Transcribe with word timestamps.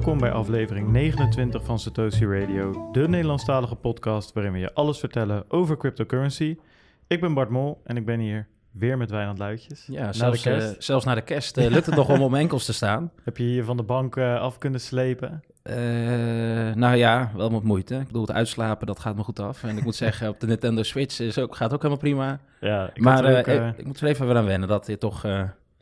Welkom 0.00 0.20
bij 0.20 0.32
aflevering 0.32 0.88
29 0.88 1.64
van 1.64 1.78
Satoshi 1.78 2.26
Radio, 2.26 2.88
de 2.92 3.08
Nederlandstalige 3.08 3.74
podcast 3.74 4.32
waarin 4.32 4.52
we 4.52 4.58
je 4.58 4.74
alles 4.74 4.98
vertellen 4.98 5.44
over 5.48 5.76
cryptocurrency. 5.76 6.58
Ik 7.06 7.20
ben 7.20 7.34
Bart 7.34 7.48
Mol 7.48 7.80
en 7.84 7.96
ik 7.96 8.04
ben 8.04 8.20
hier 8.20 8.46
weer 8.70 8.96
met 8.96 9.10
Wijnand 9.10 9.38
Luitjes. 9.38 9.86
Ja, 9.86 10.04
Na 10.04 10.12
zelfs, 10.12 10.42
de 10.42 10.50
eh, 10.50 10.70
zelfs 10.78 11.04
na 11.04 11.14
de 11.14 11.20
kerst 11.20 11.56
eh, 11.56 11.70
lukt 11.70 11.86
het 11.86 11.94
nog 11.94 12.08
om 12.08 12.22
op 12.22 12.30
mijn 12.30 12.42
enkels 12.42 12.64
te 12.64 12.72
staan. 12.72 13.12
Heb 13.24 13.36
je 13.36 13.44
hier 13.44 13.64
van 13.64 13.76
de 13.76 13.82
bank 13.82 14.16
eh, 14.16 14.40
af 14.40 14.58
kunnen 14.58 14.80
slepen? 14.80 15.42
Nou 16.74 16.96
ja, 16.96 17.32
wel 17.36 17.50
met 17.50 17.62
moeite. 17.62 17.94
Ik 17.94 18.06
bedoel, 18.06 18.26
het 18.26 18.32
uitslapen, 18.32 18.86
dat 18.86 19.00
gaat 19.00 19.16
me 19.16 19.22
goed 19.22 19.40
af. 19.40 19.62
En 19.62 19.76
ik 19.76 19.84
moet 19.84 19.96
zeggen, 20.04 20.28
op 20.28 20.40
de 20.40 20.46
Nintendo 20.46 20.82
Switch 20.82 21.20
is 21.20 21.38
ook, 21.38 21.56
gaat 21.56 21.72
ook 21.72 21.82
helemaal 21.82 22.02
prima. 22.02 22.40
Ja, 22.60 22.90
ik 22.94 23.02
maar 23.02 23.38
ook, 23.38 23.46
ik, 23.46 23.78
ik 23.78 23.86
moet 23.86 24.00
er 24.00 24.08
even 24.08 24.26
weer 24.26 24.36
aan 24.36 24.44
wennen 24.44 24.68
dat 24.68 24.86
dit 24.86 25.00
toch... 25.00 25.26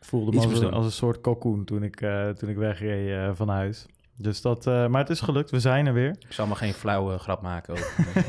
voelde 0.01 0.33
me 0.33 0.47
als, 0.47 0.63
als 0.63 0.85
een 0.85 0.93
soort 0.93 1.21
kalkoen 1.21 1.65
toen 1.65 1.83
ik, 1.83 1.97
toen 2.37 2.49
ik 2.49 2.57
wegreed 2.57 3.37
van 3.37 3.49
huis. 3.49 3.87
Dus 4.19 4.41
dat, 4.41 4.67
eh, 4.67 4.87
maar 4.87 5.01
het 5.01 5.11
is 5.11 5.21
gelukt, 5.21 5.51
we 5.51 5.61
zijn 5.61 5.87
er 5.87 5.93
weer. 5.93 6.17
ik 6.19 6.33
zal 6.33 6.47
maar 6.47 6.57
geen 6.57 6.73
flauwe 6.73 7.19
grap 7.19 7.43
maken 7.43 7.75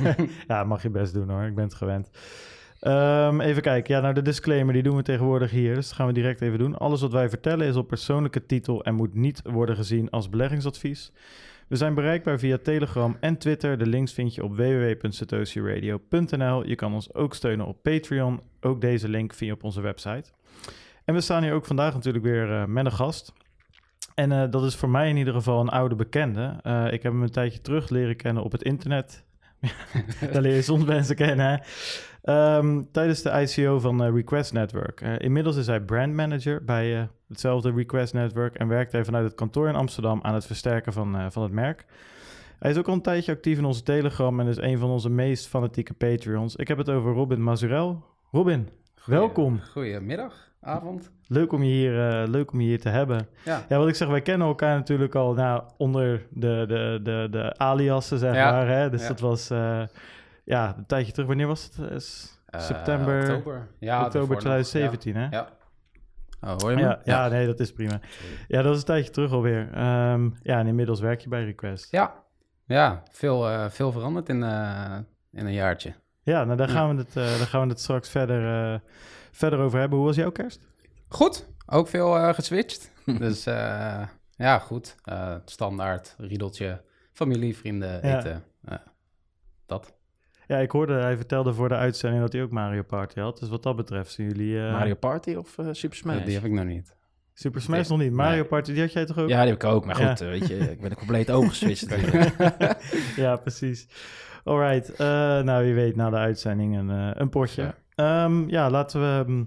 ja, 0.48 0.64
mag 0.64 0.82
je 0.82 0.90
best 0.90 1.14
doen 1.14 1.30
hoor, 1.30 1.44
ik 1.44 1.56
ben 1.56 1.64
het 1.64 1.74
gewend. 1.74 2.10
Ehm, 2.80 3.42
even 3.42 3.62
kijken, 3.62 3.96
ja, 3.96 4.02
nou 4.02 4.14
de 4.14 4.22
disclaimer 4.22 4.74
die 4.74 4.84
doen 4.84 4.96
we 4.96 5.02
tegenwoordig 5.02 5.52
hier, 5.52 5.76
dus 5.76 5.88
dat 5.88 5.96
gaan 5.96 6.08
we 6.08 6.14
direct 6.14 6.42
even 6.42 6.60
doen. 6.60 6.78
Alles 6.78 7.02
wat 7.02 7.12
wij 7.12 7.30
vertellen 7.30 7.68
is 7.68 7.76
op 7.76 7.88
persoonlijke 7.88 8.46
titel 8.46 8.84
en 8.84 8.96
moet 8.96 9.14
niet 9.14 9.42
worden 9.44 9.76
gezien 9.76 10.10
als 10.10 10.30
beleggingsadvies. 10.30 11.12
We 11.68 11.76
zijn 11.76 11.94
bereikbaar 11.94 12.40
via 12.40 12.58
Telegram 12.64 13.18
en 13.20 13.38
Twitter. 13.38 13.78
De 13.78 13.86
links 13.86 14.14
vind 14.14 14.36
je 14.36 14.44
op 14.44 14.56
www.satoshiradio.nl. 14.56 16.68
Je 16.68 16.76
kan 16.76 16.94
ons 16.94 17.14
ook 17.14 17.36
steunen 17.36 17.66
op 17.66 17.84
Patreon. 17.84 18.42
Ook 18.62 18.82
deze 18.82 19.10
link 19.10 19.34
vind 19.34 19.50
je 19.50 19.56
op 19.56 19.64
onze 19.64 19.82
website. 19.82 20.32
En 21.06 21.14
we 21.14 21.22
staan 21.22 21.44
hier 21.44 21.54
ook 21.54 21.66
vandaag 21.66 21.94
natuurlijk 21.94 22.24
weer 22.24 22.52
eh, 22.52 22.66
met 22.66 22.86
een 22.86 22.92
gast. 22.92 23.34
En 24.20 24.32
eh, 24.32 24.44
dat 24.50 24.64
is 24.64 24.76
voor 24.76 24.90
mij 24.90 25.10
in 25.10 25.18
ieder 25.18 25.34
geval 25.34 25.60
een 25.60 25.70
oude 25.70 25.96
bekende. 25.96 26.56
Eh, 26.62 26.86
ik 26.86 27.04
heb 27.04 27.12
hem 27.12 27.24
een 27.24 27.32
tijdje 27.32 27.62
terug 27.62 27.90
leren 27.90 28.16
kennen 28.16 28.44
op 28.44 28.52
het 28.52 28.64
internet. 28.64 29.26
Daar 30.32 30.42
leer 30.42 30.56
je 30.56 30.62
soms 30.62 30.86
mensen 30.86 31.16
kennen. 31.16 31.46
Hè? 31.46 31.58
Ehm, 32.24 32.84
tijdens 32.92 33.22
de 33.22 33.30
ICO 33.30 33.80
van 33.80 34.04
eh, 34.04 34.14
Request 34.14 34.54
Network. 34.54 35.02
Inmiddels 35.02 35.56
is 35.56 35.68
hij 35.68 35.82
brandmanager 35.82 36.64
bij 36.64 37.10
hetzelfde 37.28 37.72
Request 37.72 38.14
Network 38.14 38.56
en 38.56 38.68
werkt 38.68 38.92
hij 38.92 39.06
vanuit 39.06 39.26
het 39.26 39.36
kantoor 39.36 39.68
in 39.68 39.76
Amsterdam 39.76 40.20
aan 40.22 40.34
het 40.34 40.46
versterken 40.46 40.94
van, 40.94 41.32
van 41.32 41.44
het 41.44 41.52
merk. 41.52 41.86
Hij 42.60 42.72
is 42.72 42.78
ook 42.78 42.88
al 42.88 42.94
een 42.94 43.02
tijdje 43.02 43.32
actief 43.32 43.58
in 43.58 43.66
onze 43.66 43.84
Telegram 43.84 44.40
en 44.40 44.48
is 44.48 44.58
een 44.58 44.78
van 44.78 44.90
onze 44.90 45.10
meest 45.10 45.48
fanatieke 45.48 45.94
Patreons. 45.94 46.56
Ik 46.56 46.68
heb 46.68 46.78
het 46.78 46.90
over 46.90 47.14
Robin 47.14 47.44
Mazurel. 47.44 48.04
Robin, 48.32 48.70
welkom. 49.06 49.60
Goedemiddag, 49.72 50.49
avond. 50.62 51.12
Leuk 51.28 51.52
om 51.52 51.64
je 51.64 51.70
hier, 51.72 52.10
eh, 52.22 52.28
leuk 52.28 52.52
om 52.52 52.62
je 52.62 52.68
hier 52.68 52.80
te 52.80 52.90
hebben. 52.90 53.28
Ja, 53.46 53.66
Ja, 53.70 53.78
wat 53.78 53.88
ik 53.88 53.96
zeg, 53.96 54.08
wij 54.08 54.22
kennen 54.22 54.48
elkaar 54.48 54.76
natuurlijk 54.76 55.16
al 55.16 55.34
nou, 55.34 55.64
onder 55.78 56.26
de, 56.30 56.64
de, 56.68 57.00
de, 57.04 57.28
de 57.32 57.58
aliasen, 57.58 58.18
zeg 58.18 58.36
Ja, 58.36 58.52
maar. 58.52 58.68
Hè? 58.68 58.90
Dus 58.90 59.02
ja. 59.02 59.08
dat 59.08 59.20
was 59.20 59.50
eh, 59.50 59.82
ja, 60.44 60.74
een 60.78 60.86
tijdje 60.86 61.12
terug. 61.12 61.28
Wanneer 61.28 61.48
was 61.48 61.64
het? 61.64 61.80
Eh, 62.46 62.60
September, 62.60 63.22
oktober, 63.22 63.68
ja, 63.80 64.06
oktober 64.06 64.30
nog, 64.30 64.40
2017, 64.40 65.16
hè? 65.16 65.22
Ja, 65.22 65.30
ja. 65.32 65.48
Oh, 66.42 66.58
hoor 66.58 66.70
je 66.70 66.76
me? 66.76 66.82
Ja, 66.82 67.00
ja, 67.04 67.28
nee, 67.28 67.46
dat 67.46 67.60
is 67.60 67.74
prima. 67.74 68.00
Ja, 68.48 68.62
dat 68.62 68.74
is 68.74 68.80
een 68.80 68.86
tijdje 68.86 69.12
terug 69.12 69.32
alweer. 69.32 69.70
Ehm, 69.74 70.30
ja, 70.42 70.60
en 70.60 70.68
inmiddels 70.68 71.00
werk 71.00 71.20
je 71.22 71.30
bij 71.30 71.44
Request. 71.44 71.92
ja. 71.92 72.14
ja 72.66 73.04
veel, 73.12 73.50
eh, 73.50 73.66
veel 73.70 73.92
veranderd 73.92 74.30
in, 74.30 74.44
eh, 74.44 74.98
in 75.32 75.46
een 75.46 75.54
jaartje. 75.54 75.94
Ja, 76.24 76.44
nou 76.44 76.58
daar 76.58 76.68
Ja. 76.68 76.74
gaan 76.74 76.90
we 76.96 77.02
het, 77.02 77.10
eh, 77.16 77.38
daar 77.38 77.48
gaan 77.48 77.62
we 77.62 77.68
het 77.68 77.80
straks 77.80 78.10
verder, 78.10 78.74
eh, 78.74 78.80
verder 79.40 79.60
over 79.60 79.80
hebben. 79.80 79.98
Hoe 79.98 80.08
was 80.08 80.16
jouw 80.16 80.32
kerst? 80.32 80.60
Goed, 81.08 81.48
ook 81.66 81.88
veel 81.88 82.18
eh, 82.18 82.34
geswitcht. 82.34 82.92
dus 83.20 83.46
eh, 83.46 84.02
ja, 84.36 84.60
goed. 84.60 84.96
Eh, 85.04 85.36
standaard, 85.46 86.16
riedeltje, 86.18 86.82
familie, 87.14 87.58
vrienden, 87.58 88.08
Ja. 88.08 88.18
eten. 88.18 88.44
dat. 89.66 89.98
Ja, 90.48 90.58
ik 90.58 90.72
hoorde, 90.72 90.94
hij 90.94 91.18
vertelde 91.18 91.54
voor 91.54 91.70
de 91.70 91.76
uitzending 91.76 92.22
dat 92.22 92.34
hij 92.34 92.42
ook 92.42 92.52
Mario 92.52 92.84
Party 92.84 93.20
had. 93.20 93.40
Dus 93.40 93.50
wat 93.50 93.64
dat 93.64 93.76
betreft 93.76 94.12
zien 94.12 94.28
jullie... 94.28 94.66
eh, 94.66 94.72
Mario 94.72 94.96
Party 94.96 95.34
of 95.34 95.58
eh, 95.58 95.68
Super 95.72 95.98
Smash? 95.98 96.24
Die 96.26 96.34
heb 96.34 96.44
ik 96.44 96.52
nog 96.52 96.66
niet. 96.66 96.96
Super 97.34 97.62
Smash 97.62 97.90
Nee. 97.90 97.98
nog 97.98 98.08
niet. 98.08 98.16
Mario 98.18 98.34
Nee. 98.40 98.46
Party, 98.46 98.72
die 98.74 98.82
had 98.82 98.94
jij 98.94 99.06
toch 99.06 99.18
ook? 99.18 99.30
Ja, 99.30 99.42
die 99.42 99.52
heb 99.52 99.64
ik 99.64 99.70
ook. 99.70 99.86
Maar 99.86 99.96
goed, 99.96 100.20
weet 100.20 100.48
je, 100.48 100.58
ik 100.58 100.82
ben 100.82 100.90
er 100.90 100.96
compleet 100.96 101.32
overgeswitcht. 101.32 101.90
natuurlijk. 101.90 102.36
ja, 103.26 103.36
precies. 103.36 103.88
Alright, 104.44 104.90
eh, 104.92 104.98
nou 105.42 105.64
wie 105.66 105.74
weet 105.74 105.96
na 105.96 106.10
de 106.10 106.16
uitzending 106.16 106.78
een, 106.78 106.90
eh, 106.90 107.10
een 107.14 107.30
potje. 107.30 107.74
Ja. 108.02 108.28
Ja, 108.28 108.46
ja 108.48 108.70
laten 108.70 109.02
we 109.02 109.26
ehm, 109.26 109.46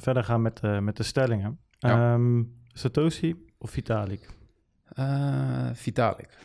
verder 0.00 0.24
gaan 0.24 0.42
met, 0.42 0.60
eh, 0.60 0.78
met 0.78 0.96
de 0.96 1.02
stellingen. 1.02 1.60
Ja. 1.78 2.12
Ehm, 2.14 2.44
Satoshi 2.72 3.46
of 3.58 3.70
Vitalik? 3.70 4.28
Eh, 4.84 5.70
Vitalik. 5.72 6.38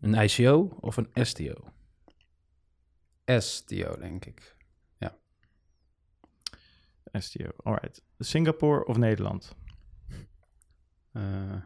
Een 0.00 0.14
ICO 0.14 0.76
of 0.80 0.96
een 0.96 1.08
STO? 1.12 1.54
STO, 3.26 3.96
denk 3.96 4.24
ik. 4.24 4.54
STO, 7.20 7.50
alright. 7.62 8.02
Singapore 8.18 8.84
of 8.86 8.96
Nederland? 8.96 9.56
Eh, 11.12 11.56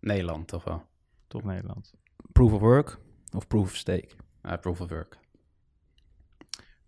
Nederland, 0.00 0.48
toch 0.48 0.64
wel. 0.64 0.86
Toch 1.26 1.44
Nederland. 1.44 1.94
Proof 2.32 2.52
of 2.52 2.60
work 2.60 2.98
of 3.32 3.46
proof 3.46 3.64
of 3.64 3.76
stake? 3.76 4.08
Eh, 4.40 4.58
proof 4.58 4.80
of 4.80 4.88
work. 4.88 5.18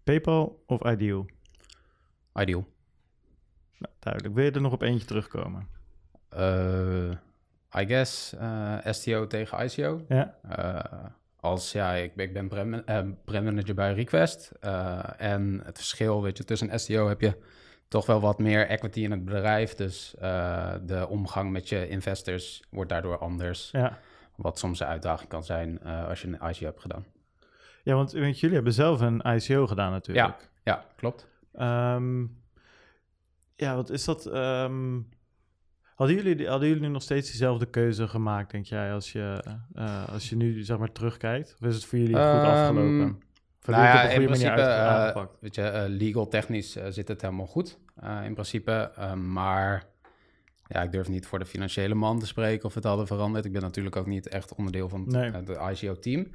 PayPal 0.04 0.62
of 0.66 0.84
Ideal? 0.86 1.26
Ideal. 2.34 2.66
Nou, 3.78 3.94
duidelijk. 3.98 4.34
Wil 4.34 4.44
je 4.44 4.50
er 4.50 4.60
nog 4.60 4.72
op 4.72 4.82
eentje 4.82 5.06
terugkomen? 5.06 5.68
Eh, 6.28 7.10
I 7.78 7.86
guess 7.86 8.32
eh, 8.34 8.76
STO 8.84 9.26
tegen 9.26 9.64
ICO. 9.64 10.04
Ja, 10.08 10.34
Eh, 10.48 11.04
als 11.36 11.72
ja, 11.72 11.92
ik, 11.92 12.12
ik 12.16 12.32
ben 12.32 12.48
brand, 12.48 12.84
brandmanager 13.24 13.74
bij 13.74 13.92
Request. 13.94 14.52
en 15.16 15.60
het 15.64 15.76
verschil, 15.76 16.22
weet 16.22 16.36
je, 16.36 16.44
tussen 16.44 16.80
STO 16.80 17.08
heb 17.08 17.20
je 17.20 17.36
toch 17.88 18.06
wel 18.06 18.20
wat 18.20 18.38
meer 18.38 18.66
equity 18.66 19.00
in 19.00 19.10
het 19.10 19.24
bedrijf. 19.24 19.74
Dus 19.74 20.14
de 20.82 21.06
omgang 21.08 21.50
met 21.50 21.68
je 21.68 21.88
investors 21.88 22.62
wordt 22.70 22.90
daardoor 22.90 23.18
anders. 23.18 23.70
ja. 23.70 23.98
Wat 24.36 24.58
soms 24.58 24.80
een 24.80 24.86
uitdaging 24.86 25.28
kan 25.28 25.44
zijn 25.44 25.82
als 25.82 26.22
je 26.22 26.28
een 26.28 26.48
ICO 26.50 26.64
hebt 26.64 26.80
gedaan. 26.80 27.04
Ja 27.82 27.94
want 27.94 28.10
jullie 28.10 28.54
hebben 28.54 28.72
zelf 28.72 29.00
een 29.00 29.20
ICO 29.20 29.66
gedaan 29.66 29.90
natuurlijk. 29.90 30.50
Ja, 30.64 30.84
klopt. 30.96 31.28
Ehm, 31.54 32.20
ja, 33.56 33.74
wat 33.76 33.90
is 33.90 34.04
dat? 34.04 34.26
ehm, 34.26 34.98
hadden, 35.94 36.16
jullie, 36.16 36.48
hadden 36.48 36.68
jullie 36.68 36.88
nog 36.88 37.02
steeds 37.02 37.28
diezelfde 37.28 37.66
keuze 37.66 38.08
gemaakt, 38.08 38.50
denk 38.50 38.64
jij, 38.64 38.92
als 38.92 39.12
je, 39.12 39.44
eh, 39.74 40.08
als 40.08 40.28
je 40.28 40.36
nu 40.36 40.62
zeg 40.62 40.78
maar 40.78 40.92
terugkijkt? 40.92 41.56
Of 41.60 41.68
is 41.68 41.74
het 41.74 41.84
voor 41.84 41.98
jullie 41.98 42.14
goed 42.14 42.24
Ehm, 42.24 42.46
afgelopen? 42.46 43.18
Of 43.60 43.66
Nou 43.66 43.82
ja, 43.82 44.02
in 44.02 44.06
een 44.06 44.12
goede 44.14 44.28
manier 44.28 44.52
principe, 44.52 44.72
aangepakt? 44.72 45.36
weet 45.40 45.54
je, 45.54 45.62
eh, 45.62 45.84
legal 45.88 46.28
technisch 46.28 46.72
zit 46.88 47.08
het 47.08 47.20
helemaal 47.20 47.46
goed 47.46 47.78
in 48.24 48.32
principe. 48.32 48.92
Maar 49.16 49.84
ja, 50.66 50.82
ik 50.82 50.92
durf 50.92 51.08
niet 51.08 51.26
voor 51.26 51.38
de 51.38 51.46
financiële 51.46 51.94
man 51.94 52.18
te 52.18 52.26
spreken 52.26 52.64
of 52.64 52.74
het 52.74 52.84
hadden 52.84 53.06
veranderd. 53.06 53.44
Ik 53.44 53.52
ben 53.52 53.62
natuurlijk 53.62 53.96
ook 53.96 54.06
niet 54.06 54.28
echt 54.28 54.54
onderdeel 54.54 54.88
van 54.88 55.00
het, 55.00 55.46
Nee. 55.46 55.70
ICO-team. 55.72 56.26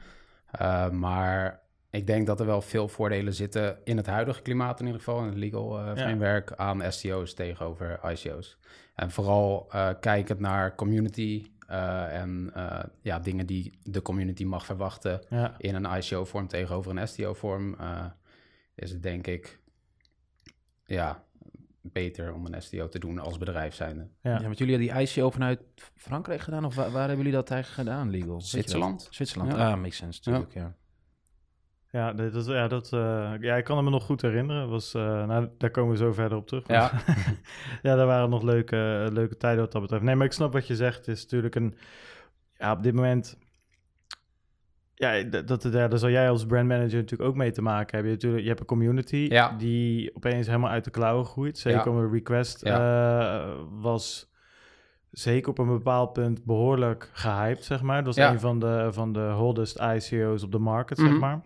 Eh, 0.51 0.89
maar 0.89 1.61
ik 1.89 2.07
denk 2.07 2.27
dat 2.27 2.39
er 2.39 2.45
wel 2.45 2.61
veel 2.61 2.87
voordelen 2.87 3.33
zitten 3.33 3.77
in 3.83 3.97
het 3.97 4.05
huidige 4.05 4.41
klimaat 4.41 4.79
in 4.79 4.85
ieder 4.85 5.01
geval, 5.01 5.19
in 5.19 5.25
het 5.27 5.37
legal 5.37 5.79
eh, 5.79 5.85
Ja. 5.85 5.95
framework, 5.95 6.53
aan 6.55 6.91
STO's 6.91 7.33
tegenover 7.33 7.99
ICO's. 8.11 8.57
En 8.95 9.11
vooral 9.11 9.67
eh, 9.71 9.89
kijkend 9.99 10.39
naar 10.39 10.75
community 10.75 11.45
en 11.67 12.53
ja, 13.01 13.19
dingen 13.19 13.45
die 13.45 13.79
de 13.83 14.01
community 14.01 14.43
mag 14.43 14.65
verwachten 14.65 15.21
ja. 15.29 15.55
in 15.57 15.75
een 15.75 15.97
ICO-vorm 15.97 16.47
tegenover 16.47 16.97
een 16.97 17.07
STO-vorm, 17.07 17.75
is 18.75 18.91
het 18.91 19.03
denk 19.03 19.27
ik 19.27 19.59
ja, 20.83 21.23
beter 21.93 22.33
om 22.33 22.45
een 22.45 22.61
STO 22.61 22.89
te 22.89 22.99
doen 22.99 23.19
als 23.19 23.37
bedrijf 23.37 23.73
zijnde. 23.73 24.07
Ja. 24.21 24.31
Ja, 24.37 24.41
want 24.43 24.57
jullie 24.57 24.75
hadden 24.77 24.95
die 25.05 25.07
ICO 25.17 25.29
vanuit 25.29 25.59
Frankrijk 25.95 26.41
gedaan? 26.41 26.65
Of 26.65 26.75
waar, 26.75 26.91
waar 26.91 26.99
hebben 27.07 27.17
jullie 27.17 27.31
dat 27.39 27.49
eigenlijk 27.51 27.89
gedaan, 27.89 28.09
legal? 28.09 28.41
Zwitserland. 28.41 29.07
Zwitserland, 29.11 29.51
Ja. 29.51 29.71
ah, 29.71 29.79
makes 29.81 29.97
sense 29.97 30.21
natuurlijk, 30.23 30.53
ja. 30.53 30.75
Ja, 31.89 32.13
dat, 32.13 32.33
dat- 32.33 32.45
ja, 32.45 32.67
dat, 32.67 32.93
eh, 32.93 33.33
ja, 33.39 33.55
ik 33.55 33.63
kan 33.63 33.75
het 33.75 33.85
me 33.85 33.91
nog 33.91 34.03
goed 34.05 34.21
herinneren. 34.21 34.69
Was, 34.69 34.93
eh, 34.93 35.25
nou, 35.25 35.49
daar 35.57 35.69
komen 35.71 35.91
we 35.91 35.97
zo 35.97 36.13
verder 36.13 36.37
op 36.37 36.47
terug. 36.47 36.67
Ja. 36.67 36.91
ja, 37.83 37.95
daar 37.95 38.05
waren 38.05 38.29
nog 38.29 38.41
leuke, 38.43 39.09
leuke 39.11 39.37
tijden 39.37 39.59
wat 39.61 39.71
dat 39.71 39.81
betreft. 39.81 40.03
Nee, 40.03 40.15
maar 40.15 40.25
ik 40.25 40.31
snap 40.31 40.53
wat 40.53 40.67
je 40.67 40.75
zegt. 40.75 40.97
Het 40.97 41.07
is 41.07 41.23
natuurlijk 41.23 41.55
een... 41.55 41.75
Ja, 42.57 42.71
op 42.71 42.83
dit 42.83 42.93
moment... 42.93 43.37
Ja, 44.97 45.21
dat, 45.23 45.47
dat, 45.47 45.63
ja, 45.63 45.87
daar 45.87 45.99
zal 45.99 46.09
jij 46.09 46.29
als 46.29 46.45
brandmanager 46.45 46.95
natuurlijk 46.97 47.29
ook 47.29 47.35
mee 47.35 47.51
te 47.51 47.61
maken 47.61 47.89
hebben. 47.91 48.07
Je, 48.09 48.13
natuurlijk, 48.15 48.41
je 48.41 48.47
hebt 48.47 48.59
een 48.59 48.65
community 48.65 49.15
Ja. 49.29 49.55
die 49.57 50.15
opeens 50.15 50.47
helemaal 50.47 50.69
uit 50.69 50.83
de 50.83 50.89
klauwen 50.91 51.25
groeit. 51.25 51.57
Zeker 51.57 51.85
Ja. 51.85 51.91
om 51.91 51.97
een 51.97 52.11
request 52.11 52.63
eh, 52.63 53.51
was 53.69 54.31
zeker 55.11 55.49
op 55.49 55.57
een 55.57 55.67
bepaald 55.67 56.13
punt 56.13 56.43
behoorlijk 56.43 57.09
gehyped, 57.13 57.63
zeg 57.65 57.81
maar. 57.81 57.95
Dat 58.03 58.05
was 58.05 58.15
Ja. 58.15 58.31
een 58.31 58.39
van 58.39 58.59
de, 58.59 58.87
van 58.91 59.13
de 59.13 59.19
holdest 59.29 59.79
ICO's 59.79 60.43
op 60.43 60.51
de 60.51 60.59
market, 60.59 60.97
zeg 60.97 61.09
Mhm. 61.09 61.19
maar. 61.19 61.41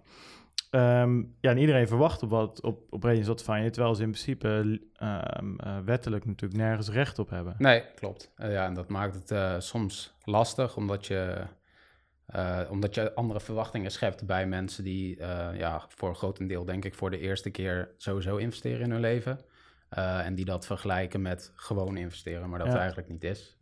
Ehm, 0.69 1.18
ja, 1.18 1.50
en 1.52 1.57
iedereen 1.57 1.88
verwacht 1.88 2.24
op, 2.24 2.30
wat, 2.30 2.62
op, 2.62 2.81
op 2.90 3.04
wat 3.04 3.44
van 3.44 3.63
je, 3.63 3.69
terwijl 3.69 3.95
ze 3.95 4.04
in 4.04 4.12
principe 4.12 4.81
ehm, 4.95 5.56
eh, 5.57 5.78
wettelijk 5.86 6.25
natuurlijk 6.25 6.62
nergens 6.62 6.90
recht 6.90 7.19
op 7.19 7.30
hebben. 7.30 7.56
Nee, 7.57 7.84
klopt. 7.95 8.31
Eh, 8.36 8.52
ja, 8.52 8.66
en 8.66 8.74
dat 8.74 8.90
maakt 8.90 9.30
het 9.30 9.63
soms 9.63 10.13
lastig, 10.24 10.75
omdat 10.75 11.06
je, 11.06 11.42
omdat 12.70 12.96
je 12.96 13.14
andere 13.14 13.40
verwachtingen 13.40 13.92
schept 13.92 14.26
bij 14.26 14.48
mensen 14.48 14.84
die 14.84 15.18
ja, 15.58 15.86
voor 15.88 16.10
een 16.10 16.16
grotendeel, 16.16 16.66
denk 16.66 16.86
ik, 16.86 16.96
voor 16.96 17.10
de 17.10 17.20
eerste 17.20 17.50
keer 17.50 17.92
sowieso 17.98 18.38
investeren 18.38 18.81
in 18.81 18.92
hun 18.92 19.00
leven. 19.00 19.40
en 19.90 20.36
die 20.36 20.46
dat 20.46 20.66
vergelijken 20.66 21.22
met 21.22 21.52
gewoon 21.56 21.98
investeren, 21.98 22.50
maar 22.50 22.60
dat 22.60 22.74
eigenlijk 22.74 23.10
niet 23.10 23.24
is. 23.24 23.58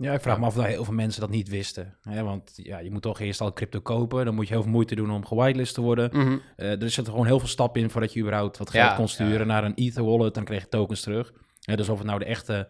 Ja, 0.00 0.12
ik 0.12 0.20
vraag 0.20 0.38
me 0.38 0.44
af 0.46 0.56
of 0.56 0.64
heel 0.64 0.84
veel 0.84 0.94
mensen 0.94 1.20
dat 1.20 1.30
niet 1.30 1.48
wisten. 1.48 1.96
Hè? 2.02 2.22
Want 2.22 2.52
ja, 2.56 2.78
je 2.78 2.90
moet 2.90 3.02
toch 3.02 3.20
eerst 3.20 3.40
al 3.40 3.52
crypto 3.52 3.80
kopen. 3.80 4.24
Dan 4.24 4.34
moet 4.34 4.48
je 4.48 4.52
heel 4.52 4.62
veel 4.62 4.72
moeite 4.72 4.94
doen 4.94 5.10
om 5.10 5.26
gewitelist 5.26 5.74
te 5.74 5.80
worden. 5.80 6.10
Mm 6.12 6.20
-hmm. 6.20 6.42
uh, 6.56 6.82
er 6.82 6.90
zitten 6.90 7.12
gewoon 7.12 7.26
heel 7.26 7.38
veel 7.38 7.48
stappen 7.48 7.80
in 7.80 7.90
voordat 7.90 8.12
je 8.12 8.20
überhaupt 8.20 8.58
wat 8.58 8.70
geld 8.70 8.94
kon 8.94 9.08
sturen 9.08 9.46
naar 9.46 9.64
een 9.64 9.74
Ether 9.74 10.04
wallet. 10.04 10.34
Dan 10.34 10.44
kreeg 10.44 10.62
je 10.62 10.68
tokens 10.68 11.00
terug. 11.00 11.32
dus 11.60 11.88
of 11.88 11.98
het 11.98 12.06
nou 12.06 12.18
de 12.18 12.24
echte 12.24 12.68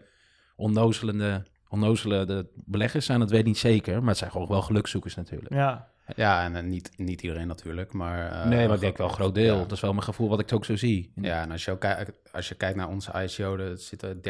onnozelende, 0.57 1.47
onnozele 1.71 2.25
de 2.25 2.47
beleggers 2.55 3.07
zijn, 3.07 3.19
dat 3.19 3.31
weet 3.31 3.41
ik 3.41 3.47
niet 3.47 3.59
zeker. 3.59 3.99
Maar 3.99 4.09
het 4.09 4.19
zijn 4.19 4.31
gewoon 4.31 4.49
wel 4.49 4.63
gelukzoekers 4.63 5.15
natuurlijk. 5.15 5.55
Ja, 5.55 5.91
ja, 6.17 6.45
en 6.45 6.55
uh, 6.55 6.63
niet, 6.63 6.91
niet 6.97 7.23
iedereen 7.23 7.47
natuurlijk, 7.47 7.93
maar... 7.93 8.33
Uh, 8.33 8.45
nee, 8.45 8.67
maar 8.67 8.75
ik 8.75 8.81
denk 8.81 8.97
wel 8.97 9.09
een 9.09 9.15
groot 9.15 9.35
deel. 9.35 9.59
Dat 9.59 9.73
is 9.73 9.81
wel 9.81 9.93
mijn 9.93 10.05
gevoel 10.05 10.29
wat 10.29 10.41
ik 10.41 10.53
ook 10.53 10.65
zo 10.65 10.77
zie. 10.77 11.13
Ja, 11.15 11.43
en 11.43 11.51
als 11.51 11.65
je, 11.65 11.71
ook 11.71 11.85
als 12.33 12.49
je 12.49 12.55
kijkt 12.55 12.77
naar 12.77 12.89
onze 12.89 13.23
ICO, 13.23 13.57
er 13.57 13.79
zitten 13.79 14.21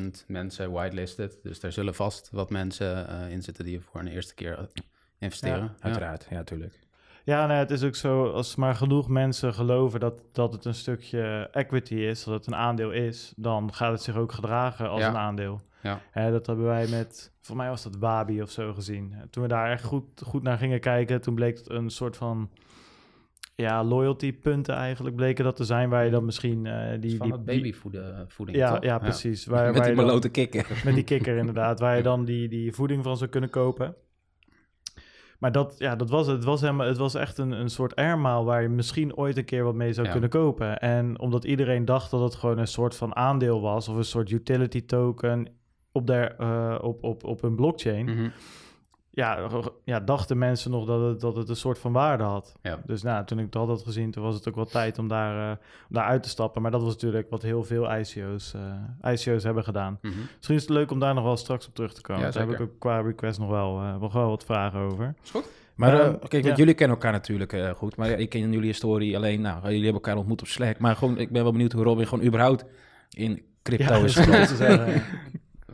30.000 0.00 0.26
mensen 0.26 0.72
whitelisted. 0.72 1.38
Dus 1.42 1.62
er 1.62 1.72
zullen 1.72 1.94
vast 1.94 2.28
wat 2.32 2.50
mensen 2.50 3.06
uh, 3.10 3.30
in 3.30 3.42
zitten 3.42 3.64
die 3.64 3.80
voor 3.80 4.00
een 4.00 4.06
eerste 4.06 4.34
keer 4.34 4.68
investeren. 5.18 5.62
Ja, 5.62 5.74
uiteraard, 5.80 6.26
ja, 6.30 6.36
natuurlijk. 6.36 6.78
Ja, 7.24 7.46
nee, 7.46 7.56
het 7.56 7.70
is 7.70 7.82
ook 7.82 7.94
zo, 7.94 8.30
als 8.30 8.56
maar 8.56 8.74
genoeg 8.74 9.08
mensen 9.08 9.54
geloven 9.54 10.00
dat, 10.00 10.22
dat 10.32 10.52
het 10.52 10.64
een 10.64 10.74
stukje 10.74 11.48
equity 11.52 11.94
is, 11.94 12.24
dat 12.24 12.34
het 12.34 12.46
een 12.46 12.54
aandeel 12.54 12.90
is, 12.90 13.32
dan 13.36 13.74
gaat 13.74 13.92
het 13.92 14.02
zich 14.02 14.16
ook 14.16 14.32
gedragen 14.32 14.88
als 14.88 15.02
een 15.02 15.16
aandeel. 15.16 15.60
Ja. 15.82 16.00
Hè, 16.10 16.30
dat 16.30 16.46
hebben 16.46 16.64
wij 16.64 16.88
met, 16.88 17.32
voor 17.40 17.56
mij 17.56 17.68
was 17.68 17.82
dat 17.82 17.96
Wabi 17.96 18.42
of 18.42 18.50
zo 18.50 18.72
gezien. 18.72 19.14
Toen 19.30 19.42
we 19.42 19.48
daar 19.48 19.70
echt 19.70 19.84
goed, 19.84 20.22
goed 20.24 20.42
naar 20.42 20.58
gingen 20.58 20.80
kijken, 20.80 21.20
toen 21.20 21.34
bleek 21.34 21.58
het 21.58 21.70
een 21.70 21.90
soort 21.90 22.16
van 22.16 22.50
ja, 23.60 23.84
loyalty 23.84 24.32
punten 24.32 24.74
eigenlijk 24.74 25.16
bleken 25.16 25.44
dat 25.44 25.56
te 25.56 25.64
zijn 25.64 25.88
waar 25.88 26.04
je 26.04 26.10
dan 26.10 26.24
misschien 26.24 26.64
uh, 26.64 27.00
die... 27.00 27.16
Van 27.16 27.30
die, 27.30 27.38
babyvoeding, 27.38 28.58
ja, 28.58 28.76
ja, 28.80 28.98
precies. 28.98 29.46
Waar, 29.46 29.66
met 29.66 29.76
waar 29.76 29.86
die 29.86 29.96
melote 29.96 30.28
kikker. 30.28 30.66
Met 30.84 30.94
die 30.94 31.04
kikker 31.04 31.36
inderdaad, 31.36 31.80
waar 31.80 31.96
je 31.96 32.02
dan 32.02 32.24
die, 32.24 32.48
die 32.48 32.72
voeding 32.72 33.04
van 33.04 33.16
zou 33.16 33.30
kunnen 33.30 33.50
kopen. 33.50 33.94
Maar 35.38 35.52
dat, 35.52 35.74
ja, 35.78 35.96
dat 35.96 36.10
was 36.10 36.26
het. 36.26 36.36
Het 36.36 36.44
was, 36.44 36.60
helemaal, 36.60 36.86
het 36.86 36.96
was 36.96 37.14
echt 37.14 37.38
een, 37.38 37.50
een 37.50 37.68
soort 37.68 37.96
airmaal 37.96 38.44
waar 38.44 38.62
je 38.62 38.68
misschien 38.68 39.16
ooit 39.16 39.36
een 39.36 39.44
keer 39.44 39.64
wat 39.64 39.74
mee 39.74 39.92
zou 39.92 40.08
kunnen 40.08 40.30
kopen. 40.30 40.78
En 40.78 41.18
omdat 41.18 41.44
iedereen 41.44 41.84
dacht 41.84 42.10
dat 42.10 42.20
het 42.20 42.34
gewoon 42.34 42.58
een 42.58 42.66
soort 42.66 42.96
van 42.96 43.16
aandeel 43.16 43.60
was 43.60 43.88
of 43.88 43.96
een 43.96 44.04
soort 44.04 44.30
utility 44.30 44.84
token 44.84 45.59
op, 45.92 46.06
der, 46.06 46.36
uh, 46.40 46.78
op, 46.80 47.02
op, 47.04 47.24
op 47.24 47.42
een 47.42 47.54
blockchain. 47.54 48.04
Mm 48.04 48.32
ja, 49.12 49.48
ja, 49.84 50.00
dachten 50.00 50.38
mensen 50.38 50.70
nog 50.70 50.86
dat 50.86 51.00
het, 51.00 51.20
dat 51.20 51.36
het 51.36 51.48
een 51.48 51.56
soort 51.56 51.78
van 51.78 51.92
waarde 51.92 52.24
had. 52.24 52.56
Ja. 52.62 52.80
Dus 52.86 53.02
nou, 53.02 53.24
toen 53.24 53.38
ik 53.38 53.52
dat 53.52 53.68
had 53.68 53.82
gezien, 53.82 54.10
toen 54.10 54.22
was 54.22 54.34
het 54.34 54.48
ook 54.48 54.54
wel 54.54 54.64
tijd 54.64 54.98
om 54.98 55.08
daar, 55.08 55.50
uh, 55.50 55.56
om 55.88 55.94
daar 55.94 56.04
uit 56.04 56.22
te 56.22 56.28
stappen. 56.28 56.62
Maar 56.62 56.70
dat 56.70 56.82
was 56.82 56.92
natuurlijk 56.92 57.30
wat 57.30 57.42
heel 57.42 57.64
veel 57.64 57.96
ICO's, 57.96 58.54
uh, 58.54 59.12
ICO's 59.12 59.42
hebben 59.42 59.64
gedaan. 59.64 59.98
Mm 60.02 60.10
-hmm. 60.10 60.28
Misschien 60.36 60.56
is 60.56 60.62
het 60.62 60.70
leuk 60.70 60.90
om 60.90 60.98
daar 60.98 61.14
nog 61.14 61.24
wel 61.24 61.36
straks 61.36 61.66
op 61.66 61.74
terug 61.74 61.94
te 61.94 62.00
komen. 62.00 62.22
Ja, 62.22 62.30
daar 62.30 62.46
heb 62.46 62.54
ik 62.54 62.60
ook 62.60 62.78
qua 62.78 63.00
request 63.00 63.38
nog 63.38 63.48
wel, 63.48 63.82
uh, 63.82 63.96
nog 64.00 64.12
wel 64.12 64.28
wat 64.28 64.44
vragen 64.44 64.80
over. 64.80 65.14
Is 65.22 65.30
goed. 65.30 65.48
Maar 65.74 66.18
kijk, 66.28 66.44
ja. 66.44 66.54
jullie 66.54 66.74
kennen 66.74 66.96
elkaar 66.96 67.12
natuurlijk 67.12 67.52
uh, 67.52 67.70
goed, 67.70 67.96
maar 67.96 68.10
ik 68.10 68.28
ken 68.28 68.52
jullie 68.52 68.66
historie 68.66 69.16
alleen. 69.16 69.40
Nou, 69.40 69.62
jullie 69.62 69.74
hebben 69.84 70.02
elkaar 70.02 70.16
ontmoet 70.16 70.40
op 70.40 70.46
Slack. 70.46 70.78
Maar 70.78 70.96
gewoon, 70.96 71.18
ik 71.18 71.30
ben 71.30 71.42
wel 71.42 71.52
benieuwd 71.52 71.72
hoe 71.72 71.82
Robin 71.82 72.06
gewoon 72.06 72.24
überhaupt 72.24 72.64
in 73.10 73.42
crypto 73.62 73.94
ja, 73.94 74.04
is 74.04 74.16
gekomen. 74.20 75.02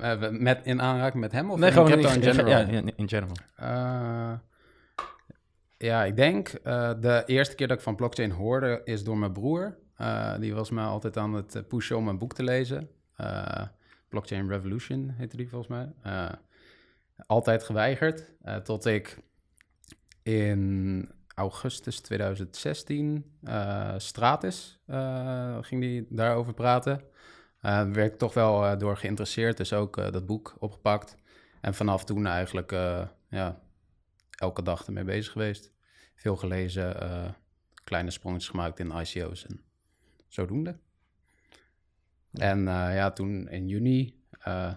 Uh, 0.01 0.31
met, 0.31 0.61
in 0.63 0.83
aanraking 0.83 1.23
met 1.23 1.33
hem 1.33 1.51
of 1.51 1.59
nee, 1.59 1.69
in 1.69 1.75
gewoon 1.75 1.91
in, 1.91 1.99
in, 1.99 2.23
general? 2.23 2.51
Ja, 2.51 2.59
in, 2.59 2.97
in 2.97 3.09
general. 3.09 3.37
Uh, 3.61 4.33
ja, 5.79 6.05
ik 6.05 6.17
denk 6.17 6.53
uh, 6.65 6.91
de 7.01 7.23
eerste 7.27 7.55
keer 7.55 7.69
dat 7.69 7.77
ik 7.77 7.83
van 7.83 7.97
blockchain 7.97 8.31
hoorde 8.31 8.81
is 8.85 9.05
door 9.05 9.19
mijn 9.19 9.33
broer. 9.33 9.79
die 10.41 10.55
was 10.55 10.71
me 10.71 10.83
altijd 10.83 11.17
aan 11.17 11.35
het 11.35 11.69
pushen 11.69 11.97
om 11.97 12.09
een 12.09 12.19
boek 12.19 12.35
te 12.35 12.43
lezen. 12.43 12.89
blockchain 14.09 14.49
Revolution 14.49 15.15
heette 15.17 15.37
die 15.37 15.49
volgens 15.49 15.71
mij. 15.71 15.89
altijd 17.27 17.63
geweigerd. 17.63 18.33
tot 18.63 18.85
ik 18.87 19.19
in 20.23 21.11
augustus 21.35 22.01
2016 22.01 23.25
Stratis 23.97 24.81
ging 25.61 25.81
die 25.81 26.07
daarover 26.09 26.55
praten. 26.55 27.01
Uh, 27.67 27.91
werd 27.91 28.13
ik 28.13 28.19
toch 28.19 28.35
wel 28.35 28.65
uh, 28.65 28.79
door 28.79 28.97
geïnteresseerd, 28.97 29.57
dus 29.57 29.73
ook 29.73 29.97
uh, 29.97 30.11
dat 30.11 30.27
boek 30.27 30.57
opgepakt. 30.59 31.17
En 31.61 31.75
vanaf 31.75 32.05
toen 32.05 32.27
eigenlijk 32.27 32.71
ja, 33.29 33.61
elke 34.31 34.63
dag 34.63 34.87
ermee 34.87 35.05
bezig 35.05 35.33
geweest. 35.33 35.73
Veel 36.15 36.37
gelezen, 36.37 36.97
kleine 37.85 38.11
sprongetjes 38.11 38.51
gemaakt 38.51 38.79
in 38.79 38.91
ICO's 38.91 39.47
en 39.47 39.61
zodoende. 40.29 40.79
En 42.33 42.65
ja, 42.69 43.11
toen 43.11 43.49
in 43.49 43.69
juni, 43.69 44.23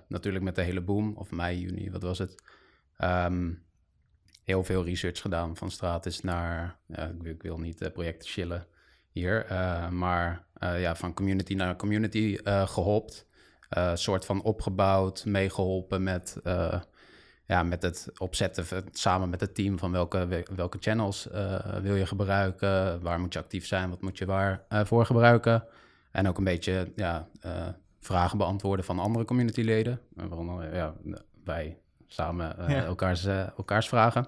natuurlijk 0.08 0.44
met 0.44 0.56
de 0.56 0.62
hele 0.62 0.82
boom, 0.82 1.16
of 1.16 1.32
mei, 1.32 1.60
juni, 1.60 1.92
wat 1.92 2.02
was 2.02 2.18
het? 2.18 2.44
Um, 2.98 3.64
heel 4.44 4.64
veel 4.64 4.86
research 4.86 5.22
gedaan 5.22 5.56
van 5.56 5.72
Stratis 5.72 6.22
naar, 6.22 6.80
ik, 6.88 7.24
ik, 7.24 7.42
wil 7.42 7.60
niet 7.60 7.94
projecten 7.94 8.30
chillen 8.30 8.68
hier, 9.12 9.46
maar 9.92 10.46
uh, 10.64 10.82
ja, 10.82 10.96
van 10.96 11.14
community 11.14 11.54
naar 11.54 11.76
community 11.76 12.38
geholpt. 12.44 13.28
Uh, 13.78 13.96
soort 13.96 14.26
van 14.26 14.42
opgebouwd, 14.42 15.26
meegeholpen 15.26 16.04
met, 16.04 16.38
ja, 17.46 17.64
met 17.64 17.82
het 17.82 18.12
opzetten 18.18 18.66
samen 18.92 19.30
met 19.30 19.42
het 19.42 19.56
team 19.56 19.80
van 19.80 19.92
welke, 19.92 20.44
welke 20.56 20.78
channels 20.80 21.28
wil 21.82 21.96
je 21.96 22.06
gebruiken, 22.06 23.02
waar 23.02 23.20
moet 23.20 23.34
je 23.34 23.40
actief 23.40 23.66
zijn, 23.66 23.90
wat 23.90 24.02
moet 24.02 24.18
je 24.18 24.26
waar 24.26 24.66
voor 24.70 25.06
gebruiken. 25.06 25.64
En 26.12 26.28
ook 26.28 26.38
een 26.38 26.44
beetje 26.44 26.92
ja, 26.96 27.28
vragen 28.00 28.38
beantwoorden 28.38 28.86
van 28.86 29.00
andere 29.00 29.26
communityleden, 29.26 30.02
waaronder 30.14 30.76
ja, 30.76 30.94
wij 31.44 31.78
samen 32.08 32.56
ja. 32.58 32.84
elkaars, 32.84 33.26
elkaars 33.26 33.88
vragen. 33.88 34.28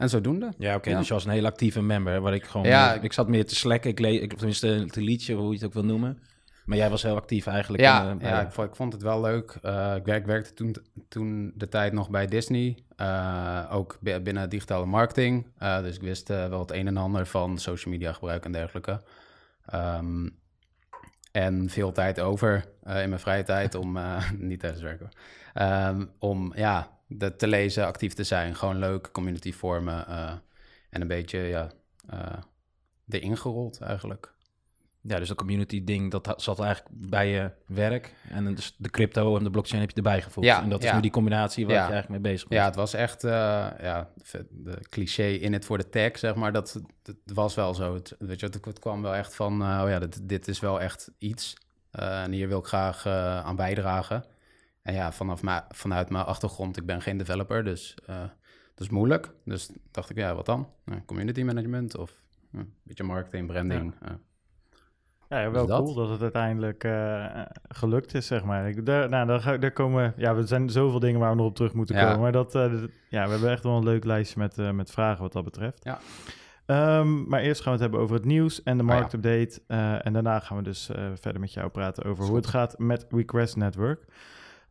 En 0.00 0.08
zodoende. 0.08 0.52
Ja, 0.58 0.74
oké. 0.74 0.94
dus 0.96 1.08
je 1.08 1.14
was 1.14 1.24
een 1.24 1.30
heel 1.30 1.46
actieve 1.46 1.82
member. 1.82 2.20
Waar 2.20 2.34
ik 2.34 2.44
gewoon. 2.44 2.66
Ja, 2.66 2.94
ik, 2.94 3.12
zat 3.12 3.28
meer 3.28 3.46
te 3.46 3.54
slekken. 3.54 3.90
Ik 3.90 3.98
lees, 3.98 4.20
ik, 4.20 4.34
tenminste, 4.34 4.86
te 4.86 5.00
liedje, 5.00 5.34
hoe 5.34 5.48
je 5.48 5.54
het 5.54 5.64
ook 5.64 5.72
wil 5.72 5.84
noemen. 5.84 6.22
Maar 6.64 6.76
jij 6.76 6.90
was 6.90 7.02
heel 7.02 7.16
actief 7.16 7.46
eigenlijk. 7.46 7.82
Ja, 7.82 8.10
in, 8.10 8.16
uh, 8.16 8.22
ja 8.22 8.40
ik, 8.40 8.52
vond, 8.52 8.68
ik, 8.68 8.76
vond, 8.76 8.92
het 8.92 9.02
wel 9.02 9.20
leuk. 9.20 9.58
Uh, 9.62 9.94
ik, 9.96 10.04
werk, 10.04 10.26
werkte 10.26 10.54
toen, 10.54 10.76
toen 11.08 11.52
de 11.54 11.68
tijd 11.68 11.92
nog 11.92 12.10
bij 12.10 12.26
Disney. 12.26 12.78
Uh, 12.96 13.66
ook 13.70 13.98
binnen 14.00 14.48
digitale 14.48 14.86
marketing. 14.86 15.46
dus 15.58 15.94
ik 15.94 16.02
wist 16.02 16.28
wel 16.28 16.60
het 16.60 16.72
een 16.72 16.86
en 16.86 16.96
ander 16.96 17.26
van 17.26 17.58
social 17.58 17.94
media 17.94 18.12
gebruik 18.12 18.44
en 18.44 18.52
dergelijke. 18.52 19.02
Um, 19.74 20.38
en 21.32 21.68
veel 21.68 21.92
tijd 21.92 22.20
over 22.20 22.64
in 22.84 23.08
mijn 23.08 23.18
vrije 23.18 23.42
tijd 23.42 23.74
om, 23.74 23.98
niet 24.38 24.60
tijdens 24.60 24.82
werken, 24.82 25.08
um, 25.54 26.10
om 26.18 26.52
ja, 26.56 26.99
de, 27.10 27.36
te 27.36 27.46
lezen, 27.46 27.86
actief 27.86 28.12
te 28.14 28.24
zijn. 28.24 28.54
Gewoon 28.54 28.78
leuk, 28.78 29.10
community 29.12 29.52
vormen 29.52 30.04
uh, 30.08 30.32
en 30.90 31.00
een 31.00 31.06
beetje 31.06 31.38
ja, 31.38 31.70
uh, 32.12 32.20
erin 33.08 33.36
gerold 33.36 33.80
eigenlijk. 33.80 34.32
Ja, 35.02 35.18
dus 35.18 35.28
de 35.28 35.34
community 35.34 35.84
ding, 35.84 36.10
dat 36.10 36.34
zat 36.36 36.60
eigenlijk 36.60 36.94
bij 37.08 37.28
je 37.28 37.50
werk. 37.66 38.14
En 38.28 38.54
dus 38.54 38.74
de 38.78 38.90
crypto 38.90 39.36
en 39.36 39.44
de 39.44 39.50
blockchain 39.50 39.80
heb 39.80 39.90
je 39.90 39.96
erbij 39.96 40.22
gevoegd. 40.22 40.46
Ja, 40.46 40.62
en 40.62 40.68
dat 40.68 40.84
is 40.84 40.92
nu 40.92 41.00
die 41.00 41.10
combinatie 41.10 41.66
waar 41.66 41.74
je 41.74 41.80
eigenlijk 41.80 42.08
mee 42.08 42.32
bezig 42.32 42.48
bent. 42.48 42.60
Ja, 42.60 42.66
het 42.66 42.76
was 42.76 42.94
echt, 42.94 43.24
uh, 43.24 43.30
ja, 43.80 44.10
de 44.50 44.78
cliché 44.88 45.26
in 45.26 45.52
het 45.52 45.64
voor 45.64 45.78
de 45.78 45.88
tech, 45.88 46.18
zeg 46.18 46.34
maar. 46.34 46.52
Dat, 46.52 46.80
dat 47.02 47.16
was 47.24 47.54
wel 47.54 47.74
zo. 47.74 47.94
Het, 47.94 48.16
weet 48.18 48.40
je, 48.40 48.46
het, 48.46 48.64
het 48.64 48.78
kwam 48.78 49.02
wel 49.02 49.14
echt 49.14 49.34
van, 49.34 49.52
oh 49.52 49.84
ja, 49.88 49.98
dit, 49.98 50.28
dit 50.28 50.48
is 50.48 50.60
wel 50.60 50.80
echt 50.80 51.10
iets. 51.18 51.56
en 51.90 52.32
hier 52.32 52.48
wil 52.48 52.58
ik 52.58 52.66
graag 52.66 53.06
aan 53.06 53.56
bijdragen. 53.56 54.24
En 54.82 54.94
ja, 54.94 55.12
vanaf 55.12 55.40
vanuit 55.68 56.10
mijn 56.10 56.24
achtergrond, 56.24 56.76
ik 56.76 56.86
ben 56.86 57.02
geen 57.02 57.16
developer, 57.16 57.64
dus 57.64 57.96
uh, 58.10 58.16
dat 58.74 58.80
is 58.80 58.88
moeilijk. 58.88 59.32
Dus 59.44 59.70
dacht 59.90 60.10
ik, 60.10 60.16
ja, 60.16 60.34
wat 60.34 60.46
dan? 60.46 60.68
community 61.06 61.42
management 61.42 61.96
of 61.96 62.22
een 62.52 62.74
beetje 62.82 63.04
marketing, 63.04 63.46
branding. 63.46 63.94
Ja. 64.04 64.18
Ja, 65.28 65.40
ja 65.40 65.50
wel 65.50 65.66
dus 65.66 65.76
cool 65.76 65.94
dat 65.94 66.08
het 66.08 66.22
uiteindelijk 66.22 66.84
uh, 66.84 67.42
gelukt 67.68 68.14
is, 68.14 68.26
zeg 68.26 68.44
maar. 68.44 68.68
Ik, 68.68 68.86
daar, 68.86 69.08
nou, 69.08 69.26
daar, 69.26 69.60
daar 69.60 69.72
komen... 69.72 70.14
Ja, 70.16 70.34
er 70.34 70.46
zijn 70.46 70.70
zoveel 70.70 70.98
dingen 70.98 71.20
waar 71.20 71.30
we 71.30 71.36
nog 71.36 71.46
op 71.46 71.54
terug 71.54 71.72
moeten 71.72 71.96
komen. 71.96 72.20
Maar 72.20 72.32
dat, 72.32 72.54
uh, 72.54 72.72
ja, 73.08 73.24
we 73.24 73.30
hebben 73.30 73.50
echt 73.50 73.62
wel 73.62 73.76
een 73.76 73.84
leuk 73.84 74.04
lijstje 74.04 74.38
met, 74.38 74.58
uh, 74.58 74.70
met 74.70 74.90
vragen 74.90 75.22
wat 75.22 75.32
dat 75.32 75.44
betreft. 75.44 75.84
Ja. 75.84 75.98
Um, 76.98 77.28
maar 77.28 77.40
eerst 77.40 77.60
gaan 77.60 77.72
we 77.72 77.78
het 77.78 77.80
hebben 77.80 78.00
over 78.00 78.16
het 78.16 78.24
nieuws 78.24 78.62
en 78.62 78.76
de 78.76 78.82
marktupdate. 78.82 79.60
Oh, 79.60 79.76
ja. 79.76 80.02
en 80.02 80.12
daarna 80.12 80.40
gaan 80.40 80.56
we 80.56 80.62
dus 80.62 80.90
verder 81.14 81.40
met 81.40 81.52
jou 81.52 81.68
praten 81.68 82.04
over 82.04 82.24
hoe 82.24 82.36
het 82.36 82.46
gaat 82.46 82.78
met 82.78 83.06
Request 83.10 83.56
Network. 83.56 84.04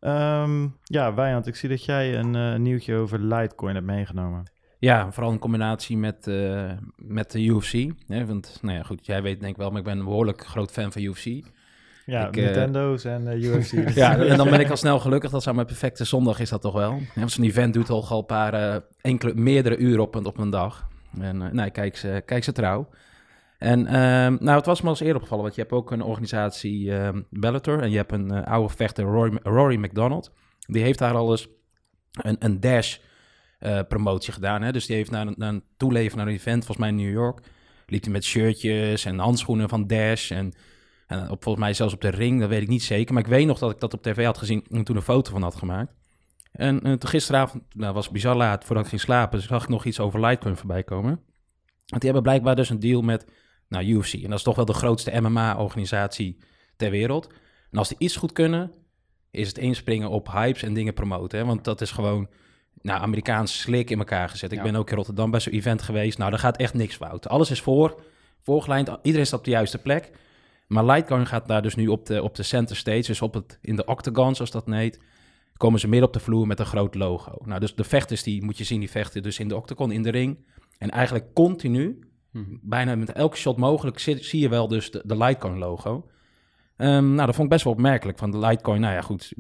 Um, 0.01 0.75
ja, 0.83 1.13
Wijnand, 1.13 1.47
ik 1.47 1.55
zie 1.55 1.69
dat 1.69 1.85
jij 1.85 2.17
een 2.17 2.35
uh, 2.35 2.55
nieuwtje 2.55 2.95
over 2.95 3.19
Litecoin 3.19 3.75
hebt 3.75 3.87
meegenomen. 3.87 4.43
Ja, 4.77 5.11
vooral 5.11 5.31
in 5.31 5.39
combinatie 5.39 5.97
met, 5.97 6.27
uh, 6.27 6.71
met 6.95 7.31
de 7.31 7.43
UFC. 7.43 7.73
Hè? 8.07 8.25
Want, 8.25 8.59
nou 8.61 8.77
ja, 8.77 8.83
goed, 8.83 9.05
jij 9.05 9.21
weet 9.21 9.39
denk 9.39 9.51
ik 9.51 9.57
wel, 9.57 9.69
maar 9.69 9.79
ik 9.79 9.85
ben 9.85 9.97
een 9.97 10.03
behoorlijk 10.03 10.45
groot 10.45 10.71
fan 10.71 10.91
van 10.91 11.01
UFC. 11.01 11.25
Ja, 12.05 12.27
ik, 12.27 12.35
Nintendo's 12.35 13.05
en 13.05 13.27
uh, 13.27 13.43
UFC. 13.43 13.71
ja, 13.95 14.17
en 14.17 14.37
dan 14.37 14.49
ben 14.49 14.59
ik 14.59 14.69
al 14.69 14.77
snel 14.77 14.99
gelukkig. 14.99 15.31
Dat 15.31 15.43
zou 15.43 15.55
mijn 15.55 15.67
perfecte 15.67 16.05
zondag 16.05 16.39
is 16.39 16.49
dat 16.49 16.61
toch 16.61 16.73
wel. 16.73 16.99
Ja, 17.15 17.27
Zo'n 17.27 17.45
event 17.45 17.73
doet 17.73 17.89
al 17.89 18.17
een 18.17 18.25
paar, 18.25 18.81
enkele, 19.01 19.33
meerdere 19.35 19.77
uren 19.77 20.01
op, 20.01 20.25
op 20.25 20.37
een 20.37 20.49
dag. 20.49 20.87
En 21.19 21.37
nou, 21.37 21.69
kijk 21.69 21.97
ze, 21.97 22.21
kijk 22.25 22.43
ze 22.43 22.51
trouw. 22.51 22.89
En 23.59 23.87
ehm, 23.87 24.37
nou, 24.39 24.57
het 24.57 24.65
was 24.65 24.81
me 24.81 24.89
als 24.89 24.99
eerder 24.99 25.15
opgevallen, 25.15 25.43
want 25.43 25.55
je 25.55 25.61
hebt 25.61 25.73
ook 25.73 25.91
een 25.91 26.01
organisatie 26.01 26.91
um, 26.91 27.27
Bellator 27.29 27.81
en 27.81 27.89
je 27.89 27.97
hebt 27.97 28.11
een 28.11 28.45
oude 28.45 28.73
vechter 28.75 29.03
Rory, 29.03 29.39
Rory 29.43 29.75
McDonald. 29.75 30.31
Die 30.59 30.83
heeft 30.83 30.99
daar 30.99 31.15
al 31.15 31.31
eens 31.31 31.47
een, 32.11 32.35
een 32.39 32.59
Dash 32.59 32.97
uh, 33.59 33.79
promotie 33.87 34.33
gedaan. 34.33 34.61
Hè? 34.61 34.71
Dus 34.71 34.85
die 34.85 34.95
heeft 34.95 35.11
naar, 35.11 35.33
naar 35.35 35.49
een 35.49 35.63
toeleven 35.77 36.17
naar 36.17 36.27
een 36.27 36.33
event, 36.33 36.65
volgens 36.65 36.77
mij 36.77 36.89
in 36.89 37.05
New 37.05 37.13
York. 37.13 37.39
Liep 37.85 38.03
hij 38.03 38.11
met 38.11 38.23
shirtjes 38.23 39.05
en 39.05 39.19
handschoenen 39.19 39.69
van 39.69 39.87
Dash. 39.87 40.31
En, 40.31 40.53
op, 41.07 41.43
volgens 41.43 41.63
mij 41.63 41.73
zelfs 41.73 41.93
op 41.93 42.01
de 42.01 42.09
ring, 42.09 42.39
dat 42.39 42.49
weet 42.49 42.61
ik 42.61 42.67
niet 42.67 42.83
zeker. 42.83 43.13
Maar 43.13 43.23
ik 43.23 43.29
weet 43.29 43.45
nog 43.45 43.59
dat 43.59 43.71
ik 43.71 43.79
dat 43.79 43.93
op 43.93 44.03
tv 44.03 44.25
had 44.25 44.37
gezien 44.37 44.65
en 44.71 44.83
toen 44.83 44.95
een 44.95 45.01
foto 45.01 45.31
van 45.31 45.41
had 45.41 45.55
gemaakt. 45.55 45.93
En 46.51 46.87
uh, 46.87 46.93
gisteravond, 46.99 47.63
nou 47.73 47.93
was 47.93 48.09
bizar 48.09 48.35
laat, 48.35 48.65
voordat 48.65 48.83
ik 48.83 48.89
ging 48.89 49.01
slapen, 49.01 49.41
zag 49.41 49.63
ik 49.63 49.69
nog 49.69 49.85
iets 49.85 49.99
over 49.99 50.19
Litecoin 50.19 50.55
voorbij 50.55 50.83
komen. 50.83 51.21
Want 51.85 52.01
die 52.01 52.11
hebben 52.11 52.23
blijkbaar 52.23 52.55
dus 52.55 52.69
een 52.69 52.79
deal 52.79 53.01
met 53.01 53.25
nou, 53.69 53.85
UFC. 53.85 54.13
En 54.13 54.29
dat 54.29 54.38
is 54.38 54.43
toch 54.43 54.55
wel 54.55 54.65
de 54.65 54.73
grootste 54.73 55.19
MMA-organisatie 55.19 56.38
ter 56.75 56.91
wereld. 56.91 57.27
En 57.71 57.77
als 57.77 57.89
die 57.89 57.97
iets 57.99 58.15
goed 58.15 58.31
kunnen, 58.31 58.71
is 59.31 59.47
het 59.47 59.57
inspringen 59.57 60.09
op 60.09 60.31
hypes 60.31 60.63
en 60.63 60.73
dingen 60.73 60.93
promoten. 60.93 61.39
Hè? 61.39 61.45
Want 61.45 61.63
dat 61.63 61.81
is 61.81 61.91
gewoon 61.91 62.29
nou, 62.81 63.01
Amerikaans 63.01 63.59
slik 63.59 63.89
in 63.89 63.99
elkaar 63.99 64.29
gezet. 64.29 64.51
Ik 64.51 64.61
ben 64.61 64.75
ook 64.75 64.89
in 64.89 64.95
Rotterdam 64.95 65.31
bij 65.31 65.39
zo'n 65.39 65.53
event 65.53 65.81
geweest. 65.81 66.17
Nou, 66.17 66.29
daar 66.29 66.39
gaat 66.39 66.57
echt 66.57 66.73
niks 66.73 66.95
fout. 66.95 67.29
Alles 67.29 67.51
is 67.51 67.61
voor, 67.61 68.01
voorgelijnd. 68.41 68.97
Iedereen 69.01 69.25
staat 69.25 69.39
op 69.39 69.45
de 69.45 69.51
juiste 69.51 69.77
plek. 69.77 70.11
Maar 70.67 70.85
Litecoin 70.85 71.27
gaat 71.27 71.47
daar 71.47 71.61
dus 71.61 71.75
nu 71.75 71.88
op 71.88 72.05
de, 72.05 72.23
op 72.23 72.35
de 72.35 72.43
center 72.43 72.75
stage, 72.75 73.01
dus 73.01 73.21
op 73.21 73.33
het, 73.33 73.59
in 73.61 73.75
de 73.75 73.85
octagon, 73.85 74.35
zoals 74.35 74.51
dat 74.51 74.65
heet, 74.65 74.99
komen 75.57 75.79
ze 75.79 75.88
midden 75.88 76.07
op 76.07 76.13
de 76.13 76.19
vloer 76.19 76.47
met 76.47 76.59
een 76.59 76.65
groot 76.65 76.95
logo. 76.95 77.31
Nou, 77.45 77.59
dus 77.59 77.75
de 77.75 77.83
vechters, 77.83 78.23
die 78.23 78.43
moet 78.43 78.57
je 78.57 78.63
zien, 78.63 78.79
die 78.79 78.89
vechten 78.89 79.23
dus 79.23 79.39
in 79.39 79.47
de 79.47 79.55
octagon, 79.55 79.91
in 79.91 80.03
de 80.03 80.09
ring. 80.09 80.38
En 80.77 80.89
eigenlijk 80.89 81.33
continu, 81.33 81.99
mhm. 82.31 82.55
bijna 82.62 82.95
met 82.95 83.12
elke 83.12 83.38
shot 83.38 83.57
mogelijk, 83.57 84.00
zie, 84.00 84.39
je 84.39 84.50
wel 84.50 84.67
dus 84.67 84.91
de, 84.91 85.01
de 85.05 85.17
Litecoin 85.17 85.57
logo. 85.57 86.09
Um, 86.77 87.13
nou, 87.13 87.25
dat 87.25 87.36
vond 87.36 87.41
ik 87.41 87.50
best 87.50 87.63
wel 87.63 87.74
opmerkelijk. 87.74 88.17
Van 88.17 88.31
de 88.31 88.38
Litecoin, 88.38 88.81
nou 88.81 88.93
ja, 88.93 89.01
goed. 89.01 89.33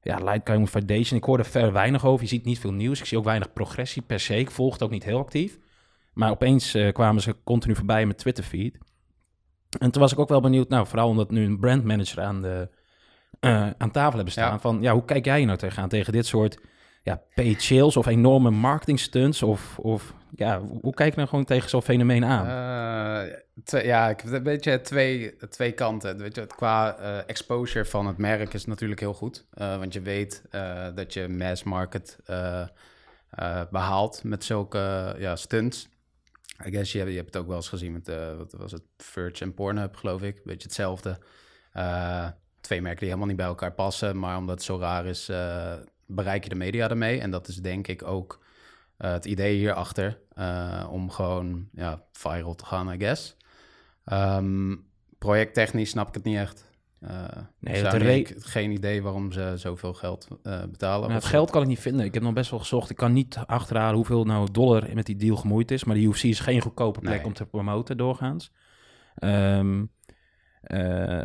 Ja, 0.00 0.16
Litecoin 0.16 0.68
Foundation, 0.68 1.18
ik 1.18 1.24
hoor 1.24 1.38
er 1.38 1.44
ver 1.44 1.72
weinig 1.72 2.04
over. 2.04 2.22
Je 2.22 2.28
ziet 2.28 2.44
niet 2.44 2.58
veel 2.58 2.72
nieuws. 2.72 3.00
Ik 3.00 3.06
zie 3.06 3.18
ook 3.18 3.24
weinig 3.24 3.52
progressie 3.52 4.02
per 4.02 4.20
se. 4.20 4.36
Ik 4.36 4.50
volg 4.50 4.72
het 4.72 4.82
ook 4.82 4.90
niet 4.90 5.04
heel 5.04 5.18
actief. 5.18 5.58
Maar 6.12 6.30
opeens 6.30 6.74
uh, 6.74 6.92
kwamen 6.92 7.22
ze 7.22 7.36
continu 7.44 7.74
voorbij 7.74 8.06
met 8.06 8.18
Twitter 8.18 8.44
feed. 8.44 8.78
En 9.78 9.90
toen 9.90 10.02
was 10.02 10.12
ik 10.12 10.18
ook 10.18 10.28
wel 10.28 10.40
benieuwd, 10.40 10.68
nou, 10.68 10.86
vooral 10.86 11.08
omdat 11.08 11.30
nu 11.30 11.44
een 11.44 11.58
brandmanager 11.58 12.22
aan, 12.22 12.42
de, 12.42 12.68
uh, 13.40 13.70
aan 13.78 13.90
tafel 13.90 14.14
hebben 14.14 14.32
staan. 14.32 14.60
Van, 14.60 14.78
ja, 14.80 14.92
hoe 14.92 15.04
kijk 15.04 15.24
jij 15.24 15.44
nou 15.44 15.58
tegenaan, 15.58 15.88
tegen 15.88 16.12
dit 16.12 16.26
soort 16.26 16.58
ja, 17.02 17.22
paid 17.34 17.62
sales 17.62 17.96
of 17.96 18.06
enorme 18.06 18.50
marketing 18.50 19.00
stunts? 19.00 19.42
Of, 19.42 19.78
of 19.78 20.14
ja, 20.36 20.60
hoe 20.60 20.94
kijk 20.94 21.10
je 21.10 21.16
nou 21.16 21.28
gewoon 21.28 21.44
tegen 21.44 21.68
zo'n 21.68 21.82
fenomeen 21.82 22.24
aan? 22.24 22.46
Uh, 22.46 23.84
ja, 23.84 24.08
ik 24.08 24.20
heb 24.20 24.32
een 24.32 24.42
beetje 24.42 24.80
twee, 24.80 25.36
twee 25.36 25.72
kanten. 25.72 26.18
Weet 26.18 26.34
je, 26.34 26.46
qua 26.46 26.98
uh, 26.98 27.18
exposure 27.26 27.84
van 27.84 28.06
het 28.06 28.18
merk 28.18 28.54
is 28.54 28.64
natuurlijk 28.64 29.00
heel 29.00 29.14
goed. 29.14 29.46
Uh, 29.54 29.78
want 29.78 29.92
je 29.92 30.00
weet 30.00 30.42
dat 30.94 31.12
je 31.12 31.28
mass 31.28 31.62
market 31.62 32.18
behaalt 33.70 34.24
met 34.24 34.44
zulke 34.44 35.14
ja, 35.18 35.36
stunts. 35.36 35.88
I 36.66 36.70
guess 36.70 36.92
je, 36.92 37.04
je 37.10 37.16
hebt 37.16 37.34
het 37.34 37.36
ook 37.36 37.46
wel 37.46 37.56
eens 37.56 37.68
gezien 37.68 37.92
met, 37.92 38.10
wat 38.36 38.52
was 38.52 38.72
het, 38.72 38.82
Verge 38.96 39.44
en 39.44 39.54
Pornhub, 39.54 39.96
geloof 39.96 40.22
ik. 40.22 40.44
Beetje 40.44 40.68
hetzelfde. 40.68 41.18
twee 42.60 42.82
merken 42.82 43.00
die 43.00 43.08
helemaal 43.08 43.26
niet 43.26 43.36
bij 43.36 43.46
elkaar 43.46 43.72
passen, 43.72 44.18
maar 44.18 44.36
omdat 44.36 44.54
het 44.54 44.64
zo 44.64 44.78
raar 44.78 45.06
is, 45.06 45.30
bereik 46.06 46.42
je 46.42 46.48
de 46.48 46.54
media 46.54 46.88
ermee. 46.88 47.20
En 47.20 47.30
dat 47.30 47.48
is 47.48 47.56
denk 47.56 47.88
ik 47.88 48.06
ook 48.06 48.42
het 48.96 49.24
idee 49.24 49.56
hierachter. 49.56 50.18
Uh, 50.38 50.88
om 50.90 51.10
gewoon 51.10 51.68
ja, 51.72 52.04
viral 52.12 52.54
te 52.54 52.64
gaan, 52.64 52.92
I 52.92 52.98
guess. 52.98 53.36
Um, 54.12 54.86
projecttechnisch 55.18 55.90
snap 55.90 56.08
ik 56.08 56.14
het 56.14 56.24
niet 56.24 56.36
echt. 56.36 56.72
Uh, 57.00 57.26
nee, 57.58 57.82
dat 57.82 57.94
ik 57.94 58.34
geen 58.38 58.70
idee 58.70 59.02
waarom 59.02 59.32
ze 59.32 59.52
zoveel 59.56 59.94
geld 59.94 60.28
betalen. 60.70 61.00
Nou, 61.00 61.12
het 61.12 61.24
geld 61.24 61.50
kan 61.50 61.62
ik 61.62 61.68
niet 61.68 61.80
vinden. 61.80 62.04
Ik 62.04 62.14
heb 62.14 62.22
nog 62.22 62.32
best 62.32 62.50
wel 62.50 62.58
gezocht. 62.58 62.90
Ik 62.90 62.96
kan 62.96 63.12
niet 63.12 63.38
achterhalen 63.46 63.96
hoeveel 63.96 64.24
nou 64.24 64.50
dollar 64.52 64.88
met 64.94 65.06
die 65.06 65.16
deal 65.16 65.36
gemoeid 65.36 65.70
is. 65.70 65.84
Maar 65.84 65.96
de 65.96 66.02
UFC 66.02 66.22
is 66.22 66.40
geen 66.40 66.60
goedkope 66.60 67.00
plek 67.00 67.26
om 67.26 67.32
te 67.32 67.46
promoten 67.46 67.96
doorgaans. 67.96 68.52
Um, 69.18 69.90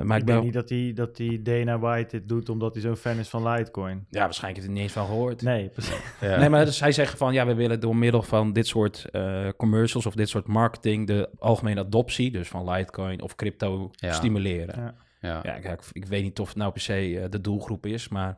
maar 0.03 0.17
ik, 0.17 0.27
denk 0.27 0.43
niet 0.43 0.53
dat 0.53 0.67
die, 0.67 0.93
dat 0.93 1.15
die 1.15 1.41
Dana 1.41 1.79
White 1.79 2.17
dit 2.17 2.29
doet 2.29 2.49
omdat 2.49 2.73
hij 2.73 2.81
zo'n 2.81 2.95
fan 2.95 3.17
is 3.17 3.29
van 3.29 3.47
Litecoin. 3.47 4.05
Ja, 4.09 4.19
waarschijnlijk 4.19 4.63
heeft 4.63 4.65
hij 4.65 4.73
niet 4.73 4.83
eens 4.83 4.91
van 4.91 5.05
gehoord. 5.05 5.41
Nee, 5.41 5.69
precies. 5.69 6.01
ja. 6.21 6.37
Nee, 6.39 6.49
maar 6.49 6.65
dus 6.65 6.77
zij 6.77 6.91
zeggen 6.91 7.17
van 7.17 7.33
ja, 7.33 7.45
we 7.45 7.53
willen 7.53 7.79
door 7.79 7.95
middel 7.95 8.21
van 8.21 8.53
dit 8.53 8.67
soort 8.67 9.05
uh, 9.11 9.49
commercials 9.57 10.05
of 10.05 10.13
dit 10.13 10.29
soort 10.29 10.47
marketing 10.47 11.07
de 11.07 11.29
algemene 11.39 11.79
adoptie, 11.79 12.31
dus 12.31 12.47
van 12.47 12.69
Litecoin 12.69 13.21
of 13.21 13.35
crypto, 13.35 13.89
ja. 13.91 14.13
stimuleren. 14.13 14.81
Ja, 14.81 14.95
ja. 15.21 15.39
ja 15.43 15.71
ik, 15.71 15.81
ik, 15.91 16.05
weet 16.05 16.23
niet 16.23 16.39
of 16.39 16.47
het 16.47 16.57
nou 16.57 16.71
per 16.71 16.81
se 16.81 17.09
uh, 17.09 17.23
de 17.29 17.41
doelgroep 17.41 17.85
is, 17.85 18.07
maar. 18.07 18.37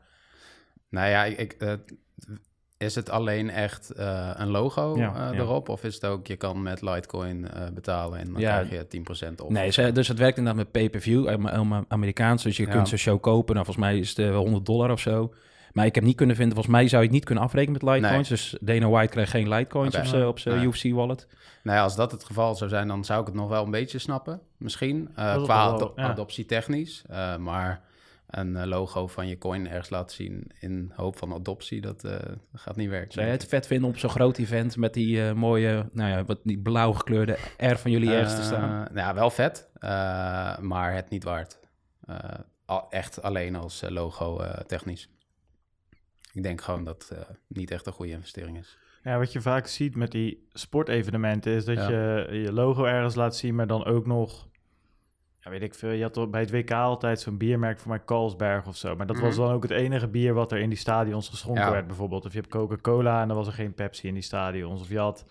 Nou 0.89 1.09
ja, 1.09 1.23
ik, 1.25 1.57
is 2.81 2.95
het 2.95 3.09
alleen 3.09 3.49
echt 3.49 3.91
uh, 3.97 4.29
een 4.33 4.49
logo 4.49 4.97
uh, 4.97 5.29
erop? 5.33 5.69
Of 5.69 5.83
is 5.83 5.95
het 5.95 6.05
ook, 6.05 6.27
je 6.27 6.35
kan 6.35 6.61
met 6.61 6.81
Litecoin 6.81 7.37
uh, 7.37 7.63
betalen 7.73 8.19
en 8.19 8.25
dan 8.25 8.35
krijg 8.41 8.69
je 8.69 8.85
10% 9.29 9.35
op? 9.35 9.49
Nee, 9.49 9.71
ze, 9.71 9.91
dus 9.91 10.07
het 10.07 10.17
werkt 10.17 10.37
inderdaad 10.37 10.63
met 10.63 10.71
pay-per-view, 10.71 11.29
Amerikaans. 11.87 12.43
Dus 12.43 12.57
je 12.57 12.67
kunt 12.67 12.87
zo'n 12.87 12.97
show 12.97 13.21
kopen. 13.21 13.53
Nou, 13.53 13.65
volgens 13.65 13.85
mij 13.85 13.99
is 13.99 14.17
het 14.17 14.33
100 14.33 14.65
dollar 14.65 14.91
of 14.91 14.99
zo. 14.99 15.33
Maar 15.71 15.85
ik 15.85 15.95
heb 15.95 16.03
niet 16.03 16.15
kunnen 16.15 16.35
vinden, 16.35 16.55
volgens 16.55 16.75
mij 16.75 16.87
zou 16.87 17.01
je 17.01 17.07
het 17.07 17.15
niet 17.15 17.25
kunnen 17.25 17.43
afrekenen 17.43 17.79
met 17.83 17.93
Litecoins. 17.93 18.29
Nee. 18.29 18.39
Dus 18.39 18.57
Dana 18.61 18.89
White 18.89 19.11
krijgt 19.11 19.31
geen 19.31 19.49
Litecoins 19.49 19.95
okay. 19.95 20.23
op 20.23 20.39
zijn 20.39 20.63
UFC-wallet. 20.63 21.27
Nou 21.63 21.77
ja, 21.77 21.83
als 21.83 21.95
dat 21.95 22.11
het 22.11 22.23
geval 22.23 22.55
zou 22.55 22.69
zijn, 22.69 22.87
dan 22.87 23.05
zou 23.05 23.21
ik 23.21 23.25
het 23.25 23.35
nog 23.35 23.49
wel 23.49 23.63
een 23.63 23.71
beetje 23.71 23.99
snappen, 23.99 24.41
misschien. 24.57 25.09
qua 25.13 25.65
ad 25.65 25.95
adoptie 25.95 26.45
technisch. 26.45 27.01
maar 27.39 27.81
een 28.31 28.55
eh, 28.55 28.65
logo 28.65 29.07
van 29.07 29.27
je 29.27 29.37
coin 29.37 29.67
ergens 29.67 29.89
laten 29.89 30.15
zien 30.15 30.51
in 30.59 30.91
hoop 30.95 31.17
van 31.17 31.33
adoptie, 31.33 31.81
dat 31.81 32.03
uh, 32.03 32.15
gaat 32.53 32.75
niet 32.75 32.89
werken. 32.89 33.11
Zou 33.11 33.25
je 33.25 33.31
het 33.31 33.45
vet 33.45 33.67
vinden 33.67 33.89
op 33.89 33.97
zo'n 33.97 34.09
groot 34.09 34.37
event 34.37 34.77
met 34.77 34.93
die 34.93 35.17
uh, 35.17 35.33
mooie, 35.33 35.89
nou 35.91 36.09
ja, 36.09 36.23
wat 36.23 36.39
die 36.43 36.59
blauw 36.59 36.93
gekleurde 36.93 37.37
R 37.57 37.75
van 37.75 37.91
jullie 37.91 38.11
ergens 38.11 38.35
te 38.35 38.43
staan? 38.43 38.69
Nou 38.69 39.07
ja, 39.07 39.13
wel 39.13 39.29
vet, 39.29 39.69
maar 40.61 40.93
het 40.93 41.09
niet 41.09 41.23
waard. 41.23 41.59
Al, 42.65 42.89
echt 42.89 43.21
alleen 43.21 43.55
als 43.55 43.83
logo 43.89 44.41
technisch. 44.67 45.09
Ik 46.33 46.43
denk 46.43 46.61
gewoon 46.61 46.83
dat 46.83 47.09
het 47.09 47.27
niet 47.47 47.71
echt 47.71 47.85
een 47.85 47.93
goede 47.93 48.11
investering 48.11 48.57
is. 48.57 48.77
Ja, 49.03 49.17
wat 49.17 49.31
je 49.31 49.41
vaak 49.41 49.67
ziet 49.67 49.95
met 49.95 50.11
die 50.11 50.47
sportevenementen 50.53 51.51
is 51.53 51.65
dat 51.65 51.77
je 51.77 52.27
je 52.31 52.53
logo 52.53 52.83
ergens 52.83 53.15
laat 53.15 53.35
zien, 53.35 53.55
maar 53.55 53.67
dan 53.67 53.85
ook 53.85 54.05
nog 54.05 54.49
ja, 55.43 55.49
weet 55.49 55.61
ik 55.61 55.73
veel. 55.73 55.91
Je 55.91 56.03
had 56.03 56.31
bij 56.31 56.41
het 56.41 56.51
WK 56.51 56.71
altijd 56.71 57.19
zo'n 57.19 57.37
biermerk 57.37 57.79
voor 57.79 57.89
mij 57.89 58.01
Carlsberg 58.05 58.67
of 58.67 58.75
zo. 58.75 58.95
Maar 58.95 59.07
dat 59.07 59.19
was 59.19 59.35
mhm. 59.35 59.45
dan 59.45 59.53
ook 59.53 59.63
het 59.63 59.71
enige 59.71 60.07
bier 60.07 60.33
wat 60.33 60.51
er 60.51 60.59
in 60.59 60.69
die 60.69 60.77
stadions 60.77 61.29
geschonken 61.29 61.71
werd, 61.71 61.87
bijvoorbeeld. 61.87 62.25
Of 62.25 62.31
je 62.31 62.39
hebt 62.39 62.51
Coca-Cola 62.51 63.21
en 63.21 63.27
dan 63.27 63.37
was 63.37 63.47
er 63.47 63.53
geen 63.53 63.73
Pepsi 63.73 64.07
in 64.07 64.13
die 64.13 64.23
stadions. 64.23 64.81
Of 64.81 64.89
je 64.89 64.99
had, 64.99 65.25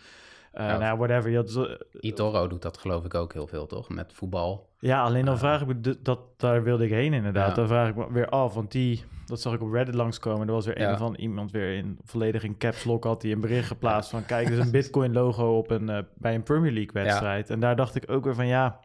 uh, 0.54 0.66
ja, 0.66 0.78
nou, 0.78 0.98
whatever. 0.98 1.30
Je 1.30 1.36
had 1.36 1.78
Itoro 2.00 2.46
doet 2.46 2.62
dat 2.62 2.78
geloof 2.78 3.04
ik 3.04 3.14
ook 3.14 3.32
heel 3.32 3.46
veel, 3.46 3.66
toch? 3.66 3.88
Met 3.88 4.12
voetbal. 4.12 4.68
Ja, 4.78 5.02
alleen 5.02 5.24
dan 5.24 5.34
uh, 5.34 5.40
vraag 5.40 5.60
ik 5.60 5.66
me, 5.66 5.98
dat, 6.02 6.18
daar 6.36 6.62
wilde 6.62 6.84
ik 6.84 6.90
heen 6.90 7.12
inderdaad. 7.12 7.54
Dan 7.54 7.66
vraag 7.66 7.88
ik 7.88 7.96
me 7.96 8.12
weer 8.12 8.28
af, 8.28 8.54
want 8.54 8.72
die, 8.72 9.04
dat 9.26 9.40
zag 9.40 9.54
ik 9.54 9.62
op 9.62 9.72
Reddit 9.72 9.94
langskomen. 9.94 10.46
Er 10.46 10.54
was 10.54 10.66
weer 10.66 10.80
een 10.80 10.98
van 10.98 11.14
iemand 11.14 11.50
weer 11.50 11.76
in 11.76 11.98
volledig 12.04 12.42
in 12.42 12.56
caps 12.56 12.84
lock 12.84 13.04
had 13.04 13.22
hij 13.22 13.32
een 13.32 13.40
bericht 13.40 13.66
geplaatst 13.66 14.10
van... 14.10 14.26
Kijk, 14.26 14.46
er 14.46 14.52
is 14.52 14.58
een 14.58 14.70
Bitcoin 14.80 15.12
logo 15.12 15.56
op 15.56 15.70
een, 15.70 15.90
uh, 15.90 15.98
bij 16.14 16.34
een 16.34 16.42
Premier 16.42 16.72
League 16.72 16.92
wedstrijd. 16.92 17.50
En 17.50 17.60
daar 17.60 17.76
dacht 17.76 17.94
ik 17.94 18.10
ook 18.10 18.24
weer 18.24 18.34
van, 18.34 18.46
ja 18.46 18.80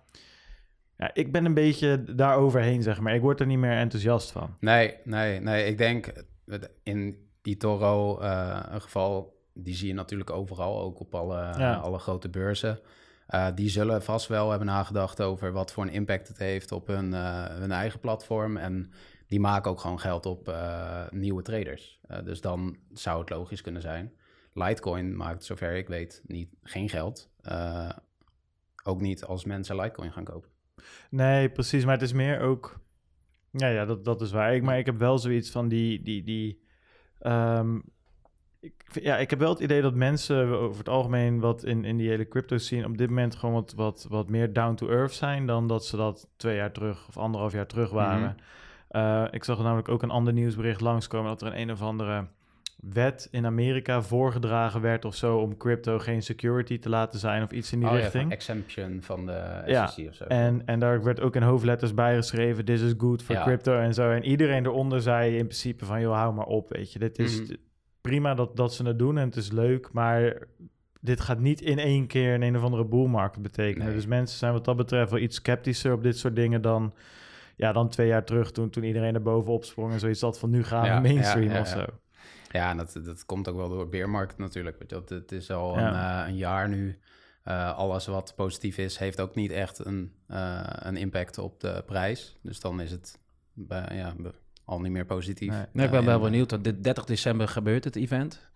ja, 0.98 1.14
ik 1.14 1.32
ben 1.32 1.46
een 1.46 1.54
beetje 1.54 2.04
daar 2.16 2.38
overheen, 2.38 2.84
zeg 2.84 3.00
maar. 3.00 3.16
Ik 3.16 3.22
word 3.22 3.40
er 3.40 3.46
niet 3.46 3.58
meer 3.58 3.78
enthousiast 3.78 4.32
van. 4.32 4.56
Nee, 4.60 4.98
nee, 5.04 5.40
nee. 5.40 5.66
Ik 5.66 5.78
denk 5.78 6.14
in 6.84 7.30
Itoro 7.42 8.22
uh, 8.22 8.60
een 8.70 8.82
geval, 8.82 9.42
die 9.54 9.76
zie 9.76 9.88
je 9.88 9.94
natuurlijk 9.94 10.30
overal, 10.30 10.82
ook 10.82 11.00
op 11.00 11.16
alle, 11.16 11.42
alle 11.76 12.00
grote 12.00 12.30
beurzen. 12.30 12.80
Uh, 13.30 13.48
die 13.56 13.70
zullen 13.70 14.04
vast 14.04 14.28
wel 14.28 14.50
hebben 14.50 14.68
nagedacht 14.68 15.22
over 15.22 15.52
wat 15.52 15.72
voor 15.72 15.84
een 15.84 15.92
impact 15.92 16.28
het 16.28 16.38
heeft 16.38 16.72
op 16.72 16.88
hun, 16.88 17.12
uh, 17.12 17.46
hun 17.46 17.72
eigen 17.72 18.00
platform. 18.00 18.58
En 18.58 18.92
die 19.28 19.40
maken 19.40 19.72
ook 19.72 19.80
gewoon 19.80 20.00
geld 20.00 20.26
op 20.26 20.56
nieuwe 21.10 21.42
traders. 21.42 22.00
dus 22.24 22.42
dan 22.42 22.78
zou 22.94 23.20
het 23.20 23.30
logisch 23.30 23.62
kunnen 23.62 23.82
zijn. 23.82 24.14
Litecoin 24.54 25.16
maakt, 25.16 25.44
zover 25.44 25.76
ik 25.76 25.88
weet, 25.88 26.22
niet, 26.26 26.50
geen 26.64 26.90
geld. 26.90 27.30
ook 28.84 29.02
niet 29.02 29.24
als 29.26 29.46
mensen 29.46 29.76
Litecoin 29.76 30.12
gaan 30.12 30.24
kopen. 30.24 30.50
Nee, 31.10 31.50
precies. 31.50 31.86
Maar 31.86 31.94
het 31.94 32.02
is 32.02 32.14
meer 32.14 32.40
ook... 32.40 32.80
Ja, 33.52 33.68
ja 33.68 33.86
dat, 33.86 34.06
dat 34.06 34.22
is 34.22 34.32
waar. 34.32 34.56
Ik, 34.56 34.64
maar 34.64 34.78
ik 34.78 34.86
heb 34.86 34.98
wel 34.98 35.18
zoiets 35.18 35.52
van 35.52 35.68
die... 35.68 36.02
die, 36.02 36.24
die 36.24 36.64
um, 37.22 37.84
ik, 38.60 38.86
ja, 38.92 39.18
ik 39.18 39.30
heb 39.30 39.40
wel 39.40 39.50
het 39.50 39.60
idee 39.60 39.82
dat 39.82 39.94
mensen 39.94 40.48
over 40.48 40.78
het 40.78 40.90
algemeen 40.90 41.40
wat 41.40 41.64
in, 41.64 41.86
in 41.86 41.98
die 41.98 42.10
hele 42.10 42.28
crypto 42.28 42.58
scene 42.58 42.86
op 42.86 42.98
dit 42.98 43.10
moment 43.10 43.36
gewoon 43.36 43.56
wat, 43.56 43.74
wat, 43.74 44.06
wat 44.10 44.30
meer 44.30 44.54
down 44.54 44.76
to 44.76 44.90
earth 44.90 45.14
zijn 45.14 45.46
dan 45.46 45.68
dat 45.68 45.86
ze 45.86 45.98
dat 45.98 46.30
twee 46.38 46.56
jaar 46.56 46.72
terug 46.72 47.08
of 47.08 47.18
anderhalf 47.18 47.54
jaar 47.54 47.68
terug 47.68 47.90
waren. 47.90 48.38
Mhm. 48.90 49.28
ik 49.32 49.44
zag 49.44 49.58
namelijk 49.58 49.90
ook 49.90 50.04
een 50.04 50.10
ander 50.10 50.34
nieuwsbericht 50.34 50.82
langskomen 50.82 51.30
dat 51.30 51.42
er 51.42 51.48
een 51.48 51.60
een 51.60 51.72
of 51.72 51.82
andere 51.82 52.28
wet 52.76 53.28
in 53.32 53.46
Amerika 53.46 54.02
voorgedragen 54.02 54.82
werd 54.82 55.06
of 55.06 55.16
zo 55.16 55.38
om 55.38 55.58
crypto 55.58 56.00
geen 56.00 56.24
security 56.24 56.80
te 56.80 56.90
laten 56.90 57.20
zijn 57.20 57.44
of 57.44 57.52
iets 57.52 57.72
in 57.72 57.80
die 57.80 57.90
oh, 57.90 57.96
richting. 57.96 58.24
Ja, 58.24 58.36
exemption 58.36 59.02
van 59.02 59.26
de 59.26 59.62
SEC 59.66 60.08
of 60.08 60.16
zo. 60.16 60.24
En, 60.24 60.62
en 60.66 60.80
daar 60.80 61.04
werd 61.04 61.20
ook 61.20 61.36
in 61.36 61.42
hoofdletters 61.42 61.94
bijgeschreven, 61.94 62.66
this 62.66 62.82
is 62.82 62.94
good 62.98 63.24
for 63.24 63.36
crypto 63.36 63.80
en 63.80 63.94
zo. 63.94 64.12
En 64.12 64.24
iedereen 64.24 64.66
eronder 64.66 65.02
zei 65.02 65.38
in 65.38 65.46
principe 65.46 65.86
van, 65.86 66.02
joh, 66.02 66.16
hou 66.16 66.34
maar 66.34 66.46
op, 66.46 66.70
weet 66.70 66.94
je. 66.94 67.00
Dit 67.00 67.20
is 67.20 67.42
mhm. 67.42 67.54
prima 68.02 68.34
dat, 68.34 68.56
dat 68.56 68.74
ze 68.74 68.86
het 68.86 69.00
doen 69.00 69.18
en 69.18 69.26
het 69.26 69.36
is 69.36 69.52
leuk, 69.52 69.92
maar 69.92 70.48
dit 71.02 71.22
gaat 71.22 71.40
niet 71.40 71.62
in 71.62 71.80
één 71.80 72.08
keer 72.08 72.34
in 72.34 72.42
een 72.42 72.58
of 72.58 72.64
andere 72.64 72.86
boelmarkt 72.86 73.42
betekenen. 73.42 73.94
Dus 73.94 74.06
mensen 74.06 74.38
zijn 74.38 74.54
wat 74.54 74.66
dat 74.66 74.76
betreft 74.76 75.12
wel 75.12 75.20
iets 75.20 75.36
sceptischer 75.36 75.94
op 75.94 76.04
dit 76.04 76.18
soort 76.18 76.36
dingen 76.36 76.62
dan 76.62 76.94
ja, 77.56 77.72
dan 77.72 77.90
twee 77.90 78.08
jaar 78.08 78.24
terug 78.24 78.52
toen, 78.52 78.70
toen 78.70 78.84
iedereen 78.84 79.14
er 79.14 79.22
bovenop 79.22 79.64
sprong 79.64 79.94
en 79.94 80.00
zoiets 80.00 80.22
had 80.22 80.40
van 80.40 80.50
nu 80.50 80.64
gaan 80.64 81.02
we 81.02 81.10
mainstream 81.10 81.56
of 81.56 81.68
zo. 81.68 81.86
Ja, 82.52 82.70
en 82.70 82.78
dat, 82.78 83.00
dat 83.04 83.26
komt 83.26 83.48
ook 83.48 83.56
wel 83.56 83.70
door 83.70 83.90
beermarkt 83.90 84.38
natuurlijk. 84.38 84.80
Weet 84.80 84.90
je, 84.90 85.16
het 85.16 85.32
is 85.32 85.52
al 85.52 85.78
een, 85.78 85.94
uh, 85.94 86.24
een, 86.28 86.38
jaar 86.38 86.70
nu. 86.70 87.00
Uh, 87.48 87.78
alles 87.78 88.06
wat 88.06 88.34
positief 88.36 88.78
is, 88.78 88.98
heeft 88.98 89.22
ook 89.22 89.36
niet 89.36 89.52
echt 89.52 89.86
een, 89.86 90.14
uh, 90.28 90.62
een 90.64 90.98
impact 90.98 91.38
op 91.38 91.60
de 91.60 91.84
prijs. 91.86 92.38
Dus 92.42 92.60
dan 92.60 92.82
is 92.82 92.92
het 92.92 93.20
ja, 93.90 94.16
al 94.66 94.82
niet 94.82 94.92
meer 94.92 95.06
positief. 95.06 95.54
Nee, 95.72 95.86
ik 95.86 95.92
ben 95.92 96.06
wel 96.06 96.20
benieuwd. 96.20 96.52
Want 96.52 96.64
dit 96.64 96.84
30 96.84 97.06
december 97.06 97.48
gebeurt 97.48 97.84
het 97.84 97.96
event. 97.96 98.50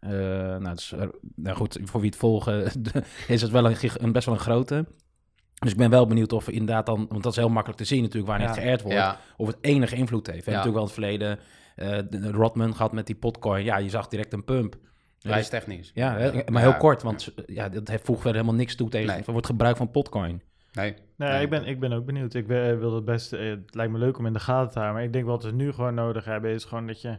nou, 0.00 0.74
dus, 0.74 0.94
nou 1.34 1.56
goed, 1.56 1.78
voor 1.82 2.00
wie 2.00 2.10
het 2.10 2.18
volgen 2.18 2.64
is 3.28 3.42
het 3.42 3.50
wel 3.50 3.66
een, 3.66 3.76
een, 3.96 4.12
best 4.12 4.26
wel 4.26 4.34
een 4.34 4.40
grote. 4.40 4.86
Dus 5.58 5.70
ik 5.70 5.76
ben 5.76 5.90
wel 5.90 6.06
benieuwd 6.06 6.32
of 6.32 6.48
inderdaad 6.48 6.86
dan, 6.86 7.06
want 7.08 7.22
dat 7.22 7.32
is 7.32 7.38
heel 7.38 7.48
makkelijk 7.48 7.80
te 7.80 7.86
zien 7.86 8.02
natuurlijk 8.02 8.30
wanneer 8.30 8.48
het 8.48 8.58
geërd 8.58 8.82
wordt, 8.82 9.16
of 9.36 9.46
het 9.46 9.56
enige 9.60 9.96
invloed 9.96 10.26
heeft. 10.26 10.44
We 10.44 10.50
hebben 10.50 10.70
natuurlijk 10.70 10.96
wel 10.96 11.06
in 11.06 11.18
het 11.18 11.28
verleden 11.28 11.38
uh, 11.76 11.98
Rodman 12.30 12.76
gehad 12.76 12.92
met 12.92 13.06
die 13.06 13.16
potcoin. 13.16 13.64
Ja, 13.64 13.76
je 13.76 13.90
zag 13.90 14.08
direct 14.08 14.32
een 14.32 14.44
pump. 14.44 14.76
Prijstechnisch. 15.18 15.90
Ja, 15.94 16.32
maar 16.50 16.62
heel 16.62 16.76
kort, 16.76 17.02
want 17.02 17.34
ja, 17.46 17.68
dat 17.68 17.88
heeft 17.88 18.04
vroeger 18.04 18.32
helemaal 18.32 18.54
niks 18.54 18.74
toe 18.74 18.88
tegen 18.88 19.14
nee. 19.14 19.22
wordt 19.26 19.46
gebruik 19.46 19.76
van 19.76 19.90
potcoin. 19.90 20.42
Nee. 20.72 20.94
Nee, 21.16 21.42
Ik, 21.42 21.50
ben, 21.50 21.66
ik 21.66 21.80
ben 21.80 21.92
ook 21.92 22.04
benieuwd. 22.04 22.34
Ik 22.34 22.46
wil 22.46 22.94
het 22.94 23.04
best, 23.04 23.32
eh, 23.32 23.48
het 23.48 23.74
lijkt 23.74 23.92
me 23.92 23.98
leuk 23.98 24.18
om 24.18 24.26
in 24.26 24.32
de 24.32 24.40
gaten 24.40 24.72
te 24.72 24.78
houden. 24.78 24.94
Maar 24.94 25.04
ik 25.04 25.12
denk 25.12 25.26
wat 25.26 25.44
we 25.44 25.50
nu 25.50 25.72
gewoon 25.72 25.94
nodig 25.94 26.24
hebben, 26.24 26.50
is 26.50 26.64
gewoon 26.64 26.86
dat 26.86 27.00
je 27.00 27.18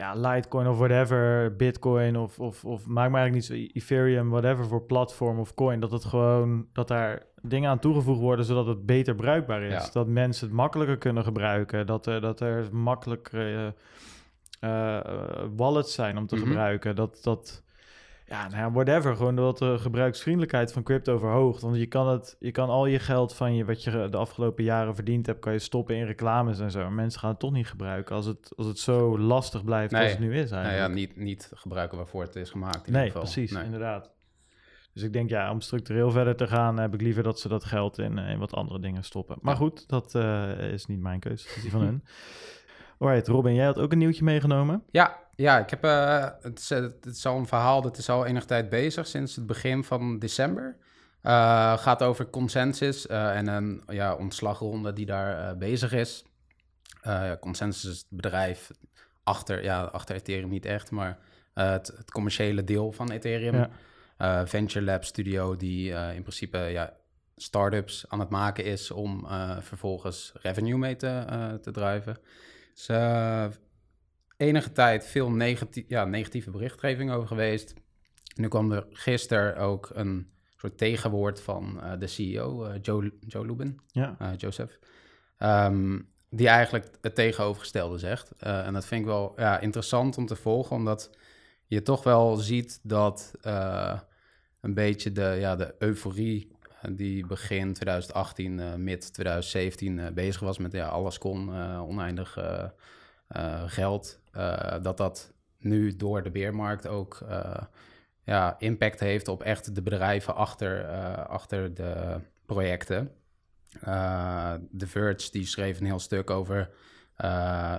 ja, 0.00 0.14
Litecoin 0.14 0.66
of 0.68 0.78
whatever, 0.78 1.56
Bitcoin 1.56 2.16
of, 2.16 2.38
of, 2.38 2.64
of 2.64 2.86
maakt 2.86 3.10
me 3.10 3.18
eigenlijk 3.18 3.32
niet 3.34 3.72
zo, 3.72 3.78
Ethereum, 3.78 4.28
whatever 4.30 4.66
voor 4.66 4.82
platform 4.82 5.38
of 5.38 5.54
coin, 5.54 5.80
dat 5.80 5.90
het 5.90 6.04
gewoon, 6.04 6.66
dat 6.72 6.88
daar 6.88 7.22
dingen 7.42 7.70
aan 7.70 7.78
toegevoegd 7.78 8.20
worden 8.20 8.44
zodat 8.44 8.66
het 8.66 8.86
beter 8.86 9.14
bruikbaar 9.14 9.62
is. 9.62 9.92
Dat 9.92 10.06
mensen 10.06 10.46
het 10.46 10.56
makkelijker 10.56 10.98
kunnen 10.98 11.24
gebruiken, 11.24 11.86
dat, 11.86 12.06
er 12.06 12.20
dat 12.20 12.40
er 12.40 12.68
makkelijk 12.72 13.30
uh, 13.32 15.00
wallets 15.56 15.94
zijn 15.94 16.18
om 16.18 16.26
te 16.26 16.36
mhm. 16.36 16.44
gebruiken, 16.44 16.96
dat, 16.96 17.18
dat, 17.22 17.62
ja, 18.30 18.48
nou 18.48 18.72
whatever. 18.72 19.16
Gewoon 19.16 19.36
dat 19.36 19.58
de 19.58 19.78
gebruiksvriendelijkheid 19.78 20.72
van 20.72 20.82
crypto 20.82 21.18
verhoogt. 21.18 21.62
Want 21.62 21.76
je 21.76 21.86
kan, 21.86 22.08
het, 22.08 22.36
je 22.38 22.50
kan 22.50 22.68
al 22.68 22.86
je 22.86 22.98
geld 22.98 23.34
van 23.34 23.54
je, 23.54 23.64
wat 23.64 23.84
je 23.84 24.08
de 24.10 24.16
afgelopen 24.16 24.64
jaren 24.64 24.94
verdiend 24.94 25.26
hebt, 25.26 25.40
kan 25.40 25.52
je 25.52 25.58
stoppen 25.58 25.96
in 25.96 26.06
reclames 26.06 26.60
en 26.60 26.70
zo. 26.70 26.90
mensen 26.90 27.20
gaan 27.20 27.30
het 27.30 27.38
toch 27.38 27.52
niet 27.52 27.66
gebruiken 27.66 28.14
als 28.14 28.26
het, 28.26 28.52
als 28.56 28.66
het 28.66 28.78
zo 28.78 29.18
lastig 29.18 29.64
blijft 29.64 29.94
als 29.94 30.10
het 30.10 30.18
nu 30.18 30.30
is 30.32 30.50
eigenlijk. 30.50 30.62
Nou 30.62 30.76
ja, 30.76 30.88
niet, 30.88 31.16
niet 31.16 31.50
gebruiken 31.54 31.98
waarvoor 31.98 32.22
het 32.22 32.36
is 32.36 32.50
gemaakt 32.50 32.86
in 32.86 32.92
nee, 32.92 33.04
ieder 33.04 33.20
geval. 33.20 33.34
Precies, 33.34 33.64
inderdaad. 33.64 34.10
Dus 34.92 35.02
ik 35.02 35.12
denk, 35.12 35.30
ja, 35.30 35.50
om 35.50 35.60
structureel 35.60 36.10
verder 36.10 36.36
te 36.36 36.46
gaan, 36.46 36.78
heb 36.78 36.94
ik 36.94 37.00
liever 37.00 37.22
dat 37.22 37.40
ze 37.40 37.48
dat 37.48 37.64
geld 37.64 37.98
in, 37.98 38.18
in 38.18 38.38
wat 38.38 38.54
andere 38.54 38.80
dingen 38.80 39.04
stoppen. 39.04 39.38
Maar 39.40 39.56
goed, 39.56 39.88
dat 39.88 40.14
uh, 40.14 40.72
is 40.72 40.86
niet 40.86 41.00
mijn 41.00 41.20
keuze, 41.20 41.46
dat 41.46 41.56
is 41.56 41.62
die 41.62 41.70
van 41.70 41.80
hun. 41.86 42.04
Alright, 42.98 43.28
Robin, 43.28 43.54
jij 43.54 43.64
had 43.64 43.78
ook 43.78 43.92
een 43.92 43.98
nieuwtje 43.98 44.24
meegenomen? 44.24 44.82
Ja, 44.90 45.18
ja 45.40 45.58
ik 45.58 45.70
heb, 45.70 45.84
uh, 45.84 46.28
het, 46.40 46.58
is, 46.58 46.68
het 46.68 47.06
is 47.06 47.26
al 47.26 47.36
een 47.36 47.46
verhaal, 47.46 47.82
dat 47.82 47.96
is 47.96 48.08
al 48.08 48.26
enige 48.26 48.46
tijd 48.46 48.68
bezig, 48.68 49.06
sinds 49.06 49.36
het 49.36 49.46
begin 49.46 49.84
van 49.84 50.18
december. 50.18 50.76
Uh, 51.22 51.78
gaat 51.78 52.02
over 52.02 52.30
consensus 52.30 53.06
uh, 53.06 53.36
en 53.36 53.46
een 53.46 53.82
ja, 53.86 54.14
ontslagronde 54.14 54.92
die 54.92 55.06
daar 55.06 55.56
bezig 55.56 55.92
is. 55.92 56.24
consensus 57.40 57.90
is 57.90 57.98
het 57.98 58.06
bedrijf 58.08 58.70
achter, 59.22 59.62
ja, 59.62 59.82
achter 59.82 60.14
Ethereum 60.14 60.48
niet 60.48 60.64
echt, 60.64 60.90
maar 60.90 61.18
het, 61.54 61.86
het, 61.96 62.10
commerciële 62.10 62.64
deel 62.64 62.92
van 62.92 63.10
Ethereum. 63.10 63.54
Ja. 63.54 64.46
Venture 64.46 64.84
Lab 64.84 65.04
Studio 65.04 65.56
die 65.56 65.90
in 65.90 66.22
principe 66.22 66.58
ja, 66.58 66.96
startups 67.36 68.04
aan 68.08 68.20
het 68.20 68.28
maken 68.28 68.64
is 68.64 68.90
om 68.90 69.26
vervolgens 69.60 70.32
revenue 70.34 70.78
mee 70.78 70.96
te, 70.96 71.58
te 71.62 71.70
drijven. 71.70 72.18
Dus 72.74 72.88
enige 74.40 74.72
tijd 74.72 75.06
veel 75.06 75.30
negatief, 75.30 75.84
ja, 75.88 76.04
negatieve 76.04 76.50
berichtgeving 76.50 77.12
over 77.12 77.28
geweest. 77.28 77.74
Nu 78.34 78.48
kwam 78.48 78.72
er 78.72 78.86
gisteren 78.92 79.56
ook 79.56 79.90
een 79.94 80.30
soort 80.56 80.78
tegenwoord 80.78 81.40
van 81.40 81.80
uh, 81.82 81.92
de 81.98 82.06
CEO, 82.06 82.64
uh, 82.64 82.74
eh, 82.74 82.78
Joe, 82.82 83.12
Joe 83.26 83.46
Lubin, 83.46 83.80
ja. 83.86 84.34
Joseph. 84.36 84.78
Um, 85.38 86.08
die 86.30 86.48
eigenlijk 86.48 86.90
het 87.00 87.14
tegenovergestelde 87.14 87.98
zegt. 87.98 88.32
en 88.38 88.72
dat 88.72 88.86
vind 88.86 89.00
ik 89.00 89.06
wel 89.06 89.32
ja, 89.36 89.58
interessant 89.58 90.16
om 90.16 90.26
te 90.26 90.36
volgen, 90.36 90.76
omdat 90.76 91.10
je 91.66 91.82
toch 91.82 92.02
wel 92.02 92.36
ziet 92.36 92.80
dat 92.82 93.32
een 94.60 94.74
beetje 94.74 95.12
de, 95.12 95.36
ja, 95.38 95.56
de 95.56 95.74
euforie 95.78 96.50
die 96.88 97.26
begin 97.26 97.72
2018, 97.72 98.58
uh, 98.58 98.74
mid 98.74 99.12
2017 99.12 99.98
uh, 99.98 100.08
bezig 100.08 100.40
was 100.40 100.58
met 100.58 100.72
ja, 100.72 100.86
alles 100.86 101.18
kon, 101.18 101.48
uh, 101.48 101.82
oneindig 101.82 102.36
eh, 103.30 103.62
geld, 103.66 104.19
dat 104.82 104.96
dat 104.96 105.32
nu 105.58 105.96
door 105.96 106.22
de 106.22 106.30
beermarkt 106.30 106.86
ook 106.86 107.24
ja, 108.22 108.56
impact 108.58 109.00
heeft 109.00 109.28
op 109.28 109.42
echt 109.42 109.74
de 109.74 109.82
bedrijven 109.82 110.34
achter, 110.34 110.86
achter 111.26 111.74
de 111.74 112.20
projecten. 112.46 113.10
The 113.80 114.86
Verge 114.86 115.30
die 115.30 115.46
schreef 115.46 115.80
een 115.80 115.86
heel 115.86 115.98
stuk 115.98 116.30
over 116.30 116.70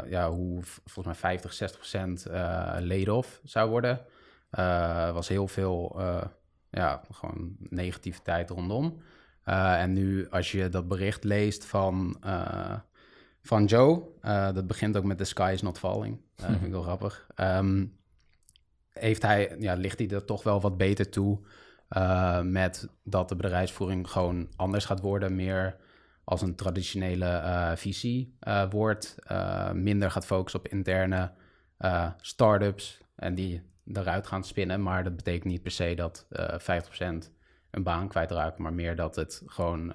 ja, 0.08 0.32
hoe 0.32 0.62
volgens 0.64 1.06
mij 1.06 1.16
50, 1.16 1.54
60 1.54 1.80
procent 1.80 2.26
laid-off 2.80 3.42
zou 3.44 3.70
worden. 3.70 4.06
Er 4.50 5.14
was 5.14 5.28
heel 5.28 5.48
veel 5.48 6.00
ja, 6.72 7.02
gewoon 7.12 7.56
negativiteit 7.60 8.50
rondom. 8.50 9.02
Uh, 9.46 9.82
en 9.82 9.94
nu, 9.94 10.30
als 10.30 10.52
je 10.52 10.70
dat 10.70 10.88
bericht 10.88 11.24
leest 11.24 11.66
van, 11.66 12.18
uh, 12.26 12.80
van 13.42 13.66
Joe, 13.66 14.04
uh, 14.22 14.54
dat 14.54 14.68
begint 14.68 14.98
ook 14.98 15.04
met 15.04 15.18
The 15.18 15.24
Sky 15.24 15.52
is 15.54 15.62
not 15.62 15.80
falling. 15.80 16.22
Dat 16.36 16.46
vind 16.46 16.64
ik 16.64 16.72
wel 16.72 16.82
grappig. 16.82 17.28
Um, 17.36 18.00
heeft 18.90 19.22
hij, 19.22 19.56
ja, 19.60 19.74
ligt 19.74 20.00
hij 20.00 20.10
er 20.10 20.26
toch 20.26 20.44
wel 20.44 20.62
wat 20.62 20.78
beter 20.78 21.10
toe 21.10 21.40
met 22.44 22.90
dat 23.04 23.30
de 23.30 23.36
bedrijfsvoering 23.36 24.10
gewoon 24.10 24.50
anders 24.56 24.86
gaat 24.86 25.00
worden, 25.00 25.36
meer 25.36 25.76
als 26.24 26.42
een 26.42 26.56
traditionele 26.56 27.74
visie 27.76 28.38
wordt, 28.70 29.16
minder 29.74 30.12
gaat 30.12 30.26
focussen 30.26 30.60
op 30.60 30.68
interne 30.68 31.32
startups 32.22 33.02
en 33.16 33.36
die 33.36 33.62
eruit 33.86 34.28
gaan 34.28 34.44
spinnen. 34.44 34.84
Maar 34.84 35.04
dat 35.04 35.16
betekent 35.16 35.44
niet 35.44 35.62
per 35.62 35.72
se 35.72 35.94
dat 35.96 36.26
uh, 36.30 36.68
eh, 36.68 36.84
50% 37.24 37.32
een 37.72 37.84
baan 37.84 38.08
kwijtraakt, 38.08 38.58
maar 38.58 38.74
meer 38.74 38.96
dat 38.96 39.16
het 39.16 39.44
gewoon 39.46 39.94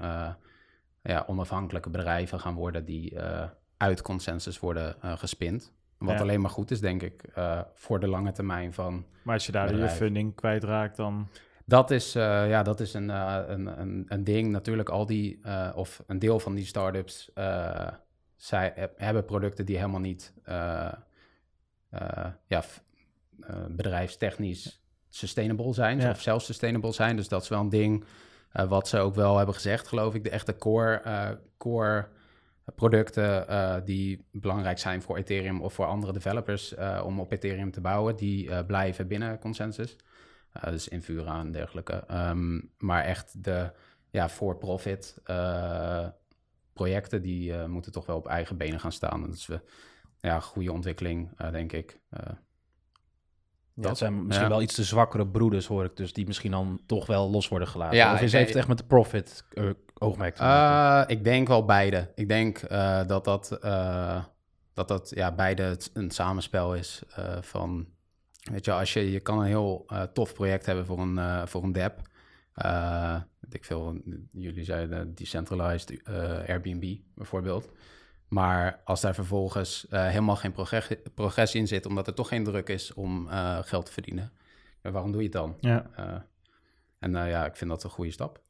ja, 1.07 1.25
onafhankelijke 1.27 1.91
bedrijven 1.91 2.41
gaan 2.41 2.55
worden 2.55 2.85
die 2.85 3.15
uh, 3.15 3.43
uit 3.77 4.03
consensus 4.03 4.59
worden 4.59 4.97
gespind. 5.01 5.73
Wat 5.99 6.21
alleen 6.21 6.41
maar 6.41 6.51
goed 6.51 6.71
is, 6.71 6.81
denk 6.81 7.03
ik, 7.03 7.25
voor 7.75 8.01
de 8.01 8.09
lange 8.09 8.33
termijn 8.33 8.73
van. 8.73 9.05
Maar 9.23 9.35
als 9.35 9.47
je 9.47 9.53
daar 9.53 9.77
je 9.77 9.89
funding 9.89 10.35
kwijtraakt, 10.35 10.97
dan. 10.97 11.29
Dat 11.65 11.91
is, 11.91 12.13
ja, 12.13 12.63
dat 12.63 12.81
is 12.81 12.95
een, 12.95 13.09
een, 13.09 13.81
een, 13.81 14.05
een, 14.09 14.25
ding. 14.25 14.49
Natuurlijk, 14.49 14.89
al 14.89 15.07
die, 15.07 15.41
of 15.75 16.03
een 16.07 16.19
deel 16.19 16.39
van 16.41 16.55
die 16.55 16.65
startups, 16.65 17.31
zij 18.37 18.91
hebben 18.97 19.25
producten 19.25 19.67
die 19.67 19.77
helemaal 19.77 20.01
niet 20.01 20.33
ja, 22.47 22.65
uh, 23.51 23.57
bedrijfstechnisch 23.69 24.83
sustainable 25.09 25.73
zijn, 25.73 26.11
of 26.11 26.21
zelf 26.21 26.43
sustainable 26.43 26.93
zijn. 26.93 27.17
Dus 27.17 27.29
dat 27.29 27.43
is 27.43 27.49
wel 27.49 27.61
een 27.61 27.69
ding 27.69 28.05
uh, 28.59 28.69
wat 28.69 28.89
ze 28.89 28.99
ook 28.99 29.15
wel 29.15 29.37
hebben 29.37 29.55
gezegd, 29.55 29.89
geloof 29.89 30.15
ik. 30.15 30.25
De 30.25 30.31
echte 30.31 30.57
core, 30.57 31.03
uh, 31.07 31.29
core 31.57 32.09
producten 32.75 33.85
die 33.85 34.27
belangrijk 34.33 34.79
zijn 34.79 35.03
voor 35.03 35.17
Ethereum 35.17 35.63
of 35.63 35.73
voor 35.73 35.87
andere 35.87 36.13
developers 36.13 36.75
om 37.03 37.21
op 37.21 37.33
Ethereum 37.33 37.71
te 37.71 37.81
bouwen, 37.81 38.17
die 38.17 38.65
blijven 38.65 39.09
binnen 39.09 39.39
consensus. 39.39 39.97
dus 40.65 40.89
Infura 40.89 41.41
en 41.41 41.53
dergelijke. 41.53 42.05
Um, 42.11 42.73
maar 42.79 43.05
echt 43.05 43.45
de 43.45 43.71
ja, 44.11 44.29
for-profit 44.29 45.23
projecten, 46.73 47.23
die 47.23 47.67
moeten 47.67 47.93
toch 47.93 48.07
wel 48.07 48.17
op 48.17 48.27
eigen 48.27 48.57
benen 48.57 48.81
gaan 48.81 48.93
staan. 48.93 49.29
Is 49.33 49.47
we 49.47 49.61
ja, 50.21 50.41
goede 50.41 50.73
ontwikkeling, 50.73 51.51
denk 51.51 51.73
ik. 51.73 52.01
Dat 53.79 53.99
zijn 53.99 54.27
misschien 54.27 54.49
wel 54.49 54.63
iets 54.63 54.75
te 54.75 54.85
zwakkere 54.85 55.27
broeders, 55.27 55.67
hoor 55.67 55.85
ik. 55.85 55.97
Dus 55.97 56.13
die 56.13 56.27
misschien 56.27 56.51
dan 56.51 56.81
toch 56.87 57.07
wel 57.07 57.31
los 57.31 57.49
worden 57.49 57.69
gelaten. 57.69 57.97
Ja, 57.97 58.15
of 58.15 58.21
is 58.21 58.33
het 58.33 58.55
echt 58.55 58.69
met 58.69 58.79
de 58.79 58.85
profit 58.85 59.45
uh, 59.55 59.71
oogmerk 59.95 60.35
te 60.35 60.43
maken? 60.43 61.17
ik 61.17 61.25
denk 61.25 61.49
wel 61.49 61.65
beide. 61.65 62.13
Ik 62.15 62.29
denk 62.29 62.69
dat 63.09 63.25
dat, 63.25 63.59
dat, 64.75 64.89
dat 64.89 65.13
ja, 65.15 65.35
beide 65.35 65.79
een 65.93 66.11
samenspel 66.11 66.75
is 66.75 67.03
van... 67.41 67.87
Weet 68.51 68.65
je, 68.65 68.73
als 68.73 68.93
je, 68.93 69.11
je 69.11 69.21
kan 69.21 69.39
een 69.39 69.47
heel 69.47 69.87
tof 70.13 70.35
project 70.35 70.67
hebben 70.67 70.87
voor 70.87 70.99
een, 70.99 71.49
voor 71.49 71.63
een 71.63 71.73
dep. 71.73 72.01
ik 73.51 73.65
veel, 73.65 74.01
jullie 74.31 74.65
zeiden 74.65 75.15
decentralized 75.15 76.01
Airbnb 76.47 76.97
bijvoorbeeld. 77.15 77.71
Maar 78.29 78.81
als 78.85 79.01
daar 79.01 79.15
vervolgens 79.15 79.87
uh, 79.91 80.07
helemaal 80.07 80.37
geen 80.37 80.55
progressie 81.15 81.61
in 81.61 81.67
zit, 81.67 81.87
omdat 81.87 82.07
er 82.07 82.15
toch 82.15 82.29
geen 82.29 82.45
druk 82.45 82.69
is 82.69 82.95
om 82.95 83.27
uh, 83.27 83.59
geld 83.63 83.87
te 83.87 83.93
verdienen, 83.93 84.33
ja, 84.83 84.91
waarom 84.91 85.13
doe 85.13 85.21
je 85.21 85.27
het 85.27 85.37
dan? 85.37 85.57
Ja. 85.61 85.87
Uh, 85.99 86.15
en 86.99 87.13
ja, 87.13 87.47
ik 87.47 87.57
vind 87.57 87.71
dat 87.71 87.85
een 87.85 87.91
goede 87.91 88.11
stap. 88.11 88.41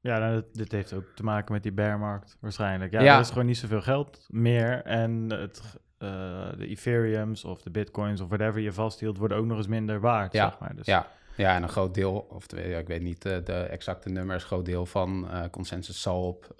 ja, 0.00 0.18
nou, 0.18 0.42
dit 0.52 0.72
heeft 0.72 0.92
ook 0.92 1.04
te 1.14 1.22
maken 1.22 1.52
met 1.52 1.62
die 1.62 1.72
bearmarkt 1.72 2.36
waarschijnlijk. 2.40 2.92
Ja, 2.92 3.00
ja. 3.00 3.14
er 3.14 3.20
is 3.20 3.28
gewoon 3.28 3.46
niet 3.46 3.58
zoveel 3.58 3.82
geld 3.82 4.26
meer. 4.30 4.82
En 4.82 5.30
het, 5.30 5.62
de 5.98 6.66
Ethereums 6.66 7.44
of 7.44 7.62
de 7.62 7.70
Bitcoins 7.70 8.20
of 8.20 8.28
whatever 8.28 8.60
je 8.60 8.72
vasthield, 8.72 9.18
worden 9.18 9.36
ook 9.36 9.46
nog 9.46 9.56
eens 9.56 9.66
minder 9.66 10.00
waard, 10.00 10.32
ja. 10.32 10.48
zeg 10.48 10.58
maar. 10.58 10.76
Dus. 10.76 10.86
Ja. 10.86 11.06
Ja, 11.36 11.54
en 11.54 11.62
een 11.62 11.68
groot 11.68 11.94
deel, 11.94 12.26
of 12.30 12.46
ja, 12.50 12.78
ik 12.78 12.86
weet 12.86 13.02
niet 13.02 13.22
de 13.22 13.66
exacte 13.70 14.08
nummers, 14.08 14.42
een 14.42 14.48
groot 14.48 14.64
deel 14.64 14.86
van 14.86 15.28
consensus 15.50 16.00
zal 16.00 16.26
op 16.26 16.54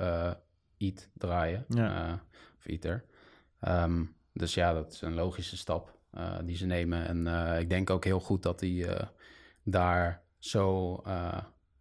ETH 0.78 1.10
draaien. 1.14 1.64
Ja. 1.68 2.08
Uh, 2.08 2.12
of. 2.58 3.04
Ehm, 3.60 4.04
dus 4.32 4.54
ja, 4.54 4.72
dat 4.72 4.92
is 4.92 5.00
een 5.00 5.14
logische 5.14 5.56
stap 5.56 5.98
uh, 6.14 6.36
die 6.44 6.56
ze 6.56 6.66
nemen. 6.66 7.06
En 7.06 7.26
uh, 7.26 7.60
ik 7.60 7.68
denk 7.68 7.90
ook 7.90 8.04
heel 8.04 8.20
goed 8.20 8.42
dat 8.42 8.58
die 8.58 8.86
daar 9.62 10.22
zo 10.38 10.92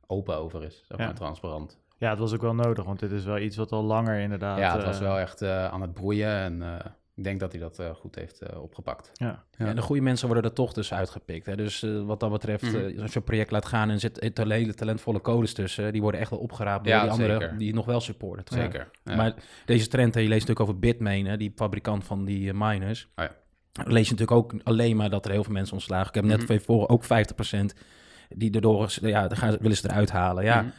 open 0.07 0.37
over 0.37 0.63
is, 0.63 0.83
zeg 0.87 0.97
maar, 0.97 1.13
transparant. 1.13 1.79
Ja, 1.97 2.09
het 2.09 2.19
was 2.19 2.33
ook 2.33 2.41
wel 2.41 2.55
nodig, 2.55 2.85
want 2.85 2.99
dit 2.99 3.11
is 3.11 3.23
wel 3.23 3.37
iets 3.37 3.55
wat 3.55 3.71
al 3.71 3.83
langer 3.83 4.19
inderdaad... 4.19 4.57
Ja, 4.57 4.75
het 4.75 4.85
was 4.85 4.99
wel 4.99 5.19
echt 5.19 5.41
aan 5.41 5.81
het 5.81 5.93
broeien 5.93 6.29
en 6.29 6.81
ik 7.15 7.23
denk 7.23 7.39
dat 7.39 7.51
hij 7.51 7.61
dat 7.61 7.79
uh, 7.79 7.89
goed 7.89 8.15
heeft 8.15 8.41
uh, 8.43 8.61
opgepakt. 8.61 9.11
Ja. 9.13 9.43
ja. 9.57 9.65
en 9.65 9.75
de 9.75 9.81
goede 9.81 10.01
mensen 10.01 10.27
worden 10.27 10.43
er 10.43 10.53
toch 10.53 10.73
dus 10.73 10.93
uitgepikt. 10.93 11.45
Hè? 11.45 11.55
Dus 11.55 11.81
uh, 11.81 12.05
wat 12.05 12.19
dat 12.19 12.31
betreft, 12.31 12.63
mm 12.63 12.69
-hmm. 12.69 13.01
als 13.01 13.11
je 13.11 13.17
een 13.17 13.23
project 13.23 13.51
laat 13.51 13.65
gaan 13.65 13.89
en 13.89 13.99
zit 13.99 14.39
er 14.39 14.51
hele 14.51 14.73
talentvolle 14.73 15.21
codes 15.21 15.53
tussen, 15.53 15.91
die 15.91 16.01
worden 16.01 16.19
echt 16.19 16.29
wel 16.29 16.39
opgeraapt 16.39 16.85
door 16.85 17.01
die 17.01 17.09
anderen 17.11 17.57
die 17.57 17.73
nog 17.73 17.85
wel 17.85 17.99
supporten. 17.99 18.57
Zeker. 18.57 18.89
Ja. 19.03 19.15
Maar 19.15 19.33
deze 19.65 19.87
trend, 19.87 20.13
je 20.13 20.19
leest 20.19 20.31
natuurlijk 20.31 20.59
over 20.59 20.79
Bitmain, 20.79 21.25
hè, 21.25 21.37
die 21.37 21.51
fabrikant 21.55 22.03
van 22.03 22.25
die 22.25 22.53
miners. 22.53 23.07
Oh, 23.15 23.25
ja. 23.25 23.83
Lees 23.83 24.07
je 24.07 24.15
natuurlijk 24.15 24.31
ook 24.31 24.53
alleen 24.63 24.95
maar 24.95 25.09
dat 25.09 25.25
er 25.25 25.31
heel 25.31 25.43
veel 25.43 25.53
mensen 25.53 25.73
ontslagen. 25.73 26.07
Ik 26.07 26.13
heb 26.13 26.23
net 26.23 26.39
mm 26.39 26.47
-hmm. 26.47 26.59
voor 26.59 26.87
ook 26.87 27.03
50% 27.03 27.07
die 28.29 28.51
erdoor, 28.51 28.97
ja, 29.01 29.29
gaan, 29.29 29.57
willen 29.59 29.77
ze 29.77 29.89
eruit 29.89 30.11
halen. 30.11 30.43
Ja, 30.43 30.61
mm 30.61 30.71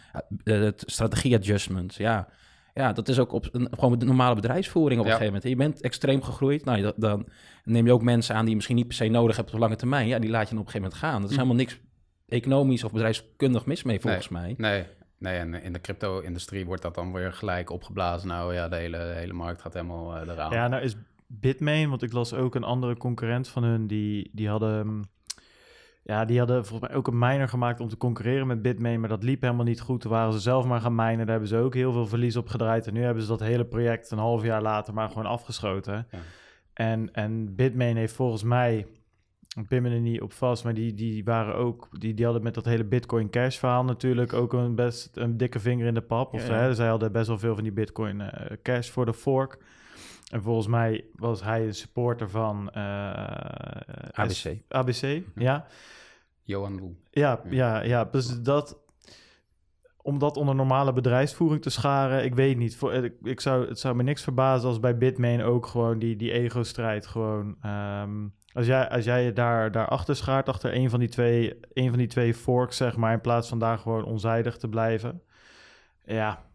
-hmm. 0.45 0.53
het 0.53 0.83
strategie 0.87 1.37
adjustment, 1.37 1.95
ja 1.95 2.29
ja, 2.77 2.93
dat 2.93 3.09
is 3.09 3.19
ook 3.19 3.33
op 3.33 3.49
een, 3.53 3.69
gewoon 3.71 3.99
de 3.99 4.05
normale 4.05 4.35
bedrijfsvoering 4.35 5.01
op 5.01 5.07
een 5.07 5.13
gegeven 5.13 5.33
moment. 5.35 5.51
Je 5.51 5.57
bent 5.57 5.81
extreem 5.81 6.23
gegroeid. 6.23 6.65
Nou, 6.65 6.93
dan 6.97 7.27
neem 7.65 7.87
je 7.87 7.93
ook 7.93 8.03
mensen 8.03 8.35
aan 8.35 8.41
die 8.41 8.49
je 8.49 8.55
misschien 8.55 8.77
niet 8.77 8.87
per 8.87 8.97
se 8.97 9.09
nodig 9.09 9.37
hebt 9.37 9.53
op 9.53 9.59
lange 9.59 9.77
termijn. 9.77 10.07
Ja, 10.07 10.19
die 10.19 10.31
laat 10.31 10.49
je 10.49 10.55
dan 10.55 10.59
op 10.59 10.67
een 10.67 10.73
gegeven 10.73 10.91
moment 10.91 11.13
gaan. 11.13 11.21
Dat 11.21 11.31
is 11.31 11.37
hm. 11.37 11.43
helemaal 11.43 11.65
niks 11.65 11.81
economisch 12.29 12.85
of 12.85 12.93
bedrijfskundig 12.93 13.67
mis 13.67 13.83
mee, 13.83 14.01
volgens 14.01 14.29
mij. 14.29 14.55
Nee, 14.57 14.85
nee. 15.19 15.39
En 15.39 15.55
in 15.63 15.73
de 15.73 15.81
crypto-industrie 15.81 16.67
wordt 16.67 16.83
dat 16.83 16.95
dan 16.95 17.13
weer 17.13 17.33
gelijk 17.33 17.71
opgeblazen. 17.71 18.29
Nou 18.29 18.55
ja, 18.55 18.69
de 18.69 18.77
hele, 18.77 18.97
hele 18.97 19.33
markt 19.33 19.61
gaat 19.61 19.75
helemaal 19.75 20.17
uh, 20.17 20.33
eraan. 20.33 20.53
Ja, 20.53 20.69
nou 20.69 20.83
is 20.83 20.97
Bitmain, 21.27 21.89
want 21.89 22.03
ik 22.03 22.13
las 22.13 22.35
ook 22.35 22.55
een 22.55 22.65
andere 22.65 22.97
concurrent 22.97 23.49
van 23.49 23.63
hun, 23.63 23.87
die, 23.87 24.31
die 24.33 24.49
hadden 24.49 25.09
ja, 26.07 26.25
die 26.25 26.39
hadden 26.39 26.67
volgens 26.67 26.89
mij 26.89 26.99
ook 26.99 27.07
een 27.07 27.19
miner 27.19 27.49
gemaakt 27.49 27.81
om 27.81 27.89
te 27.89 27.97
concurreren 27.97 28.47
met 28.47 28.63
Bitmain, 28.63 29.01
maar 29.01 29.09
dat 29.09 29.23
liep 29.23 29.41
helemaal 29.43 29.65
niet 29.65 29.81
goed. 29.81 30.01
Toen 30.01 30.11
waren 30.11 30.33
ze 30.33 30.39
zelf 30.39 30.65
maar 30.65 30.81
gaan 30.81 30.95
minen, 30.95 31.19
daar 31.19 31.29
hebben 31.29 31.49
ze 31.49 31.57
ook 31.57 31.75
heel 31.75 31.93
veel 31.93 32.07
verlies 32.07 32.37
op 32.37 32.49
gedraaid. 32.49 32.87
En 32.87 32.95
nu 32.95 33.03
hebben 33.03 33.23
ze 33.23 33.29
dat 33.29 33.41
hele 33.41 33.65
project 33.65 34.11
een 34.11 34.19
half 34.19 34.43
jaar 34.43 34.63
later 34.63 34.95
maar 34.95 35.09
gewoon 35.09 35.27
afgeschoten. 35.27 36.07
Ja. 36.11 36.19
En, 36.73 37.13
en 37.13 37.55
Bitmain 37.55 37.97
heeft 37.97 38.15
volgens 38.15 38.43
mij, 38.43 38.87
ik 39.59 39.69
pin 39.69 39.83
me 39.83 39.91
er 39.91 40.01
niet 40.01 40.21
op 40.21 40.33
vast, 40.33 40.65
maar 40.65 40.75
die, 40.75 40.95
die 40.95 41.25
waren 41.25 41.55
ook, 41.55 41.89
die, 41.91 42.15
die 42.15 42.25
hadden 42.25 42.43
met 42.43 42.55
dat 42.55 42.65
hele 42.65 42.85
Bitcoin 42.85 43.31
Cash 43.31 43.59
verhaal 43.59 43.85
natuurlijk 43.85 44.33
ook 44.33 44.53
een 44.53 44.75
best 44.75 45.17
een 45.17 45.37
dikke 45.37 45.61
vinger 45.61 45.87
in 45.87 45.95
de 45.95 46.01
pap. 46.01 46.35
Of 46.35 46.49
ja, 46.49 46.73
zij 46.73 46.89
hadden 46.89 47.13
best 47.13 47.27
wel 47.27 47.39
veel 47.39 47.55
van 47.55 47.65
die 47.65 47.73
Bitcoin 47.73 48.21
uh, 48.21 48.29
Cash 48.63 48.91
voor 48.91 49.07
de 49.07 49.15
fork. 49.15 49.59
En 50.33 50.43
volgens 50.43 50.67
mij 50.67 51.05
was 51.15 51.43
hij 51.43 51.67
een 51.67 51.75
supporter 51.75 52.31
van 52.31 52.71
eh, 52.71 52.81
ABC. 54.13 54.59
ABC, 54.69 55.23
ja. 55.35 55.67
Johan 56.43 56.79
Woe. 56.79 56.95
Ja, 57.11 57.41
ja, 57.51 57.83
ja. 57.83 58.05
Dus 58.05 58.43
dat, 58.43 58.79
om 60.03 60.19
dat 60.19 60.37
onder 60.37 60.55
normale 60.55 60.93
bedrijfsvoering 60.93 61.63
te 61.63 61.71
scharen, 61.71 62.25
ik 62.25 62.35
weet 62.35 62.57
niet. 62.57 62.77
Voor, 62.77 62.93
ik, 62.93 63.15
ik 63.23 63.41
zou, 63.41 63.69
het 63.69 63.79
zou 63.79 63.95
me 63.95 64.03
niks 64.03 64.23
verbazen 64.23 64.69
als 64.69 64.81
bij 64.81 64.99
Bitmain 64.99 65.43
ook 65.43 65.67
gewoon 65.67 65.99
die, 65.99 66.17
die 66.17 66.33
ego-strijd 66.33 67.07
gewoon... 67.07 67.57
Um, 67.67 68.35
als 68.53 68.67
jij, 68.67 68.89
als 68.89 69.05
jij 69.05 69.25
je 69.25 69.33
daar, 69.33 69.71
daar 69.71 69.89
achter 69.89 70.17
schaart, 70.17 70.49
achter 70.49 70.75
een 70.75 70.91
van, 70.91 71.01
die 71.01 71.09
twee, 71.09 71.61
een 71.73 71.89
van 71.89 71.99
die 71.99 72.07
twee 72.07 72.35
forks, 72.35 72.77
zeg 72.77 72.97
maar, 72.97 73.13
in 73.13 73.21
plaats 73.21 73.49
van 73.49 73.59
daar 73.59 73.79
gewoon 73.79 74.05
onzijdig 74.05 74.57
te 74.57 74.69
blijven. 74.69 75.23
Ja, 76.05 76.46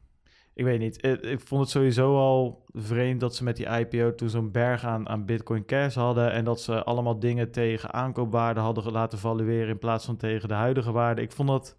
ik 0.54 0.64
weet 0.64 0.80
niet. 0.80 1.06
Ik, 1.06 1.40
vond 1.40 1.62
het 1.62 1.70
sowieso 1.70 2.18
al 2.18 2.66
vreemd 2.74 3.20
dat 3.20 3.36
ze 3.36 3.44
met 3.44 3.56
die 3.56 3.66
IPO 3.66 4.16
toen 4.16 4.30
zo'n 4.30 4.52
berg 4.52 4.86
aan, 4.86 5.10
aan 5.10 5.26
Bitcoin 5.26 5.66
Cash 5.66 5.96
hadden. 5.96 6.32
En 6.32 6.44
dat 6.44 6.62
ze 6.62 6.84
allemaal 6.84 7.20
dingen 7.20 7.52
tegen 7.52 7.94
aankoopwaarde 7.94 8.60
hadden 8.60 8.92
laten 8.92 9.20
valueren 9.20 9.70
in 9.70 9.80
plaats 9.80 10.06
van 10.06 10.18
tegen 10.18 10.48
de 10.48 10.54
huidige 10.54 10.92
waarde. 10.92 11.22
Ik 11.22 11.32
vond 11.32 11.50
dat. 11.50 11.78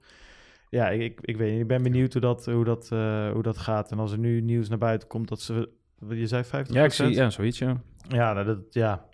Ja, 0.71 0.89
ik, 0.89 1.21
ik, 1.21 1.37
weet 1.37 1.51
niet. 1.53 1.61
Ik 1.61 1.67
ben 1.67 1.83
benieuwd 1.83 2.13
hoe 2.13 2.23
dat, 2.23 2.47
hoe, 2.47 2.65
dat, 2.65 2.91
uh, 2.93 3.31
hoe 3.31 3.43
dat 3.43 3.59
gaat. 3.59 3.91
En 3.91 3.99
als 3.99 4.13
er 4.13 4.19
nu 4.19 4.41
nieuws 4.41 4.69
naar 4.69 4.79
buiten 4.79 5.09
komt 5.09 5.29
dat 5.29 5.41
ze. 5.41 5.69
Je 6.09 6.27
zei 6.27 6.45
50%? 6.45 6.49
Ja, 6.67 6.85
ik 6.85 6.93
zie, 6.93 7.15
ja 7.15 7.31
zoiets, 7.31 7.59
ja. 7.59 7.83
Ja, 8.09 8.33
nou, 8.33 8.47
dat, 8.47 8.59
ja. 8.71 9.07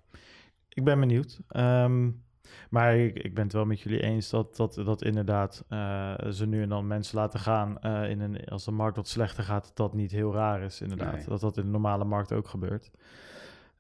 Ik 0.69 0.85
ben 0.85 1.01
benieuwd. 1.01 1.41
Um, 1.57 2.23
maar 2.71 2.97
ik, 2.97 3.19
ik 3.19 3.35
ben 3.35 3.45
het 3.45 3.53
wel 3.53 3.65
met 3.65 3.81
jullie 3.81 4.03
eens 4.03 4.31
dat, 4.31 4.57
dat, 4.57 4.75
dat 4.75 5.03
inderdaad 5.03 5.65
uh, 5.71 6.15
ze 6.31 6.47
nu 6.47 6.63
en 6.63 6.69
dan 6.69 6.87
mensen 6.87 7.19
laten 7.19 7.41
gaan 7.41 7.79
uh, 7.83 8.11
in 8.11 8.21
een, 8.21 8.45
als 8.45 8.65
de 8.65 8.71
markt 8.71 8.97
wat 8.97 9.09
slechter 9.09 9.45
gaat, 9.45 9.65
dat 9.65 9.77
dat 9.77 9.95
niet 9.95 10.11
heel 10.11 10.33
raar 10.33 10.63
is 10.63 10.81
inderdaad. 10.81 11.29
Dat 11.29 11.41
dat 11.41 11.57
in 11.57 11.63
de 11.63 11.69
normale 11.69 12.05
markt 12.05 12.33
ook 12.33 12.49
gebeurt. 12.49 12.91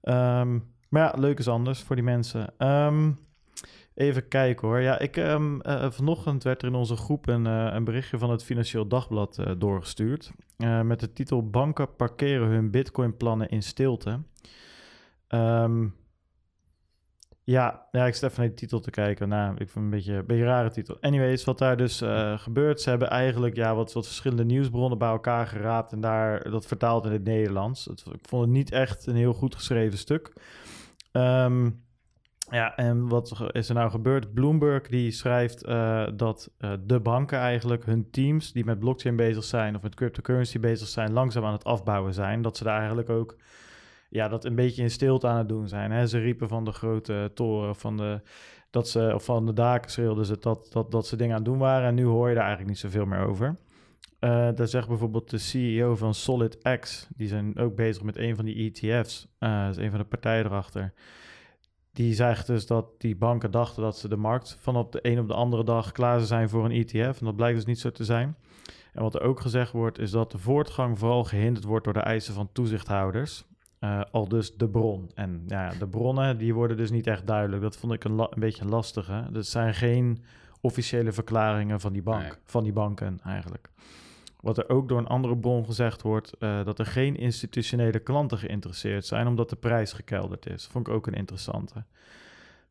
Um, 0.03 0.73
maar 0.89 1.03
ja, 1.03 1.15
leuk 1.17 1.39
is 1.39 1.49
anders 1.49 1.83
voor 1.83 1.97
die 1.97 2.05
mensen. 2.05 2.53
Um, 2.59 3.19
even 3.95 4.29
kijken 4.29 4.69
hoor. 4.69 4.81
Ja, 4.81 4.99
ik, 4.99 5.17
um, 5.17 5.61
uh, 5.63 5.91
vanochtend 5.91 6.43
werd 6.43 6.63
er 6.63 6.69
in 6.69 6.75
onze 6.75 6.97
groep 6.97 7.27
een, 7.29 7.45
een 7.45 7.85
berichtje 7.85 8.19
van 8.19 8.31
het 8.31 8.45
Financieel 8.45 8.87
Dagblad 8.87 9.43
doorgestuurd. 9.59 10.33
met 10.83 11.01
de 11.01 11.13
titel 11.13 11.51
Banken 11.51 11.97
parkeren 11.97 12.49
hun 12.49 12.71
bitcoin 12.71 13.17
plannen 13.17 13.49
in 13.49 13.63
stilte. 13.63 14.21
Um, 15.29 15.95
ja, 17.49 17.87
ja, 17.91 18.07
ik 18.07 18.15
zit 18.15 18.23
even 18.23 18.41
naar 18.41 18.49
die 18.49 18.57
titel 18.59 18.81
te 18.81 18.91
kijken. 18.91 19.29
Nou, 19.29 19.53
ik 19.53 19.71
vind 19.71 19.85
een 19.85 19.91
beetje 19.91 20.15
een 20.15 20.27
beetje 20.27 20.45
rare 20.45 20.71
titel. 20.71 20.97
Anyways, 21.01 21.45
wat 21.45 21.59
daar 21.59 21.77
dus 21.77 22.03
uh, 22.03 22.39
gebeurt, 22.39 22.81
ze 22.81 22.91
hebben 22.91 23.11
eigenlijk 23.11 23.57
ja, 23.57 23.75
wat, 23.75 23.93
wat 23.93 24.07
verschillende 24.07 24.45
nieuwsbronnen 24.45 24.99
bij 24.99 25.09
elkaar 25.09 25.47
geraapt 25.47 25.93
en 25.93 26.01
daar 26.01 26.51
dat 26.51 26.67
vertaald 26.67 27.05
in 27.05 27.13
het 27.13 27.25
Nederlands. 27.25 27.85
Het, 27.85 28.05
ik 28.13 28.29
vond 28.29 28.43
het 28.43 28.51
niet 28.51 28.73
echt 28.73 29.07
een 29.07 29.17
heel 29.17 29.33
goed 29.33 29.55
geschreven 29.55 29.99
stuk. 29.99 30.33
Um, 31.13 31.85
ja, 32.51 32.77
en 32.77 33.09
wat 33.09 33.51
is 33.53 33.69
er 33.69 33.75
nou 33.75 33.91
gebeurd? 33.91 34.35
Bloomberg 34.35 34.89
die 34.89 35.11
schrijft 35.11 35.67
uh, 35.67 36.07
dat 36.15 36.51
uh, 36.59 36.73
de 36.85 37.01
banken 37.01 37.39
eigenlijk 37.39 37.85
hun 37.85 38.11
teams 38.11 38.53
die 38.53 38.65
met 38.65 38.79
blockchain 38.79 39.17
bezig 39.17 39.45
zijn 39.45 39.77
of 39.77 39.83
met 39.83 39.95
cryptocurrency 39.95 40.61
bezig 40.61 40.89
zijn, 40.89 41.13
langzaam 41.13 41.45
aan 41.45 41.53
het 41.53 41.65
afbouwen 41.65 42.15
zijn. 42.15 42.43
Dat 42.43 42.57
ze 42.57 42.65
daar 42.65 42.79
eigenlijk 42.79 43.11
ook 43.11 43.37
ja, 44.09 44.29
dat 44.29 44.44
een 44.44 44.55
beetje 44.55 44.83
in 44.83 44.90
stilte 44.90 45.27
aan 45.27 45.38
het 45.38 45.49
doen 45.49 45.68
zijn. 45.68 45.90
Hè? 45.90 46.07
Ze 46.07 46.18
riepen 46.18 46.49
van 46.49 46.64
de 46.64 46.73
grote 46.73 47.31
toren, 47.35 47.77
van 47.77 47.97
de, 47.97 48.21
dat 48.71 48.88
ze, 48.88 49.11
of 49.14 49.25
van 49.25 49.47
de 49.47 49.53
daken 49.53 49.90
schreeuwden 49.90 50.27
ze 50.27 50.38
dat, 50.38 50.68
dat, 50.73 50.90
dat 50.90 51.07
ze 51.07 51.16
dingen 51.16 51.33
aan 51.33 51.42
het 51.42 51.51
doen 51.51 51.59
waren. 51.59 51.88
En 51.88 51.94
nu 51.94 52.05
hoor 52.05 52.29
je 52.29 52.35
daar 52.35 52.44
eigenlijk 52.47 52.71
niet 52.71 52.92
zoveel 52.92 53.07
meer 53.07 53.27
over. 53.27 53.57
Uh, 54.21 54.49
daar 54.55 54.68
zegt 54.68 54.88
bijvoorbeeld 54.88 55.31
de 55.31 55.38
CEO 55.38 55.97
van 55.97 56.14
SolidX, 56.14 57.09
die 57.16 57.29
zijn 57.29 57.59
ook 57.59 57.75
bezig 57.75 58.03
met 58.03 58.16
een 58.16 58.37
van 58.37 58.44
die 58.44 58.73
ETF's, 58.73 59.27
uh, 59.40 59.64
dat 59.64 59.77
is 59.77 59.85
een 59.85 59.90
van 59.90 59.99
de 59.99 60.05
partijen 60.05 60.44
erachter. 60.44 60.92
Die 61.92 62.14
zegt 62.14 62.47
dus 62.47 62.66
dat 62.66 63.01
die 63.01 63.16
banken 63.16 63.51
dachten 63.51 63.83
dat 63.83 63.99
ze 63.99 64.09
de 64.09 64.16
markt 64.16 64.57
van 64.61 64.77
op 64.77 64.92
de 64.92 64.99
een 65.03 65.18
op 65.18 65.29
de 65.29 65.35
andere 65.35 65.64
dag 65.64 65.92
klaar 65.92 66.21
zijn 66.21 66.49
voor 66.49 66.64
een 66.64 66.71
ETF. 66.71 67.18
En 67.18 67.25
dat 67.25 67.37
blijkt 67.37 67.57
dus 67.57 67.66
niet 67.66 67.81
zo 67.81 67.90
te 67.90 68.05
zijn. 68.05 68.37
En 68.92 69.03
wat 69.03 69.14
er 69.14 69.21
ook 69.21 69.40
gezegd 69.40 69.73
wordt, 69.73 69.99
is 69.99 70.11
dat 70.11 70.31
de 70.31 70.38
voortgang 70.38 70.99
vooral 70.99 71.25
gehinderd 71.25 71.64
wordt 71.64 71.85
door 71.85 71.94
de 71.94 72.01
eisen 72.01 72.35
van 72.35 72.53
toezichthouders. 72.53 73.48
Uh, 73.81 74.01
al 74.11 74.29
dus 74.29 74.57
de 74.57 74.69
bron. 74.69 75.11
En 75.14 75.43
ja, 75.47 75.71
de 75.79 75.88
bronnen 75.88 76.38
die 76.38 76.55
worden 76.55 76.77
dus 76.77 76.91
niet 76.91 77.07
echt 77.07 77.27
duidelijk. 77.27 77.62
Dat 77.62 77.77
vond 77.77 77.93
ik 77.93 78.05
een, 78.05 78.19
een 78.19 78.29
beetje 78.41 78.64
lastig. 78.64 79.07
Hè? 79.07 79.33
Dat 79.33 79.47
zijn 79.47 79.75
geen 79.75 80.25
officiële 80.61 81.12
verklaringen 81.12 81.81
van 81.81 81.93
die 81.93 82.03
bank, 82.03 82.38
van 82.45 82.64
die 82.64 82.73
banken 82.73 83.21
eigenlijk. 83.25 83.71
Wat 84.41 84.59
er 84.59 84.69
ook 84.69 84.88
door 84.88 84.99
een 84.99 85.07
andere 85.07 85.37
bron 85.37 85.64
gezegd 85.64 86.03
wordt, 86.03 86.33
uh, 86.38 86.64
dat 86.64 86.79
er 86.79 86.87
geen 86.87 87.17
institutionele 87.17 87.99
klanten 87.99 88.38
geïnteresseerd 88.38 89.07
zijn, 89.07 89.27
omdat 89.27 89.51
de 89.51 89.57
prijs 89.57 89.93
gekelderd 89.93 90.47
is. 90.47 90.67
Vond 90.67 90.88
ik 90.88 90.95
ook 90.95 91.07
een 91.07 91.14
interessante. 91.14 91.85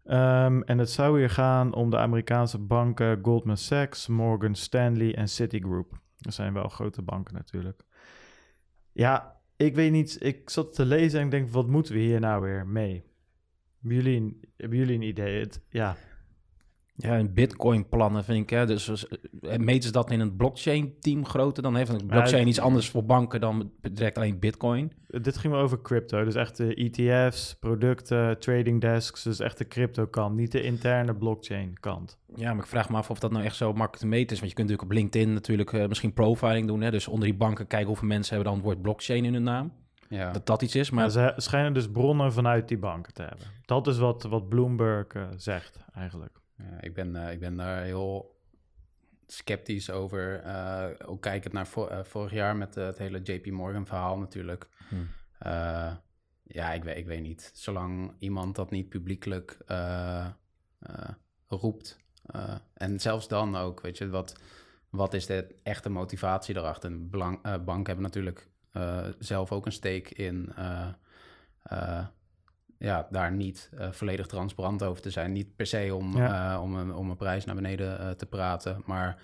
Ehm, 0.03 0.61
en 0.61 0.77
het 0.77 0.89
zou 0.89 1.19
hier 1.19 1.29
gaan 1.29 1.73
om 1.73 1.89
de 1.89 1.97
Amerikaanse 1.97 2.57
banken 2.57 3.19
Goldman 3.21 3.57
Sachs, 3.57 4.07
Morgan 4.07 4.55
Stanley 4.55 5.15
en 5.15 5.27
Citigroup. 5.27 5.99
Dat 6.17 6.33
zijn 6.33 6.53
wel 6.53 6.67
grote 6.69 7.01
banken 7.01 7.33
natuurlijk. 7.33 7.83
Ja, 8.91 9.36
ik 9.57 9.75
weet 9.75 9.91
niet. 9.91 10.17
Ik 10.19 10.49
zat 10.49 10.73
te 10.73 10.85
lezen 10.85 11.19
en 11.19 11.25
ik 11.25 11.31
denk, 11.31 11.49
wat 11.49 11.67
moeten 11.67 11.93
we 11.93 11.99
hier 11.99 12.19
nou 12.19 12.41
weer 12.41 12.67
mee? 12.67 13.03
Hebben 13.81 14.77
jullie, 14.77 14.95
een 14.95 15.01
idee? 15.01 15.45
Ja. 15.69 15.97
Ja, 16.99 17.17
en 17.17 17.33
Bitcoin-plannen 17.33 18.23
vind 18.23 18.43
ik. 18.43 18.49
Hè, 18.49 18.65
dus 18.65 19.07
eh, 19.41 19.57
meten 19.57 19.83
ze 19.83 19.91
dat 19.91 20.11
in 20.11 20.19
een 20.19 20.35
blockchain-team 20.35 21.25
groter? 21.25 21.63
Dan 21.63 21.75
heeft 21.75 21.89
een 21.89 22.07
blockchain 22.07 22.47
iets 22.47 22.59
anders 22.59 22.89
voor 22.89 23.05
banken 23.05 23.39
dan 23.39 23.71
direct 23.91 24.17
alleen 24.17 24.39
Bitcoin. 24.39 24.91
Dit 25.07 25.37
ging 25.37 25.53
over 25.53 25.81
crypto. 25.81 26.23
Dus 26.23 26.35
echt 26.35 26.57
de 26.57 26.73
ETF's, 26.75 27.55
producten, 27.59 28.39
trading 28.39 28.81
desks. 28.81 29.23
Dus 29.23 29.39
echt 29.39 29.57
de 29.57 29.67
crypto-kant, 29.67 30.35
niet 30.35 30.51
de 30.51 30.61
interne 30.61 31.15
blockchain-kant. 31.15 32.17
Ja, 32.35 32.53
maar 32.53 32.63
ik 32.63 32.69
vraag 32.69 32.89
me 32.89 32.97
af 32.97 33.09
of 33.09 33.19
dat 33.19 33.31
nou 33.31 33.45
echt 33.45 33.55
zo 33.55 33.67
makkelijk 33.67 33.97
te 33.97 34.07
meten 34.07 34.31
is. 34.31 34.39
Want 34.39 34.49
je 34.49 34.55
kunt 34.55 34.69
natuurlijk 34.69 34.91
op 34.91 34.97
LinkedIn 34.97 35.33
natuurlijk 35.33 35.71
uh, 35.71 35.87
misschien 35.87 36.13
profiling 36.13 36.67
doen. 36.67 36.81
Hè? 36.81 36.91
Dus 36.91 37.07
onder 37.07 37.27
die 37.27 37.37
banken 37.37 37.67
kijken 37.67 37.87
hoeveel 37.87 38.07
mensen 38.07 38.35
hebben 38.35 38.53
dan 38.53 38.61
het 38.61 38.71
woord 38.71 38.81
blockchain 38.81 39.25
in 39.25 39.33
hun 39.33 39.43
naam. 39.43 39.71
Ja. 40.09 40.31
Dat 40.31 40.45
dat 40.45 40.61
iets 40.61 40.75
is. 40.75 40.89
Maar 40.89 41.09
ze 41.09 41.33
schijnen 41.35 41.73
dus 41.73 41.91
bronnen 41.91 42.33
vanuit 42.33 42.67
die 42.67 42.77
banken 42.77 43.13
te 43.13 43.21
hebben. 43.21 43.45
Dat 43.65 43.87
is 43.87 43.97
wat, 43.97 44.23
wat 44.23 44.49
Bloomberg 44.49 45.13
uh, 45.13 45.23
zegt 45.35 45.79
eigenlijk. 45.93 46.39
Ja, 46.57 46.81
ik, 46.81 46.93
ben, 46.93 47.15
uh, 47.15 47.31
ik 47.31 47.39
ben 47.39 47.55
daar 47.55 47.83
heel 47.83 48.35
sceptisch 49.27 49.89
over. 49.89 50.45
Uh, 50.45 50.87
ook 51.05 51.21
kijkend 51.21 51.53
naar 51.53 51.67
uh, 51.77 52.03
vorig 52.03 52.31
jaar 52.31 52.55
met 52.55 52.75
het 52.75 52.97
hele 52.97 53.21
JP 53.21 53.45
Morgan 53.45 53.85
verhaal 53.85 54.17
natuurlijk. 54.17 54.67
Hmm. 54.89 55.09
ja, 56.43 56.73
ik 56.73 56.83
weet, 56.83 56.97
ik 56.97 57.05
weet 57.05 57.21
niet. 57.21 57.51
Zolang 57.53 58.15
iemand 58.19 58.55
dat 58.55 58.71
niet 58.71 58.89
publiekelijk 58.89 59.57
roept. 61.47 61.99
en 62.73 62.99
zelfs 62.99 63.27
dan 63.27 63.55
ook, 63.55 63.81
weet 63.81 63.97
je, 63.97 64.09
wat, 64.09 64.35
wat 64.89 65.13
is 65.13 65.25
de 65.25 65.55
echte 65.63 65.89
motivatie 65.89 66.55
erachter? 66.55 66.91
Een 66.91 67.09
belang, 67.09 67.41
banken 67.41 67.85
hebben 67.85 68.01
natuurlijk 68.01 68.49
zelf 69.19 69.51
ook 69.51 69.65
een 69.65 69.71
steek 69.71 70.09
in 70.09 70.53
ja, 72.79 73.07
daar 73.11 73.31
niet 73.31 73.69
uh, 73.73 73.91
volledig 73.91 74.27
transparant 74.27 74.83
over 74.83 75.01
te 75.01 75.09
zijn. 75.09 75.31
Niet 75.31 75.55
per 75.55 75.65
se 75.65 75.95
om, 75.95 76.17
uh, 76.17 76.59
om, 76.61 76.75
een, 76.75 76.93
om 76.93 77.09
een 77.09 77.17
prijs 77.17 77.45
naar 77.45 77.55
beneden 77.55 77.99
uh, 78.01 78.09
te 78.09 78.25
praten, 78.25 78.81
maar 78.85 79.17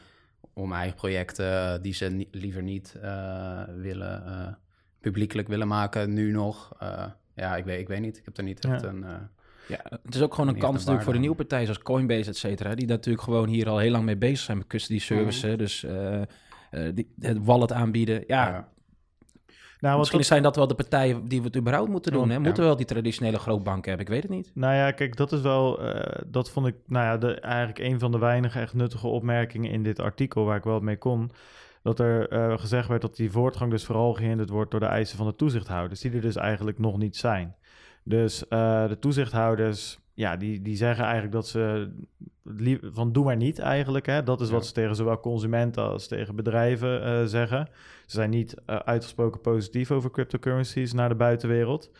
om 0.53 0.73
eigen 0.73 0.95
projecten 0.95 1.81
die 1.81 1.93
ze 1.93 2.05
ni 2.05 2.27
liever 2.31 2.63
niet 2.63 2.95
willen, 3.75 4.57
publiekelijk 4.99 5.47
willen 5.47 5.67
maken, 5.67 6.13
nu 6.13 6.31
nog. 6.31 6.75
ja, 7.33 7.55
ik 7.55 7.65
weet, 7.65 7.79
ik 7.79 7.87
weet 7.87 8.01
niet. 8.01 8.17
Ik 8.17 8.25
heb 8.25 8.37
er 8.37 8.43
niet 8.43 8.65
echt 8.65 8.81
ja. 8.81 8.87
een... 8.87 9.05
ja, 9.67 9.79
het 10.03 10.15
is 10.15 10.21
ook 10.21 10.33
gewoon 10.33 10.49
een 10.49 10.59
kans 10.59 10.77
natuurlijk 10.77 11.03
voor 11.03 11.13
de 11.13 11.19
nieuwe 11.19 11.35
partijen 11.35 11.65
zoals 11.65 11.81
Coinbase, 11.81 12.29
et 12.29 12.37
cetera, 12.37 12.75
die 12.75 12.87
natuurlijk 12.87 13.23
gewoon 13.23 13.47
hier 13.47 13.69
al 13.69 13.77
heel 13.77 13.91
lang 13.91 14.03
mee 14.03 14.17
bezig 14.17 14.39
zijn 14.39 14.57
met 14.57 14.67
custody 14.67 14.99
services. 14.99 15.51
Mm. 15.51 15.57
Dus 15.57 15.85
die, 16.93 17.13
het 17.19 17.45
wallet 17.45 17.71
aanbieden. 17.71 18.23
ja 18.27 18.71
nou, 19.83 19.99
Misschien 19.99 20.25
zijn 20.25 20.43
dat 20.43 20.55
wel 20.55 20.67
de 20.67 20.75
partijen 20.75 21.27
die 21.27 21.39
we 21.39 21.45
het 21.45 21.55
überhaupt 21.55 21.89
moeten 21.89 22.11
doen. 22.11 22.29
hè? 22.29 22.39
Moeten 22.39 22.61
we 22.61 22.67
wel 22.67 22.77
die 22.77 22.85
traditionele 22.85 23.39
grootbanken 23.39 23.89
hebben? 23.89 24.07
Ik 24.07 24.13
weet 24.13 24.23
het 24.23 24.31
niet. 24.31 24.51
Nou 24.53 24.75
ja, 24.75 24.91
kijk, 24.91 25.15
dat 25.15 25.31
is 25.31 25.41
wel... 25.41 25.85
Uh, 25.85 26.01
dat 26.27 26.49
vond 26.49 26.67
ik 26.67 26.75
nou 26.85 27.05
ja, 27.05 27.17
de, 27.17 27.39
eigenlijk 27.39 27.79
een 27.79 27.99
van 27.99 28.11
de 28.11 28.17
weinige 28.17 28.59
echt 28.59 28.73
nuttige 28.73 29.07
opmerkingen 29.07 29.71
in 29.71 29.83
dit 29.83 29.99
artikel... 29.99 30.45
waar 30.45 30.57
ik 30.57 30.63
wel 30.63 30.79
mee 30.79 30.97
kon. 30.97 31.31
Dat 31.81 31.99
er 31.99 32.33
uh, 32.33 32.59
gezegd 32.59 32.87
werd 32.87 33.01
dat 33.01 33.15
die 33.15 33.31
voortgang 33.31 33.71
dus 33.71 33.85
vooral 33.85 34.13
gehinderd 34.13 34.49
wordt... 34.49 34.71
door 34.71 34.79
de 34.79 34.85
eisen 34.85 35.17
van 35.17 35.27
de 35.27 35.35
toezichthouders... 35.35 35.99
die 35.99 36.11
er 36.11 36.21
dus 36.21 36.35
eigenlijk 36.35 36.79
nog 36.79 36.97
niet 36.97 37.17
zijn. 37.17 37.55
Dus 38.03 38.43
uh, 38.49 38.87
de 38.87 38.99
toezichthouders 38.99 39.99
ja, 40.13 40.37
die, 40.37 40.61
die 40.61 40.75
zeggen 40.75 41.03
eigenlijk 41.03 41.33
dat 41.33 41.47
ze 41.47 41.91
van 42.81 43.11
doe 43.11 43.23
maar 43.23 43.37
niet 43.37 43.59
eigenlijk. 43.59 44.05
Hè? 44.05 44.23
Dat 44.23 44.41
is 44.41 44.49
wat 44.49 44.65
ze 44.65 44.73
tegen 44.73 44.95
zowel 44.95 45.19
consumenten 45.19 45.83
als 45.83 46.07
tegen 46.07 46.35
bedrijven 46.35 47.07
uh, 47.07 47.25
zeggen. 47.25 47.67
Ze 48.05 48.15
zijn 48.15 48.29
niet 48.29 48.55
uh, 48.69 48.75
uitgesproken 48.75 49.41
positief 49.41 49.91
over 49.91 50.11
cryptocurrencies 50.11 50.93
naar 50.93 51.09
de 51.09 51.15
buitenwereld. 51.15 51.91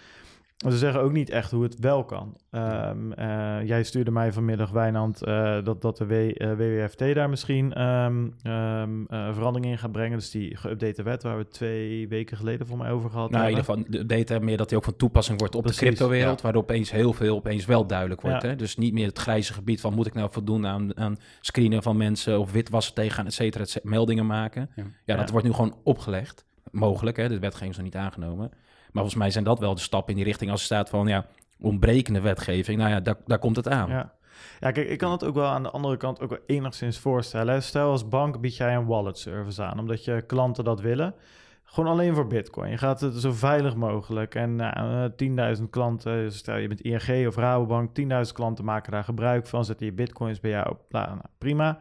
Ze 0.71 0.78
zeggen 0.78 1.02
ook 1.02 1.12
niet 1.12 1.30
echt 1.30 1.52
hoe 1.52 1.63
het 1.63 1.80
wel 1.80 2.06
kan. 2.06 2.38
Um, 2.52 3.12
uh, 3.19 3.67
jij 3.67 3.84
stuurde 3.84 4.12
mij 4.12 4.32
vanmiddag, 4.32 4.69
Wijnand, 4.69 5.28
uh, 5.28 5.63
dat, 5.63 5.82
dat 5.82 5.97
de 5.97 6.06
w, 6.06 6.12
uh, 6.12 6.54
WWFT 6.54 6.99
daar 6.99 7.30
misschien 7.30 7.82
um, 7.82 8.34
um, 8.43 9.06
verandering 9.08 9.71
in 9.71 9.78
gaat 9.78 9.91
brengen. 9.91 10.17
Dus 10.17 10.32
die 10.32 10.58
geüpdate 10.58 11.04
wet 11.04 11.23
waar 11.23 11.38
we 11.38 11.47
twee 11.47 12.08
weken 12.08 12.38
geleden 12.38 12.67
voor 12.67 12.78
mij 12.78 12.91
over 12.91 13.10
gehad 13.10 13.30
nou, 13.32 13.43
hebben. 13.43 13.76
in 13.76 13.78
ieder 13.80 14.06
geval 14.17 14.36
de 14.38 14.45
meer 14.45 14.58
dat 14.58 14.69
die 14.69 14.78
ook 14.78 14.84
van 14.84 14.95
toepassing 14.95 15.39
wordt 15.39 15.56
op 15.56 15.67
de 15.67 15.73
cryptowereld. 15.73 16.38
Ja. 16.38 16.43
Waardoor 16.43 16.62
opeens 16.62 16.91
heel 16.91 17.13
veel 17.13 17.36
opeens 17.36 17.65
wel 17.65 17.88
duidelijk 17.88 18.21
wordt. 18.21 18.41
Ja. 18.41 18.49
Hè? 18.49 18.56
Dus 18.56 18.78
niet 18.78 18.93
meer 18.93 19.08
het 19.08 19.19
grijze 19.19 19.54
gebied 19.54 19.82
van 19.82 19.93
moet 19.93 20.08
ik 20.08 20.13
nou 20.13 20.32
voldoen 20.32 20.67
aan, 20.67 20.97
aan 20.97 21.17
screenen 21.41 21.84
van 21.84 21.97
mensen 21.97 22.39
of 22.39 22.52
witwassen 22.52 22.93
tegengaan, 22.93 23.26
et 23.26 23.34
cetera, 23.34 23.63
et 23.63 23.80
meldingen 23.84 24.26
maken. 24.26 24.69
Ja, 24.76 24.84
ja 25.06 25.15
dat 25.15 25.30
wordt 25.30 25.45
nu 25.45 25.54
gewoon 25.54 25.76
opgelegd. 25.84 26.45
Mogelijk, 26.71 27.17
hè? 27.17 27.28
de 27.28 27.39
wetgeving 27.39 27.71
is 27.71 27.76
nog 27.76 27.86
niet 27.86 27.95
aangenomen. 27.95 28.52
Maar 28.93 29.03
volgens 29.03 29.15
mij 29.15 29.32
zijn 29.32 29.43
dat 29.43 29.60
wel 29.60 29.75
de 29.75 29.82
stappen 29.82 30.10
in 30.10 30.15
die 30.15 30.25
richting 30.25 30.51
als 30.51 30.60
er 30.60 30.65
staat 30.65 30.89
van 30.89 31.08
ja, 31.08 31.25
ontbrekende 31.60 32.21
wetgeving. 32.21 32.77
Nou 32.77 32.89
ja, 32.89 32.99
daar, 32.99 33.15
daar 33.25 33.39
komt 33.39 33.56
het 33.56 33.67
aan. 33.67 33.89
Ja. 33.89 34.13
Ja, 34.60 34.71
kijk, 34.71 34.89
ik 34.89 34.97
kan 34.97 35.12
het 35.12 35.23
ook 35.23 35.36
wel 35.36 35.47
aan 35.47 35.63
de 35.63 35.69
andere 35.69 35.97
kant 35.97 36.21
ook 36.21 36.29
wel 36.29 36.39
enigszins 36.45 36.97
voorstellen. 36.97 37.63
Stel 37.63 37.89
als 37.89 38.08
bank 38.08 38.41
bied 38.41 38.58
jij 38.58 38.75
een 38.75 38.86
wallet 38.86 39.17
service 39.17 39.63
aan, 39.63 39.79
omdat 39.79 40.06
je 40.06 40.21
klanten 40.21 40.63
dat 40.63 40.82
willen. 40.82 41.15
Gewoon 41.63 41.91
alleen 41.91 42.15
voor 42.15 42.27
Bitcoin. 42.27 42.69
Je 42.69 42.77
gaat 42.77 43.01
het 43.01 43.15
zo 43.15 43.32
veilig 43.32 43.75
mogelijk. 43.75 44.36
En 44.36 44.60
uh, 44.60 45.03
eh, 45.03 45.56
10.000 45.58 45.63
klanten, 45.69 46.34
stel 46.34 46.58
je 46.58 46.67
bent 46.67 46.82
ING 46.82 47.27
of 47.27 47.36
Rabobank, 47.36 47.89
10.000 47.99 48.06
klanten 48.34 48.65
maken 48.65 48.91
daar 48.91 49.03
gebruik 49.03 49.47
van. 49.47 49.65
Zetten 49.65 49.86
je 49.86 49.91
Bitcoins 49.91 50.39
bij 50.39 50.51
jou 50.51 50.69
op. 50.69 50.82
Nou, 50.89 51.17
prima. 51.38 51.79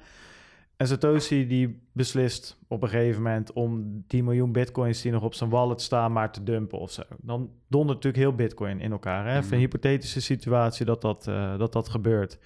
En 0.82 0.88
Satoshi 0.88 1.46
die 1.46 1.82
beslist 1.92 2.58
op 2.68 2.82
een 2.82 2.88
gegeven 2.88 3.22
moment 3.22 3.52
om 3.52 4.02
die 4.06 4.22
miljoen 4.22 4.52
bitcoins 4.52 5.02
die 5.02 5.12
nog 5.12 5.22
op 5.22 5.34
zijn 5.34 5.50
wallet 5.50 5.80
staan 5.80 6.12
maar 6.12 6.32
te 6.32 6.42
dumpen 6.42 6.78
of 6.78 6.90
zo. 6.90 7.02
Dan 7.18 7.50
dondert 7.68 7.96
natuurlijk 7.96 8.22
heel 8.22 8.34
bitcoin 8.34 8.80
in 8.80 8.92
elkaar. 8.92 9.24
Hè? 9.24 9.30
Even 9.30 9.42
een 9.42 9.48
mhm. 9.48 9.58
hypothetische 9.58 10.20
situatie 10.20 10.86
dat 10.86 11.00
dat, 11.00 11.26
uh, 11.28 11.58
dat 11.58 11.72
dat 11.72 11.88
gebeurt. 11.88 12.38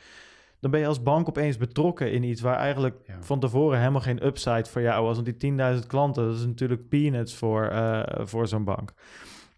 Dan 0.61 0.71
ben 0.71 0.81
je 0.81 0.87
als 0.87 1.03
bank 1.03 1.29
opeens 1.29 1.57
betrokken 1.57 2.13
in 2.13 2.23
iets 2.23 2.41
waar 2.41 2.57
eigenlijk 2.57 3.11
van 3.21 3.41
tevoren 3.41 3.79
helemaal 3.79 4.01
geen 4.01 4.27
upside 4.27 4.65
voor 4.65 4.83
jou 4.83 5.05
was. 5.05 5.19
Want 5.21 5.41
die 5.41 5.53
10.000 5.81 5.87
klanten, 5.87 6.27
dat 6.27 6.35
is 6.35 6.47
natuurlijk 6.47 6.89
peanuts 6.89 7.35
voor, 7.35 7.71
uh, 7.73 8.03
voor 8.17 8.49
zo'n 8.49 8.65
bank. 8.65 8.93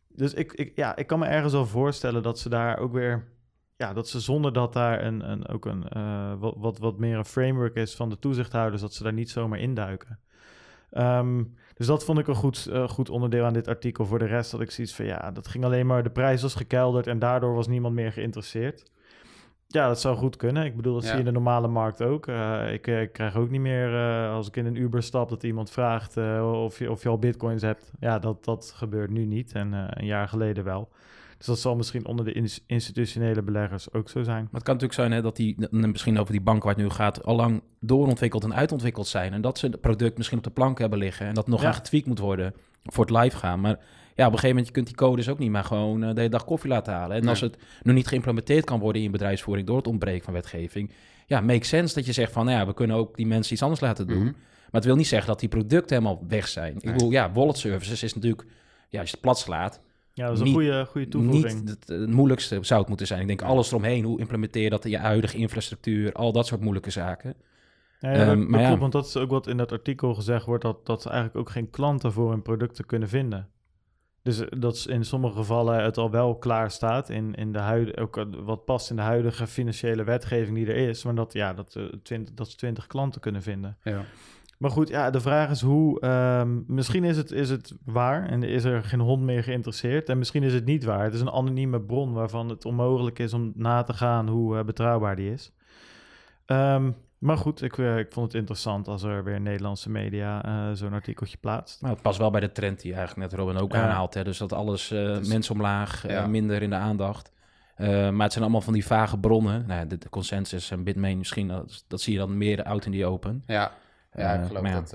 Dus 0.09 0.35
ik, 0.35 0.53
ik, 0.53 0.73
ja, 0.75 0.97
ik 0.97 1.07
kan 1.07 1.19
me 1.19 1.27
ergens 1.27 1.53
wel 1.53 1.67
voorstellen 1.67 2.23
dat 2.23 2.39
ze 2.39 2.49
daar 2.49 2.79
ook 2.79 2.93
weer 2.93 3.27
ja, 3.79 3.93
dat 3.93 4.09
ze 4.09 4.21
zonder 4.21 4.53
dat 4.53 4.73
daar 4.73 5.05
een, 5.05 5.31
een, 5.31 5.49
ook 5.49 5.65
een 5.65 5.85
uh, 5.97 6.33
wat, 6.39 6.55
wat, 6.57 6.79
wat 6.79 6.99
meer 6.99 7.17
een 7.17 7.25
framework 7.25 7.75
is 7.75 7.95
van 7.95 8.09
de 8.09 8.19
toezichthouders, 8.19 8.83
dat 8.83 8.95
ze 8.95 9.03
daar 9.03 9.13
niet 9.13 9.31
zomaar 9.31 9.59
induiken. 9.59 10.19
Um, 10.93 11.55
dus 11.75 11.87
dat 11.87 12.05
vond 12.05 12.19
ik 12.19 12.27
een 12.27 12.35
goed, 12.35 12.69
uh, 12.71 12.89
goed 12.89 13.11
onderdeel 13.11 13.45
aan 13.45 13.53
dit 13.53 13.69
artikel. 13.69 14.07
Voor 14.07 14.19
de 14.19 14.25
rest 14.25 14.53
had 14.53 14.61
ik 14.61 14.71
zoiets 14.71 14.95
van 14.95 15.05
ja, 15.05 15.31
dat 15.31 15.49
ging 15.49 15.65
alleen 15.65 15.87
maar, 15.87 16.03
de 16.03 16.11
prijs 16.11 16.43
was 16.43 16.55
gekelderd 16.55 17.07
en 17.07 17.19
daardoor 17.19 17.55
was 17.55 17.67
niemand 17.67 17.95
meer 17.95 18.13
geïnteresseerd. 18.13 18.91
Ja, 19.67 19.89
dat 19.89 20.01
zou 20.01 20.17
goed 20.17 20.37
kunnen. 20.37 20.65
Ik 20.65 20.77
bedoel, 20.77 20.95
dat 20.95 21.05
zie 21.05 21.13
je 21.13 21.19
in 21.19 21.25
de 21.25 21.31
normale 21.31 21.69
markt 21.69 22.03
ook. 22.03 22.27
Uh, 22.27 22.73
ik, 22.73 22.87
ik, 22.87 23.13
krijg 23.13 23.37
ook 23.37 23.51
niet 23.51 23.61
meer, 23.61 23.97
als 24.29 24.49
ik 24.49 24.57
in 24.57 24.67
een 24.67 24.77
Uber 24.77 25.03
stap, 25.03 25.29
dat 25.29 25.43
iemand 25.43 25.71
vraagt 25.71 26.17
of, 26.43 26.79
je, 26.79 26.91
of 26.91 27.03
je 27.03 27.09
al 27.09 27.19
bitcoins 27.19 27.63
hebt. 27.63 27.93
Ja, 28.01 28.19
dat, 28.19 28.45
dat 28.45 28.73
gebeurt 28.75 29.11
nu 29.11 29.25
niet 29.25 29.53
en 29.53 29.73
een 29.73 30.07
jaar 30.07 30.29
geleden 30.29 30.65
wel. 30.65 30.89
Dus 31.39 31.47
dat 31.47 31.59
zal 31.59 31.77
misschien 31.77 32.07
onder 32.07 32.25
de 32.25 32.61
institutionele 32.67 33.43
beleggers 33.43 33.93
ook 33.93 34.09
zo 34.09 34.23
zijn. 34.23 34.43
Maar 34.43 34.61
het 34.61 34.63
kan 34.63 34.75
natuurlijk 34.75 35.01
zijn 35.01 35.13
hè, 35.13 35.23
dat 35.23 35.37
die, 35.37 35.57
misschien 35.71 36.19
over 36.19 36.33
die 36.33 36.41
bank 36.41 36.63
waar 36.63 36.75
het 36.75 36.83
nu 36.83 36.91
gaat, 36.91 37.25
al 37.25 37.37
lang 37.37 37.63
doorontwikkeld 37.81 38.45
en 38.45 38.55
uitontwikkeld 38.55 39.07
zijn. 39.07 39.33
En 39.33 39.41
dat 39.41 39.59
ze 39.59 39.67
het 39.67 39.81
product 39.81 40.17
misschien 40.17 40.39
op 40.39 40.45
de 40.45 40.51
plank 40.51 40.79
hebben 40.79 40.99
liggen 40.99 41.27
en 41.27 41.35
dat 41.35 41.49
nog 41.49 41.61
ja. 41.61 41.67
aan 41.67 41.75
getweakt 41.75 42.07
moet 42.07 42.19
worden 42.19 42.55
voor 42.85 43.05
het 43.07 43.17
live 43.17 43.37
gaan. 43.37 43.61
Maar 43.61 43.79
ja, 44.15 44.27
op 44.27 44.33
een 44.33 44.39
gegeven 44.39 44.49
moment, 44.49 44.67
je 44.67 44.73
kunt 44.73 44.87
die 44.87 44.97
codes 44.97 45.29
ook 45.29 45.39
niet 45.39 45.51
maar 45.51 45.65
gewoon 45.65 46.03
uh, 46.03 46.09
de 46.09 46.17
hele 46.17 46.29
dag 46.29 46.45
koffie 46.45 46.71
laten 46.71 46.93
halen. 46.93 47.17
En 47.17 47.29
als 47.29 47.41
het 47.41 47.57
nog 47.83 47.95
niet 47.95 48.07
geïmplementeerd 48.07 48.65
kan 48.65 48.79
worden 48.79 48.97
in 48.97 49.07
je 49.07 49.13
bedrijfsvoering 49.13 49.67
door 49.67 49.77
het 49.77 49.87
ontbreken 49.87 50.25
van 50.25 50.33
wetgeving, 50.33 50.91
ja, 51.27 51.41
make 51.41 51.65
sense 51.65 51.95
dat 51.95 52.07
je 52.07 52.13
zegt 52.13 52.33
van, 52.33 52.45
nou 52.45 52.59
ja, 52.59 52.67
we 52.67 52.75
kunnen 52.75 52.97
ook 52.97 53.17
die 53.17 53.27
mensen 53.27 53.53
iets 53.53 53.63
anders 53.63 53.81
laten 53.81 54.07
doen. 54.07 54.23
Mhm. 54.23 54.33
Maar 54.71 54.81
het 54.81 54.85
wil 54.85 54.97
niet 54.97 55.07
zeggen 55.07 55.29
dat 55.29 55.41
die 55.41 55.49
producten 55.49 55.97
helemaal 55.97 56.25
weg 56.29 56.49
zijn. 56.49 56.75
Ik 56.81 56.93
bedoel, 56.93 57.11
ja, 57.11 57.33
wallet 57.33 57.59
services 57.59 58.03
is 58.03 58.15
natuurlijk, 58.15 58.47
ja, 58.89 59.01
als 59.01 59.09
je 59.09 59.15
het 59.15 59.25
plat 59.25 59.39
slaat, 59.39 59.81
ja, 60.19 60.27
dat 60.27 60.35
is 60.35 60.41
een 60.41 60.53
goede, 60.53 60.85
goede 60.85 61.09
toevoeging. 61.09 61.61
Niet 61.61 61.69
het, 61.69 61.89
het, 61.89 62.11
moeilijkste 62.11 62.59
zou 62.61 62.81
het 62.81 62.89
moeten 62.89 63.07
zijn. 63.07 63.21
Ik 63.21 63.27
denk 63.27 63.43
alles 63.43 63.69
eromheen. 63.69 64.05
Hoe 64.05 64.19
implementeer 64.19 64.63
je 64.63 64.71
dat 64.71 64.85
in 64.85 64.91
je 64.91 64.99
huidige 64.99 65.37
infrastructuur? 65.37 66.13
Al 66.13 66.33
dat 66.33 66.47
soort 66.47 66.61
moeilijke 66.61 66.91
zaken. 66.91 67.35
Ja, 68.01 68.13
ja, 68.13 68.31
um, 68.31 68.51
maar 68.51 68.65
klopt, 68.65 68.81
want 68.81 68.93
dat 68.93 69.07
is 69.07 69.17
ook 69.17 69.31
wat 69.31 69.47
in 69.47 69.57
dat 69.57 69.73
artikel 69.73 70.15
gezegd 70.15 70.47
wordt... 70.47 70.63
dat, 70.63 70.87
dat 70.87 71.03
ze 71.03 71.09
eigenlijk 71.09 71.39
ook 71.39 71.51
geen 71.51 71.71
klanten 71.71 72.13
voor 72.13 72.31
hun 72.31 72.43
producten 72.43 72.87
kunnen 72.87 73.09
vinden. 73.09 73.49
Dus 74.23 74.41
eh, 74.41 74.61
dat 74.61 74.87
in 74.89 75.05
sommige 75.05 75.37
gevallen 75.37 75.83
het 75.85 75.99
al 75.99 76.11
wel 76.11 76.37
klaar 76.37 76.71
staat... 76.71 77.09
In, 77.09 77.35
in 77.35 77.53
de 77.53 77.59
huidige, 77.59 78.01
ook 78.01 78.17
eh, 78.17 78.25
wat 78.45 78.65
past 78.65 78.91
in 78.91 78.97
de 78.97 79.03
huidige 79.03 79.47
financiële 79.47 80.05
wetgeving 80.05 80.57
die 80.57 80.67
er 80.67 80.89
is... 80.89 81.05
maar 81.05 81.15
dat, 81.15 81.33
ja, 81.33 81.55
dat, 81.55 81.75
uh, 81.75 81.85
twintig, 82.03 82.35
dat 82.35 82.51
ze 82.51 82.57
twintig 82.57 82.87
klanten 82.87 83.21
kunnen 83.21 83.43
vinden. 83.43 83.77
Ja. 83.83 84.05
Maar 84.59 84.71
goed, 84.71 84.89
ja, 84.89 85.11
de 85.11 85.21
vraag 85.21 85.51
is 85.51 85.61
hoe... 85.61 86.07
Um, 86.07 86.65
misschien 86.67 87.05
is 87.05 87.17
het, 87.17 87.31
is 87.31 87.51
het 87.51 87.75
waar 87.85 88.27
en 88.29 88.43
is 88.43 88.65
er 88.65 88.85
geen 88.85 89.01
hond 89.01 89.23
meer 89.23 89.43
geïnteresseerd. 89.43 90.09
En 90.09 90.19
misschien 90.19 90.43
is 90.43 90.55
het 90.55 90.65
niet 90.65 90.85
waar. 90.85 91.05
Het 91.05 91.15
is 91.15 91.21
een 91.21 91.31
anonieme 91.31 91.81
bron 91.81 92.13
waarvan 92.13 92.49
het 92.49 92.65
onmogelijk 92.65 93.19
is 93.19 93.33
om 93.33 93.53
na 93.55 93.83
te 93.83 93.93
gaan 93.93 94.29
hoe 94.29 94.57
uh, 94.57 94.65
betrouwbaar 94.65 95.17
die 95.17 95.33
is. 95.33 95.53
Um, 96.47 96.97
maar 97.19 97.37
goed, 97.37 97.63
ik, 97.63 97.77
uh, 97.77 97.99
ik 97.99 98.13
vond 98.13 98.27
het 98.27 98.35
interessant 98.41 98.89
als 98.89 99.03
er 99.03 99.25
weer 99.25 99.41
Nederlandse 99.41 99.91
media 99.91 100.47
uh, 100.47 100.75
zo'n 100.77 100.93
artikeltje 100.93 101.37
plaatst. 101.37 101.81
Nou, 101.81 101.93
het 101.93 102.03
past 102.03 102.19
wel 102.19 102.31
bij 102.31 102.41
de 102.41 102.53
trend 102.53 102.81
die 102.81 102.95
eigenlijk 102.95 103.31
net 103.31 103.41
Robin 103.41 103.63
ook 103.63 103.75
aanhaalt. 103.75 104.15
Hè? 104.15 104.25
Dus 104.25 104.39
dat 104.39 104.53
alles 104.53 104.93
uh, 104.93 105.19
mensen 105.21 105.55
omlaag, 105.55 106.09
ja. 106.09 106.27
minder 106.27 106.63
in 106.63 106.71
de 106.71 106.77
aandacht. 106.77 107.33
maar 107.77 108.23
het 108.23 108.33
zijn 108.33 108.45
allemaal 108.45 108.61
van 108.61 108.73
die 108.73 108.87
vage 108.87 109.19
bronnen. 109.19 109.67
Nou, 109.67 109.87
de, 109.87 109.99
de 109.99 110.09
consensus 110.09 110.71
en 110.71 110.85
Bitmain 110.85 111.19
misschien, 111.19 111.49
dat, 111.49 111.85
dat, 111.89 112.01
zie 112.01 112.13
je 112.13 112.19
dan 112.19 112.39
meer 112.39 112.63
out 112.63 112.85
in 112.85 112.93
die 112.93 113.07
open. 113.07 113.43
Ja, 113.47 113.73
ja 114.19 114.35
ik 114.35 114.47
geloof 114.47 114.69
dat, 114.69 114.91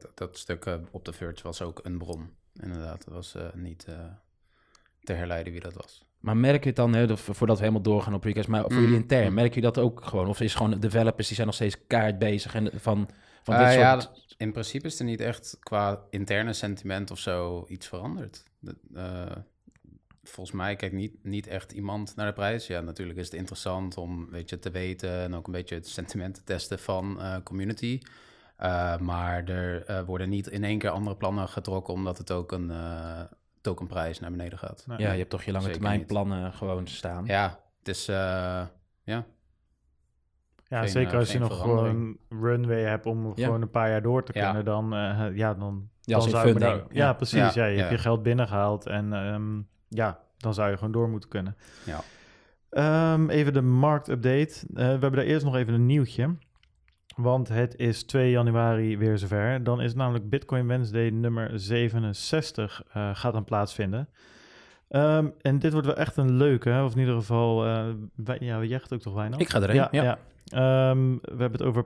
dat, 0.00 0.10
dat 0.14 0.38
stuk 0.38 0.78
op 0.90 1.04
de 1.04 1.12
Verge 1.12 1.42
was 1.42 1.62
ook 1.62 1.80
een 1.82 1.98
bron. 1.98 2.30
Inderdaad, 2.54 3.04
dat 3.04 3.14
was 3.14 3.34
niet 3.54 3.86
te 5.02 5.12
herleiden 5.12 5.52
wie 5.52 5.62
dat 5.62 5.74
was. 5.74 6.04
Maar 6.20 6.36
merk 6.36 6.62
je 6.62 6.68
het 6.68 6.76
dan, 6.76 6.94
hè, 6.94 7.16
voordat 7.16 7.56
we 7.56 7.62
helemaal 7.62 7.82
doorgaan 7.82 8.14
op 8.14 8.24
request, 8.24 8.48
maar 8.48 8.62
voor 8.62 8.72
jullie 8.72 8.88
mm. 8.88 8.94
intern, 8.94 9.34
merk 9.34 9.54
je 9.54 9.60
dat 9.60 9.78
ook 9.78 10.04
gewoon? 10.04 10.28
Of 10.28 10.40
is 10.40 10.54
gewoon 10.54 10.80
developers 10.80 11.26
die 11.26 11.34
zijn 11.34 11.46
nog 11.46 11.56
steeds 11.56 11.86
kaart 11.86 12.18
bezig 12.18 12.54
en 12.54 12.70
van, 12.74 13.08
van 13.42 13.56
dit 13.56 13.66
uh, 13.66 13.72
soort... 13.72 14.10
Ja, 14.12 14.34
in 14.36 14.52
principe 14.52 14.86
is 14.86 14.98
er 14.98 15.04
niet 15.04 15.20
echt 15.20 15.56
qua 15.60 16.02
interne 16.10 16.52
sentiment 16.52 17.10
of 17.10 17.18
zo 17.18 17.64
iets 17.68 17.86
veranderd. 17.86 18.44
Uh, 18.94 19.26
volgens 20.22 20.56
mij 20.56 20.76
kijkt 20.76 20.94
niet, 20.94 21.14
niet 21.22 21.46
echt 21.46 21.72
iemand 21.72 22.16
naar 22.16 22.26
de 22.26 22.32
prijs. 22.32 22.66
Ja, 22.66 22.80
natuurlijk 22.80 23.18
is 23.18 23.24
het 23.24 23.34
interessant 23.34 23.96
om 23.96 24.30
weet 24.30 24.50
je, 24.50 24.58
te 24.58 24.70
weten 24.70 25.10
en 25.10 25.34
ook 25.34 25.46
een 25.46 25.52
beetje 25.52 25.74
het 25.74 25.88
sentiment 25.88 26.34
te 26.34 26.42
testen 26.44 26.78
van 26.78 27.16
uh, 27.18 27.36
community. 27.44 28.00
Uh, 28.62 28.98
maar 28.98 29.44
er 29.44 30.04
worden 30.04 30.28
niet 30.28 30.46
in 30.46 30.64
één 30.64 30.78
keer 30.78 30.90
andere 30.90 31.16
plannen 31.16 31.48
getrokken, 31.48 31.94
omdat 31.94 32.18
het 32.18 32.30
ook 32.30 32.52
een, 32.52 32.70
tokenprijs 33.60 34.20
naar 34.20 34.30
beneden 34.30 34.58
gaat. 34.58 34.84
ja, 34.96 35.12
je 35.12 35.18
hebt 35.18 35.30
toch 35.30 35.42
je 35.42 35.52
lange 35.52 35.70
termijn 35.70 36.06
plannen 36.06 36.52
gewoon 36.52 36.86
staan. 36.86 37.24
Ja, 37.24 37.58
het 37.78 37.88
is, 37.88 38.08
uh, 38.08 38.16
ja. 39.02 39.24
Ja, 40.68 40.86
zeker 40.86 41.12
eh, 41.12 41.18
als 41.18 41.32
je 41.32 41.38
nog 41.38 41.60
gewoon 41.60 41.84
een 41.84 42.18
runway 42.40 42.82
hebt 42.82 43.06
om 43.06 43.34
gewoon 43.34 43.62
een 43.62 43.70
paar 43.70 43.90
jaar 43.90 44.02
door 44.02 44.24
te 44.24 44.32
kunnen, 44.32 44.64
dan, 44.64 44.94
uh, 44.94 45.26
ja, 45.34 45.54
dan, 45.54 45.88
ja, 46.00 46.18
dan 46.18 46.28
zou 46.28 46.48
je 46.48 46.54
daar, 46.54 46.82
ja, 46.90 47.12
precies. 47.12 47.54
Ja, 47.54 47.64
je 47.64 47.78
hebt 47.78 47.90
je 47.90 47.98
geld 47.98 48.22
binnengehaald 48.22 48.86
en 48.86 49.12
um, 49.12 49.68
ja, 49.88 50.20
dan 50.36 50.54
zou 50.54 50.70
je 50.70 50.76
gewoon 50.76 50.92
door 50.92 51.08
moeten 51.08 51.28
kunnen. 51.28 51.56
Ja. 51.84 53.12
Um, 53.12 53.30
even 53.30 53.52
de 53.52 53.62
marktupdate. 53.62 54.52
Uh, 54.68 54.74
we 54.74 54.82
hebben 54.82 55.12
daar 55.12 55.24
eerst 55.24 55.44
nog 55.44 55.56
even 55.56 55.74
een 55.74 55.86
nieuwtje. 55.86 56.36
Want 57.16 57.48
het 57.48 57.76
is 57.76 58.02
2 58.02 58.30
januari 58.30 58.98
weer 58.98 59.18
zover. 59.18 59.64
Dan 59.64 59.80
is 59.80 59.94
namelijk 59.94 60.28
Bitcoin 60.28 60.66
Wednesday 60.66 61.08
nummer 61.08 61.50
67 61.54 62.82
uh, 62.96 63.10
gaat 63.12 63.32
dan 63.32 63.44
plaatsvinden. 63.44 64.08
Um, 64.88 65.34
en 65.40 65.58
dit 65.58 65.72
wordt 65.72 65.86
wel 65.86 65.96
echt 65.96 66.16
een 66.16 66.32
leuke, 66.32 66.82
of 66.84 66.92
in 66.92 66.98
ieder 66.98 67.14
geval, 67.14 67.66
uh, 67.66 67.86
wij, 68.14 68.36
ja, 68.40 68.62
jij 68.62 68.78
gaat 68.78 68.92
ook 68.92 69.00
toch 69.00 69.14
weinig? 69.14 69.38
Ik 69.38 69.48
ga 69.48 69.60
erin, 69.60 69.74
ja. 69.74 69.88
ja. 69.90 70.18
ja. 70.44 70.90
Um, 70.90 71.18
we 71.22 71.28
hebben 71.28 71.52
het 71.52 71.62
over 71.62 71.84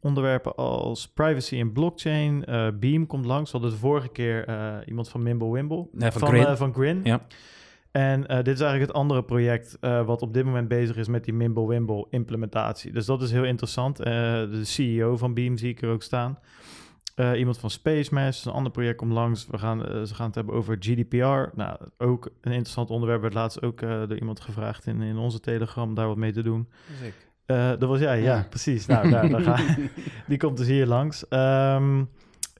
onderwerpen 0.00 0.54
als 0.54 1.08
privacy 1.08 1.58
en 1.58 1.72
blockchain. 1.72 2.44
Uh, 2.48 2.68
Beam 2.74 3.06
komt 3.06 3.24
langs, 3.24 3.52
we 3.52 3.58
hadden 3.58 3.76
de 3.76 3.82
vorige 3.82 4.08
keer 4.08 4.48
iemand 4.86 5.08
van 5.08 5.22
Mimble 5.22 5.52
Wimble. 5.52 5.88
Nee, 5.92 6.10
van, 6.10 6.20
van 6.20 6.28
Grin. 6.28 6.56
van 6.56 6.74
Grin. 6.74 7.00
Ja. 7.04 7.20
En 7.96 8.20
uh, 8.20 8.36
dit 8.36 8.54
is 8.54 8.60
eigenlijk 8.60 8.80
het 8.80 8.92
andere 8.92 9.22
project 9.22 9.76
uh, 9.80 10.06
wat 10.06 10.22
op 10.22 10.34
dit 10.34 10.44
moment 10.44 10.68
bezig 10.68 10.96
is 10.96 11.08
met 11.08 11.24
die 11.24 11.34
Mimblewimble 11.34 12.06
implementatie. 12.10 12.92
Dus 12.92 13.06
dat 13.06 13.22
is 13.22 13.30
heel 13.30 13.44
interessant. 13.44 14.00
Uh, 14.00 14.06
de 14.06 14.60
CEO 14.64 15.16
van 15.16 15.34
Beam 15.34 15.56
zie 15.56 15.70
ik 15.70 15.82
er 15.82 15.88
ook 15.88 16.02
staan. 16.02 16.38
iemand 17.36 17.58
van 17.58 17.70
SpaceMass, 17.70 18.44
een 18.44 18.52
ander 18.52 18.72
project 18.72 18.96
komt 18.96 19.12
langs. 19.12 19.46
We 19.46 19.58
gaan, 19.58 20.06
ze 20.06 20.14
gaan 20.14 20.26
het 20.26 20.34
hebben 20.34 20.54
over 20.54 20.76
GDPR. 20.80 21.56
Nou, 21.56 21.78
ook 21.98 22.24
een 22.40 22.52
interessant 22.52 22.90
onderwerp. 22.90 23.20
Werd 23.20 23.34
laatst 23.34 23.62
ook 23.62 23.80
door 23.80 24.18
iemand 24.18 24.40
gevraagd 24.40 24.86
in, 24.86 25.02
in 25.02 25.16
onze 25.16 25.40
Telegram 25.40 25.94
daar 25.94 26.06
wat 26.06 26.16
mee 26.16 26.32
te 26.32 26.42
doen. 26.42 26.68
dat 27.46 27.84
was 27.84 28.00
jij, 28.00 28.22
ja, 28.22 28.36
ja, 28.36 28.46
precies. 28.48 28.86
Nou, 28.86 29.10
daar, 29.10 29.28
daar 29.28 29.40
ga, 29.56 29.58
die 30.26 30.38
komt 30.38 30.56
dus 30.56 30.66
hier 30.66 30.86
langs. 30.86 31.24
Um, 31.30 32.08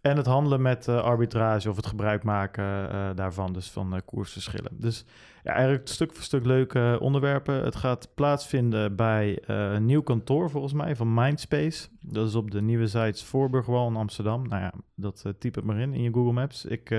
en 0.01 0.17
het 0.17 0.27
handelen 0.27 0.63
met 0.63 0.87
uh, 0.87 1.03
arbitrage 1.03 1.71
of 1.71 1.77
het 1.77 1.87
gebruik 1.87 2.23
maken 2.23 2.65
uh, 2.65 3.11
daarvan, 3.15 3.53
dus 3.53 3.71
van 3.71 3.95
uh, 3.95 4.01
koersverschillen. 4.05 4.73
Dus 4.73 5.05
ja, 5.43 5.53
eigenlijk 5.53 5.89
stuk 5.89 6.13
voor 6.13 6.23
stuk 6.23 6.45
leuke 6.45 6.99
onderwerpen. 7.01 7.65
Het 7.65 7.77
gaat 7.77 8.09
plaatsvinden 8.15 8.97
bij 8.97 9.43
een 9.47 9.87
nieuw 9.87 10.03
kantoor, 10.03 10.51
volgens 10.51 10.73
mij, 10.73 10.97
van 10.97 11.15
Mindspace. 11.15 11.89
Dat 12.01 12.29
is 12.29 12.35
op 12.35 12.51
de 12.51 12.63
nieuwe 12.63 12.87
sites 12.87 13.25
Voorburgwal 13.25 13.89
in 13.89 13.97
Amsterdam. 13.97 14.49
Nou 14.49 14.63
ja, 14.63 14.73
dat 14.95 15.25
typ 15.39 15.55
het 15.55 15.65
maar 15.65 15.79
in 15.79 15.95
in 15.95 16.03
je 16.03 16.13
Google 16.13 16.33
Maps. 16.33 16.65
Ik, 16.65 16.91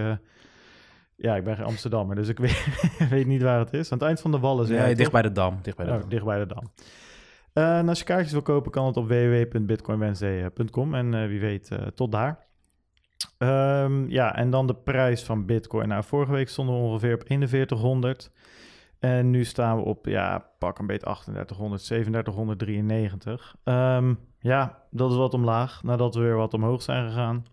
ja, 1.15 1.35
ik 1.35 1.43
ben 1.43 1.55
geen 1.55 1.65
Amsterdammer, 1.65 2.15
dus 2.15 2.27
ik 2.27 2.39
weet, 2.45 2.65
weet, 3.09 3.27
niet 3.27 3.41
waar 3.41 3.59
het 3.59 3.73
is. 3.73 3.91
Aan 3.91 3.97
het 3.97 4.07
eind 4.07 4.21
van 4.21 4.31
de 4.31 4.39
wallen. 4.39 4.67
Ja, 4.67 4.93
dicht 4.93 5.11
bij 5.11 5.21
de 5.21 5.31
Dam. 5.31 5.59
Dicht 5.61 5.77
bij 5.77 5.85
de 5.85 5.91
oh, 5.91 5.99
Dam. 5.99 6.09
Dicht 6.09 6.25
bij 6.25 6.39
de 6.39 6.45
Dam. 6.45 6.71
en 7.53 7.89
als 7.89 7.99
je 7.99 8.05
kaartjes 8.05 8.31
wil 8.31 8.41
kopen, 8.41 8.71
kan 8.71 8.85
het 8.85 8.97
op 8.97 9.07
www.bitcoinwednesday.com. 9.07 10.95
En 10.95 11.27
wie 11.27 11.39
weet, 11.39 11.69
tot 11.95 12.11
daar. 12.11 12.46
Um, 13.37 14.09
ja, 14.09 14.35
en 14.35 14.49
dan 14.49 14.67
de 14.67 14.75
prijs 14.75 15.23
van 15.23 15.45
Bitcoin. 15.45 15.87
Nou, 15.87 16.03
vorige 16.03 16.31
week 16.31 16.49
stonden 16.49 16.75
we 16.75 16.81
ongeveer 16.81 17.13
op 17.13 17.23
4100. 17.25 18.31
En 18.99 19.29
nu 19.29 19.43
staan 19.43 19.77
we 19.77 19.83
op, 19.83 20.05
ja, 20.05 20.45
pak 20.59 20.79
een 20.79 20.87
beetje 20.87 21.05
3800, 21.05 21.85
3793. 21.85 23.55
Um, 23.63 24.19
ja, 24.39 24.81
dat 24.91 25.11
is 25.11 25.17
wat 25.17 25.33
omlaag, 25.33 25.83
nadat 25.83 26.15
we 26.15 26.21
weer 26.21 26.35
wat 26.35 26.53
omhoog 26.53 26.81
zijn 26.81 27.07
gegaan. 27.07 27.45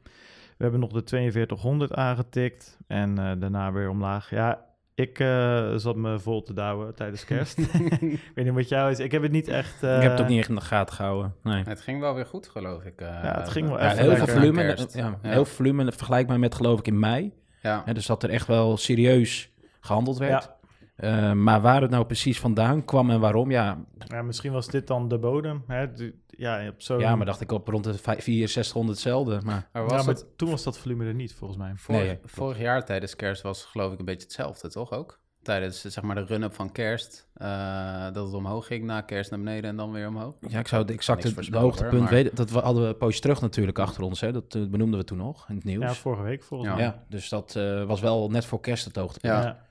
We 0.57 0.63
hebben 0.63 0.81
nog 0.81 0.93
de 0.93 1.03
4200 1.05 1.93
aangetikt 1.93 2.79
en 2.87 3.11
uh, 3.11 3.33
daarna 3.39 3.73
weer 3.73 3.89
omlaag. 3.89 4.31
Ja, 4.31 4.65
ik 4.95 5.19
uh, 5.19 5.75
zat 5.77 5.97
me 5.97 6.19
vol 6.19 6.43
te 6.43 6.53
douwen 6.53 6.95
tijdens 6.95 7.25
kerst. 7.25 7.59
ik 8.15 8.33
weet 8.35 8.45
niet 8.45 8.55
wat 8.55 8.69
jou 8.69 8.91
is. 8.91 8.99
Ik 8.99 9.13
heb 9.13 9.23
het 9.23 9.33
niet 9.33 9.49
echt... 9.49 9.83
Uh... 9.83 9.97
Ik 9.97 10.03
heb 10.03 10.11
het 10.11 10.21
ook 10.21 10.29
niet 10.29 10.39
echt 10.39 10.49
in 10.49 10.55
de 10.55 10.61
gaten 10.61 10.95
gehouden. 10.95 11.35
Nee. 11.43 11.63
Het 11.65 11.81
ging 11.81 12.01
wel 12.01 12.15
weer 12.15 12.27
goed, 12.27 12.49
geloof 12.49 12.85
ik. 12.85 13.01
Uh, 13.01 13.09
ja, 13.09 13.39
het 13.39 13.49
ging 13.49 13.69
wel 13.69 13.79
ja, 13.79 13.95
heel 13.95 14.17
veel 14.17 14.27
volume. 14.27 14.63
Ja, 14.63 14.77
ja, 14.93 15.19
Heel 15.23 15.45
veel 15.45 15.55
volume 15.55 15.93
vergelijkbaar 15.93 16.39
met, 16.39 16.55
geloof 16.55 16.79
ik, 16.79 16.87
in 16.87 16.99
mei. 16.99 17.33
Ja. 17.63 17.83
ja 17.87 17.93
dus 17.93 18.07
dat 18.07 18.23
er 18.23 18.31
echt 18.31 18.47
wel 18.47 18.77
serieus 18.77 19.51
gehandeld 19.81 20.19
werd. 20.19 20.51
Uh, 20.97 21.33
maar 21.33 21.61
waar 21.61 21.83
het 21.83 21.91
nou 21.91 22.05
precies 22.05 22.41
vandaan 22.41 22.85
kwam 22.85 23.11
en 23.11 23.21
waarom, 23.21 23.51
ja... 23.51 23.85
ja 23.99 24.23
misschien 24.23 24.53
was 24.53 24.69
dit 24.69 24.87
dan 24.87 25.09
de 25.09 25.19
bodem, 25.19 25.65
hè? 25.67 25.87
ja, 26.27 26.69
op 26.69 26.83
zo 26.83 27.01
ja, 27.01 27.17
maar 27.17 27.27
dacht 27.27 27.41
ik 27.41 27.53
op 27.53 27.69
rond 27.69 27.85
de 27.85 27.95
400, 27.99 28.51
600 28.51 28.99
hetzelfde. 28.99 29.41
Maar, 29.45 29.69
maar, 29.73 29.83
was 29.83 30.01
ja, 30.01 30.07
maar 30.07 30.23
toen 30.37 30.51
was 30.51 30.63
dat 30.63 30.79
volume 30.79 31.05
er 31.05 31.15
niet, 31.15 31.35
volgens 31.35 31.59
mij. 31.59 31.73
Vorig, 31.77 32.03
nee, 32.03 32.19
vorig 32.25 32.59
jaar 32.59 32.85
tijdens 32.85 33.17
kerst 33.17 33.43
was 33.43 33.65
geloof 33.65 33.93
ik 33.93 33.99
een 33.99 34.05
beetje 34.05 34.23
hetzelfde, 34.23 34.69
toch 34.69 34.93
ook? 34.93 35.23
Tijdens 35.43 35.81
zeg 35.81 36.05
maar 36.05 36.15
de 36.15 36.25
run-up 36.25 36.55
van 36.55 36.73
kerst, 36.73 37.29
uh, 37.37 38.05
dat 38.13 38.25
het 38.27 38.35
omhoog 38.35 38.67
ging, 38.67 38.85
na 38.85 39.01
kerst 39.01 39.31
naar 39.31 39.39
beneden 39.39 39.71
en 39.71 39.77
dan 39.77 39.93
weer 39.93 40.09
omhoog. 40.09 40.35
Ja, 40.49 40.59
ik 40.59 40.69
zou 40.69 40.83
het 40.83 40.91
exact 40.91 41.23
het 41.23 41.55
hoogtepunt 41.55 42.03
maar... 42.03 42.11
weten. 42.11 42.35
Dat 42.35 42.51
we, 42.51 42.59
hadden 42.59 42.83
we 42.83 42.89
een 42.89 42.97
poosje 42.97 43.21
terug 43.21 43.41
natuurlijk 43.41 43.79
achter 43.79 44.03
ons, 44.03 44.21
hè? 44.21 44.33
dat 44.33 44.55
uh, 44.55 44.69
benoemden 44.69 44.99
we 44.99 45.05
toen 45.05 45.19
nog 45.19 45.49
in 45.49 45.55
het 45.55 45.65
nieuws. 45.65 45.83
Ja, 45.83 45.95
vorige 45.95 46.23
week 46.23 46.43
volgens 46.43 46.71
ja. 46.71 46.77
mij. 46.77 46.85
Ja, 46.85 47.05
dus 47.09 47.29
dat 47.29 47.55
uh, 47.57 47.85
was 47.85 48.01
wel 48.01 48.31
net 48.31 48.45
voor 48.45 48.61
kerst 48.61 48.85
het 48.85 48.97
hoogtepunt. 48.97 49.43
Ja. 49.43 49.65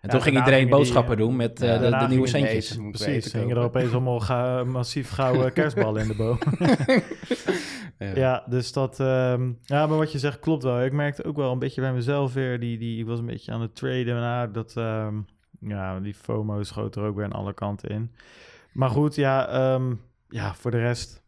En 0.00 0.08
ja, 0.08 0.14
toen 0.14 0.22
ging 0.22 0.36
iedereen 0.36 0.68
boodschappen 0.68 1.16
die, 1.16 1.26
doen 1.26 1.36
met 1.36 1.62
uh, 1.62 1.80
de, 1.80 1.96
de, 1.98 2.06
nieuwe 2.08 2.26
centjes. 2.26 2.78
Precies, 2.90 3.26
gingen 3.26 3.56
er 3.56 3.62
opeens 3.62 3.92
allemaal 3.92 4.20
ga, 4.20 4.64
massief 4.64 5.10
gouden 5.10 5.52
kerstballen 5.60 6.02
in 6.02 6.08
de 6.08 6.14
boom. 6.14 6.38
ja. 7.98 8.14
ja. 8.14 8.44
dus 8.48 8.72
dat... 8.72 8.98
Um, 9.00 9.58
ja, 9.62 9.86
maar 9.86 9.98
wat 9.98 10.12
je 10.12 10.18
zegt 10.18 10.38
klopt 10.38 10.62
wel. 10.62 10.84
Ik 10.84 10.92
merkte 10.92 11.24
ook 11.24 11.36
wel 11.36 11.52
een 11.52 11.58
beetje 11.58 11.80
bij 11.80 11.92
mezelf 11.92 12.32
weer... 12.32 12.60
Die, 12.60 12.78
die, 12.78 12.98
ik 12.98 13.06
was 13.06 13.18
een 13.18 13.26
beetje 13.26 13.52
aan 13.52 13.60
het 13.60 13.76
traden. 13.76 14.14
Nou, 14.14 14.50
dat, 14.50 14.74
um, 14.76 15.26
ja, 15.60 16.00
die 16.00 16.14
FOMO 16.14 16.62
schoot 16.62 16.96
er 16.96 17.02
ook 17.02 17.16
weer 17.16 17.24
aan 17.24 17.32
alle 17.32 17.54
kanten 17.54 17.88
in. 17.88 18.10
Maar 18.72 18.90
goed, 18.90 19.14
ja, 19.14 19.72
um, 19.74 20.00
ja 20.28 20.54
voor 20.54 20.70
de 20.70 20.80
rest 20.80 21.22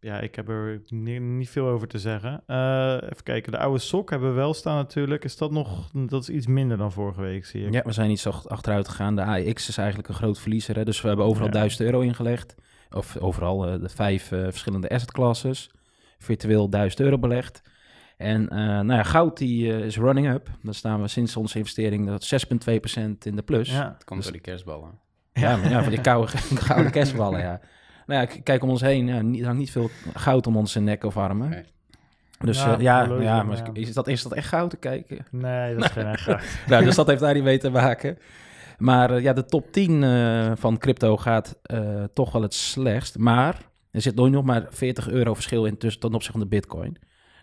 ja, 0.00 0.20
ik 0.20 0.34
heb 0.34 0.48
er 0.48 0.82
niet, 0.86 1.20
niet 1.20 1.50
veel 1.50 1.66
over 1.66 1.88
te 1.88 1.98
zeggen. 1.98 2.42
Uh, 2.46 2.94
even 2.94 3.22
kijken, 3.22 3.52
de 3.52 3.58
oude 3.58 3.78
sok 3.78 4.10
hebben 4.10 4.28
we 4.28 4.34
wel 4.34 4.54
staan 4.54 4.76
natuurlijk. 4.76 5.24
Is 5.24 5.36
dat 5.36 5.50
nog, 5.50 5.90
dat 5.92 6.22
is 6.22 6.28
iets 6.28 6.46
minder 6.46 6.76
dan 6.76 6.92
vorige 6.92 7.20
week, 7.20 7.46
zie 7.46 7.66
ik. 7.66 7.72
Ja, 7.72 7.82
we 7.84 7.92
zijn 7.92 8.10
iets 8.10 8.26
achteruit 8.48 8.88
gegaan. 8.88 9.16
De 9.16 9.24
AX 9.24 9.68
is 9.68 9.78
eigenlijk 9.78 10.08
een 10.08 10.14
groot 10.14 10.38
verliezer. 10.38 10.76
Hè? 10.76 10.84
Dus 10.84 11.00
we 11.00 11.08
hebben 11.08 11.26
overal 11.26 11.46
ja. 11.46 11.52
1000 11.52 11.82
euro 11.82 12.00
ingelegd. 12.00 12.54
Of 12.90 13.16
overal 13.16 13.72
uh, 13.72 13.80
de 13.80 13.88
vijf 13.88 14.32
uh, 14.32 14.42
verschillende 14.42 14.88
asset 14.88 15.12
classes. 15.12 15.70
Virtueel 16.18 16.68
1000 16.68 17.00
euro 17.00 17.18
belegd. 17.18 17.62
En 18.16 18.44
nou 18.44 18.92
ja, 18.92 19.02
goud 19.02 19.36
die 19.38 19.84
is 19.84 19.96
running 19.96 20.30
up. 20.30 20.50
Dan 20.62 20.74
staan 20.74 21.00
we 21.00 21.08
sinds 21.08 21.36
onze 21.36 21.58
investering 21.58 22.06
dat 22.06 22.44
6,2% 22.44 23.00
in 23.18 23.36
de 23.36 23.42
plus. 23.42 23.70
Ja, 23.70 23.92
het 23.94 24.04
komt 24.04 24.22
dus, 24.22 24.28
door 24.28 24.42
die 24.42 24.52
kerstballen. 24.52 24.98
Ja, 25.32 25.56
maar, 25.56 25.70
ja 25.70 25.82
van 25.82 25.92
die 25.92 26.00
koude, 26.00 26.36
gouden 26.68 26.92
kerstballen, 26.92 27.40
ja. 27.40 27.60
Nou 28.08 28.20
ja, 28.20 28.40
kijk 28.42 28.62
om 28.62 28.70
ons 28.70 28.80
heen. 28.80 29.06
Ja, 29.06 29.20
niet, 29.20 29.44
hangt 29.44 29.58
niet 29.58 29.70
veel 29.70 29.90
goud 30.14 30.46
om 30.46 30.56
onze 30.56 30.80
nek 30.80 31.04
of 31.04 31.16
armen. 31.16 31.48
Nee. 31.48 31.64
Dus 32.38 32.62
ja, 32.62 32.74
uh, 32.76 32.80
ja, 32.80 33.20
ja, 33.20 33.42
maar 33.42 33.70
Is, 33.72 33.92
dat, 33.92 34.08
is 34.08 34.22
dat 34.22 34.32
echt 34.32 34.48
goud 34.48 34.70
te 34.70 34.76
kijken? 34.76 35.26
Nee, 35.30 35.74
dat 35.74 35.84
is 35.84 35.90
geen 35.90 36.06
echt 36.06 36.22
goud. 36.22 36.42
nou, 36.68 36.84
dus 36.84 36.94
dat 36.94 37.06
heeft 37.06 37.20
daar 37.20 37.34
niet 37.34 37.42
mee 37.42 37.58
te 37.58 37.70
maken. 37.70 38.18
Maar 38.78 39.16
uh, 39.16 39.22
ja, 39.22 39.32
de 39.32 39.44
top 39.44 39.72
10 39.72 40.02
uh, 40.02 40.52
van 40.54 40.78
crypto 40.78 41.16
gaat 41.16 41.58
toch 42.12 42.32
wel 42.32 42.42
het 42.42 42.54
slechtst. 42.54 43.18
Maar 43.18 43.60
er 43.90 44.00
zit 44.00 44.14
nooit 44.14 44.32
nog 44.32 44.44
maar 44.44 44.66
40 44.70 45.08
euro 45.08 45.34
verschil 45.34 45.64
in 45.64 45.78
tussen 45.78 46.00
ten 46.00 46.14
opzichte 46.14 46.38
van 46.38 46.48
de 46.48 46.56
bitcoin. 46.56 46.96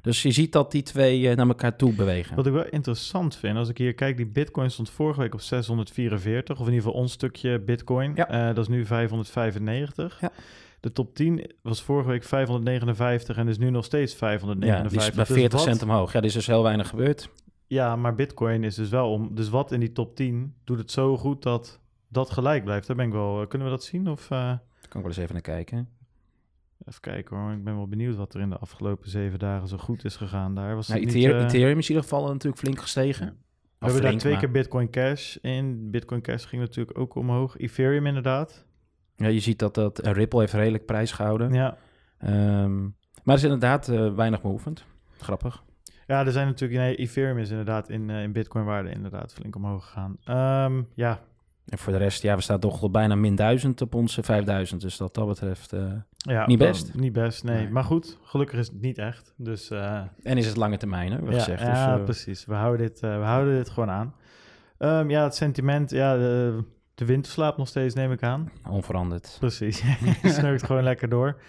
Dus 0.05 0.21
je 0.21 0.31
ziet 0.31 0.51
dat 0.51 0.71
die 0.71 0.83
twee 0.83 1.35
naar 1.35 1.47
elkaar 1.47 1.75
toe 1.75 1.93
bewegen. 1.93 2.35
Wat 2.35 2.45
ik 2.45 2.53
wel 2.53 2.65
interessant 2.69 3.35
vind, 3.35 3.57
als 3.57 3.69
ik 3.69 3.77
hier 3.77 3.93
kijk, 3.93 4.17
die 4.17 4.25
bitcoin 4.25 4.71
stond 4.71 4.89
vorige 4.89 5.19
week 5.19 5.33
op 5.33 5.41
644, 5.41 6.59
of 6.59 6.67
in 6.67 6.73
ieder 6.73 6.85
geval 6.85 7.01
ons 7.01 7.11
stukje 7.11 7.59
bitcoin. 7.59 8.11
Ja. 8.15 8.53
dat 8.53 8.63
is 8.63 8.67
nu 8.67 8.85
595. 8.85 10.17
Ja. 10.21 10.31
De 10.79 10.91
top 10.91 11.15
10 11.15 11.51
was 11.61 11.81
vorige 11.81 12.09
week 12.09 12.23
559 12.23 13.37
en 13.37 13.47
is 13.47 13.57
nu 13.57 13.69
nog 13.69 13.85
steeds 13.85 14.13
559. 14.13 14.91
Ja, 14.91 15.05
die 15.05 15.09
is 15.09 15.27
bij 15.27 15.35
40 15.35 15.51
dus 15.51 15.69
cent 15.69 15.83
omhoog. 15.83 16.13
Ja, 16.13 16.19
er 16.19 16.25
is 16.25 16.33
dus 16.33 16.47
heel 16.47 16.63
weinig 16.63 16.87
gebeurd. 16.89 17.29
Ja, 17.67 17.95
maar 17.95 18.15
Bitcoin 18.15 18.63
is 18.63 18.75
dus 18.75 18.89
wel 18.89 19.11
om. 19.11 19.35
Dus 19.35 19.49
wat 19.49 19.71
in 19.71 19.79
die 19.79 19.91
top 19.91 20.15
10 20.15 20.55
doet 20.63 20.77
het 20.77 20.91
zo 20.91 21.17
goed 21.17 21.43
dat 21.43 21.79
dat 22.07 22.29
gelijk 22.29 22.63
blijft? 22.63 22.87
Daar 22.87 22.95
ben 22.95 23.05
ik 23.05 23.11
wel. 23.11 23.41
Eh, 23.41 23.47
kunnen 23.47 23.67
we 23.67 23.73
dat 23.73 23.83
zien? 23.83 24.09
Of, 24.09 24.23
uh... 24.23 24.29
Daar 24.29 24.59
kan 24.89 25.01
ik 25.01 25.07
wel 25.07 25.07
eens 25.07 25.17
even 25.17 25.33
naar 25.33 25.41
kijken. 25.41 25.89
Even 26.85 27.01
kijken 27.01 27.37
hoor. 27.37 27.51
Ik 27.51 27.63
ben 27.63 27.75
wel 27.75 27.87
benieuwd 27.87 28.15
wat 28.15 28.33
er 28.33 28.41
in 28.41 28.49
de 28.49 28.57
afgelopen 28.57 29.09
zeven 29.09 29.39
dagen 29.39 29.67
zo 29.67 29.77
goed 29.77 30.05
is 30.05 30.15
gegaan. 30.15 30.55
Daar 30.55 30.75
was 30.75 30.87
nou, 30.87 31.01
Ethereum, 31.01 31.33
niet, 31.33 31.41
uh... 31.41 31.47
Ethereum 31.47 31.77
is 31.77 31.89
in 31.89 31.95
ieder 31.95 32.09
geval 32.09 32.27
natuurlijk 32.27 32.61
flink 32.61 32.79
gestegen. 32.79 33.37
We 33.79 33.85
hebben 33.85 34.01
daar 34.01 34.19
twee 34.19 34.37
keer 34.37 34.51
Bitcoin 34.51 34.89
Cash 34.89 35.35
in. 35.35 35.91
Bitcoin 35.91 36.21
Cash 36.21 36.45
ging 36.45 36.61
natuurlijk 36.61 36.97
ook 36.97 37.15
omhoog. 37.15 37.57
Ethereum 37.57 38.05
inderdaad. 38.05 38.65
Ja, 39.15 39.27
je 39.27 39.39
ziet 39.39 39.59
dat, 39.59 39.75
dat 39.75 39.99
Ripple 39.99 40.39
heeft 40.39 40.53
redelijk 40.53 40.85
prijs 40.85 41.11
gehouden. 41.11 41.53
Ja. 41.53 41.77
Um, 42.63 42.95
maar 43.23 43.35
het 43.35 43.43
is 43.43 43.51
inderdaad 43.51 43.87
uh, 43.87 44.13
weinig 44.13 44.41
movement. 44.41 44.85
Grappig. 45.17 45.63
Ja, 46.07 46.25
er 46.25 46.31
zijn 46.31 46.47
natuurlijk... 46.47 46.79
Nee, 46.79 46.95
Ethereum 46.95 47.37
is 47.37 47.49
inderdaad 47.49 47.89
in, 47.89 48.09
uh, 48.09 48.23
in 48.23 48.31
Bitcoin-waarde 48.31 48.89
inderdaad 48.89 49.33
flink 49.33 49.55
omhoog 49.55 49.85
gegaan. 49.85 50.17
Um, 50.71 50.87
ja. 50.93 51.19
En 51.65 51.77
voor 51.77 51.93
de 51.93 51.99
rest, 51.99 52.21
ja, 52.21 52.35
we 52.35 52.41
staan 52.41 52.59
toch 52.59 52.81
al 52.81 52.91
bijna 52.91 53.15
min 53.15 53.35
1000 53.35 53.81
op 53.81 53.95
onze 53.95 54.23
5000. 54.23 54.81
Dus 54.81 54.97
dat 54.97 55.13
dat 55.13 55.27
betreft 55.27 55.73
uh, 55.73 55.93
ja, 56.31 56.45
niet 56.45 56.57
best. 56.57 56.93
Niet 56.93 57.13
best, 57.13 57.43
nee. 57.43 57.69
Maar 57.69 57.83
goed, 57.83 58.17
gelukkig 58.23 58.59
is 58.59 58.67
het 58.67 58.81
niet 58.81 58.97
echt. 58.97 59.33
Dus, 59.37 59.71
en 59.71 60.37
is 60.37 60.45
het 60.45 60.55
lange 60.55 60.77
termijn, 60.77 61.11
hè, 61.11 61.17
ja, 61.17 61.31
gezegd. 61.31 61.61
Ja, 61.61 61.95
dus, 61.95 62.03
precies. 62.03 62.45
We 62.45 62.53
houden, 62.53 62.87
dit, 62.87 62.99
we 62.99 63.07
houden 63.07 63.55
dit 63.55 63.69
gewoon 63.69 63.89
aan. 63.89 64.15
Um, 64.79 65.09
ja, 65.09 65.23
het 65.23 65.35
sentiment, 65.35 65.91
ja, 65.91 66.17
de, 66.17 66.63
de 66.95 67.05
winter 67.05 67.31
slaapt 67.31 67.57
nog 67.57 67.67
steeds, 67.67 67.95
neem 67.95 68.11
ik 68.11 68.23
aan. 68.23 68.51
Onveranderd. 68.69 69.37
Precies. 69.39 69.83
Je 70.21 70.29
sneukt 70.29 70.63
gewoon 70.63 70.83
lekker 70.83 71.09
door. 71.09 71.41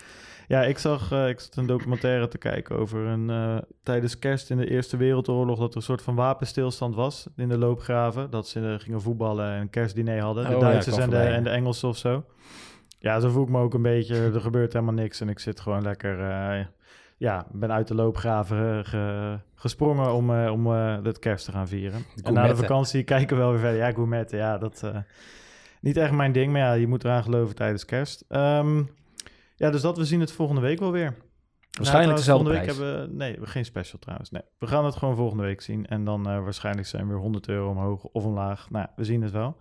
Ja, 0.48 0.62
ik 0.62 0.78
zag, 0.78 1.12
ik 1.12 1.40
zat 1.40 1.56
een 1.56 1.66
documentaire 1.66 2.28
te 2.28 2.38
kijken 2.38 2.76
over 2.76 3.00
een 3.00 3.62
tijdens 3.82 4.18
kerst 4.18 4.50
in 4.50 4.56
de 4.56 4.70
Eerste 4.70 4.96
Wereldoorlog 4.96 5.58
dat 5.58 5.70
er 5.70 5.76
een 5.76 5.82
soort 5.82 6.02
van 6.02 6.14
wapenstilstand 6.14 6.94
was 6.94 7.26
in 7.36 7.48
de 7.48 7.58
loopgraven. 7.58 8.30
Dat 8.30 8.48
ze 8.48 8.76
gingen 8.78 9.00
voetballen 9.00 9.52
en 9.52 9.60
een 9.60 9.70
kerstdiner 9.70 10.20
hadden. 10.20 10.48
De 10.48 10.54
oh, 10.54 10.60
Duitsers 10.60 10.96
en, 10.96 11.10
de, 11.10 11.18
en 11.18 11.44
de 11.44 11.50
Engelsen 11.50 11.88
of 11.88 11.96
zo. 11.96 12.24
Ja, 12.98 13.20
zo 13.20 13.30
voel 13.30 13.42
ik 13.42 13.48
me 13.48 13.60
ook 13.60 13.74
een 13.74 13.82
beetje. 13.82 14.16
Er 14.16 14.40
gebeurt 14.40 14.72
helemaal 14.72 14.94
niks 14.94 15.20
en 15.20 15.28
ik 15.28 15.38
zit 15.38 15.60
gewoon 15.60 15.82
lekker. 15.82 16.18
Uh, 16.18 16.64
ja, 17.16 17.46
ben 17.52 17.72
uit 17.72 17.88
de 17.88 17.94
loopgraven 17.94 18.84
gesprongen 19.54 20.12
om, 20.12 20.30
om 20.48 20.66
het 20.66 21.18
kerst 21.18 21.44
te 21.44 21.52
gaan 21.52 21.68
vieren. 21.68 22.04
En 22.22 22.32
na 22.32 22.46
de 22.46 22.56
vakantie 22.56 23.04
kijken 23.04 23.36
we 23.36 23.42
wel 23.42 23.50
weer 23.50 23.60
verder. 23.60 23.78
Ja, 23.78 23.92
gourmetten, 23.92 24.38
ja, 24.38 24.58
dat 24.58 24.84
niet 25.80 25.96
echt 25.96 26.12
mijn 26.12 26.32
ding, 26.32 26.52
maar 26.52 26.60
ja, 26.60 26.72
je 26.72 26.86
moet 26.86 27.04
eraan 27.04 27.22
geloven 27.22 27.54
tijdens 27.54 27.84
kerst. 27.84 28.24
Um, 28.28 28.88
ja, 29.56 29.70
dus 29.70 29.80
dat, 29.80 29.96
we 29.96 30.04
zien 30.04 30.20
het 30.20 30.32
volgende 30.32 30.60
week 30.60 30.78
wel 30.78 30.92
weer. 30.92 31.14
Waarschijnlijk 31.70 32.18
nou, 32.18 32.26
dezelfde 32.26 32.50
week 32.50 32.66
hebben 32.66 33.00
we, 33.00 33.14
nee, 33.14 33.38
geen 33.40 33.64
special 33.64 33.98
trouwens. 33.98 34.30
Nee, 34.30 34.42
we 34.58 34.66
gaan 34.66 34.84
het 34.84 34.96
gewoon 34.96 35.16
volgende 35.16 35.42
week 35.42 35.60
zien. 35.60 35.86
En 35.86 36.04
dan 36.04 36.28
uh, 36.28 36.42
waarschijnlijk 36.42 36.86
zijn 36.86 37.06
we 37.06 37.12
weer 37.12 37.22
100 37.22 37.48
euro 37.48 37.70
omhoog 37.70 38.02
of 38.02 38.24
omlaag. 38.24 38.70
Nou, 38.70 38.86
we 38.96 39.04
zien 39.04 39.22
het 39.22 39.30
wel. 39.32 39.56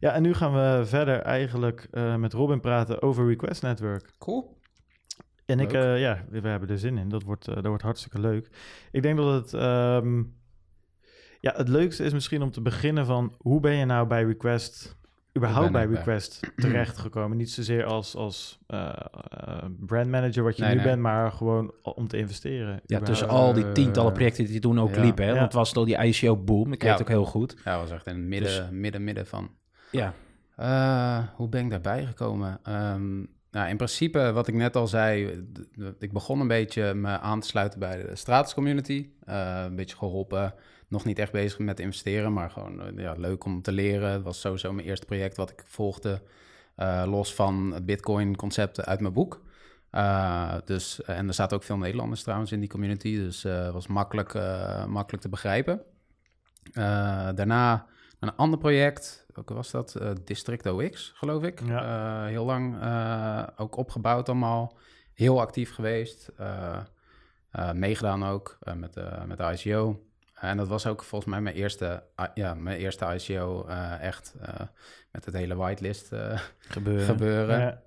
Ja, 0.00 0.12
en 0.12 0.22
nu 0.22 0.34
gaan 0.34 0.52
we 0.52 0.82
verder 0.86 1.20
eigenlijk 1.20 1.88
uh, 1.92 2.14
met 2.16 2.32
Robin 2.32 2.60
praten 2.60 3.02
over 3.02 3.26
Request 3.26 3.62
Network. 3.62 4.10
Cool. 4.18 4.56
En 5.46 5.60
ik, 5.60 5.72
uh, 5.72 6.00
ja, 6.00 6.24
we, 6.28 6.48
hebben 6.48 6.68
er 6.68 6.78
zin 6.78 6.98
in. 6.98 7.08
Dat 7.08 7.22
wordt, 7.22 7.44
dat 7.44 7.66
wordt 7.66 7.82
hartstikke 7.82 8.20
leuk. 8.20 8.50
Ik 8.90 9.02
denk 9.02 9.16
dat 9.16 9.32
het, 9.32 9.62
um, 9.62 10.34
ja, 11.40 11.52
het 11.56 11.68
leukste 11.68 12.04
is 12.04 12.12
misschien 12.12 12.42
om 12.42 12.50
te 12.50 12.60
beginnen 12.60 13.06
van 13.06 13.34
hoe 13.38 13.60
ben 13.60 13.74
je 13.74 13.84
nou 13.84 14.06
bij 14.06 14.24
Request 14.24 14.96
überhaupt 15.36 15.72
bij 15.72 15.86
Request 15.86 16.40
terechtgekomen? 16.56 17.36
Niet 17.36 17.50
zozeer 17.50 17.84
als, 17.84 18.14
als 18.14 18.58
uh, 18.68 18.92
brandmanager 19.78 20.42
wat 20.42 20.56
je 20.56 20.64
nu 20.64 20.82
bent, 20.82 21.02
maar 21.02 21.32
gewoon 21.32 21.74
om 21.82 22.08
te 22.08 22.16
investeren. 22.16 22.80
Ja, 22.86 23.00
tussen 23.00 23.28
al 23.28 23.52
die 23.52 23.72
tientallen 23.72 24.12
projecten 24.12 24.46
die 24.46 24.60
toen 24.60 24.80
ook 24.80 24.96
liepen. 24.96 25.24
Hè? 25.24 25.30
Want 25.30 25.44
het 25.44 25.52
was 25.52 25.72
door 25.72 25.86
die 25.86 26.02
ICO-boom. 26.04 26.72
Ik 26.72 26.82
weet 26.82 26.92
het 26.92 27.00
ook 27.00 27.08
heel 27.08 27.24
goed. 27.24 27.56
Ja, 27.64 27.78
was 27.78 27.90
echt 27.90 28.06
in 28.06 28.16
het 28.16 28.24
midden, 28.24 28.48
dus, 28.48 28.70
midden, 28.70 29.04
midden 29.04 29.26
van. 29.26 29.50
Ja. 29.96 30.14
Uh, 30.60 31.28
hoe 31.34 31.48
ben 31.48 31.64
ik 31.64 31.70
daarbij 31.70 32.06
gekomen? 32.06 32.60
Um, 32.68 33.28
nou, 33.50 33.68
in 33.68 33.76
principe, 33.76 34.32
wat 34.32 34.48
ik 34.48 34.54
net 34.54 34.76
al 34.76 34.86
zei, 34.86 35.44
ik 35.98 36.12
begon 36.12 36.40
een 36.40 36.48
beetje 36.48 36.94
me 36.94 37.18
aan 37.18 37.40
te 37.40 37.46
sluiten 37.46 37.78
bij 37.78 38.02
de 38.02 38.16
Stratus 38.16 38.54
community. 38.54 39.08
Uh, 39.28 39.62
een 39.64 39.76
beetje 39.76 39.96
geholpen 39.96 40.54
nog 40.88 41.04
niet 41.04 41.18
echt 41.18 41.32
bezig 41.32 41.58
met 41.58 41.80
investeren, 41.80 42.32
maar 42.32 42.50
gewoon 42.50 42.82
eh, 42.82 43.02
ja, 43.02 43.12
leuk 43.12 43.44
om 43.44 43.62
te 43.62 43.72
leren. 43.72 44.10
Het 44.10 44.22
was 44.22 44.40
sowieso 44.40 44.72
mijn 44.72 44.86
eerste 44.86 45.06
project 45.06 45.36
wat 45.36 45.50
ik 45.50 45.62
volgde, 45.66 46.22
los 47.04 47.34
van 47.34 47.72
het 47.72 47.86
Bitcoin-concepten 47.86 48.84
uit 48.84 49.00
mijn 49.00 49.12
boek. 49.12 49.42
Dus, 50.64 51.02
en 51.02 51.28
er 51.28 51.34
zaten 51.34 51.56
ook 51.56 51.62
veel 51.62 51.76
Nederlanders 51.76 52.22
trouwens 52.22 52.52
in 52.52 52.60
die 52.60 52.68
community, 52.68 53.16
dus 53.16 53.42
het 53.42 53.72
was 53.72 53.86
makkelijk, 53.86 54.34
makkelijk 54.88 55.22
te 55.22 55.28
begrijpen. 55.28 55.82
daarna 57.34 57.86
een 58.20 58.36
ander 58.36 58.58
project, 58.58 59.25
welke 59.36 59.54
was 59.54 59.70
dat? 59.70 59.96
District 60.24 60.66
OX, 60.66 61.12
geloof 61.14 61.42
ik. 61.42 61.60
Ja. 61.64 62.24
heel 62.24 62.44
lang 62.44 62.76
ook 63.56 63.76
opgebouwd 63.76 64.28
allemaal, 64.28 64.76
heel 65.12 65.40
actief 65.40 65.74
geweest. 65.74 66.32
meegedaan 67.72 68.24
ook 68.24 68.58
met, 68.74 68.94
met 69.26 69.38
de 69.38 69.56
ICO. 69.58 70.06
En 70.40 70.56
dat 70.56 70.68
was 70.68 70.86
ook 70.86 71.02
volgens 71.02 71.30
mij 71.30 71.40
mijn 71.40 71.54
eerste, 71.54 72.02
ja, 72.34 72.54
mijn 72.54 72.78
eerste 72.78 73.04
ICO 73.14 73.66
uh, 73.68 74.00
echt 74.00 74.34
uh, 74.40 74.60
met 75.10 75.24
het 75.24 75.34
hele 75.34 75.54
whitelist 75.54 76.12
uh, 76.12 76.40
gebeuren. 76.58 77.06
gebeuren. 77.06 77.80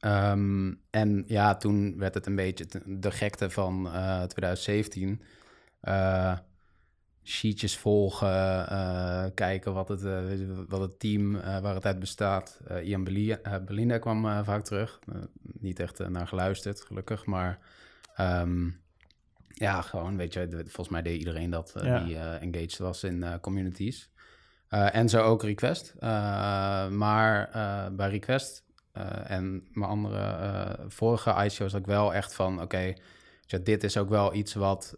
Ja. 0.00 0.30
Um, 0.32 0.80
en 0.90 1.24
ja, 1.26 1.56
toen 1.56 1.98
werd 1.98 2.14
het 2.14 2.26
een 2.26 2.36
beetje 2.36 2.66
de 2.84 3.10
gekte 3.10 3.50
van 3.50 3.88
2017. 4.26 5.22
Sheetjes 7.30 7.76
volgen, 7.76 8.34
kijken 9.34 9.72
wat 9.72 9.88
het, 9.88 10.02
wat 10.68 10.80
het 10.80 10.98
team 10.98 11.32
waar 11.32 11.74
het 11.74 11.86
uit 11.86 11.98
bestaat. 11.98 12.60
Ian 12.82 13.04
Belinda 13.64 13.98
kwam 13.98 14.44
vaak 14.44 14.64
terug. 14.64 14.98
niet 15.42 15.80
echt 15.80 16.08
naar 16.08 16.26
geluisterd, 16.26 16.80
gelukkig, 16.80 17.26
maar... 17.26 17.58
Um, 18.20 18.80
ja, 19.48 19.82
gewoon, 19.82 20.16
weet 20.16 20.32
je, 20.32 20.48
volgens 20.50 20.88
mij 20.88 21.02
deed 21.02 21.18
iedereen 21.18 21.50
dat 21.50 21.72
die 21.82 22.16
engaged 22.18 22.78
was 22.78 23.04
in 23.04 23.24
communities. 23.40 24.10
en 24.68 25.08
zo 25.08 25.22
ook 25.22 25.42
Request. 25.42 25.94
maar 26.90 27.50
bij 27.92 28.10
Request 28.10 28.64
en 29.24 29.68
mijn 29.72 29.90
andere 29.90 30.76
vorige 30.88 31.30
ICO's 31.30 31.72
had 31.72 31.80
ik 31.80 31.86
wel 31.86 32.14
echt 32.14 32.34
van, 32.34 32.62
oké, 32.62 32.94
dit 33.62 33.84
is 33.84 33.96
ook 33.96 34.08
wel 34.08 34.34
iets 34.34 34.54
wat 34.54 34.96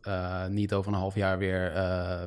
niet 0.48 0.72
over 0.72 0.92
een 0.92 0.98
half 0.98 1.14
jaar 1.14 1.38
weer 1.38 1.72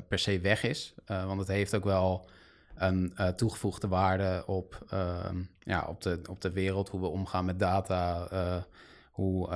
per 0.08 0.20
se 0.20 0.40
weg 0.40 0.64
is. 0.64 0.94
want 1.06 1.40
het 1.40 1.48
heeft 1.48 1.76
ook 1.76 1.84
wel 1.84 2.30
een 2.76 3.14
toegevoegde 3.36 3.88
waarde 3.88 4.44
op, 4.46 4.86
ehm, 4.90 5.42
ja, 5.60 5.86
op, 5.88 6.02
de, 6.02 6.20
op 6.30 6.42
de 6.42 6.52
wereld, 6.52 6.90
hoe 6.90 7.02
we 7.02 7.08
omgaan 7.08 7.46
met 7.46 7.60
data 7.60 8.28
hoe 9.12 9.50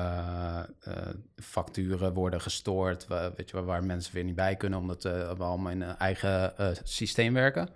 facturen 1.36 2.14
worden 2.14 2.42
gestoord, 2.42 3.08
waar, 3.08 3.32
weet 3.36 3.50
je, 3.50 3.64
waar 3.64 3.84
mensen 3.84 4.14
weer 4.14 4.24
niet 4.24 4.36
bij 4.36 4.56
kunnen, 4.56 4.80
omdat 4.80 5.04
we 5.04 5.36
allemaal 5.38 5.72
in 5.72 5.82
een 5.82 5.98
eigen 5.98 6.54
systeem 6.84 7.34
werken. 7.34 7.70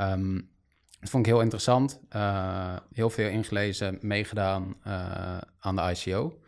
Um, 0.00 0.48
dat 1.00 1.10
vond 1.10 1.26
ik 1.26 1.32
heel 1.32 1.42
interessant. 1.42 2.00
heel 2.92 3.10
veel 3.10 3.28
ingelezen, 3.28 3.98
meegedaan 4.00 4.76
aan 5.58 5.76
de 5.76 5.82
ICO. 5.82 6.38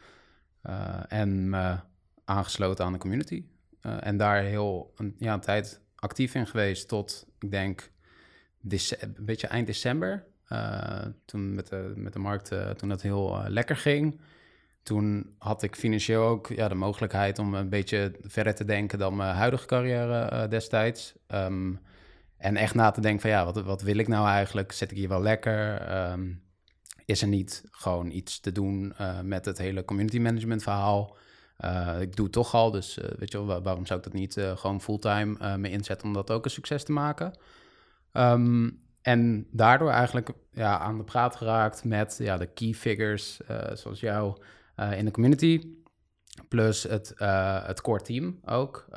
En 1.08 1.48
me 1.50 1.76
aangesloten 2.24 2.84
aan 2.84 2.92
de 2.92 2.98
community. 2.98 3.44
en 3.80 4.16
daar 4.16 4.42
heel 4.42 4.92
een, 4.96 5.14
ja, 5.18 5.38
tijd 5.38 5.80
actief 5.94 6.34
in 6.34 6.46
geweest 6.46 6.88
tot, 6.88 7.26
ik 7.38 7.50
denk, 7.50 7.90
een 8.98 9.16
beetje 9.20 9.46
eind 9.46 9.66
december. 9.66 10.26
toen 11.24 11.54
met 11.54 11.68
de, 11.68 11.92
met 11.96 12.12
de 12.12 12.18
markt, 12.18 12.52
toen 12.76 12.90
het 12.90 13.02
heel 13.02 13.42
lekker 13.48 13.76
ging 13.76 14.20
toen 14.86 15.34
had 15.38 15.62
ik 15.62 15.76
financieel 15.76 16.22
ook 16.22 16.46
ja, 16.46 16.68
de 16.68 16.74
mogelijkheid 16.74 17.38
om 17.38 17.54
een 17.54 17.68
beetje 17.68 18.12
verder 18.20 18.54
te 18.54 18.64
denken 18.64 18.98
dan 18.98 19.16
mijn 19.16 19.34
huidige 19.34 19.66
carrière 19.66 20.48
destijds. 20.48 21.14
Ehm, 21.26 21.74
en 22.36 22.56
echt 22.56 22.74
na 22.74 22.90
te 22.90 23.00
denken 23.00 23.20
van 23.20 23.30
ja, 23.30 23.44
wat, 23.44 23.62
wat 23.62 23.82
wil 23.82 23.96
ik 23.96 24.08
nou 24.08 24.28
eigenlijk? 24.28 24.72
Zit 24.72 24.90
ik 24.90 24.96
hier 24.96 25.08
wel 25.08 25.22
lekker? 25.22 25.80
Ehm, 25.80 26.32
is 27.07 27.22
er 27.22 27.28
niet 27.28 27.62
gewoon 27.70 28.11
iets 28.11 28.40
te 28.40 28.52
doen 28.52 28.94
uh, 29.00 29.20
met 29.20 29.44
het 29.44 29.59
hele 29.59 29.84
community 29.84 30.18
management 30.18 30.62
verhaal? 30.62 31.16
Uh, 31.64 32.00
ik 32.00 32.16
doe 32.16 32.24
het 32.24 32.34
toch 32.34 32.54
al, 32.54 32.70
dus 32.70 32.98
weet 33.18 33.32
je 33.32 33.46
wel, 33.46 33.62
waarom 33.62 33.86
zou 33.86 33.98
ik 33.98 34.04
dat 34.04 34.14
niet 34.14 34.40
gewoon 34.54 34.80
fulltime 34.80 35.59
me 35.59 35.70
inzetten 35.70 36.07
om 36.07 36.12
dat 36.12 36.30
ook 36.30 36.44
een 36.44 36.50
succes 36.50 36.84
te 36.84 36.92
maken? 36.92 37.38
Um, 38.12 38.84
en 39.02 39.46
daardoor 39.50 39.90
eigenlijk 39.90 40.30
ja, 40.50 40.78
aan 40.78 40.98
de 40.98 41.04
praat 41.04 41.36
geraakt 41.36 41.84
met 41.84 42.16
ja, 42.18 42.36
de 42.36 42.46
key 42.46 42.72
figures, 42.72 43.40
zoals 43.72 44.00
jou, 44.00 44.36
eh, 44.76 44.98
in 44.98 45.04
de 45.04 45.11
community. 45.11 45.74
Plus 46.48 46.82
het, 46.82 47.14
het 47.66 47.80
core 47.80 48.02
team 48.02 48.40
ook. 48.44 48.88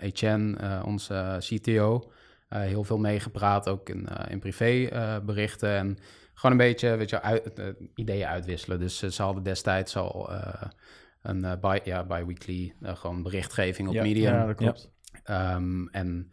Etienne, 0.00 0.82
onze 0.84 1.36
CTO, 1.38 2.12
heel 2.48 2.84
veel 2.84 2.98
meegepraat, 2.98 3.68
ook 3.68 3.88
in, 3.88 4.08
in 4.28 4.38
privéberichten. 4.38 5.76
en 5.76 5.98
gewoon 6.38 6.52
een 6.60 6.66
beetje 6.66 6.96
weet 6.96 7.10
je, 7.10 7.22
uit, 7.22 7.50
ideeën 7.94 8.26
uitwisselen. 8.26 8.78
Dus 8.78 8.98
ze 8.98 9.22
hadden 9.22 9.42
destijds 9.42 9.96
al 9.96 10.30
een 11.22 11.44
uh, 11.44 11.52
bi 11.60 11.80
ja, 11.84 12.04
bi-weekly 12.04 12.74
gewoon 12.82 13.22
berichtgeving 13.22 13.88
op 13.88 13.94
ja, 13.94 14.02
Medium. 14.02 14.32
Ja, 14.32 14.46
dat 14.46 14.56
klopt. 14.56 14.90
Ehm, 15.24 15.86
en 15.86 16.32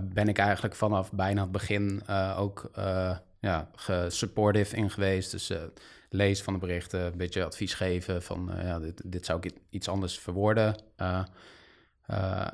ben 0.00 0.28
ik 0.28 0.38
eigenlijk 0.38 0.74
vanaf 0.74 1.12
bijna 1.12 1.42
het 1.42 1.52
begin 1.52 2.02
ook 2.36 2.70
ja, 3.44 3.70
supportive 4.08 4.76
in 4.76 4.90
geweest. 4.90 5.30
Dus 5.30 5.50
uh, 5.50 5.62
lezen 6.08 6.44
van 6.44 6.52
de 6.52 6.58
berichten, 6.58 7.00
een 7.00 7.16
beetje 7.16 7.44
advies 7.44 7.74
geven 7.74 8.22
van 8.22 8.50
uh, 8.50 8.62
ja, 8.62 8.78
dit, 8.78 9.02
dit 9.04 9.26
zou 9.26 9.40
ik 9.42 9.52
iets 9.70 9.88
anders 9.88 10.18
verwoorden. 10.18 10.76
Uh, 10.96 12.46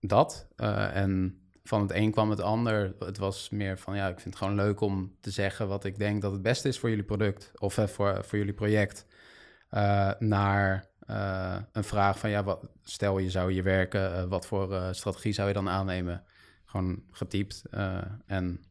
dat. 0.00 0.48
en 0.92 1.39
van 1.64 1.80
het 1.80 1.92
een 1.94 2.10
kwam 2.10 2.30
het 2.30 2.40
ander. 2.40 2.94
Het 2.98 3.18
was 3.18 3.50
meer 3.50 3.78
van 3.78 3.96
ja, 3.96 4.08
ik 4.08 4.20
vind 4.20 4.34
het 4.34 4.36
gewoon 4.36 4.54
leuk 4.54 4.80
om 4.80 5.16
te 5.20 5.30
zeggen 5.30 5.68
wat 5.68 5.84
ik 5.84 5.98
denk 5.98 6.22
dat 6.22 6.32
het 6.32 6.42
beste 6.42 6.68
is 6.68 6.78
voor 6.78 6.88
jullie 6.88 7.04
product 7.04 7.52
of 7.58 7.74
voor, 7.74 8.24
voor 8.24 8.38
jullie 8.38 8.54
project. 8.54 9.06
naar 10.18 10.88
een 11.72 11.84
vraag 11.84 12.18
van 12.18 12.30
ja, 12.30 12.44
wat, 12.44 12.66
stel 12.82 13.18
je 13.18 13.30
zou 13.30 13.52
hier 13.52 13.62
werken, 13.62 14.28
wat 14.28 14.46
voor 14.46 14.88
strategie 14.90 15.32
zou 15.32 15.48
je 15.48 15.54
dan 15.54 15.68
aannemen? 15.68 16.24
Gewoon 16.64 17.02
getypt 17.10 17.62
en 18.26 18.64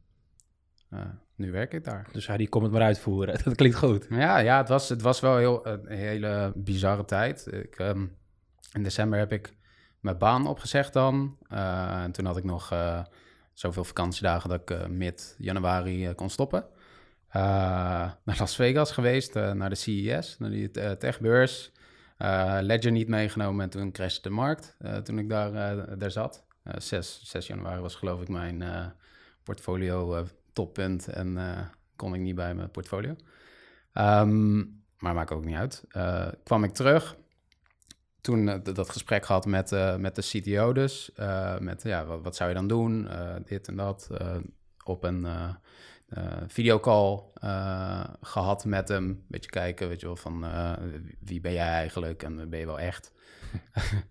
nu 1.39 1.51
werk 1.51 1.73
ik 1.73 1.83
daar. 1.83 2.07
Dus 2.11 2.27
hij 2.27 2.37
die 2.37 2.49
komt 2.49 2.63
het 2.63 2.73
maar 2.73 2.81
uitvoeren. 2.81 3.39
Dat 3.43 3.55
klinkt 3.55 3.77
goed. 3.77 4.07
Ja, 4.09 4.37
ja 4.37 4.57
het, 4.57 4.69
was, 4.69 4.89
het 4.89 5.01
was 5.01 5.19
wel 5.19 5.37
heel, 5.37 5.67
een 5.67 5.97
hele 5.97 6.51
bizarre 6.55 7.05
tijd. 7.05 7.47
Ik, 7.51 7.75
ehm, 7.75 8.05
in 8.73 8.83
december 8.83 9.19
heb 9.19 9.31
ik 9.31 9.53
mijn 9.99 10.17
baan 10.17 10.47
opgezegd 10.47 10.93
dan. 10.93 11.37
Uh, 11.53 12.03
en 12.03 12.11
toen 12.11 12.25
had 12.25 12.37
ik 12.37 12.43
nog 12.43 12.73
uh, 12.73 13.03
zoveel 13.53 13.83
vakantiedagen 13.83 14.49
dat 14.49 14.61
ik 14.61 14.71
uh, 14.71 14.85
mid-januari 14.85 16.13
kon 16.13 16.29
stoppen. 16.29 16.65
naar 17.31 18.17
Las 18.23 18.55
Vegas 18.55 18.91
geweest, 18.91 19.33
naar 19.33 19.69
de 19.69 19.75
CES, 19.75 20.37
naar 20.39 20.49
die 20.49 20.71
techbeurs. 20.97 21.71
Ledger 22.61 22.91
niet 22.91 23.07
meegenomen 23.07 23.63
en 23.63 23.69
toen 23.69 23.91
crashte 23.91 24.21
de 24.21 24.35
markt 24.35 24.77
toen 25.03 25.19
ik 25.19 25.29
daar, 25.29 25.97
daar 25.97 26.11
zat. 26.11 26.47
6, 26.63 27.21
6 27.23 27.47
januari 27.47 27.81
was 27.81 27.95
geloof 27.95 28.21
ik 28.21 28.29
mijn 28.29 28.63
portfolio 29.43 30.25
toppunt 30.53 31.07
en 31.07 31.37
kon 31.95 32.13
ik 32.13 32.21
niet 32.21 32.35
bij 32.35 32.55
mijn 32.55 32.71
portfolio. 32.71 33.15
Um, 33.93 34.83
maar 34.97 35.13
maakt 35.13 35.31
ook 35.31 35.45
niet 35.45 35.55
uit. 35.55 35.83
Kwam 36.43 36.63
ik 36.63 36.73
terug. 36.73 37.15
Toen 38.21 38.47
uh, 38.47 38.55
dat 38.63 38.89
gesprek 38.89 39.25
gehad 39.25 39.45
met, 39.45 39.71
met 39.97 40.15
de 40.15 40.21
CTO 40.21 40.73
dus. 40.73 41.11
met 41.59 41.83
ja, 41.83 42.05
wat, 42.05 42.21
wat, 42.21 42.35
zou 42.35 42.49
je 42.49 42.55
dan 42.55 42.67
doen? 42.67 43.09
dit 43.45 43.67
en 43.67 43.75
dat. 43.75 44.09
op 44.83 45.03
een 45.03 45.27
videocall 46.47 47.23
gehad 48.21 48.65
met 48.65 48.87
hem. 48.87 49.25
Beetje 49.27 49.49
kijken, 49.49 49.87
weet 49.87 49.99
je 49.99 50.05
wel, 50.05 50.15
van 50.15 50.45
wie 51.19 51.41
ben 51.41 51.53
jij 51.53 51.67
eigenlijk 51.67 52.23
en 52.23 52.49
ben 52.49 52.59
je 52.59 52.65
wel 52.65 52.79
echt? 52.79 53.11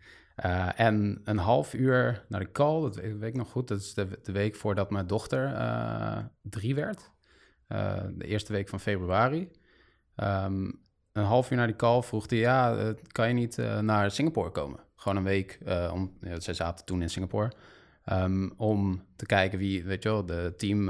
En 0.77 1.21
een 1.25 1.39
half 1.39 1.75
uur 1.75 2.25
naar 2.29 2.41
de 2.41 2.51
call, 2.53 2.81
dat 2.81 2.97
weet, 2.97 3.23
ik 3.23 3.35
nog 3.35 3.51
goed, 3.51 3.69
dat 3.69 3.81
is 3.81 3.95
de, 3.95 4.19
de 4.23 4.33
week 4.33 4.55
voordat 4.55 4.91
mijn 4.91 5.07
dochter 5.07 5.53
drie 6.43 6.75
werd. 6.75 7.11
De 8.13 8.25
eerste 8.25 8.53
week 8.53 8.69
van 8.69 8.81
februari. 8.81 9.51
Um, 10.17 10.88
een 11.19 11.25
half 11.25 11.51
uur 11.51 11.57
naar 11.57 11.67
die 11.67 11.77
call 11.77 12.03
vroeg 12.03 12.31
hij, 12.31 12.39
ja, 12.39 12.93
kan 13.13 13.29
je 13.29 13.35
niet 13.35 13.57
naar 13.81 14.11
Singapore 14.11 14.51
komen? 14.51 14.81
Gewoon 14.97 15.17
een 15.17 15.25
week, 15.25 15.59
om, 15.93 16.17
ja, 16.21 16.41
zij 16.41 16.55
zaten 16.55 16.85
toen 16.85 17.03
in 17.03 17.11
Singapore. 17.11 17.53
Um, 18.13 18.53
om 18.57 19.05
te 19.17 19.27
kijken 19.27 19.59
wie, 19.59 19.85
weet 19.85 20.03
je 20.03 20.09
wel, 20.09 20.27
de 20.27 20.55
team 20.57 20.87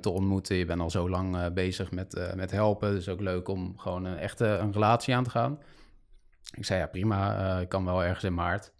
te 0.00 0.10
ontmoeten. 0.10 0.56
Je 0.56 0.64
bent 0.64 0.80
al 0.80 0.90
zo 0.90 1.08
lang 1.10 1.52
bezig 1.52 1.90
met, 1.90 2.32
met 2.34 2.50
helpen, 2.50 2.90
dus 2.90 3.08
ook 3.08 3.20
leuk 3.20 3.48
om 3.48 3.78
gewoon 3.78 4.04
een 4.04 4.18
echte 4.18 4.46
een 4.46 4.72
relatie 4.72 5.14
aan 5.14 5.24
te 5.24 5.30
gaan. 5.30 5.58
Ik 6.54 6.64
zei, 6.64 6.80
ja 6.80 6.86
prima, 6.86 7.58
ik 7.58 7.68
kan 7.68 7.84
wel 7.84 8.04
ergens 8.04 8.24
in 8.24 8.34
maart. 8.34 8.72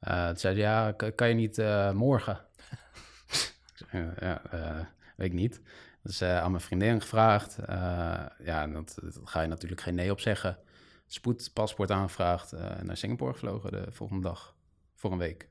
Toen 0.00 0.36
zei 0.36 0.56
ja, 0.56 0.92
kan 0.92 1.28
je 1.28 1.34
niet 1.34 1.62
morgen? 1.94 2.40
ja, 4.20 4.42
weet 5.16 5.26
ik 5.26 5.32
niet. 5.32 5.60
Dus 6.02 6.22
aan 6.22 6.50
mijn 6.50 6.62
vriendin 6.62 7.00
gevraagd. 7.00 7.56
ja, 8.44 8.66
dat, 8.66 8.98
dat, 9.02 9.20
ga 9.24 9.40
je 9.40 9.48
natuurlijk 9.48 9.80
geen 9.80 9.94
nee 9.94 10.10
op 10.10 10.20
zeggen. 10.20 10.58
Spoedpaspoort 11.06 11.90
aangevraagd 11.90 12.52
en 12.52 12.86
naar 12.86 12.96
Singapore 12.96 13.32
gevlogen 13.32 13.70
de 13.70 13.86
volgende 13.90 14.22
dag. 14.22 14.54
Voor 14.94 15.12
een 15.12 15.18
week. 15.18 15.48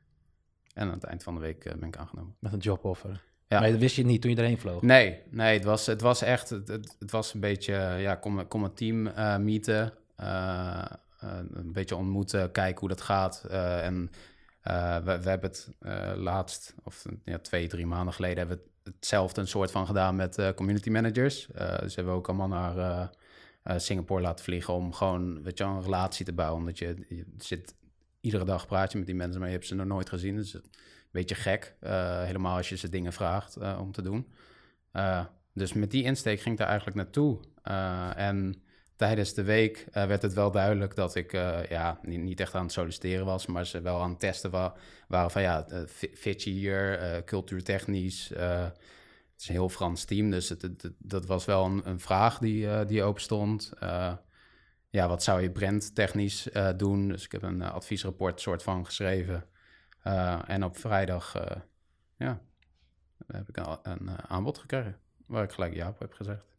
En 0.73 0.87
aan 0.87 0.93
het 0.93 1.03
eind 1.03 1.23
van 1.23 1.33
de 1.33 1.39
week 1.39 1.63
ben 1.63 1.87
ik 1.87 1.97
aangenomen. 1.97 2.35
Met 2.39 2.53
een 2.53 2.59
joboffer? 2.59 3.23
Ja. 3.47 3.59
Maar 3.59 3.71
dat 3.71 3.79
wist 3.79 3.95
je 3.95 4.05
niet 4.05 4.21
toen 4.21 4.31
je 4.31 4.37
erheen 4.37 4.57
vloog? 4.57 4.81
Nee, 4.81 5.21
nee 5.29 5.53
het, 5.53 5.63
was, 5.63 5.85
het 5.85 6.01
was 6.01 6.21
echt... 6.21 6.49
Het, 6.49 6.95
het 6.99 7.11
was 7.11 7.33
een 7.33 7.39
beetje... 7.39 7.73
Ja, 7.97 8.15
kom, 8.15 8.47
kom 8.47 8.63
een 8.63 8.73
team 8.73 9.11
meeten. 9.43 9.93
een 11.19 11.71
beetje 11.73 11.95
ontmoeten, 11.95 12.51
kijken 12.51 12.79
hoe 12.79 12.89
dat 12.89 13.01
gaat. 13.01 13.43
en 13.43 14.11
uh, 14.63 14.97
we, 14.97 15.21
we, 15.21 15.29
hebben 15.29 15.49
het 15.49 15.69
uh, 15.81 16.11
laatst, 16.15 16.75
of 16.83 17.05
ja, 17.23 17.37
twee, 17.37 17.67
drie 17.67 17.85
maanden 17.85 18.13
geleden, 18.13 18.37
hebben 18.37 18.57
we 18.57 18.63
hetzelfde 18.95 19.41
een 19.41 19.47
soort 19.47 19.71
van 19.71 19.85
gedaan 19.85 20.15
met 20.15 20.37
uh, 20.37 20.49
community 20.55 20.89
managers. 20.89 21.47
dus 21.79 21.95
hebben 21.95 22.13
we 22.13 22.19
ook 22.19 22.27
allemaal 22.27 22.47
naar 22.47 23.09
Singapore 23.79 24.21
laten 24.21 24.45
vliegen 24.45 24.73
om 24.73 24.93
gewoon 24.93 25.43
weet 25.43 25.57
je, 25.57 25.63
een 25.63 25.81
relatie 25.81 26.25
te 26.25 26.33
bouwen. 26.33 26.59
Omdat 26.59 26.77
je, 26.77 27.05
je 27.09 27.25
zit 27.37 27.75
iedere 28.21 28.45
dag 28.45 28.67
praat 28.67 28.91
je 28.91 28.97
met 28.97 29.07
die 29.07 29.15
mensen, 29.15 29.39
maar 29.39 29.49
je 29.49 29.55
hebt 29.55 29.67
ze 29.67 29.75
nog 29.75 29.85
nooit 29.85 30.09
gezien. 30.09 30.35
Dus 30.35 30.53
een 30.53 30.63
beetje 31.11 31.35
gek, 31.35 31.75
helemaal 32.25 32.57
als 32.57 32.69
je 32.69 32.77
ze 32.77 32.89
dingen 32.89 33.13
vraagt 33.13 33.57
om 33.77 33.91
te 33.91 34.01
doen. 34.01 34.27
dus 35.53 35.73
met 35.73 35.91
die 35.91 36.03
insteek 36.03 36.39
ging 36.39 36.53
ik 36.53 36.59
daar 36.59 36.69
eigenlijk 36.69 36.97
naartoe. 36.97 37.39
en 38.15 38.61
tijdens 38.99 39.33
de 39.33 39.43
week 39.43 39.85
uh, 39.87 40.05
werd 40.05 40.21
het 40.21 40.33
wel 40.33 40.51
duidelijk 40.51 40.95
dat 40.95 41.15
ik 41.15 41.33
uh, 41.33 41.65
ja, 41.65 41.99
niet, 42.01 42.39
echt 42.39 42.55
aan 42.55 42.63
het 42.63 42.71
solliciteren 42.71 43.25
was, 43.25 43.45
maar 43.45 43.65
ze 43.65 43.81
wel 43.81 44.01
aan 44.01 44.09
het 44.09 44.19
testen 44.19 44.51
wa 44.51 44.75
waren 45.07 45.31
van 45.31 45.41
ja, 45.41 45.65
uh, 45.71 47.17
cultuurtechnisch. 47.25 48.29
het 48.29 48.77
is 49.37 49.47
een 49.47 49.53
heel 49.53 49.69
Frans 49.69 50.05
team, 50.05 50.29
dus 50.29 50.53
dat 50.97 51.25
was 51.25 51.45
wel 51.45 51.65
een, 51.65 51.81
een 51.87 51.99
vraag 51.99 52.37
die, 52.37 52.85
die 52.85 53.03
open 53.03 53.21
stond. 53.21 53.71
ja, 54.89 55.07
wat 55.07 55.23
zou 55.23 55.41
je 55.41 55.51
brandtechnisch 55.51 56.47
doen? 56.77 57.07
Dus 57.07 57.25
ik 57.25 57.31
heb 57.31 57.41
een 57.41 57.61
adviesrapport 57.61 58.41
soort 58.41 58.63
van 58.63 58.85
geschreven. 58.85 59.45
en 60.45 60.63
op 60.63 60.77
vrijdag 60.77 61.33
ja, 62.17 62.41
heb 63.27 63.49
ik 63.49 63.57
een, 63.57 63.77
een 63.83 64.09
aanbod 64.27 64.57
gekregen, 64.57 64.97
waar 65.25 65.43
ik 65.43 65.51
gelijk 65.51 65.73
ja 65.73 65.87
op 65.87 65.99
heb 65.99 66.13
gezegd. 66.13 66.49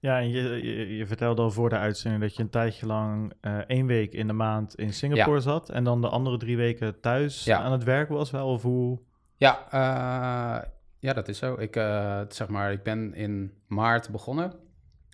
Ja, 0.00 0.18
en 0.18 0.30
je, 0.30 0.96
je, 0.96 1.06
vertelde 1.06 1.42
al 1.42 1.50
voor 1.50 1.68
de 1.68 1.76
uitzending 1.76 2.22
dat 2.22 2.36
je 2.36 2.42
een 2.42 2.50
tijdje 2.50 2.86
lang 2.86 3.32
uh, 3.42 3.56
één 3.56 3.86
week 3.86 4.12
in 4.12 4.26
de 4.26 4.32
maand 4.32 4.74
in 4.74 4.92
Singapore 4.92 5.40
zat 5.40 5.70
en 5.70 5.84
dan 5.84 6.00
de 6.00 6.08
andere 6.08 6.36
drie 6.36 6.56
weken 6.56 7.00
thuis 7.00 7.50
aan 7.50 7.72
het 7.72 7.84
werk 7.84 8.08
was 8.08 8.30
wel, 8.30 8.48
of 8.48 8.62
hoe? 8.62 9.00
Ja, 9.36 9.66
uh, 9.66 10.68
ja 10.98 11.12
dat 11.12 11.28
is 11.28 11.38
zo. 11.38 11.54
Ik, 11.54 11.76
uh, 11.76 12.20
zeg 12.28 12.48
maar, 12.48 12.72
ik 12.72 12.82
ben 12.82 13.14
in 13.14 13.52
maart 13.66 14.10
begonnen. 14.10 14.52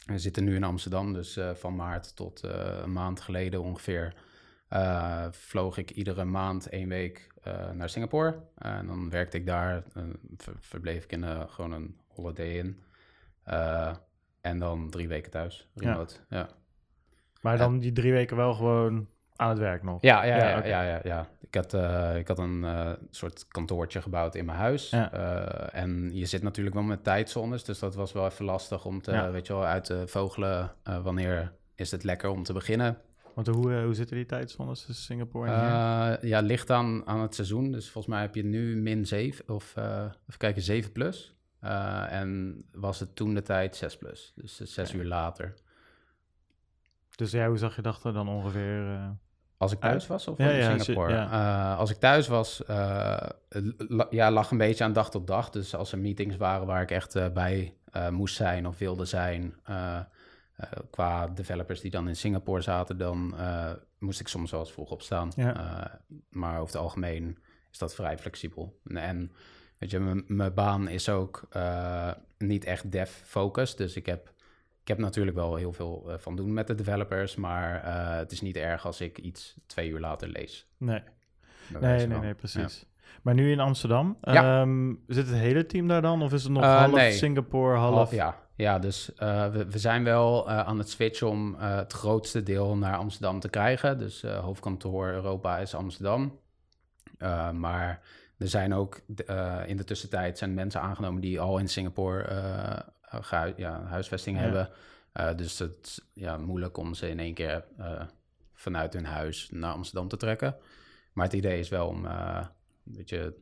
We 0.05 0.19
zitten 0.19 0.45
nu 0.45 0.55
in 0.55 0.65
Amsterdam, 0.65 1.13
dus 1.13 1.39
van 1.55 1.77
maart 1.77 2.17
tot 2.17 2.43
een 2.83 2.93
maand 2.93 3.21
geleden 3.21 3.63
ongeveer 3.63 4.15
vloog 5.31 5.79
ik 5.79 5.91
iedere 5.91 6.25
maand 6.25 6.69
één 6.69 6.89
week 6.89 7.29
naar 7.73 7.89
Singapore. 7.89 8.43
en 8.55 8.87
dan 8.87 9.11
werkte 9.11 9.37
ik 9.37 9.47
daar, 9.47 9.83
ver, 10.37 10.55
verbleef 10.61 11.05
ik 11.05 11.13
in 11.13 11.25
gewoon 11.49 11.73
een 11.73 11.97
holiday 12.09 12.59
in. 12.59 12.83
En 14.47 14.59
dan 14.59 14.91
drie 14.91 15.09
weken 15.09 15.31
thuis, 15.31 15.69
remote. 15.75 16.15
Ja. 16.29 16.39
ja. 16.39 16.49
Maar 17.41 17.59
dan 17.59 17.79
die 17.79 17.93
drie 17.93 18.13
weken 18.13 18.37
wel 18.37 18.55
gewoon 18.55 19.09
aan 19.37 19.49
het 19.49 19.59
werk 19.59 19.83
nog? 19.83 20.03
Ja, 20.03 20.25
ja, 20.25 20.37
ja, 20.37 20.67
ja, 20.67 20.83
ja, 20.83 21.01
ja, 21.03 21.29
Ik, 21.41 21.55
had, 21.55 21.75
uh, 21.75 22.17
ik 22.17 22.29
had 22.29 22.39
een 22.39 22.63
uh, 22.63 22.93
soort 23.11 23.49
kantoortje 23.49 24.03
gebouwd 24.03 24.35
in 24.35 24.45
mijn 24.45 24.59
huis. 24.59 24.91
Ja. 24.91 25.15
Uh, 25.15 25.81
en 25.83 26.11
je 26.13 26.27
zit 26.27 26.43
natuurlijk 26.43 26.75
wel 26.75 26.85
met 26.85 27.05
tijdzones, 27.05 27.65
dus 27.65 27.79
dat 27.79 27.95
was 27.95 28.13
wel 28.13 28.27
even 28.27 28.45
lastig 28.45 28.85
om 28.85 29.03
te, 29.03 29.31
weet 29.31 29.47
je 29.47 29.53
wel, 29.53 29.65
uit 29.65 29.85
te 29.85 30.03
vogelen 30.07 30.73
wanneer 31.03 31.53
is 31.75 31.91
het 31.91 32.05
lekker 32.05 32.31
om 32.31 32.43
te 32.43 32.53
beginnen. 32.53 32.99
Want 33.35 33.47
hoe, 33.47 33.83
hoe 33.83 33.95
zitten 33.95 34.17
die 34.17 34.27
tijdzones 34.27 34.85
tussen 34.85 35.05
Singapore 35.05 35.51
en 35.51 35.61
hier? 35.61 36.27
Ja, 36.27 36.41
ligt 36.41 36.71
aan, 36.71 37.07
aan 37.07 37.21
het 37.21 37.35
seizoen. 37.35 37.73
Dus 37.73 37.91
volgens 37.91 38.15
mij 38.15 38.23
heb 38.23 38.35
je 38.35 38.45
nu 38.45 38.77
min 38.77 39.07
7 39.07 39.49
of 39.49 39.75
even 39.77 40.39
kijken, 40.39 40.63
7 40.63 40.93
plus. 40.93 41.36
Uh, 41.67 42.13
en 42.13 42.63
was 42.73 43.01
het 43.01 43.17
toen 43.17 43.35
de 43.35 43.43
tijd 43.43 43.77
6 43.77 43.97
plus, 43.97 44.33
dus 44.35 44.57
6 44.57 44.93
uur 44.93 45.05
later. 45.05 45.55
Dus 47.15 47.31
ja, 47.31 47.49
hoe 47.49 47.59
zag 47.59 47.77
je 47.77 47.83
dag 47.83 48.05
er 48.05 48.13
dan 48.13 48.29
ongeveer? 48.29 48.81
Uh, 48.81 49.09
als 49.57 49.73
ik 49.73 49.81
thuis 49.81 50.07
was 50.07 50.29
of 50.29 50.39
ja, 50.39 50.51
in 50.51 50.81
Singapore? 50.81 51.13
Ja. 51.13 51.73
Uh, 51.73 51.79
als 51.79 51.91
ik 51.91 51.97
thuis 51.97 52.29
was, 52.29 52.63
ja, 54.11 54.31
lag 54.31 54.51
een 54.51 54.59
beetje 54.59 54.85
aan 54.85 54.93
dag 54.93 55.11
tot 55.11 55.27
dag. 55.27 55.51
Dus 55.51 55.75
als 55.75 55.93
er 55.93 55.99
meetings 55.99 56.37
waren 56.37 56.67
waar 56.67 56.83
ik 56.83 56.91
echt 56.91 57.33
bij 57.33 57.75
moest 58.11 58.37
zijn 58.37 58.67
of 58.67 58.79
wilde 58.79 59.05
zijn, 59.05 59.55
qua 60.91 61.27
developers 61.27 61.81
die 61.81 61.91
dan 61.91 62.09
in 62.09 62.17
Singapore 62.17 62.61
zaten, 62.61 62.99
dan 62.99 63.35
moest 63.99 64.21
ik 64.21 64.29
soms 64.29 64.51
wel 64.51 64.61
eens 64.61 64.73
vroeg 64.73 64.91
opstaan. 64.91 65.29
maar 66.29 66.61
over 66.61 66.75
het 66.75 66.83
algemeen 66.83 67.39
is 67.73 67.79
dat 67.79 67.95
vrij 67.95 68.19
flexibel. 68.19 68.81
En 68.85 69.33
weet 69.79 69.91
je, 69.91 70.25
mijn 70.27 70.55
baan 70.55 70.89
is 70.89 71.09
ook 71.09 71.49
niet 72.39 72.65
echt 72.65 72.93
dev-focused. 72.93 73.79
Dus 73.79 73.97
ik 73.97 74.07
heb, 74.07 74.33
ik 74.83 74.89
heb 74.89 74.99
natuurlijk 74.99 75.37
wel 75.37 75.55
heel 75.55 75.73
veel 75.73 76.11
van 76.19 76.37
doen 76.37 76.53
met 76.53 76.67
de 76.67 76.75
developers. 76.75 77.35
Maar 77.35 77.87
het 78.19 78.33
is 78.33 78.41
niet 78.41 78.57
erg 78.57 78.87
als 78.87 79.01
ik 79.01 79.19
iets 79.19 79.55
twee 79.67 79.91
uur 79.91 80.01
later 80.01 80.29
lees. 80.29 80.67
Nee, 80.77 81.03
nee, 81.81 82.07
nee, 82.07 82.19
nee, 82.19 82.35
precies. 82.35 82.87
Maar 83.23 83.35
nu 83.35 83.51
in 83.51 83.61
Amsterdam, 83.61 84.17
ja. 84.21 84.61
Ehm, 84.61 84.95
zit 85.07 85.27
het 85.27 85.37
hele 85.37 85.67
team 85.67 85.89
daar 85.89 86.03
dan? 86.03 86.23
Of 86.23 86.33
is 86.33 86.43
het 86.43 86.53
nog 86.53 86.63
uh, 86.63 86.79
half 86.79 86.93
nee. 86.93 87.13
Singapore, 87.13 87.77
half... 87.77 88.11
ja. 88.11 88.37
ja, 88.55 88.79
dus 88.79 89.11
uh, 89.19 89.49
we, 89.49 89.67
we, 89.67 89.79
zijn 89.79 90.05
wel 90.05 90.49
uh, 90.51 90.59
aan 90.59 90.79
het 90.79 90.91
switchen 90.91 91.29
om 91.29 91.55
het 91.59 91.93
grootste 91.93 92.43
deel 92.43 92.77
naar 92.77 92.97
Amsterdam 92.97 93.41
te 93.41 93.49
krijgen. 93.49 93.99
Dus 93.99 94.23
hoofdkantoor 94.23 95.09
Europa 95.09 95.59
is 95.59 95.75
Amsterdam. 95.75 96.39
maar 97.53 98.01
er 98.39 98.49
zijn 98.49 98.75
ook 98.75 99.01
in 99.67 99.77
de 99.77 99.85
tussentijd 99.85 100.39
zijn 100.39 100.55
mensen 100.55 100.81
aangenomen 100.81 101.21
die 101.21 101.41
al 101.41 101.59
in 101.59 101.69
Singapore 101.69 102.25
ja, 103.57 103.83
huisvesting 103.85 104.37
ja. 104.37 104.43
hebben. 104.43 104.69
dus 105.37 105.59
het 105.59 105.77
is 105.83 106.01
ja, 106.13 106.37
moeilijk 106.37 106.77
om 106.77 106.95
ze 106.95 107.09
in 107.09 107.19
één 107.19 107.35
keer 107.35 107.65
vanuit 108.55 108.93
hun 108.93 109.05
huis 109.05 109.51
naar 109.51 109.73
Amsterdam 109.73 110.09
te 110.09 110.17
trekken. 110.17 110.57
Maar 111.13 111.25
het 111.25 111.35
idee 111.35 111.59
is 111.59 111.69
wel 111.69 111.89
om 111.89 112.07
weet 112.83 113.09
je, 113.09 113.35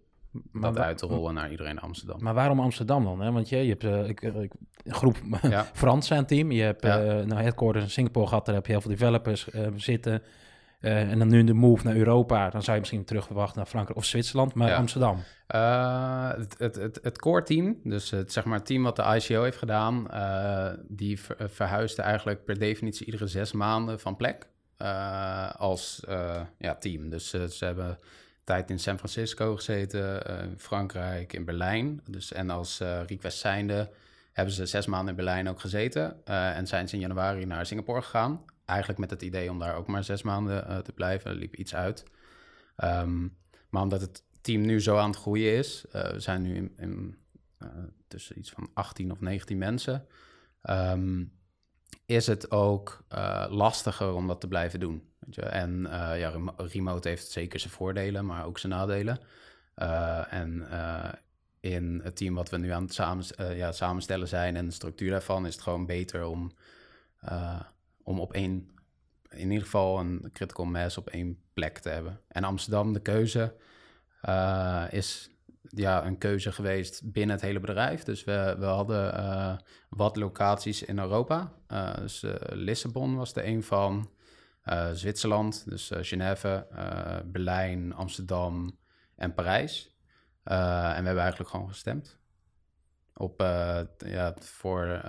dat 0.52 0.78
uit 0.78 0.98
te 0.98 1.06
rollen 1.06 1.34
naar 1.34 1.50
iedereen 1.50 1.72
in 1.72 1.80
Amsterdam. 1.80 2.22
Maar 2.22 2.34
waarom 2.34 2.60
Amsterdam 2.60 3.04
dan? 3.04 3.20
Hè? 3.20 3.32
Want 3.32 3.48
je, 3.48 3.56
je 3.56 3.68
hebt 3.68 3.84
uh, 3.84 4.08
ik, 4.08 4.20
ik, 4.20 4.52
een 4.84 4.94
groep 4.94 5.16
ja. 5.42 5.64
Frans 5.74 6.06
zijn 6.06 6.26
team. 6.26 6.50
Je 6.50 6.62
hebt 6.62 6.82
ja. 6.82 7.04
uh, 7.04 7.24
nou, 7.24 7.42
headquarters 7.42 7.84
in 7.84 7.90
Singapore 7.90 8.26
gehad. 8.26 8.46
Daar 8.46 8.54
heb 8.54 8.66
je 8.66 8.72
heel 8.72 8.80
veel 8.80 8.90
developers 8.90 9.48
uh, 9.48 9.66
zitten. 9.76 10.22
En 10.84 11.18
dan 11.18 11.28
nu 11.28 11.44
de 11.44 11.52
move 11.52 11.86
naar 11.86 11.96
Europa. 11.96 12.50
Dan 12.50 12.62
zou 12.62 12.72
je 12.72 12.80
misschien 12.80 13.04
terug 13.04 13.26
verwachten 13.26 13.56
naar 13.56 13.66
Frankrijk 13.66 13.98
of 13.98 14.04
Zwitserland. 14.04 14.54
Maar 14.54 14.74
Amsterdam? 14.74 15.22
het, 15.46 16.54
het, 16.58 16.76
het, 16.76 16.98
het, 17.02 17.18
core 17.18 17.42
team, 17.42 17.76
dus 17.84 18.10
het, 18.10 18.32
zeg 18.32 18.44
maar, 18.44 18.58
het 18.58 18.66
team 18.66 18.82
wat 18.82 18.96
de 18.96 19.02
ICO 19.02 19.42
heeft 19.42 19.58
gedaan... 19.58 20.06
die 20.88 21.20
ver, 21.20 21.50
verhuisde 21.50 22.02
eigenlijk 22.02 22.44
per 22.44 22.58
definitie 22.58 23.06
iedere 23.06 23.26
zes 23.26 23.52
maanden 23.52 24.00
van 24.00 24.16
plek. 24.16 24.46
als 25.56 26.02
ja, 26.58 26.74
team. 26.78 27.08
Dus 27.08 27.30
ze 27.30 27.64
hebben 27.64 27.98
tijd 28.44 28.70
in 28.70 28.78
San 28.78 28.98
Francisco 28.98 29.56
gezeten, 29.56 30.22
in 30.42 30.54
Frankrijk, 30.58 31.32
in 31.32 31.44
Berlijn. 31.44 32.00
Dus, 32.08 32.32
en 32.32 32.50
als 32.50 32.82
request 33.06 33.38
zijnde 33.38 33.90
hebben 34.32 34.54
ze 34.54 34.66
zes 34.66 34.86
maanden 34.86 35.08
in 35.08 35.16
Berlijn 35.16 35.48
ook 35.48 35.60
gezeten. 35.60 36.26
En 36.26 36.66
zijn 36.66 36.88
ze 36.88 36.94
in 36.94 37.00
januari 37.00 37.44
naar 37.46 37.66
Singapore 37.66 38.02
gegaan. 38.02 38.40
Eigenlijk 38.64 38.98
met 38.98 39.10
het 39.10 39.22
idee 39.22 39.50
om 39.50 39.58
daar 39.58 39.76
ook 39.76 39.86
maar 39.86 40.04
zes 40.04 40.22
maanden 40.22 40.84
te 40.84 40.92
blijven. 40.92 41.34
Liep 41.34 41.56
iets 41.56 41.74
uit. 41.74 42.04
Um, 42.84 43.36
maar 43.68 43.82
omdat 43.82 44.00
het 44.00 44.22
team 44.40 44.60
nu 44.60 44.80
zo 44.80 44.96
aan 44.96 45.10
het 45.10 45.18
groeien 45.18 45.52
is, 45.52 45.84
we 45.90 46.14
zijn 46.20 46.42
nu 46.42 46.56
in, 46.56 46.72
in 46.76 47.18
tussen 48.08 48.38
iets 48.38 48.50
van 48.50 48.70
18 48.74 49.10
of 49.10 49.20
19 49.20 49.58
mensen. 49.58 50.06
Um, 50.70 51.32
is 52.06 52.26
het 52.26 52.50
ook 52.50 53.04
lastiger 53.48 54.12
om 54.12 54.26
dat 54.26 54.40
te 54.40 54.48
blijven 54.48 54.80
doen. 54.80 55.08
En 55.36 55.80
uh, 55.80 56.18
ja, 56.18 56.32
remote 56.56 57.08
heeft 57.08 57.30
zeker 57.30 57.60
zijn 57.60 57.72
voordelen, 57.72 58.26
maar 58.26 58.46
ook 58.46 58.58
zijn 58.58 58.72
nadelen. 58.72 59.20
En 60.28 60.66
in 61.60 62.00
het 62.04 62.16
team 62.16 62.34
wat 62.34 62.50
we 62.50 62.58
nu 62.58 62.70
aan 62.70 62.82
het 62.82 62.94
samen, 62.94 63.24
ja, 63.56 63.72
samenstellen 63.72 64.28
zijn 64.28 64.56
en 64.56 64.66
de 64.66 64.72
structuur 64.72 65.10
daarvan, 65.10 65.46
is 65.46 65.54
het 65.54 65.62
gewoon 65.62 65.86
beter 65.86 66.24
om, 66.24 66.52
om 68.04 68.20
op 68.20 68.32
één, 68.32 68.68
in 69.30 69.50
ieder 69.50 69.64
geval 69.64 69.98
een 69.98 70.30
critical 70.32 70.64
mass 70.64 70.98
op 70.98 71.08
één 71.08 71.38
plek 71.52 71.78
te 71.78 71.88
hebben. 71.88 72.20
En 72.28 72.44
Amsterdam, 72.44 72.92
de 72.92 73.00
keuze, 73.00 73.54
is 74.90 75.30
ja, 75.68 76.04
een 76.04 76.18
keuze 76.18 76.52
geweest 76.52 77.12
binnen 77.12 77.36
het 77.36 77.44
hele 77.44 77.60
bedrijf. 77.60 78.02
Dus 78.02 78.24
we, 78.24 78.56
we 78.58 78.64
hadden 78.64 79.64
wat 79.88 80.16
locaties 80.16 80.82
in 80.82 80.98
Europa. 80.98 81.52
dus 82.00 82.24
Lissabon 82.48 83.16
was 83.16 83.34
er 83.34 83.46
een 83.46 83.62
van. 83.62 84.10
Zwitserland, 84.92 85.70
dus 85.70 85.90
Genève, 85.94 86.66
Berlijn, 87.24 87.94
Amsterdam 87.94 88.78
en 89.16 89.34
Parijs. 89.34 89.96
en 90.42 90.54
we 91.00 91.04
hebben 91.04 91.18
eigenlijk 91.22 91.50
gewoon 91.50 91.68
gestemd. 91.68 92.18
Op, 93.14 93.40
ja, 93.98 94.34
voor 94.38 95.00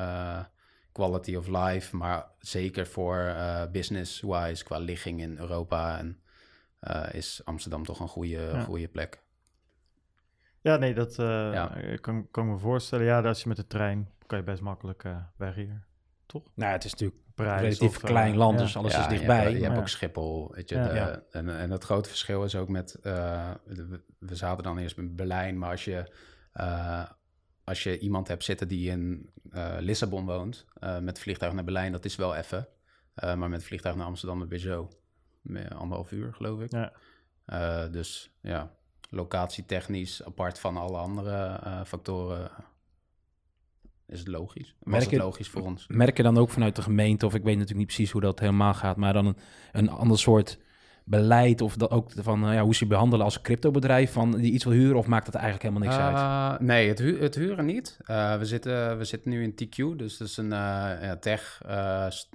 quality 0.95 1.35
of 1.35 1.47
life, 1.47 1.95
maar 1.95 2.25
zeker 2.39 2.87
voor 2.87 3.35
business-wise, 3.71 4.63
qua 4.63 4.77
ligging 4.77 5.21
in 5.21 5.37
Europa. 5.37 5.97
En 5.97 6.21
is 7.11 7.41
Amsterdam 7.43 7.83
toch 7.83 7.99
een 7.99 8.07
goede, 8.07 8.49
ja. 8.53 8.63
goede 8.63 8.87
plek. 8.87 9.23
Ja, 10.61 10.77
nee, 10.77 10.93
dat 10.93 11.15
ja. 11.15 11.77
Kan, 12.01 12.27
kan 12.31 12.47
me 12.47 12.57
voorstellen. 12.57 13.05
Ja, 13.05 13.21
als 13.21 13.41
je 13.41 13.47
met 13.47 13.57
de 13.57 13.67
trein 13.67 14.09
kan 14.25 14.37
je 14.37 14.43
best 14.43 14.61
makkelijk 14.61 15.03
weg 15.37 15.55
hier, 15.55 15.85
toch? 16.25 16.43
Nou, 16.53 16.71
het 16.71 16.83
is 16.83 16.91
natuurlijk 16.91 17.25
relatief 17.35 17.97
klein 17.97 18.31
eh, 18.31 18.37
land, 18.37 18.57
dus 18.57 18.77
alles 18.77 18.97
is 18.97 19.07
dichtbij. 19.07 19.51
Je 19.57 19.63
hebt, 19.63 19.77
ook 19.77 19.87
Schiphol, 19.87 20.51
weet 20.53 20.69
je. 20.69 20.75
De, 20.75 21.23
en, 21.31 21.57
en 21.57 21.71
het 21.71 21.83
grote 21.83 22.09
verschil 22.09 22.43
is 22.43 22.55
ook 22.55 22.69
met... 22.69 22.97
Uh, 23.03 23.51
we, 24.19 24.35
zaten 24.35 24.63
dan 24.63 24.77
eerst 24.77 24.97
in 24.97 25.15
Berlijn, 25.15 25.57
maar 25.57 25.71
als 25.71 25.85
je... 25.85 26.11
Uh, 26.53 27.03
als 27.65 27.83
je 27.83 27.99
iemand 27.99 28.27
hebt 28.27 28.43
zitten 28.43 28.67
die 28.67 28.89
in 28.89 29.29
Lissabon 29.79 30.25
woont, 30.25 30.65
met 31.01 31.19
vliegtuig 31.19 31.53
naar 31.53 31.63
Berlijn, 31.63 31.91
dat 31.91 32.05
is 32.05 32.15
wel 32.15 32.35
even. 32.35 32.67
maar 33.15 33.49
met 33.49 33.63
vliegtuig 33.63 33.95
naar 33.95 34.05
Amsterdam 34.05 34.39
dan 34.39 34.47
weer 34.47 34.59
zo. 34.59 34.89
Anderhalf 35.69 36.11
uur, 36.11 36.33
geloof 36.33 36.61
ik. 36.61 36.71
Ja. 36.71 37.87
dus 37.87 38.31
ja, 38.41 38.75
locatietechnisch, 39.09 40.23
apart 40.23 40.59
van 40.59 40.77
alle 40.77 40.97
andere 40.97 41.59
factoren, 41.85 42.51
is 44.07 44.19
het 44.19 44.27
logisch. 44.27 44.75
Was 44.79 44.93
merk 44.93 45.11
het 45.11 45.21
logisch 45.21 45.49
voor 45.49 45.61
ons. 45.61 45.87
Merk 45.87 46.17
je 46.17 46.23
dan 46.23 46.37
ook 46.37 46.49
vanuit 46.49 46.75
de 46.75 46.81
gemeente, 46.81 47.25
of 47.25 47.33
ik 47.33 47.43
weet 47.43 47.57
natuurlijk 47.57 47.79
niet 47.79 47.95
precies 47.95 48.11
hoe 48.11 48.21
dat 48.21 48.39
helemaal 48.39 48.73
gaat, 48.73 48.97
maar 48.97 49.13
dan 49.13 49.25
een, 49.25 49.37
een 49.71 49.89
ander 49.89 50.19
soort 50.19 50.59
beleid 51.07 51.61
of 51.61 51.75
dat 51.75 51.91
ook 51.91 52.11
van 52.15 52.39
ja, 52.39 52.61
hoe 52.61 52.75
ze 52.75 52.85
behandelen 52.85 53.25
als 53.25 53.41
cryptobedrijf 53.41 54.11
van 54.11 54.31
die 54.31 54.51
iets 54.51 54.63
wil 54.63 54.73
huren 54.73 54.97
of 54.97 55.07
maakt 55.07 55.25
dat 55.25 55.35
eigenlijk 55.35 55.63
helemaal 55.63 55.89
niks 55.89 56.03
uit? 56.03 56.15
Uh, 56.15 56.67
nee, 56.67 56.87
het, 56.87 56.99
het, 56.99 57.35
huren 57.35 57.65
niet. 57.65 57.97
Uh, 58.07 58.37
we, 58.37 58.45
zitten, 58.45 58.97
we 58.97 59.03
zitten 59.03 59.31
nu 59.31 59.43
in 59.43 59.51
TQ, 59.51 59.97
dus 59.97 60.17
dat 60.17 60.27
is 60.27 60.37
een 60.37 60.51
uh, 60.51 61.11
tech 61.11 61.61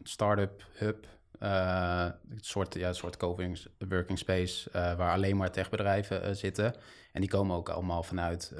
startup 0.03 0.65
hub. 0.73 1.07
een 1.39 2.13
soort, 2.41 2.75
ja, 2.75 2.93
soort 2.93 3.17
co-working 3.17 4.19
space 4.19 4.69
waar 4.73 5.13
alleen 5.13 5.37
maar 5.37 5.51
techbedrijven 5.51 6.37
zitten. 6.37 6.75
En 7.13 7.21
die 7.21 7.31
komen 7.31 7.57
ook 7.57 7.69
allemaal 7.69 8.03
vanuit, 8.03 8.53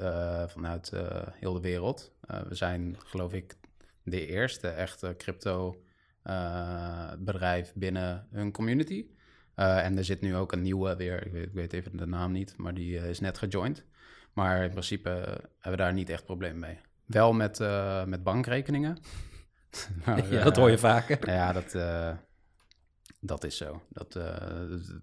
vanuit 0.47 0.91
heel 1.39 1.53
de 1.53 1.61
wereld. 1.61 2.11
Eh, 2.31 2.41
we 2.41 2.55
zijn, 2.55 2.95
geloof 3.05 3.33
ik, 3.33 3.55
de 4.03 4.27
eerste 4.27 4.67
echte 4.67 5.15
crypto 5.17 5.81
bedrijf 7.17 7.73
binnen 7.75 8.27
hun 8.31 8.51
community. 8.51 9.05
Uh, 9.61 9.85
en 9.85 9.97
er 9.97 10.03
zit 10.03 10.21
nu 10.21 10.35
ook 10.35 10.51
een 10.51 10.61
nieuwe 10.61 10.95
weer, 10.95 11.25
ik 11.25 11.31
weet, 11.31 11.45
ik 11.45 11.53
weet 11.53 11.73
even 11.73 11.97
de 11.97 12.05
naam 12.05 12.31
niet, 12.31 12.53
maar 12.57 12.73
die 12.73 13.09
is 13.09 13.19
net 13.19 13.37
gejoind. 13.37 13.83
Maar 14.33 14.63
in 14.63 14.69
principe 14.69 15.09
hebben 15.09 15.71
we 15.71 15.75
daar 15.75 15.93
niet 15.93 16.09
echt 16.09 16.25
probleem 16.25 16.59
mee. 16.59 16.79
Wel 17.05 17.33
met, 17.33 17.59
met 18.05 18.23
bankrekeningen. 18.23 18.97
maar, 20.05 20.31
ja, 20.31 20.43
dat 20.43 20.55
hoor 20.55 20.69
je 20.69 20.77
vaker. 20.77 21.29
ja, 21.29 21.53
dat, 21.53 21.71
dat 23.19 23.43
is 23.43 23.57
zo. 23.57 23.81
Dat, 23.89 24.13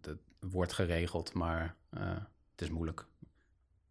dat, 0.00 0.16
wordt 0.40 0.72
geregeld, 0.72 1.34
maar 1.34 1.74
het 2.50 2.62
is 2.62 2.70
moeilijk. 2.70 3.06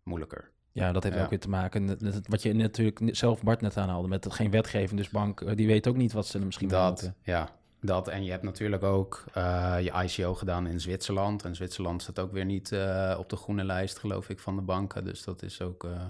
Moeilijker. 0.03 0.51
Ja, 0.77 0.91
dat 0.91 1.03
heeft 1.03 1.17
ook 1.17 1.29
weer 1.29 1.39
te 1.39 1.49
maken 1.49 1.85
met 1.85 2.27
wat 2.27 2.41
je 2.41 2.53
natuurlijk 2.53 2.99
zelf 3.15 3.43
Bart 3.43 3.61
net 3.61 3.77
aanhaalde 3.77 4.07
met 4.07 4.33
geen 4.33 4.51
wetgeving. 4.51 4.99
Dus 4.99 5.09
bank, 5.09 5.41
eh, 5.41 5.55
die 5.55 5.67
weet 5.67 5.87
ook 5.87 5.95
niet 5.95 6.11
wat 6.11 6.27
ze 6.27 6.39
misschien 6.39 6.67
dat, 6.67 6.89
moeten. 6.89 7.15
Ja, 7.23 7.49
dat. 7.81 8.07
En 8.07 8.23
je 8.23 8.31
hebt 8.31 8.43
natuurlijk 8.43 8.83
ook 8.83 9.23
uh, 9.37 9.75
je 9.79 10.03
ICO 10.03 10.33
gedaan 10.33 10.67
in 10.67 10.79
Zwitserland. 10.79 11.43
En 11.43 11.55
Zwitserland 11.55 12.01
staat 12.01 12.19
ook 12.19 12.31
weer 12.31 12.45
niet 12.45 12.71
uh, 12.71 13.15
op 13.19 13.29
de 13.29 13.35
groene 13.35 13.63
lijst, 13.63 13.99
geloof 13.99 14.29
ik, 14.29 14.39
van 14.39 14.55
de 14.55 14.61
banken. 14.61 15.03
Dus 15.03 15.23
dat 15.23 15.41
is 15.41 15.61
ook 15.61 15.83
uh, 15.83 16.01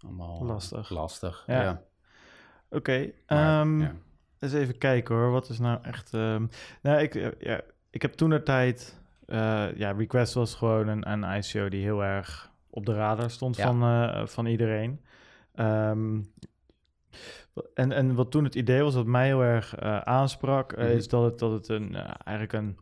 allemaal 0.00 0.44
lastig. 0.44 0.90
lastig 0.90 1.44
ja. 1.46 1.62
ja. 1.62 1.82
Oké, 2.70 3.12
okay, 3.26 3.60
um, 3.60 3.80
ja. 3.80 3.94
eens 4.38 4.52
even 4.52 4.78
kijken 4.78 5.14
hoor. 5.14 5.30
Wat 5.30 5.48
is 5.48 5.58
nou 5.58 5.78
echt... 5.82 6.12
Um, 6.12 6.48
nou, 6.82 7.00
ik, 7.00 7.34
ja, 7.40 7.60
ik 7.90 8.02
heb 8.02 8.12
toen 8.12 8.30
de 8.30 8.42
tijd... 8.42 8.96
ja, 9.76 9.90
Request 9.90 10.34
was 10.34 10.54
gewoon 10.54 10.88
een, 10.88 11.10
een 11.10 11.36
ICO 11.36 11.68
die 11.68 11.82
heel 11.82 12.04
erg 12.04 12.50
op 12.70 12.86
de 12.86 12.94
radar 12.94 13.30
stond 13.30 13.56
van, 13.56 14.28
van 14.28 14.46
iedereen. 14.46 15.00
Um, 15.54 16.32
en, 17.74 17.92
en 17.92 18.14
wat 18.14 18.30
toen 18.30 18.44
het 18.44 18.54
idee 18.54 18.82
was, 18.82 18.94
dat 18.94 19.06
mij 19.06 19.26
heel 19.26 19.42
erg 19.42 19.82
uh, 19.82 19.98
aansprak, 19.98 20.72
uh, 20.72 20.78
mm 20.78 20.84
-hmm. 20.84 20.96
is 20.96 21.08
dat 21.08 21.24
het, 21.24 21.38
dat 21.38 21.52
het 21.52 21.68
een, 21.68 21.94
eigenlijk 21.94 22.52
een, 22.52 22.78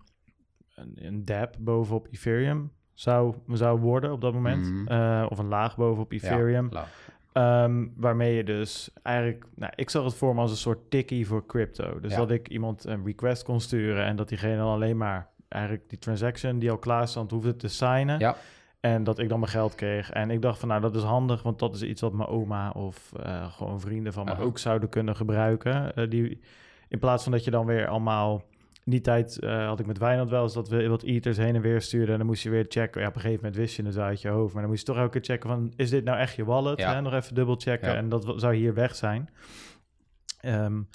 een, 0.75 0.97
een 1.07 1.25
dab 1.25 1.55
bovenop 1.59 2.09
Ethereum 2.11 2.73
zou, 2.95 3.35
zou 3.53 3.81
worden 3.81 4.13
op 4.13 4.21
dat 4.21 4.33
moment. 4.33 4.71
Mm 4.71 4.87
-hmm. 4.87 5.27
of 5.27 5.39
een 5.39 5.49
laag 5.49 5.77
bovenop 5.77 6.13
Ethereum. 6.13 6.69
Ja, 6.71 6.87
Ehm, 7.37 7.87
waarmee 7.97 8.35
je 8.35 8.45
dus 8.45 8.91
eigenlijk, 9.03 9.45
nou, 9.55 9.73
ik 9.77 9.91
zag 9.91 10.05
het 10.05 10.15
voor 10.15 10.35
me 10.35 10.41
als 10.41 10.51
een 10.51 10.57
soort 10.57 10.91
tikkie 10.91 11.27
voor 11.27 11.47
crypto. 11.47 12.01
Dus 12.01 12.15
dat 12.15 12.31
ik 12.31 12.49
iemand 12.49 12.85
een 12.85 13.05
request 13.05 13.43
kon 13.43 13.61
sturen 13.61 14.05
en 14.05 14.17
dat 14.17 14.29
diegene 14.29 14.57
dan 14.57 14.73
alleen 14.73 14.97
maar 14.97 15.29
eigenlijk 15.49 15.89
die 15.89 15.99
transaction 15.99 16.59
die 16.59 16.71
al 16.71 16.79
klaar 16.79 17.09
stond 17.09 17.31
hoefde 17.31 17.57
te 17.57 17.69
signen. 17.69 18.19
Ja. 18.19 18.37
En 18.87 19.05
dat 19.05 19.19
ik 19.19 19.29
dan 19.29 19.39
mijn 19.39 19.51
geld 19.51 19.75
kreeg. 19.75 20.11
En 20.11 20.31
ik 20.31 20.43
dacht 20.43 20.59
van 20.59 20.69
nou, 20.69 20.81
dat 20.81 20.95
is 20.97 21.03
handig, 21.03 21.43
want 21.43 21.59
dat 21.59 21.75
is 21.75 21.83
iets 21.83 22.01
wat 22.01 22.13
mijn 22.13 22.29
oma 22.29 22.71
of 22.71 23.13
uh, 23.21 23.53
gewoon 23.53 23.81
vrienden 23.81 24.13
van 24.13 24.25
me 24.25 24.39
ook 24.39 24.59
zouden 24.59 24.89
kunnen 24.89 25.17
gebruiken. 25.17 25.93
Uh, 25.95 26.11
die, 26.11 26.41
in 26.89 26.99
plaats 26.99 27.23
van 27.23 27.33
dat 27.33 27.45
je 27.45 27.51
dan 27.51 27.67
weer 27.67 27.87
allemaal 27.87 28.43
die 28.85 29.01
tijd 29.01 29.39
uh, 29.41 29.67
had 29.67 29.81
ik 29.81 29.87
met 29.87 29.99
Wijnand 29.99 30.31
wel 30.31 30.43
eens 30.43 30.55
dat 30.55 30.69
we 30.69 30.89
wat 30.89 31.03
eaters 31.03 31.37
heen 31.37 31.55
en 31.55 31.61
weer 31.61 31.81
stuurden. 31.81 32.11
En 32.11 32.19
dan 32.19 32.27
moest 32.27 32.43
je 32.43 32.51
weer 32.51 32.67
checken. 32.69 33.01
Ja, 33.01 33.09
op 33.09 33.15
een 33.15 33.21
gegeven 33.21 33.43
moment 33.43 33.61
wist 33.61 33.77
je 33.77 33.83
het 33.83 33.99
uit 33.99 34.21
je 34.21 34.29
hoofd. 34.29 34.53
Maar 34.53 34.63
dan 34.63 34.71
moest 34.71 34.87
je 34.87 34.93
toch 34.93 35.03
elke 35.03 35.21
keer 35.21 35.35
checken 35.35 35.49
van... 35.49 35.73
is 35.77 35.91
dit 35.91 36.05
nou 36.05 36.19
echt 36.19 36.35
je 36.35 36.45
wallet? 36.45 36.79
Ja. 36.79 36.95
Hè? 36.95 37.01
Nog 37.01 37.15
even 37.15 37.35
dubbel 37.35 37.57
checken. 37.59 37.97
En 37.97 38.09
dat 38.09 38.33
zou 38.37 38.55
hier 38.55 38.75
weg 38.75 38.95
zijn. 38.95 39.29
Um, 40.45 40.89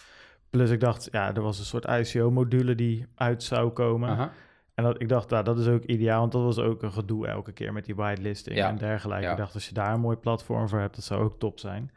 plus 0.49 0.69
ik 0.69 0.79
dacht, 0.79 1.07
ja, 1.11 1.35
er 1.35 1.41
was 1.41 1.59
een 1.59 1.65
soort 1.65 1.85
ICO-module 1.85 2.75
die 2.75 3.05
uit 3.15 3.43
zou 3.43 3.69
komen. 3.69 4.31
En 4.73 4.83
dat, 4.83 5.01
ik 5.01 5.09
dacht, 5.09 5.29
nou, 5.29 5.43
dat 5.43 5.59
is 5.59 5.67
ook 5.67 5.83
ideaal. 5.83 6.19
Want 6.19 6.31
dat 6.31 6.43
was 6.43 6.59
ook 6.59 6.83
een 6.83 6.91
gedoe 6.91 7.27
elke 7.27 7.51
keer 7.51 7.73
met 7.73 7.85
die 7.85 7.95
whitelisting 7.95 8.55
ja. 8.55 8.69
en 8.69 8.77
dergelijke. 8.77 9.29
Ik 9.29 9.37
dacht, 9.37 9.53
als 9.53 9.67
je 9.67 9.73
daar 9.73 9.93
een 9.93 9.99
mooi 9.99 10.17
platform 10.17 10.69
voor 10.69 10.79
hebt, 10.79 10.95
dat 10.95 11.03
zou 11.03 11.23
ook 11.23 11.39
top 11.39 11.59
zijn. 11.59 11.91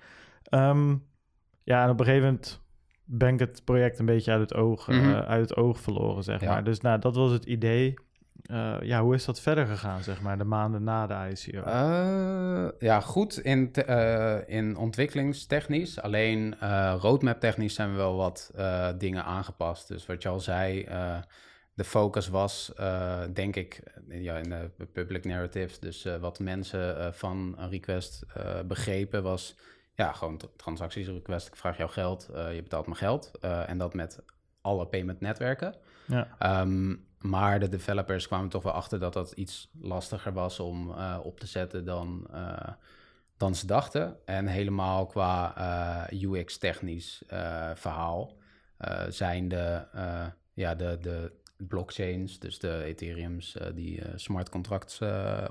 Um, 0.50 1.06
ja, 1.62 1.84
en 1.84 1.90
op 1.90 1.98
een 1.98 2.04
gegeven 2.04 2.26
moment 2.26 2.62
ben 3.04 3.32
ik 3.32 3.40
het 3.40 3.64
project 3.64 3.98
een 3.98 4.06
beetje 4.06 4.30
uit 4.30 4.40
het 4.40 4.54
oog, 4.54 4.88
mm 4.88 5.14
uit 5.14 5.48
het 5.48 5.56
oog 5.56 5.80
verloren, 5.80 6.22
zeg 6.22 6.40
maar. 6.44 6.64
Dus 6.64 6.80
nou, 6.80 6.98
dat 6.98 7.16
was 7.16 7.30
het 7.32 7.44
idee. 7.44 7.94
Uh, 8.50 8.76
ja, 8.80 9.02
hoe 9.02 9.14
is 9.14 9.24
dat 9.24 9.40
verder 9.40 9.66
gegaan, 9.66 10.02
zeg 10.02 10.22
maar, 10.22 10.38
de 10.38 10.44
maanden 10.44 10.84
na 10.84 11.06
de 11.06 11.30
ICO? 11.30 11.58
Uh, 11.58 12.68
ja, 12.78 13.00
goed 13.00 13.38
in, 13.38 13.72
in 14.46 14.76
ontwikkelingstechnisch. 14.76 16.00
Alleen 16.00 16.56
roadmap 17.00 17.40
technisch 17.40 17.74
zijn 17.74 17.90
we 17.90 17.96
wel 17.96 18.16
wat 18.16 18.52
dingen 18.98 19.24
aangepast. 19.24 19.88
Dus 19.88 20.06
wat 20.06 20.22
je 20.22 20.28
al 20.28 20.40
zei, 20.40 20.86
de 21.74 21.84
focus 21.84 22.28
was, 22.28 22.72
denk 23.32 23.56
ik, 23.56 23.82
ja, 24.08 24.36
in 24.36 24.48
de 24.48 24.86
public 24.92 25.24
narratives. 25.24 25.80
Dus 25.80 26.06
wat 26.20 26.38
mensen 26.38 27.14
van 27.14 27.54
een 27.58 27.70
request 27.70 28.24
begrepen 28.66 29.22
was 29.22 29.56
ja, 29.94 30.12
gewoon 30.12 30.40
transacties, 30.56 31.06
request, 31.06 31.46
ik 31.46 31.56
vraag 31.56 31.76
jou 31.76 31.90
geld, 31.90 32.28
je 32.32 32.60
betaalt 32.62 32.86
me 32.86 32.94
geld. 32.94 33.30
En 33.40 33.78
dat 33.78 33.94
met 33.94 34.22
alle 34.60 34.86
payment 34.86 35.20
netwerken. 35.20 35.74
Ja. 36.06 36.60
Um, 36.60 37.06
maar 37.20 37.60
de 37.60 37.68
developers 37.68 38.26
kwamen 38.26 38.48
toch 38.48 38.62
wel 38.62 38.72
achter 38.72 38.98
dat 38.98 39.12
dat 39.12 39.32
iets 39.32 39.70
lastiger 39.80 40.32
was 40.32 40.60
om 40.60 40.90
op 41.22 41.40
te 41.40 41.46
zetten 41.46 41.84
dan, 41.84 42.26
dan 43.36 43.54
ze 43.54 43.66
dachten. 43.66 44.16
En 44.24 44.46
helemaal 44.46 45.06
qua 45.06 46.08
UX-technisch 46.10 47.22
verhaal 47.74 48.36
zijn 49.08 49.48
de, 49.48 49.82
ja, 50.54 50.74
de, 50.74 50.98
de 51.00 51.32
blockchains, 51.56 52.38
dus 52.38 52.58
de 52.58 52.82
Ethereums 52.82 53.56
die 53.74 54.02
smart 54.14 54.48
contracts 54.48 55.00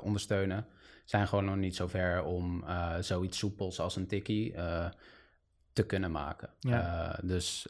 ondersteunen 0.01 0.65
zijn 1.05 1.27
gewoon 1.27 1.45
nog 1.45 1.55
niet 1.55 1.75
zo 1.75 1.87
ver 1.87 2.23
om 2.23 2.65
zoiets 2.99 3.37
soepels 3.37 3.79
als 3.79 3.95
een 3.95 4.07
tikkie 4.07 4.53
te 5.73 5.85
kunnen 5.85 6.11
maken. 6.11 6.49
Ja. 6.59 7.19
Dus 7.23 7.67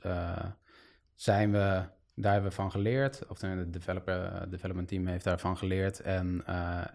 zijn 1.15 1.51
we, 1.51 1.83
daar 2.15 2.33
hebben 2.33 2.49
we 2.49 2.55
van 2.55 2.71
geleerd, 2.71 3.27
of 3.27 3.39
de 3.39 3.69
developer, 3.69 4.49
development 4.49 4.87
team 4.87 5.07
heeft 5.07 5.23
daarvan 5.23 5.57
geleerd 5.57 5.99
en 5.99 6.43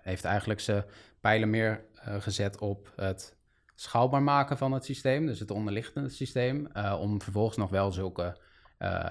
heeft 0.02 0.24
eigenlijk 0.24 0.60
ze 0.60 0.84
pijlen 1.20 1.50
meer 1.50 1.84
gezet 2.18 2.58
op 2.58 2.92
het 2.96 3.36
schaalbaar 3.74 4.22
maken 4.22 4.58
van 4.58 4.72
het 4.72 4.84
systeem, 4.84 5.26
dus 5.26 5.40
het 5.40 5.50
onderliggende 5.50 6.08
systeem, 6.08 6.68
om 6.98 7.22
vervolgens 7.22 7.56
nog 7.56 7.70
wel 7.70 7.92
zulke 7.92 8.36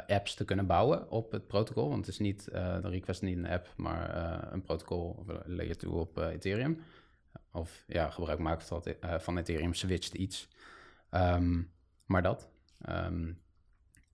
apps 0.07 0.33
te 0.33 0.45
kunnen 0.45 0.65
bouwen 0.65 1.11
op 1.11 1.31
het 1.31 1.47
protocol. 1.47 1.89
Want 1.89 2.05
het 2.05 2.13
is 2.13 2.19
niet, 2.19 2.43
de 2.51 2.89
request 2.89 3.21
niet 3.21 3.37
een 3.37 3.47
app, 3.47 3.73
maar 3.75 4.53
een 4.53 4.61
protocol 4.61 5.15
of 5.19 5.25
layer 5.45 5.77
2 5.77 5.91
op 5.91 6.17
Ethereum. 6.17 6.81
Of 7.51 7.83
ja, 7.87 8.09
gebruik 8.09 8.39
maakt 8.39 8.67
van, 8.67 8.83
van 9.01 9.37
Ethereum 9.37 9.73
switcht 9.73 10.13
iets. 10.13 10.47
Um, 11.11 11.71
maar 12.05 12.21
dat. 12.21 12.49
Um, 12.89 13.41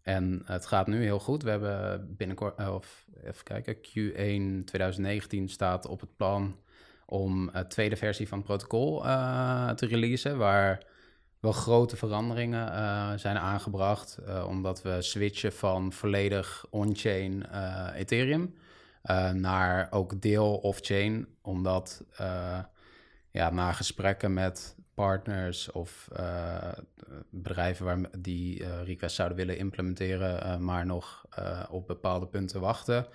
en 0.01 0.41
het 0.45 0.65
gaat 0.65 0.87
nu 0.87 1.03
heel 1.03 1.19
goed. 1.19 1.43
We 1.43 1.49
hebben 1.49 2.15
binnenkort, 2.15 2.69
of 2.69 3.05
even 3.23 3.43
kijken, 3.43 3.75
Q1 3.75 4.63
2019 4.63 5.49
staat 5.49 5.87
op 5.87 5.99
het 5.99 6.15
plan 6.15 6.59
om 7.05 7.49
een 7.53 7.67
tweede 7.67 7.95
versie 7.95 8.27
van 8.27 8.37
het 8.37 8.47
protocol 8.47 9.01
te 9.75 9.85
releasen, 9.85 10.37
waar 10.37 10.85
wel 11.43 11.51
grote 11.51 11.97
veranderingen 11.97 12.67
uh, 12.67 13.11
zijn 13.15 13.37
aangebracht, 13.37 14.17
omdat 14.47 14.81
we 14.81 15.01
switchen 15.01 15.53
van 15.53 15.93
volledig 15.93 16.65
on-chain 16.69 17.45
Ethereum 17.95 18.55
naar 19.33 19.87
ook 19.91 20.21
deel 20.21 20.57
off-chain, 20.57 21.27
omdat 21.41 22.03
ja, 23.31 23.49
na 23.49 23.71
gesprekken 23.71 24.33
met 24.33 24.75
partners 24.93 25.71
of 25.71 26.07
bedrijven 27.29 27.85
waar 27.85 27.99
die 28.17 28.83
requests 28.83 29.17
zouden 29.17 29.37
willen 29.37 29.57
implementeren, 29.57 30.63
maar 30.63 30.85
nog 30.85 31.25
op 31.69 31.87
bepaalde 31.87 32.27
punten 32.27 32.61
wachten, 32.61 33.07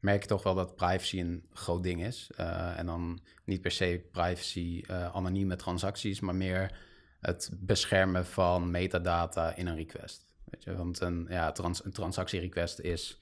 merk 0.00 0.22
je 0.22 0.28
toch 0.28 0.42
wel 0.42 0.54
dat 0.54 0.76
privacy 0.76 1.20
een 1.20 1.44
groot 1.52 1.82
ding 1.82 2.04
is. 2.04 2.30
en 2.76 2.86
dan 2.86 3.20
niet 3.44 3.60
per 3.60 3.70
se 3.70 4.06
privacy 4.12 4.84
anonieme 5.12 5.56
transacties, 5.56 6.20
maar 6.20 6.34
meer 6.34 6.84
het 7.26 7.50
beschermen 7.52 8.26
van 8.26 8.70
metadata 8.70 9.54
in 9.56 9.66
een 9.66 9.76
request. 9.76 10.26
Weet 10.44 10.64
je? 10.64 10.76
Want 10.76 11.00
een, 11.00 11.26
ja, 11.28 11.52
trans 11.52 11.84
een 11.84 11.92
transactierequest 11.92 12.78
is, 12.78 13.20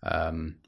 um, 0.00 0.60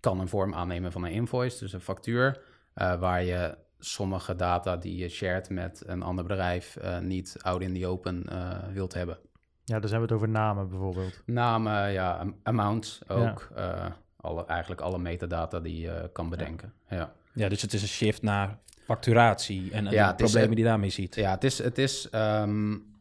kan 0.00 0.20
een 0.20 0.28
vorm 0.28 0.54
aannemen 0.54 0.92
van 0.92 1.04
een 1.04 1.12
invoice, 1.12 1.58
dus 1.58 1.72
een 1.72 1.80
factuur, 1.80 2.40
waar 2.74 3.22
je 3.22 3.56
sommige 3.78 4.36
data 4.36 4.76
die 4.76 4.96
je 4.96 5.08
shared 5.08 5.50
met 5.50 5.82
een 5.86 6.02
ander 6.02 6.24
bedrijf 6.24 6.76
uh, 6.82 6.98
niet 6.98 7.36
out 7.40 7.62
in 7.62 7.74
the 7.74 7.86
open 7.86 8.26
uh, 8.32 8.58
wilt 8.72 8.94
hebben. 8.94 9.18
Ja, 9.64 9.80
dus 9.80 9.90
hebben 9.90 10.08
we 10.08 10.14
het 10.14 10.22
over 10.22 10.28
namen 10.28 10.68
bijvoorbeeld. 10.68 11.22
Namen, 11.26 11.92
ja, 11.92 12.26
amounts 12.42 13.08
ook. 13.08 13.48
Ja. 13.54 13.86
Uh, 13.86 13.92
alle, 14.16 14.46
eigenlijk 14.46 14.80
alle 14.80 14.98
metadata 14.98 15.60
die 15.60 15.80
je 15.80 16.10
kan 16.12 16.28
bedenken. 16.28 16.72
Ja. 16.88 16.96
ja. 16.96 17.12
Ja. 17.32 17.48
dus 17.48 17.62
het 17.62 17.72
is 17.72 17.82
een 17.82 17.88
shift 17.88 18.22
naar 18.22 18.58
facturatie 18.84 19.72
en, 19.72 19.84
ja, 19.84 20.08
de 20.08 20.14
problemen 20.14 20.48
is, 20.48 20.54
die 20.54 20.64
daarmee 20.64 20.90
ziet. 20.90 21.14
Ja, 21.14 21.30
het 21.30 21.44
is, 21.44 21.58
het 21.58 21.78
is 21.78 22.08
um, 22.12 22.92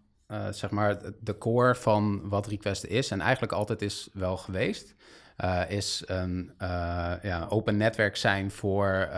zeg 0.52 0.70
maar 0.70 0.98
de 1.20 1.38
core 1.38 1.76
van 1.76 2.30
wat 2.30 2.48
request 2.48 2.84
is 2.84 3.12
en 3.12 3.22
eigenlijk 3.22 3.54
altijd 3.54 3.82
is 3.82 4.10
wel 4.14 4.38
geweest. 4.38 4.96
is 5.68 6.04
een 6.06 6.52
ja, 7.22 7.46
open 7.50 7.78
netwerk 7.78 8.16
zijn 8.16 8.52
voor 8.52 9.10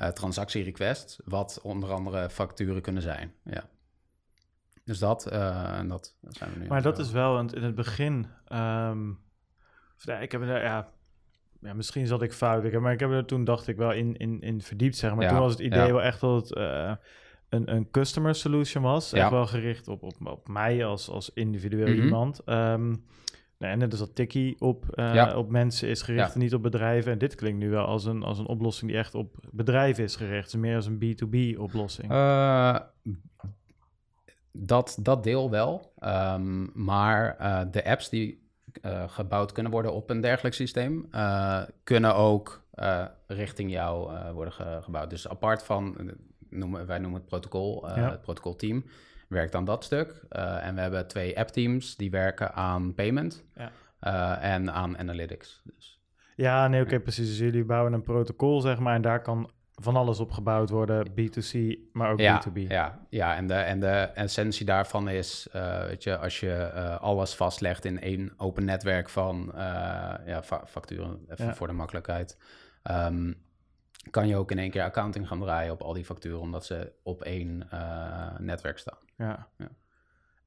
uh, 0.00 0.08
transactierequest, 0.08 1.18
wat 1.24 1.60
onder 1.62 1.92
andere 1.92 2.30
facturen 2.30 2.82
kunnen 2.82 3.02
zijn. 3.02 3.34
Ja. 3.44 3.64
Dus 4.84 4.98
dat, 4.98 5.32
uh, 5.32 5.78
en 5.78 5.88
dat, 5.88 6.16
zijn 6.20 6.52
we 6.52 6.58
nu. 6.58 6.66
Maar 6.66 6.82
dat 6.82 6.98
is 6.98 7.10
wel 7.10 7.38
in 7.38 7.62
het 7.62 7.74
begin. 7.74 8.26
Um, 8.52 9.18
ja, 9.96 10.18
ik 10.18 10.32
heb 10.32 10.42
ja, 10.44 10.88
ja, 11.60 11.74
misschien 11.74 12.06
zat 12.06 12.22
ik 12.22 12.32
fout, 12.32 12.72
maar 12.72 12.92
ik 12.92 13.00
heb 13.00 13.10
er 13.10 13.24
toen 13.24 13.44
dacht 13.44 13.68
ik 13.68 13.76
wel 13.76 13.92
in, 13.92 14.16
in, 14.16 14.40
in 14.40 14.62
verdiept, 14.62 14.96
zeg 14.96 15.14
maar. 15.14 15.22
Ja, 15.22 15.28
toen 15.28 15.38
was 15.38 15.52
het 15.52 15.60
idee 15.60 15.92
wel 15.92 16.02
echt 16.02 16.20
dat 16.20 16.48
het 16.48 16.58
uh, 16.58 16.92
een, 17.48 17.74
een 17.74 17.90
customer 17.90 18.34
solution 18.34 18.82
was. 18.82 19.12
Echt 19.12 19.30
wel 19.30 19.46
gericht 19.46 19.88
op, 19.88 20.02
op, 20.02 20.14
op 20.24 20.48
mij 20.48 20.84
als, 20.84 21.08
als 21.08 21.30
individueel 21.34 21.86
mm 21.86 21.94
-hmm. 21.94 22.02
iemand. 22.02 22.40
Um, 22.46 23.04
Nee, 23.60 23.76
net 23.76 23.90
als 23.90 24.00
dat 24.00 24.14
Tikkie 24.14 24.56
op, 24.58 24.84
uh, 24.94 25.32
op 25.36 25.50
mensen 25.50 25.88
is 25.88 26.02
gericht 26.02 26.34
en 26.34 26.40
niet 26.40 26.54
op 26.54 26.62
bedrijven. 26.62 27.12
En 27.12 27.18
dit 27.18 27.34
klinkt 27.34 27.58
nu 27.58 27.70
wel 27.70 27.84
als 27.84 28.04
een, 28.04 28.22
als 28.22 28.38
een 28.38 28.46
oplossing 28.46 28.90
die 28.90 29.00
echt 29.00 29.14
op 29.14 29.36
bedrijven 29.50 30.04
is 30.04 30.16
gericht. 30.16 30.50
Dus 30.50 30.60
meer 30.60 30.76
als 30.76 30.86
een 30.86 30.98
B2B-oplossing. 30.98 32.10
Uh, 32.10 32.68
eh, 32.68 32.80
dat, 34.52 34.98
dat 35.00 35.24
deel 35.24 35.50
wel. 35.50 35.92
Um, 36.04 36.70
maar 36.74 37.36
de 37.70 37.84
apps 37.84 38.08
die 38.08 38.49
gebouwd 39.06 39.52
kunnen 39.52 39.72
worden 39.72 39.92
op 39.92 40.10
een 40.10 40.20
dergelijk 40.20 40.54
systeem... 40.54 41.08
kunnen 41.84 42.14
ook 42.14 42.62
richting 43.26 43.70
jou 43.70 44.12
worden 44.32 44.52
ge 44.52 44.78
gebouwd. 44.82 45.10
Dus 45.10 45.28
apart 45.28 45.62
van, 45.62 45.96
noemen, 46.48 46.86
wij 46.86 46.98
noemen 46.98 47.20
het 47.20 47.28
protocol, 47.28 47.86
het 47.86 48.22
protocolteam 48.22 48.84
werkt 49.28 49.54
aan 49.54 49.64
dat 49.64 49.84
stuk. 49.84 50.24
En 50.60 50.74
we 50.74 50.80
hebben 50.80 51.06
twee 51.06 51.38
app-teams 51.38 51.96
die 51.96 52.10
werken 52.10 52.54
aan 52.54 52.94
payment 52.94 53.44
ja. 53.54 54.40
en 54.40 54.72
aan 54.72 54.98
analytics. 54.98 55.62
Dus, 55.64 56.00
ja, 56.36 56.68
nee, 56.68 56.80
oké, 56.80 56.88
okay, 56.88 57.02
precies. 57.02 57.28
Dus 57.28 57.38
jullie 57.38 57.64
bouwen 57.64 57.92
een 57.92 58.02
protocol, 58.02 58.60
zeg 58.60 58.78
maar, 58.78 58.94
en 58.94 59.02
daar 59.02 59.22
kan 59.22 59.50
van 59.80 59.96
alles 59.96 60.20
op 60.20 60.30
gebouwd 60.30 60.70
worden, 60.70 61.10
B2C, 61.10 61.78
maar 61.92 62.10
ook 62.12 62.18
ja, 62.18 62.42
B2B. 62.42 62.58
Ja, 62.58 63.06
ja 63.08 63.36
en, 63.36 63.46
de, 63.46 63.54
en 63.54 63.80
de 63.80 64.10
essentie 64.14 64.66
daarvan 64.66 65.08
is, 65.08 65.48
uh, 65.54 65.84
weet 65.84 66.02
je, 66.02 66.18
als 66.18 66.40
je 66.40 66.70
alles 67.00 67.34
vastlegt 67.34 67.84
in 67.84 68.00
één 68.00 68.32
open 68.36 68.64
netwerk 68.64 69.08
van 69.08 69.52
ja, 70.26 70.42
fa 70.42 70.62
facturen, 70.66 71.24
even 71.28 71.44
ja. 71.44 71.54
voor 71.54 71.66
de 71.66 71.72
makkelijkheid, 71.72 72.38
um, 72.90 73.34
kan 74.10 74.28
je 74.28 74.36
ook 74.36 74.50
in 74.50 74.58
één 74.58 74.70
keer 74.70 74.82
accounting 74.82 75.28
gaan 75.28 75.40
draaien 75.40 75.72
op 75.72 75.82
al 75.82 75.92
die 75.92 76.04
facturen, 76.04 76.40
omdat 76.40 76.64
ze 76.64 76.92
op 77.02 77.22
één 77.22 77.68
netwerk 78.38 78.78
staan. 78.78 78.98
Ja. 79.16 79.48
ja. 79.56 79.68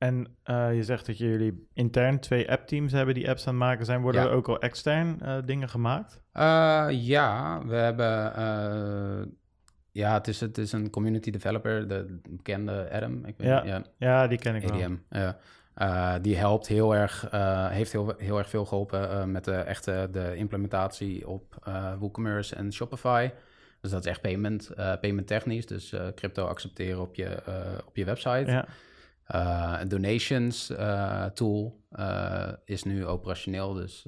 En 0.04 0.38
je 0.76 0.84
zegt 0.84 1.06
dat 1.06 1.18
jullie 1.18 1.68
intern 1.74 2.20
twee 2.20 2.52
app-teams 2.52 2.92
hebben 2.92 3.16
die 3.16 3.30
apps 3.30 3.48
aan 3.48 3.54
het 3.54 3.64
maken 3.64 3.86
zijn. 3.86 4.02
Worden 4.02 4.22
er 4.22 4.32
ook 4.32 4.48
al 4.48 4.60
extern 4.60 5.22
dingen 5.46 5.70
gemaakt? 5.70 6.22
ja, 6.90 7.62
we 7.66 7.76
hebben 7.76 8.34
ja, 9.92 10.14
het 10.14 10.28
is, 10.28 10.40
het 10.40 10.58
is 10.58 10.72
een 10.72 10.90
community 10.90 11.32
developer, 11.32 11.88
de 11.88 12.20
bekende 12.30 12.90
Adam. 12.92 13.26
Ik 13.26 13.38
weet, 13.38 13.48
ja. 13.48 13.64
ja. 13.64 13.84
Ja. 13.98 14.28
die 14.28 14.38
ken 14.38 14.56
ik 14.56 14.64
ADM, 14.64 14.96
wel. 15.10 15.34
Ja. 15.76 16.20
Die 16.20 16.38
helpt 16.38 16.68
heel 16.68 16.96
erg, 16.96 17.28
heeft 17.70 17.92
heel, 17.92 18.14
heel 18.18 18.38
erg 18.38 18.50
veel 18.50 18.66
geholpen 18.66 19.32
met 19.32 19.44
de 19.44 19.56
echte 19.56 20.08
de 20.12 20.36
implementatie 20.36 21.28
op 21.28 21.70
WooCommerce 22.00 22.56
en 22.56 22.74
Shopify. 22.74 23.30
Dus 23.82 23.92
dat 23.92 24.06
is 24.06 24.12
echt 24.12 24.22
payment, 24.22 24.72
payment 24.76 25.28
technisch, 25.28 25.66
dus 25.66 25.94
crypto 26.16 26.46
accepteren 26.46 27.02
op 27.02 27.16
je, 27.16 27.38
op 27.86 27.96
je 27.96 28.06
website. 28.06 28.52
Ja. 28.52 28.66
Een 29.80 29.88
donations 29.88 30.72
tool 31.34 31.84
is 32.66 32.84
nu 32.84 33.06
operationeel, 33.06 33.74
dus 33.74 34.06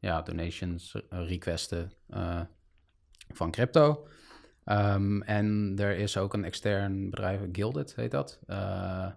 ja, 0.00 0.22
donations 0.22 0.96
requesten 1.08 1.92
van 3.28 3.50
crypto. 3.50 4.06
Um, 4.68 5.22
en 5.22 5.74
er 5.78 5.96
is 5.96 6.16
ook 6.16 6.34
een 6.34 6.44
extern 6.44 7.10
bedrijf, 7.10 7.40
Gilded 7.52 7.94
heet 7.94 8.10
dat, 8.10 8.40
uh, 8.46 9.10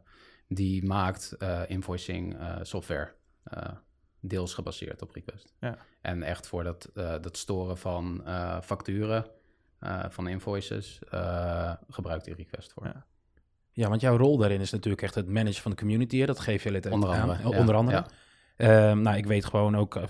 die 0.48 0.86
maakt 0.86 1.36
uh, 1.40 1.62
invoicing 1.68 2.40
uh, 2.40 2.58
software, 2.62 3.16
deels 4.20 4.54
gebaseerd 4.54 5.02
op 5.02 5.12
request. 5.12 5.54
Ja. 5.60 5.78
En 6.02 6.24
echt 6.24 6.48
voor 6.48 6.64
dat, 6.64 6.90
dat 6.94 7.38
storen 7.38 7.78
van 7.78 8.24
facturen, 8.64 9.26
van 10.10 10.28
invoices, 10.28 11.00
gebruikt 11.90 12.26
die 12.26 12.36
request 12.36 12.74
voor. 12.74 12.86
Ja. 12.86 13.06
Ja. 13.80 13.90
want 13.90 14.02
jouw 14.02 14.18
rol 14.18 14.38
daarin 14.38 14.62
is 14.62 14.72
natuurlijk 14.72 15.04
echt 15.04 15.16
het 15.16 15.28
managen 15.28 15.62
van 15.62 15.72
de 15.72 15.78
community. 15.78 16.26
Dat 16.26 16.40
geef 16.40 16.64
je 16.64 16.72
het 16.72 16.90
onder 16.90 17.10
andere. 17.10 17.44
Aan, 17.44 17.56
onder 17.56 17.76
andere. 17.76 18.06
Ehm, 18.60 19.02
nou, 19.02 19.18
ik 19.18 19.26
weet 19.26 19.46
gewoon 19.46 19.78
ook 19.78 19.96
eh, 19.96 20.04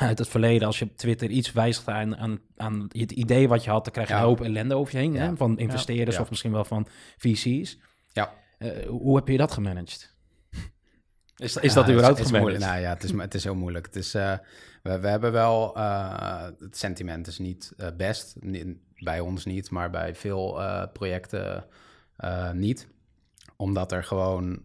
uit 0.08 0.18
het 0.18 0.28
verleden, 0.28 0.66
als 0.66 0.78
je 0.78 0.84
op 0.84 0.96
Twitter 0.96 1.30
iets 1.30 1.52
wijzigt 1.52 1.88
aan, 1.88 2.16
aan, 2.16 2.38
aan 2.56 2.88
het 2.88 3.12
idee 3.12 3.48
wat 3.48 3.64
je 3.64 3.70
had, 3.70 3.84
dan 3.84 3.92
krijg 3.92 4.08
je 4.08 4.14
een 4.14 4.20
hoop 4.20 4.40
ellende 4.40 4.74
over 4.74 4.92
je 4.92 4.98
heen. 4.98 5.16
Hè? 5.16 5.36
Van 5.36 5.58
investeerders 5.58 6.18
of 6.18 6.30
misschien 6.30 6.52
wel 6.52 6.64
van 6.64 6.86
VC's. 7.16 7.78
Ja. 8.12 8.32
Uh, 8.58 8.86
hoe 8.86 9.16
heb 9.16 9.28
je 9.28 9.36
dat 9.36 9.52
gemanaged? 9.52 10.12
Is, 11.36 11.56
is 11.56 11.72
dat 11.72 11.88
überhaupt 11.88 12.18
het 12.18 12.26
is, 12.26 12.32
gemanaged? 12.32 12.60
nou 12.60 12.80
ja, 12.80 12.88
het 12.88 13.04
is, 13.04 13.12
het 13.12 13.34
is 13.34 13.44
heel 13.44 13.54
moeilijk. 13.54 13.86
Het 13.86 13.96
is, 13.96 14.14
uh, 14.14 14.32
we, 14.82 14.98
we, 14.98 15.08
hebben 15.08 15.32
wel, 15.32 15.76
het 16.58 16.76
sentiment 16.76 17.26
is 17.26 17.38
niet 17.38 17.72
best, 17.96 18.36
bij 18.98 19.20
ons 19.20 19.44
niet, 19.44 19.70
maar 19.70 19.90
bij 19.90 20.14
veel 20.14 20.60
projecten 20.92 21.64
niet. 22.52 22.88
Omdat 23.56 23.92
er 23.92 24.04
gewoon 24.04 24.64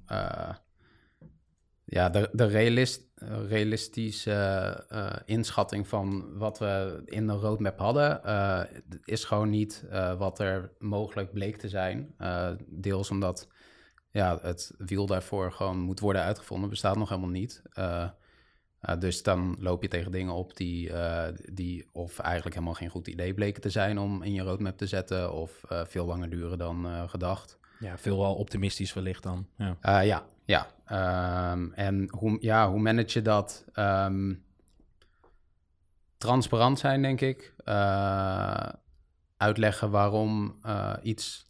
ja, 1.89 2.09
de, 2.09 2.29
de 2.31 2.45
realist, 2.45 3.07
realistische 3.47 4.85
uh, 4.91 5.15
inschatting 5.25 5.87
van 5.87 6.37
wat 6.37 6.59
we 6.59 7.01
in 7.05 7.27
de 7.27 7.33
roadmap 7.33 7.79
hadden, 7.79 8.21
uh, 8.25 8.61
is 9.03 9.23
gewoon 9.23 9.49
niet 9.49 9.85
wat 10.17 10.39
er 10.39 10.71
mogelijk 10.77 11.33
bleek 11.33 11.57
te 11.57 11.69
zijn. 11.69 12.15
deels 12.67 13.11
omdat 13.11 13.47
ja, 14.11 14.39
het 14.41 14.73
wiel 14.77 15.05
daarvoor 15.05 15.51
gewoon 15.51 15.79
moet 15.79 15.99
worden 15.99 16.21
uitgevonden, 16.21 16.69
bestaat 16.69 16.97
nog 16.97 17.09
helemaal 17.09 17.29
niet. 17.29 17.61
dus 18.99 19.23
dan 19.23 19.55
loop 19.59 19.81
je 19.81 19.87
tegen 19.87 20.11
dingen 20.11 20.33
op 20.33 20.55
die, 20.55 20.91
die 21.53 21.89
of 21.91 22.19
eigenlijk 22.19 22.55
helemaal 22.55 22.75
geen 22.75 22.89
goed 22.89 23.07
idee 23.07 23.33
bleken 23.33 23.61
te 23.61 23.69
zijn 23.69 23.97
om 23.97 24.23
in 24.23 24.33
je 24.33 24.41
roadmap 24.41 24.77
te 24.77 24.87
zetten, 24.87 25.33
of 25.33 25.61
veel 25.67 26.05
langer 26.05 26.29
duren 26.29 26.57
dan 26.57 27.09
gedacht. 27.09 27.58
Ja, 27.79 27.97
veel 27.97 28.25
al 28.25 28.35
optimistisch 28.35 28.93
wellicht 28.93 29.23
dan. 29.23 29.47
Ja, 29.57 29.99
ja, 29.99 30.23
ja. 30.45 30.67
Um, 31.51 31.73
en 31.73 32.09
hoe, 32.11 32.37
ja, 32.39 32.69
hoe 32.69 32.79
manage 32.79 33.09
je 33.19 33.21
dat? 33.21 33.65
Um, 33.75 34.43
transparant 36.17 36.79
zijn, 36.79 37.01
denk 37.01 37.21
ik. 37.21 37.53
Uh, 37.65 38.69
uitleggen 39.37 39.89
waarom 39.89 40.59
uh, 40.65 40.93
iets 41.01 41.47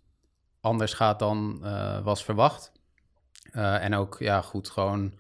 anders 0.62 0.94
gaat 0.94 1.20
dan 1.20 1.60
was 2.04 2.24
verwacht. 2.24 2.72
en 3.52 3.96
ook 3.96 4.20
ja, 4.20 4.42
goed 4.42 4.70
gewoon 4.70 5.14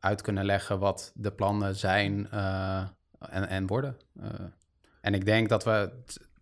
uit 0.00 0.22
kunnen 0.22 0.44
leggen 0.44 0.78
wat 0.78 1.12
de 1.14 1.32
plannen 1.32 1.76
zijn 1.76 2.30
en, 2.30 3.48
en 3.48 3.66
worden. 3.66 3.96
en 5.00 5.14
ik 5.14 5.24
denk 5.24 5.48
dat 5.48 5.64
we 5.64 5.92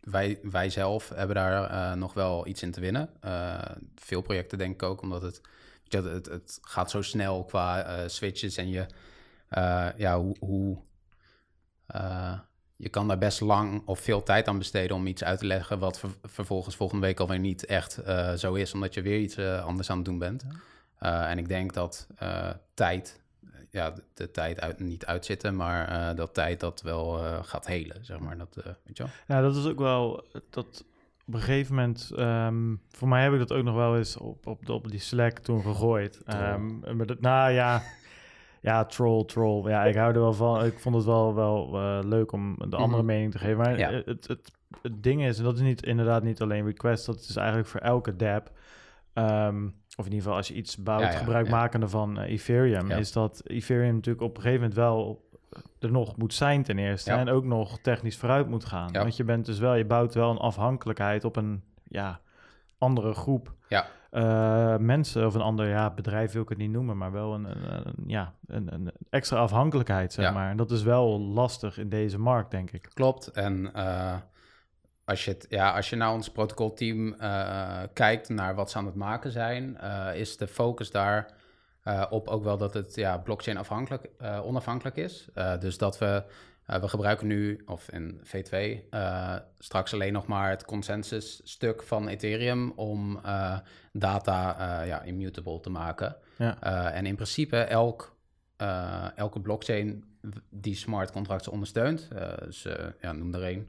wij, 0.03 0.39
wij 0.43 0.71
zelf 0.71 1.09
hebben 1.09 1.37
daar 1.37 1.97
nog 1.99 2.15
wel 2.15 2.47
iets 2.47 2.63
in 2.63 2.71
te 2.71 2.81
winnen. 2.81 3.11
veel 3.97 4.21
projecten 4.21 4.59
denk 4.59 4.75
ik 4.75 4.83
ook, 4.83 5.03
omdat 5.03 5.23
het 5.23 5.41
het, 6.01 6.27
het 6.27 6.59
gaat 6.63 6.91
zo 6.91 7.03
snel 7.03 7.45
qua 7.45 7.87
uh, 7.87 8.09
switches 8.09 8.57
en 8.57 8.69
je, 8.69 8.87
ja, 9.97 10.19
hoe, 10.19 10.37
hoe 10.41 10.79
je 12.77 12.89
kan 12.89 13.09
daar 13.09 13.19
best 13.19 13.41
lang 13.41 13.83
of 13.85 14.01
veel 14.01 14.23
tijd 14.23 14.49
aan 14.49 14.59
besteden 14.59 14.97
om 14.97 15.07
iets 15.07 15.25
uit 15.25 15.39
te 15.39 15.47
leggen 15.47 15.79
wat 15.79 15.99
ver, 15.99 16.11
vervolgens 16.23 16.77
volgende 16.77 17.07
week 17.07 17.21
alweer 17.21 17.39
niet 17.39 17.65
echt 17.65 17.99
zo 18.37 18.55
is, 18.55 18.75
omdat 18.75 18.95
je 18.95 19.03
weer 19.03 19.19
iets 19.19 19.39
anders 19.39 19.91
aan 19.91 19.97
het 19.97 20.05
doen 20.05 20.19
bent. 20.19 20.45
en 20.99 21.39
ik 21.39 21.49
denk 21.49 21.73
dat 21.73 22.07
tijd, 22.75 23.22
ja, 23.73 23.91
de, 23.91 24.03
de, 24.15 24.31
tijd 24.31 24.61
uit, 24.61 24.81
niet 24.81 25.07
uitzitten, 25.07 25.57
maar 25.57 26.17
dat 26.17 26.35
tijd 26.35 26.61
dat 26.61 26.83
wel 26.83 27.19
gaat 27.43 27.67
helen, 27.67 28.05
zeg 28.05 28.19
maar. 28.19 28.39
Dat, 28.39 28.55
weet 28.55 28.97
je 28.97 29.03
wel? 29.03 29.13
Ja, 29.27 29.43
dat 29.43 29.57
is 29.57 29.67
ook 29.67 29.79
wel, 29.79 30.25
dat 30.51 30.85
op 31.27 31.35
een 31.35 31.41
gegeven 31.41 31.75
moment, 31.75 32.11
um, 32.17 32.81
voor 32.89 33.09
mij 33.09 33.23
heb 33.23 33.33
ik 33.33 33.39
dat 33.39 33.53
ook 33.53 33.65
nog 33.65 33.75
wel 33.75 33.97
eens 33.97 34.17
op, 34.17 34.47
op, 34.47 34.69
op 34.69 34.91
die 34.91 35.01
Slack 35.01 35.39
toen 35.39 35.63
gegooid. 35.63 36.21
Um, 36.27 36.81
maar 36.97 37.07
dat, 37.07 37.21
nou 37.21 37.53
ja, 37.53 37.83
ja, 38.61 38.85
troll, 38.85 39.25
troll. 39.25 39.69
Ja, 39.69 39.85
ik 39.85 39.95
hou 39.95 40.15
er 40.15 40.21
wel 40.21 40.33
van. 40.33 40.65
Ik 40.65 40.79
vond 40.79 40.95
het 40.95 41.05
wel, 41.05 41.35
wel 41.35 41.71
leuk 42.05 42.33
om 42.33 42.57
de 42.69 42.77
andere 42.77 43.03
mm 43.03 43.09
mening 43.09 43.33
te 43.33 43.39
geven. 43.39 43.57
Maar 43.57 43.79
ja. 43.79 43.91
het, 43.91 44.27
het, 44.27 44.53
het, 44.83 45.03
ding 45.03 45.25
is, 45.25 45.39
en 45.39 45.45
dat 45.45 45.55
is 45.55 45.61
niet, 45.61 45.87
inderdaad 45.87 46.23
niet 46.23 46.41
alleen 46.41 46.65
request, 46.65 47.07
dat 47.07 47.21
is 47.21 47.37
eigenlijk 47.37 47.69
voor 47.69 47.81
elke 47.81 48.17
dApp. 48.17 48.51
Um, 49.15 49.82
of 49.97 50.07
in 50.07 50.13
ieder 50.13 50.23
geval 50.23 50.37
als 50.37 50.49
je 50.49 50.55
iets 50.55 50.77
bouwt, 50.77 51.03
ja, 51.03 51.11
gebruikmakende 51.11 51.89
van 51.89 52.19
uh, 52.19 52.31
Ethereum, 52.31 52.91
is 52.91 53.13
dat 53.13 53.43
Ethereum 53.45 53.95
natuurlijk 53.95 54.25
op 54.25 54.37
een 54.37 54.43
gegeven 54.43 54.61
moment 54.61 54.79
wel 54.79 55.31
er 55.79 55.91
nog 55.91 56.17
moet 56.17 56.35
zijn 56.35 56.63
ten 56.63 56.79
eerste. 56.79 57.11
En 57.11 57.29
ook 57.29 57.45
nog 57.45 57.79
technisch 57.79 58.17
vooruit 58.17 58.49
moet 58.49 58.65
gaan. 58.65 58.93
Want 58.93 59.17
je 59.17 59.25
bent 59.25 59.47
dus 59.47 59.59
wel, 59.59 59.75
je 59.75 59.85
bouwt 59.85 60.15
wel 60.15 60.31
een 60.31 60.39
afhankelijkheid 60.39 61.25
op 61.25 61.37
een 61.37 61.63
ja, 61.89 62.21
andere 62.79 63.15
groep 63.15 63.55
ja. 63.69 63.87
Uh, 64.13 64.77
mensen 64.77 65.27
of 65.27 65.35
een 65.35 65.41
ander 65.41 65.69
ja, 65.69 65.91
bedrijf 65.91 66.33
wil 66.33 66.43
ik 66.43 66.49
het 66.49 66.59
niet 66.59 66.71
noemen, 66.71 66.97
maar 66.97 67.13
wel 67.13 67.35
een, 67.35 67.45
een, 67.45 67.95
ja, 68.07 68.35
een, 68.47 68.75
een, 68.75 68.91
extra 69.11 69.39
afhankelijkheid, 69.39 70.13
zeg 70.13 70.33
maar. 70.33 70.51
En 70.51 70.57
dat 70.57 70.71
is 70.71 70.83
wel 70.83 71.21
lastig 71.21 71.79
in 71.79 71.89
deze 71.89 72.19
markt, 72.19 72.51
denk 72.51 72.71
ik. 72.71 72.91
Klopt. 72.95 73.31
En 73.31 73.71
uh, 73.77 74.15
als, 75.05 75.25
je 75.25 75.31
het, 75.31 75.47
ja, 75.49 75.75
als 75.75 75.91
je 75.91 75.97
naar 75.97 76.13
ons 76.13 76.31
protocolteam 76.31 77.15
uh, 77.21 77.83
kijkt, 77.93 78.29
naar 78.29 78.55
wat 78.55 78.71
ze 78.71 78.79
aan 78.79 78.87
het 78.87 78.95
maken 78.95 79.31
zijn, 79.31 79.81
is 80.15 80.37
de 80.37 80.47
focus 80.47 80.91
daar 80.91 81.35
uh, 81.85 82.05
op 82.11 82.29
ook 82.29 82.45
wel 82.45 82.57
dat 82.57 82.75
het 82.75 82.95
ja, 82.95 83.19
blockchain 83.19 83.57
afhankelijk, 83.57 84.11
onafhankelijk 84.43 84.97
is. 84.97 85.29
Dus 85.61 85.79
dat 85.79 85.99
we, 85.99 86.25
we 86.67 86.89
gebruiken 86.89 87.27
nu, 87.27 87.63
of 87.67 87.91
in 87.91 88.21
V2, 88.25 88.89
straks 89.59 89.93
alleen 89.93 90.13
nog 90.13 90.27
maar 90.27 90.51
het 90.51 90.65
consensus 90.65 91.41
stuk 91.45 91.83
van 91.83 92.09
Ethereum 92.09 92.71
om 92.71 93.21
data 93.93 94.83
ja, 94.83 95.03
immutable 95.03 95.61
te 95.61 95.71
maken. 95.71 96.17
Ja. 96.37 96.61
en 96.93 97.07
in 97.07 97.15
principe 97.15 97.57
elk, 97.57 98.17
elke 99.15 99.41
blockchain 99.41 100.05
die 100.51 100.75
smart 100.77 101.13
contracts 101.13 101.49
ondersteunt, 101.49 102.09
dus 102.45 102.67
ja, 103.01 103.13
noem 103.13 103.35
er 103.35 103.43
één. 103.43 103.69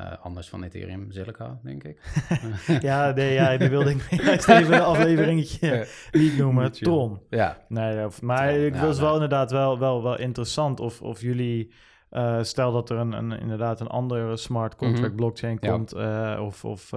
Uh, 0.00 0.12
anders 0.20 0.48
van 0.48 0.62
Ethereum 0.62 1.10
Silica, 1.10 1.58
denk 1.62 1.84
ik. 1.84 2.00
ja, 2.80 3.10
nee, 3.10 3.32
ja, 3.32 3.56
die 3.56 3.68
wilde 3.68 3.90
ik 3.90 4.10
juist 4.22 4.48
even 4.48 4.74
een 4.74 4.80
afleveringetje 4.80 5.86
niet 6.12 6.36
noemen. 6.36 6.72
Tron. 6.72 7.20
Ja. 7.30 7.58
Nee, 7.68 8.06
maar 8.22 8.50
ik 8.50 8.74
was 8.74 8.98
wel 8.98 9.14
inderdaad 9.14 9.50
wel, 9.50 9.78
wel, 9.78 10.02
wel 10.02 10.18
interessant 10.18 10.80
of, 10.80 11.02
of 11.02 11.20
jullie... 11.20 11.72
Uh, 12.10 12.42
stel 12.42 12.72
dat 12.72 12.90
er 12.90 12.96
een, 12.96 13.12
een, 13.12 13.32
inderdaad 13.40 13.80
een 13.80 13.86
andere 13.86 14.36
smart 14.36 14.76
contract 14.76 15.08
mhm. 15.08 15.16
blockchain 15.16 15.58
komt... 15.58 15.94
Uh, 15.94 16.38
of, 16.40 16.64
of 16.64 16.92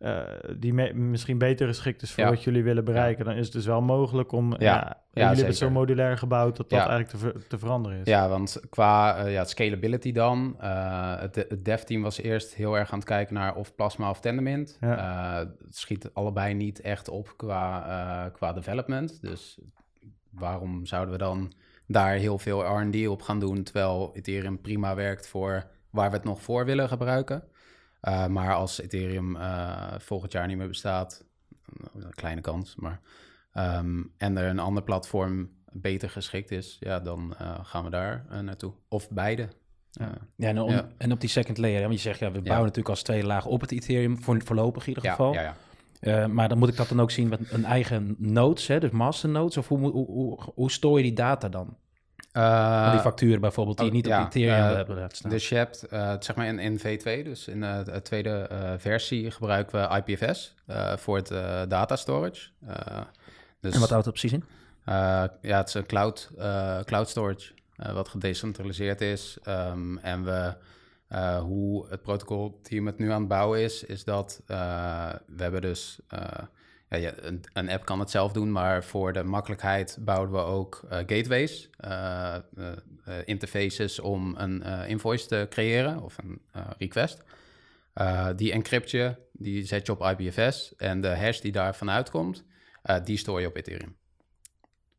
uh, 0.00 0.22
die 0.56 0.72
misschien 0.94 1.38
beter 1.38 1.66
geschikt 1.66 2.02
is 2.02 2.12
voor 2.12 2.24
wat 2.24 2.42
jullie 2.42 2.62
willen 2.62 2.84
bereiken, 2.84 3.24
dan 3.24 3.34
is 3.34 3.44
het 3.44 3.52
dus 3.52 3.66
wel 3.66 3.82
mogelijk 3.82 4.32
om. 4.32 4.52
Ja, 4.52 4.58
ja, 4.58 4.96
jullie 5.12 5.26
hebben 5.26 5.46
het 5.46 5.56
zo 5.56 5.70
modulair 5.70 6.18
gebouwd 6.18 6.56
dat 6.56 6.70
dat 6.70 6.88
eigenlijk 6.88 7.08
te, 7.08 7.46
te, 7.48 7.58
veranderen 7.58 7.98
is. 7.98 8.06
Ja, 8.06 8.28
want 8.28 8.60
qua 8.70 9.24
uh, 9.24 9.32
ja, 9.32 9.44
scalability 9.44 10.12
dan. 10.12 10.56
Uh, 10.60 11.20
het, 11.20 11.34
het 11.34 11.64
dev-team 11.64 12.02
was 12.02 12.20
eerst 12.20 12.54
heel 12.54 12.78
erg 12.78 12.92
aan 12.92 12.98
het 12.98 13.08
kijken 13.08 13.34
naar 13.34 13.54
of 13.54 13.74
Plasma 13.74 14.10
of 14.10 14.20
Tendermint. 14.20 14.76
het 14.80 15.76
schiet 15.76 16.10
allebei 16.12 16.54
niet 16.54 16.80
echt 16.80 17.08
op 17.08 17.32
qua, 17.36 18.30
qua 18.32 18.52
development. 18.52 19.22
Dus 19.22 19.58
waarom 20.30 20.86
zouden 20.86 21.12
we 21.12 21.18
dan 21.18 21.52
daar 21.86 22.14
heel 22.14 22.38
veel 22.38 22.80
RD 22.80 23.06
op 23.06 23.22
gaan 23.22 23.40
doen, 23.40 23.62
terwijl 23.62 24.10
Ethereum 24.14 24.60
prima 24.60 24.94
werkt 24.94 25.28
voor 25.28 25.66
waar 25.90 26.10
we 26.10 26.16
het 26.16 26.24
nog 26.24 26.42
voor 26.42 26.64
willen 26.64 26.88
gebruiken? 26.88 27.42
Maar 28.28 28.54
als 28.54 28.80
Ethereum 28.80 29.36
volgend 29.98 30.32
jaar 30.32 30.46
niet 30.46 30.56
meer 30.56 30.68
bestaat, 30.68 31.24
een 31.94 32.14
kleine 32.14 32.40
kans, 32.40 32.76
maar 32.76 33.00
ehm, 33.52 34.02
en 34.16 34.36
er 34.36 34.48
een 34.48 34.58
ander 34.58 34.82
platform 34.82 35.50
beter 35.72 36.10
geschikt 36.10 36.50
is, 36.50 36.76
ja, 36.80 37.00
dan 37.00 37.34
gaan 37.62 37.84
we 37.84 37.90
daar 37.90 38.26
naartoe. 38.42 38.72
Of 38.88 39.10
beide. 39.10 39.48
Ja, 39.90 40.12
ja, 40.36 40.48
en, 40.48 40.60
om, 40.60 40.82
en, 40.98 41.12
op 41.12 41.20
die 41.20 41.28
second 41.28 41.58
layer, 41.58 41.80
want 41.80 41.94
je 41.94 42.00
zegt, 42.00 42.18
ja, 42.18 42.32
we 42.32 42.40
bouwen 42.40 42.64
natuurlijk 42.64 42.88
als 42.88 43.02
tweede 43.02 43.26
laag 43.26 43.46
op 43.46 43.60
het 43.60 43.72
Ethereum, 43.72 44.22
voor, 44.22 44.42
voorlopig 44.44 44.82
in 44.82 44.94
ieder 44.94 45.10
geval. 45.10 45.32
Ja, 45.32 45.56
ja, 46.00 46.26
maar 46.26 46.48
dan 46.48 46.58
moet 46.58 46.68
ik 46.68 46.76
dat 46.76 46.88
dan 46.88 47.00
ook 47.00 47.10
zien 47.10 47.28
met 47.28 47.50
een 47.50 47.64
eigen 47.64 48.14
nodes, 48.18 48.66
hè, 48.66 48.80
dus 48.80 48.90
master 48.90 49.28
nodes, 49.28 49.56
of 49.56 49.68
hoe, 49.68 49.78
hoe, 49.78 50.06
hoe, 50.06 50.38
hoe 50.54 50.70
stoor 50.70 50.96
je 50.96 51.02
die 51.02 51.12
data 51.12 51.48
dan? 51.48 51.76
Uh, 52.36 52.90
die 52.90 53.00
facturen 53.00 53.40
bijvoorbeeld, 53.40 53.78
die 53.78 53.86
oh, 53.86 53.92
niet 53.92 54.06
op 54.06 54.12
Ethereum 54.12 54.70
uh, 54.70 54.74
hebben 54.74 55.08
staan. 55.12 55.30
Dus 55.30 55.48
je 55.48 55.54
hebt, 55.54 55.86
uh, 55.92 56.14
zeg 56.18 56.36
maar 56.36 56.46
in, 56.46 56.58
in 56.58 56.78
V2, 56.78 57.24
dus 57.24 57.48
in 57.48 57.60
de 57.60 58.00
tweede 58.02 58.48
versie, 58.78 59.30
gebruiken 59.30 59.80
we 59.80 60.02
IPFS 60.04 60.54
voor 60.96 61.16
het 61.16 61.28
data 61.70 61.96
storage. 61.96 62.48
dus, 63.60 63.74
en 63.74 63.80
wat 63.80 63.90
houdt 63.90 64.04
het 64.04 64.14
precies 64.14 64.32
in? 64.32 64.44
ja, 65.40 65.56
het 65.58 65.68
is 65.68 65.74
een 65.74 65.86
cloud, 65.86 66.30
cloud 66.84 67.08
storage, 67.08 67.52
wat 67.76 68.08
gedecentraliseerd 68.08 69.00
is. 69.00 69.38
Um, 69.48 69.98
en 69.98 70.24
we, 70.24 70.54
hoe 71.40 71.86
het 71.88 72.02
protocolteam 72.02 72.86
het 72.86 72.98
nu 72.98 73.10
aan 73.10 73.20
het 73.20 73.28
bouwen 73.28 73.60
is, 73.60 73.84
is 73.84 74.04
dat 74.04 74.42
we 74.46 75.42
hebben 75.42 75.60
dus 75.60 75.98
ja, 77.00 77.12
een, 77.52 77.68
app 77.68 77.84
kan 77.84 78.00
het 78.00 78.10
zelf 78.10 78.32
doen, 78.32 78.52
maar 78.52 78.84
voor 78.84 79.12
de 79.12 79.22
makkelijkheid 79.22 79.98
bouwen 80.00 80.30
we 80.30 80.38
ook 80.38 80.82
uh, 80.84 80.90
gateways, 80.90 81.70
uh, 81.84 82.36
interfaces 83.24 84.00
om 84.00 84.34
een 84.36 84.62
invoice 84.62 85.26
te 85.26 85.46
creëren 85.50 86.02
of 86.02 86.18
een 86.18 86.40
request. 86.78 87.22
die 88.36 88.52
encrypt 88.52 88.90
je, 88.90 89.14
die 89.32 89.64
zet 89.64 89.86
je 89.86 89.92
op 89.92 90.18
IPFS 90.18 90.76
en 90.76 91.00
de 91.00 91.16
hash 91.16 91.40
die 91.40 91.52
daarvan 91.52 91.90
uitkomt, 91.90 92.44
die 93.04 93.16
stoor 93.16 93.40
je 93.40 93.46
op 93.46 93.56
Ethereum 93.56 93.96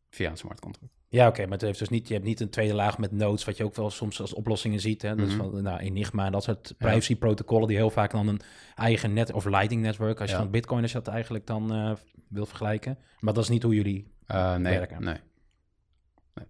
via 0.09 0.29
een 0.29 0.37
smart 0.37 0.59
contract. 0.59 0.96
Ja, 1.10 1.28
oké, 1.28 1.41
maar 1.41 1.51
het 1.51 1.62
heeft 1.62 1.80
dus 1.80 1.89
niet, 1.89 2.08
je 2.08 2.14
hebt 2.14 2.26
niet 2.26 2.39
een 2.39 2.49
tweede 2.49 2.74
laag 2.74 2.97
met 2.97 3.12
nodes, 3.12 3.45
wat 3.45 3.58
je 3.58 3.64
ook 3.64 3.76
wel 3.76 3.89
soms 3.89 4.22
als 4.22 4.34
oplossingen 4.34 4.80
ziet. 4.80 5.01
Hè? 5.01 5.16
Dat 5.16 5.28
is 5.28 5.36
mhm. 5.36 5.49
van 5.49 5.64
nou, 5.64 5.80
Enigma 5.80 6.26
en 6.26 6.32
dat 6.32 6.43
soort 6.43 6.74
privacy-protocollen 6.78 7.68
die 7.68 7.78
heel 7.78 7.89
vaak 7.89 8.12
dan 8.12 8.28
een 8.28 8.41
eigen 8.76 9.14
net 9.14 9.34
of 9.34 9.45
Lightning 9.45 9.82
network, 9.82 10.22
als 10.22 10.30
je 10.30 10.36
van 10.36 10.51
Bitcoin 10.51 10.84
is 10.84 10.91
dat 10.91 11.08
eigenlijk 11.08 11.47
dan 11.47 11.76
uh, 11.76 11.91
wil 12.28 12.45
vergelijken. 12.45 12.97
Maar 13.20 13.34
dat 13.34 13.43
is 13.43 13.49
niet 13.49 13.64
hoe 13.64 13.76
jullie 13.76 14.12
uh, 14.28 14.55
nee, 14.55 14.78
werken. 14.78 15.03
Nee. 15.03 15.18
nee. 16.34 16.45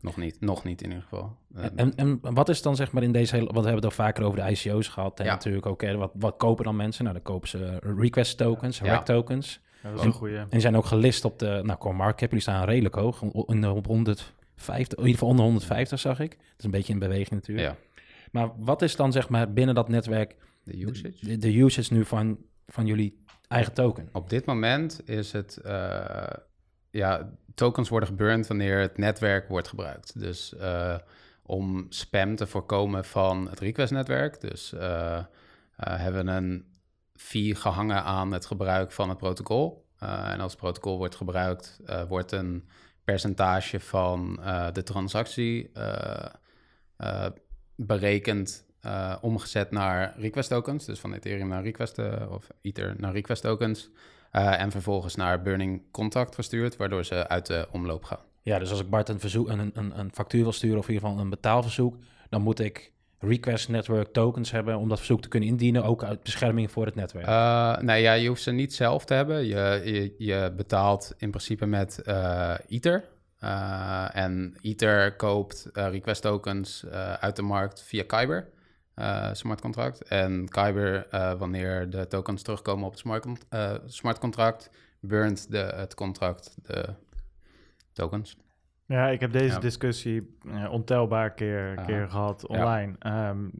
Nog 0.00 0.16
niet, 0.16 0.40
nog 0.40 0.64
niet 0.64 0.82
in 0.82 0.88
ieder 0.88 1.02
geval. 1.02 1.36
En, 1.54 1.76
en, 1.76 1.94
en, 1.96 2.18
wat 2.20 2.48
is 2.48 2.62
dan 2.62 2.76
zeg 2.76 2.92
maar 2.92 3.02
in 3.02 3.12
deze 3.12 3.34
hele, 3.34 3.52
want 3.52 3.64
we 3.64 3.70
hebben 3.70 3.88
het 3.88 3.98
al 3.98 4.04
vaker 4.04 4.24
over 4.24 4.38
de 4.38 4.50
ICO's 4.50 4.88
gehad 4.88 5.18
en 5.18 5.24
ja. 5.24 5.30
natuurlijk 5.30 5.66
ook, 5.66 5.82
hè, 5.82 5.96
wat, 5.96 6.12
wat 6.14 6.36
kopen 6.36 6.64
dan 6.64 6.76
mensen? 6.76 7.04
Nou, 7.04 7.16
dan 7.16 7.24
kopen 7.24 7.48
ze 7.48 7.78
request 7.96 8.36
tokens, 8.36 8.80
REC 8.80 9.00
tokens. 9.00 9.60
Ja, 9.82 9.90
dat 9.90 9.98
is 9.98 10.04
een 10.04 10.12
goede. 10.12 10.46
En 10.50 10.60
zijn 10.60 10.76
ook 10.76 10.84
gelist 10.84 11.24
op 11.24 11.38
de, 11.38 11.60
nou, 11.64 11.78
CoinMarketCap, 11.78 12.30
die 12.30 12.40
staan 12.40 12.64
redelijk 12.64 12.94
hoog, 12.94 13.22
op 13.22 13.86
150, 13.86 14.98
in 14.98 15.04
ieder 15.04 15.12
geval 15.12 15.28
onder 15.28 15.44
150 15.44 15.98
zag 15.98 16.20
ik. 16.20 16.30
Dat 16.30 16.58
is 16.58 16.64
een 16.64 16.70
beetje 16.70 16.92
in 16.92 16.98
beweging 16.98 17.30
natuurlijk. 17.30 17.68
Ja. 17.68 17.76
Maar 18.30 18.50
wat 18.56 18.82
is 18.82 18.96
dan 18.96 19.12
zeg 19.12 19.28
maar 19.28 19.52
binnen 19.52 19.74
dat 19.74 19.88
netwerk 19.88 20.36
de 20.62 20.82
usage, 20.82 21.26
de, 21.26 21.38
de 21.38 21.58
usage 21.58 21.94
nu 21.94 22.04
van, 22.04 22.38
van 22.66 22.86
jullie 22.86 23.24
eigen 23.48 23.72
token? 23.72 24.08
Op 24.12 24.30
dit 24.30 24.44
moment 24.44 25.08
is 25.08 25.32
het, 25.32 25.60
uh, 25.66 26.26
ja, 26.90 27.30
tokens 27.54 27.88
worden 27.88 28.08
geburnt 28.08 28.46
wanneer 28.46 28.78
het 28.78 28.98
netwerk 28.98 29.48
wordt 29.48 29.68
gebruikt. 29.68 30.20
Dus 30.20 30.54
uh, 30.60 30.96
om 31.42 31.86
spam 31.88 32.36
te 32.36 32.46
voorkomen 32.46 33.04
van 33.04 33.48
het 33.48 33.60
request-netwerk. 33.60 34.40
Dus 34.40 34.72
uh, 34.74 35.24
hebben 35.76 36.24
we 36.24 36.30
een 36.30 36.64
fee 37.20 37.54
gehangen 37.54 38.02
aan 38.04 38.32
het 38.32 38.46
gebruik 38.46 38.92
van 38.92 39.08
het 39.08 39.18
protocol. 39.18 39.86
Uh, 40.02 40.32
en 40.32 40.40
als 40.40 40.52
het 40.52 40.60
protocol 40.60 40.96
wordt 40.96 41.14
gebruikt, 41.16 41.80
uh, 41.86 42.02
wordt 42.02 42.32
een 42.32 42.68
percentage 43.04 43.80
van 43.80 44.36
uh, 44.40 44.72
de 44.72 44.82
transactie 44.82 45.70
berekend, 47.74 48.64
omgezet 49.20 49.70
naar 49.70 50.14
request 50.18 50.48
tokens. 50.48 50.84
Dus 50.84 51.00
van 51.00 51.14
Ethereum 51.14 51.48
naar 51.48 51.62
request 51.62 51.98
of 52.28 52.48
Ether 52.62 52.94
naar 52.98 53.12
request 53.12 53.42
tokens. 53.42 53.90
en 54.30 54.70
vervolgens 54.70 55.14
naar 55.14 55.42
burning 55.42 55.82
contract 55.90 56.34
gestuurd, 56.34 56.76
waardoor 56.76 57.04
ze 57.04 57.28
uit 57.28 57.46
de 57.46 57.68
omloop 57.70 58.04
gaan. 58.04 58.24
Ja, 58.42 58.58
dus 58.58 58.70
als 58.70 58.80
ik 58.80 58.90
Bart 58.90 59.08
een, 59.08 59.20
verzoek, 59.20 59.48
een, 59.48 59.70
een, 59.74 59.98
een 59.98 60.10
factuur 60.14 60.42
wil 60.42 60.52
sturen 60.52 60.78
of 60.78 60.88
in 60.88 60.94
ieder 60.94 61.08
geval 61.08 61.24
een 61.24 61.30
betaalverzoek, 61.30 61.96
dan 62.28 62.42
moet 62.42 62.60
ik 62.60 62.92
request 63.20 63.68
network 63.68 64.12
tokens 64.12 64.50
hebben 64.50 64.76
om 64.78 64.88
dat 64.88 64.98
verzoek 64.98 65.22
te 65.22 65.28
kunnen 65.28 65.48
indienen, 65.48 65.84
ook 65.84 66.04
uit 66.04 66.22
bescherming 66.22 66.70
voor 66.70 66.86
het 66.86 66.94
netwerk? 66.94 67.26
Uh, 67.26 67.76
nee, 67.78 68.02
ja, 68.02 68.12
je 68.12 68.28
hoeft 68.28 68.42
ze 68.42 68.50
niet 68.50 68.74
zelf 68.74 69.04
te 69.04 69.14
hebben. 69.14 69.46
Je, 69.46 70.14
je, 70.18 70.52
betaalt 70.56 71.14
in 71.16 71.30
principe 71.30 71.66
met 71.66 72.02
uh, 72.06 72.54
Ether. 72.68 73.04
Uh, 73.42 74.16
en 74.16 74.56
Ether 74.60 75.16
koopt 75.16 75.68
request 75.72 76.22
tokens 76.22 76.86
uit 77.20 77.36
de 77.36 77.42
markt 77.42 77.82
via 77.82 78.04
Kyber, 78.06 78.48
smart 79.32 79.60
contract. 79.60 80.02
En 80.02 80.48
Kyber, 80.48 81.06
wanneer 81.38 81.90
de 81.90 82.06
tokens 82.06 82.42
terugkomen 82.42 82.84
op 82.84 82.90
het 82.90 83.00
smart, 83.00 83.26
smart 83.86 84.18
contract, 84.18 84.70
burnt 85.00 85.50
de, 85.50 85.58
het 85.58 85.94
contract 85.94 86.56
de 86.62 86.88
tokens. 87.92 88.36
Ja, 88.90 89.08
ik 89.08 89.20
heb 89.20 89.32
deze 89.32 89.60
discussie 89.60 90.36
uh, 90.46 90.72
ontelbaar 90.72 91.30
keer, 91.30 91.74
keer 91.86 92.08
gehad 92.08 92.46
online. 92.46 92.94
Ja. 92.98 93.28
Um, 93.28 93.50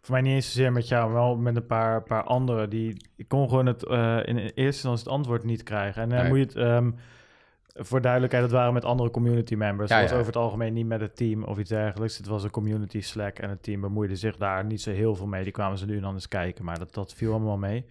voor 0.00 0.14
mij 0.14 0.22
niet 0.22 0.32
eens 0.32 0.52
zozeer 0.52 0.72
met 0.72 0.88
jou, 0.88 1.04
maar 1.04 1.20
wel 1.20 1.36
met 1.36 1.56
een 1.56 1.66
paar, 1.66 2.02
paar 2.02 2.22
anderen. 2.22 2.70
Die, 2.70 3.06
ik 3.16 3.28
kon 3.28 3.48
gewoon 3.48 3.66
het 3.66 3.84
uh, 3.84 4.18
in 4.24 4.36
eerste 4.36 4.62
instantie 4.62 5.04
het 5.04 5.12
antwoord 5.12 5.44
niet 5.44 5.62
krijgen. 5.62 6.02
En 6.02 6.08
dan 6.08 6.18
nee. 6.18 6.28
moet 6.28 6.38
je 6.38 6.44
het... 6.44 6.56
Um, 6.56 6.94
voor 7.74 8.00
duidelijkheid, 8.00 8.42
dat 8.44 8.52
waren 8.52 8.72
met 8.72 8.84
andere 8.84 9.10
community 9.10 9.54
members. 9.54 9.90
Ja, 9.90 10.00
was 10.00 10.12
over 10.12 10.26
het 10.26 10.36
algemeen 10.36 10.72
niet 10.72 10.86
met 10.86 11.00
het 11.00 11.16
team 11.16 11.44
of 11.44 11.58
iets 11.58 11.70
dergelijks. 11.70 12.16
Het 12.16 12.26
was 12.26 12.44
een 12.44 12.50
community 12.50 13.00
Slack 13.00 13.38
en 13.38 13.50
het 13.50 13.62
team 13.62 13.80
bemoeide 13.80 14.16
zich 14.16 14.36
daar 14.36 14.64
niet 14.64 14.80
zo 14.80 14.90
heel 14.90 15.14
veel 15.14 15.26
mee. 15.26 15.42
Die 15.42 15.52
kwamen 15.52 15.78
ze 15.78 15.86
nu 15.86 15.96
en 15.96 16.02
dan 16.02 16.14
eens 16.14 16.28
kijken, 16.28 16.64
maar 16.64 16.78
dat, 16.78 16.94
dat 16.94 17.14
viel 17.14 17.30
allemaal 17.32 17.58
mee. 17.58 17.86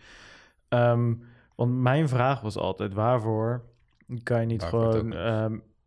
Um, 0.70 1.24
want 1.56 1.72
mijn 1.72 2.10
vraag 2.10 2.42
was 2.42 2.58
altijd, 2.58 2.94
waarvoor 2.94 3.62
kan 4.24 4.40
je 4.40 4.46
niet 4.46 4.64
gewoon 4.64 5.14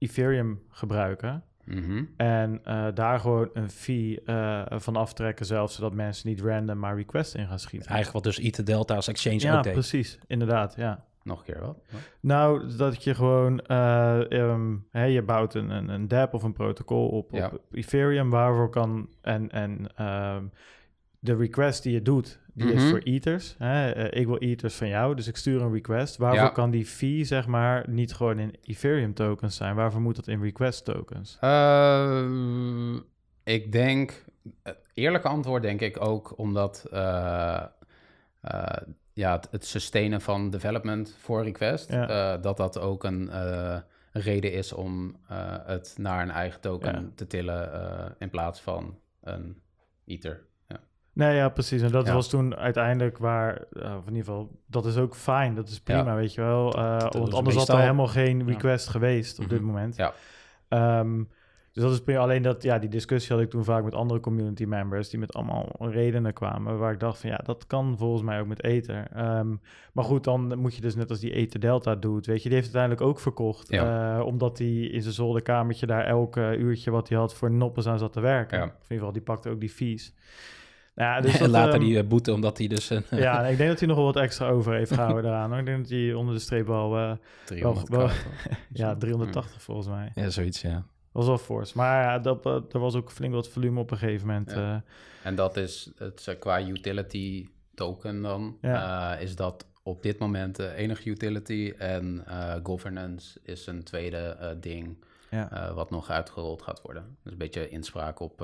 Ethereum 0.03 0.62
gebruiken. 0.68 1.44
Mhm. 1.64 2.05
En 2.16 2.61
uh, 2.66 2.86
daar 2.94 3.20
gewoon 3.20 3.50
een 3.53 3.70
fee 3.70 4.20
uh, 4.26 4.62
van 4.68 4.96
aftrekken 4.96 5.46
zelf, 5.46 5.72
zodat 5.72 5.94
mensen 5.94 6.28
niet 6.28 6.40
random 6.40 6.78
maar 6.78 6.96
requests 6.96 7.34
in 7.34 7.46
gaan 7.46 7.59
schieten. 7.59 7.90
Eigenlijk 7.90 8.24
wat 8.24 8.34
dus 8.34 8.44
Ether 8.44 8.64
Delta 8.64 8.94
als 8.94 9.09
exchange 9.09 9.38
ja, 9.38 9.57
ook 9.57 9.62
deed. 9.62 9.72
precies. 9.72 10.18
Inderdaad, 10.26 10.74
ja. 10.76 11.05
Nog 11.22 11.38
een 11.38 11.44
keer 11.44 11.61
wat? 11.61 11.78
Nou, 12.20 12.76
dat 12.76 13.05
je 13.05 13.14
gewoon, 13.14 13.64
uh, 13.66 14.20
um, 14.28 14.86
hey, 14.90 15.12
je 15.12 15.22
bouwt 15.22 15.55
een, 15.55 15.70
een, 15.70 15.88
een 15.88 16.09
dApp 16.09 16.34
of 16.34 16.42
een 16.42 16.53
protocol 16.53 17.09
op, 17.09 17.30
ja. 17.32 17.50
op 17.53 17.61
Ethereum, 17.72 18.30
waarvoor 18.30 18.70
kan, 18.70 19.09
en, 19.20 19.50
en 19.50 20.05
um, 20.07 20.53
de 21.22 21.36
request 21.36 21.82
die 21.82 21.92
je 21.92 22.02
doet, 22.02 22.38
die 22.54 22.72
is 22.72 22.80
mhm. 22.80 22.90
voor 22.90 22.98
ethers. 22.98 23.54
Hè? 23.58 23.96
Uh, 23.96 24.20
ik 24.20 24.26
wil 24.26 24.38
ethers 24.38 24.74
van 24.74 24.88
jou, 24.88 25.14
dus 25.14 25.26
ik 25.26 25.36
stuur 25.36 25.62
een 25.62 25.72
request. 25.72 26.16
Waarvoor 26.16 26.52
kan 26.52 26.70
die 26.70 26.86
fee, 26.86 27.24
zeg 27.24 27.46
maar, 27.46 27.84
niet 27.88 28.14
gewoon 28.14 28.38
in 28.38 28.54
Ethereum 28.62 29.14
tokens 29.14 29.56
zijn? 29.56 29.74
Waarvoor 29.74 30.00
moet 30.00 30.16
dat 30.16 30.28
in 30.28 30.42
request 30.42 30.84
tokens? 30.84 31.38
Uh, 31.40 32.96
ik 33.44 33.72
denk, 33.72 34.24
het 34.62 34.78
eerlijke 34.94 35.28
antwoord 35.28 35.62
denk 35.62 35.80
ik 35.80 36.04
ook 36.04 36.38
omdat 36.38 36.86
uh, 36.92 37.62
ja, 39.12 39.32
het, 39.32 39.48
het, 39.50 39.66
sustainen 39.66 40.20
van 40.20 40.50
development 40.50 41.16
voor 41.20 41.42
request, 41.42 41.90
dat 42.42 42.56
dat 42.56 42.78
ook 42.78 43.04
een 43.04 43.30
reden 44.12 44.52
is 44.52 44.72
om 44.72 45.16
het 45.64 45.94
naar 45.98 46.22
een 46.22 46.30
eigen 46.30 46.60
token 46.60 47.12
te 47.14 47.26
tillen 47.26 48.14
in 48.18 48.30
plaats 48.30 48.60
van 48.60 48.98
een 49.20 49.62
ether. 50.04 50.50
Nee, 51.14 51.36
ja, 51.36 51.48
precies. 51.48 51.82
En 51.82 51.90
dat 51.90 52.08
was 52.08 52.28
toen 52.28 52.56
uiteindelijk 52.56 53.18
waar, 53.18 53.64
uh, 53.72 53.82
of 53.82 54.06
in 54.06 54.14
ieder 54.14 54.24
geval, 54.24 54.60
dat 54.66 54.86
is 54.86 54.96
ook 54.96 55.14
fijn. 55.16 55.54
Dat 55.54 55.68
is 55.68 55.80
prima, 55.80 56.14
weet 56.14 56.34
je 56.34 56.40
wel. 56.40 56.78
Uh, 56.78 56.98
want 56.98 57.34
anders 57.34 57.56
had 57.56 57.68
er 57.68 57.78
helemaal 57.78 58.06
geen 58.06 58.46
request 58.46 58.88
geweest 58.88 59.38
op 59.38 59.48
dit 59.48 59.58
mhm. 59.58 59.66
moment. 59.66 59.96
Ja. 59.96 60.12
Um, 60.98 61.28
dus 61.72 61.82
dat 61.82 61.92
is 61.92 62.02
prima. 62.02 62.20
Alleen 62.20 62.42
dat, 62.42 62.62
ja, 62.62 62.78
die 62.78 62.88
discussie 62.88 63.34
had 63.34 63.44
ik 63.44 63.50
toen 63.50 63.64
vaak 63.64 63.84
met 63.84 63.94
andere 63.94 64.20
community 64.20 64.64
members 64.64 65.08
die 65.08 65.18
met 65.18 65.34
allemaal 65.34 65.76
redenen 65.78 66.32
kwamen. 66.32 66.78
Waar 66.78 66.92
ik 66.92 67.00
dacht 67.00 67.18
van 67.18 67.30
ja, 67.30 67.40
dat 67.44 67.66
kan 67.66 67.98
volgens 67.98 68.22
mij 68.22 68.40
ook 68.40 68.46
met 68.46 68.62
Ether. 68.62 69.06
Um, 69.38 69.60
maar 69.92 70.04
goed, 70.04 70.24
dan 70.24 70.58
moet 70.58 70.74
je 70.74 70.80
dus 70.80 70.94
net 70.94 71.10
als 71.10 71.20
die 71.20 71.32
Ether 71.32 71.60
Delta 71.60 71.94
doet. 71.94 72.26
Weet 72.26 72.42
je, 72.42 72.48
die 72.48 72.58
heeft 72.58 72.74
uiteindelijk 72.74 73.10
ook 73.10 73.20
verkocht. 73.20 73.72
Uh, 73.72 74.22
omdat 74.24 74.58
hij 74.58 74.68
in 74.68 75.02
zijn 75.02 75.14
zolderkamertje 75.14 75.86
daar 75.86 76.04
elke 76.04 76.56
uurtje 76.58 76.90
wat 76.90 77.08
hij 77.08 77.18
had 77.18 77.34
voor 77.34 77.50
noppes 77.50 77.86
aan 77.86 77.98
zat 77.98 78.12
te 78.12 78.20
werken. 78.20 78.58
In 78.58 78.64
ieder 78.64 78.96
geval, 78.96 79.12
die 79.12 79.22
pakte 79.22 79.50
ook 79.50 79.60
die 79.60 79.70
fees. 79.70 80.14
Ja, 80.95 81.20
dus 81.20 81.40
en 81.40 81.51
later 81.51 81.74
um, 81.74 81.80
die 81.80 81.97
uh, 81.97 82.09
boete 82.09 82.32
omdat 82.32 82.59
hij 82.59 82.66
dus... 82.66 82.90
Een, 82.90 83.05
ja, 83.11 83.45
ik 83.47 83.57
denk 83.57 83.68
dat 83.68 83.78
hij 83.78 83.88
nog 83.88 83.97
wel 83.97 84.07
wat 84.07 84.16
extra 84.16 84.49
over 84.49 84.74
heeft 84.74 84.95
gehouden 84.95 85.22
daaraan. 85.22 85.51
Hoor. 85.51 85.59
Ik 85.59 85.66
denk 85.66 85.78
dat 85.78 85.90
hij 85.90 86.12
onder 86.12 86.34
de 86.34 86.40
streep 86.40 86.66
wel... 86.66 86.99
Uh, 86.99 87.12
300 87.45 87.88
wel, 87.88 88.11
Ja, 88.72 88.97
380 88.97 89.62
volgens 89.62 89.88
mij. 89.88 90.12
Ja, 90.14 90.30
zoiets, 90.30 90.61
ja. 90.61 90.84
Was 91.12 91.26
wel 91.26 91.38
fors. 91.38 91.72
Maar 91.72 92.03
ja, 92.03 92.18
dat, 92.18 92.45
er 92.47 92.78
was 92.78 92.95
ook 92.95 93.11
flink 93.11 93.34
wat 93.34 93.49
volume 93.49 93.80
op 93.80 93.90
een 93.90 93.99
gegeven 93.99 94.26
moment. 94.26 94.51
Ja. 94.51 94.82
en 95.22 95.34
dat 95.34 95.57
is 95.57 95.90
het, 95.97 96.36
qua 96.38 96.61
utility 96.61 97.49
token 97.74 98.22
dan, 98.22 98.57
ja. 98.61 99.16
is 99.16 99.36
dat 99.36 99.66
op 99.82 100.03
dit 100.03 100.18
moment 100.18 100.57
de 100.57 100.74
enige 100.74 101.09
utility. 101.09 101.72
En 101.78 102.24
governance 102.62 103.40
is 103.43 103.66
een 103.66 103.82
tweede 103.82 104.57
ding 104.61 105.05
ja. 105.30 105.72
wat 105.74 105.90
nog 105.90 106.11
uitgerold 106.11 106.62
gaat 106.62 106.82
worden. 106.82 107.16
Dus 107.22 107.32
een 107.32 107.38
beetje 107.38 107.68
inspraak 107.68 108.20
op 108.20 108.40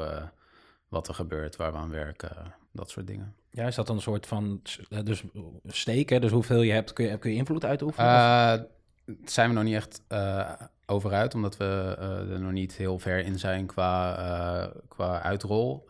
wat 0.88 1.08
er 1.08 1.14
gebeurt, 1.14 1.56
waar 1.56 1.72
we 1.72 1.78
aan 1.78 1.90
werken, 1.90 2.54
dat 2.72 2.90
soort 2.90 3.06
dingen. 3.06 3.34
Ja, 3.50 3.66
is 3.66 3.74
dat 3.74 3.86
dan 3.86 3.96
een 3.96 4.02
soort 4.02 4.26
van 4.26 4.60
dus 5.02 5.24
steken? 5.64 6.20
Dus 6.20 6.30
hoeveel 6.30 6.62
je 6.62 6.72
hebt, 6.72 6.92
kun 6.92 7.04
je, 7.04 7.18
kun 7.18 7.30
je 7.30 7.36
invloed 7.36 7.64
uitoefenen? 7.64 8.10
Uh, 8.10 9.14
zijn 9.24 9.48
we 9.48 9.54
nog 9.54 9.64
niet 9.64 9.74
echt 9.74 10.02
uh, 10.08 10.52
over 10.86 11.12
uit, 11.12 11.34
omdat 11.34 11.56
we 11.56 11.96
uh, 11.98 12.32
er 12.32 12.40
nog 12.40 12.52
niet 12.52 12.76
heel 12.76 12.98
ver 12.98 13.18
in 13.18 13.38
zijn 13.38 13.66
qua, 13.66 14.72
qua 14.88 15.22
uitrol. 15.22 15.88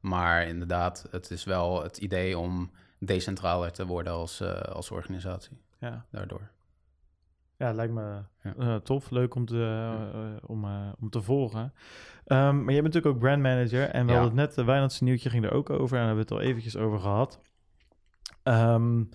maar 0.00 0.46
inderdaad, 0.46 1.06
het 1.10 1.30
is 1.30 1.44
wel 1.44 1.82
het 1.82 1.96
idee 1.96 2.38
om 2.38 2.70
decentraler 2.98 3.72
te 3.72 3.86
worden 3.86 4.12
als, 4.12 4.42
als 4.72 4.90
organisatie. 4.90 5.60
Ja. 5.78 6.04
Daardoor. 6.10 6.50
Ja, 7.56 7.72
lijkt 7.72 7.92
me 7.92 8.22
ja. 8.58 8.78
tof. 8.78 9.10
Leuk 9.10 9.34
om 9.34 9.46
te, 9.46 10.40
om, 10.46 10.64
om 11.00 11.10
te 11.10 11.22
volgen. 11.22 11.72
Um, 12.32 12.64
maar 12.64 12.74
je 12.74 12.82
bent 12.82 12.94
natuurlijk 12.94 13.14
ook 13.14 13.18
brandmanager. 13.18 13.88
En 13.88 14.06
we 14.06 14.12
hadden 14.12 14.30
het 14.30 14.38
net, 14.38 14.54
de 14.54 14.64
Wijnandse 14.64 15.04
nieuwtje 15.04 15.30
ging 15.30 15.44
er 15.44 15.52
ook 15.52 15.70
over. 15.70 15.98
En 15.98 16.06
daar 16.06 16.06
hebben 16.06 16.26
we 16.26 16.34
het 16.34 16.42
al 16.42 16.48
eventjes 16.48 16.76
over 16.76 16.98
gehad. 16.98 17.40
Um, 18.44 19.08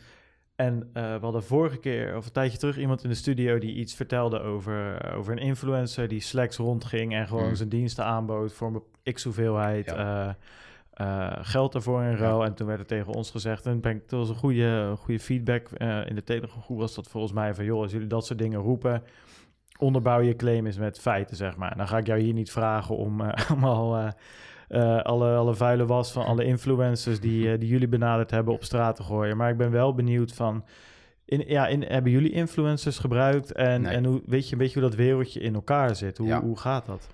en 0.56 0.90
uh, 0.94 1.14
we 1.14 1.20
hadden 1.22 1.44
vorige 1.44 1.78
keer, 1.78 2.18
of 2.18 2.26
een 2.26 2.32
tijdje 2.32 2.58
terug, 2.58 2.78
iemand 2.78 3.04
in 3.04 3.10
de 3.10 3.16
studio 3.16 3.58
die 3.58 3.76
iets 3.76 3.94
vertelde 3.94 4.40
over, 4.40 5.06
uh, 5.06 5.18
over 5.18 5.32
een 5.32 5.40
influencer 5.40 6.08
die 6.08 6.20
Slacks 6.20 6.58
rondging 6.58 7.14
en 7.14 7.28
gewoon 7.28 7.48
mm. 7.48 7.56
zijn 7.56 7.70
diensten 7.70 8.06
aanbood 8.06 8.54
voor 8.54 8.84
een 9.04 9.14
x 9.14 9.24
hoeveelheid 9.24 9.86
ja. 9.86 10.38
uh, 11.02 11.34
geld 11.42 11.76
ervoor 11.76 12.04
in 12.04 12.16
ruil. 12.16 12.40
Ja. 12.40 12.46
En 12.46 12.54
toen 12.54 12.68
werd 12.68 12.80
er 12.80 12.86
tegen 12.86 13.14
ons 13.14 13.32
gezegd, 13.32 13.66
en 13.66 13.82
ben 13.82 14.04
dat 14.08 14.20
was 14.20 14.30
een 14.30 14.36
goede, 14.36 14.94
goede 14.98 15.20
feedback 15.20 15.70
in 16.06 16.16
de 16.16 16.24
Telegram 16.24 16.62
groep 16.62 16.80
was 16.80 16.96
dat 16.96 17.08
volgens 17.08 17.34
mij 17.34 17.56
van, 17.56 17.66
joh, 17.66 17.82
als 17.82 17.92
jullie 17.92 18.08
dat 18.08 18.26
soort 18.26 18.40
dingen 18.40 18.60
roepen, 18.60 19.04
onderbouw 19.78 20.20
je 20.20 20.36
claim 20.36 20.66
is 20.66 20.78
met 20.78 21.00
feiten, 21.00 21.38
zeg 21.38 21.56
maar. 21.56 21.78
Dan 21.78 21.88
ga 21.88 21.98
ik 21.98 22.08
jou 22.08 22.20
hier 22.20 22.34
niet 22.34 22.52
vragen 22.52 22.98
om 22.98 23.22
allemaal... 23.50 23.98
Uh, 24.70 25.02
alle, 25.02 25.36
alle 25.36 25.56
vuile 25.56 25.86
was 25.86 26.12
van 26.12 26.26
alle 26.26 26.44
influencers 26.44 27.20
die, 27.20 27.58
die 27.58 27.70
jullie 27.70 27.88
benaderd 27.88 28.32
hebben 28.32 28.54
op 28.54 28.64
straat 28.64 28.96
te 28.96 29.04
gooien. 29.04 29.38
Maar 29.38 29.50
ik 29.50 29.58
ben 29.58 29.72
wel 29.72 29.94
benieuwd 29.94 30.34
van... 30.34 30.66
In, 31.26 31.44
ja, 31.48 31.68
in, 31.68 31.84
hebben 31.84 32.12
jullie 32.12 32.32
influencers 32.32 33.00
gebruikt? 33.00 33.52
En, 33.52 33.86
en 33.86 34.06
hoe, 34.06 34.22
weet 34.26 34.46
je 34.46 34.52
een 34.52 34.58
beetje 34.58 34.80
hoe 34.80 34.90
dat 34.90 34.98
wereldje 34.98 35.40
in 35.40 35.54
elkaar 35.56 35.96
zit? 35.96 36.18
Hoe, 36.18 36.34
hoe 36.34 36.58
gaat 36.58 36.86
dat? 36.86 37.08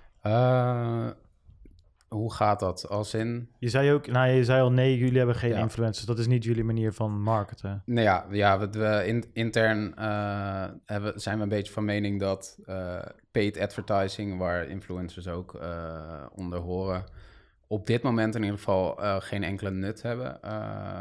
Hoe 2.12 2.32
gaat 2.32 2.60
dat? 2.60 2.88
Als 2.88 3.14
in... 3.14 3.48
Je 3.58 3.68
zei 3.68 3.92
ook, 3.92 4.06
nou 4.06 4.28
je 4.28 4.44
zei 4.44 4.62
al 4.62 4.72
nee, 4.72 4.98
jullie 4.98 5.18
hebben 5.18 5.36
geen 5.36 5.56
influencers. 5.56 6.06
Dat 6.06 6.18
is 6.18 6.26
niet 6.26 6.44
jullie 6.44 6.64
manier 6.64 6.92
van 6.92 7.22
marketen. 7.22 7.82
Nee, 7.86 8.04
ja, 8.04 8.26
ja 8.30 8.58
we, 8.58 8.70
we 8.70 9.06
in, 9.06 9.24
intern 9.32 9.94
uh, 9.98 10.64
hebben, 10.86 11.20
zijn 11.20 11.36
we 11.36 11.42
een 11.42 11.48
beetje 11.48 11.72
van 11.72 11.84
mening 11.84 12.20
dat 12.20 12.58
uh, 12.66 13.02
paid 13.30 13.58
advertising, 13.58 14.38
waar 14.38 14.68
influencers 14.68 15.28
ook 15.28 15.54
uh, 15.54 16.26
onder 16.34 16.58
horen, 16.58 17.04
op 17.66 17.86
dit 17.86 18.02
moment 18.02 18.34
in 18.34 18.42
ieder 18.42 18.58
geval 18.58 18.94
geen 19.20 19.44
enkele 19.44 19.70
nut 19.70 20.02
hebben 20.02 20.40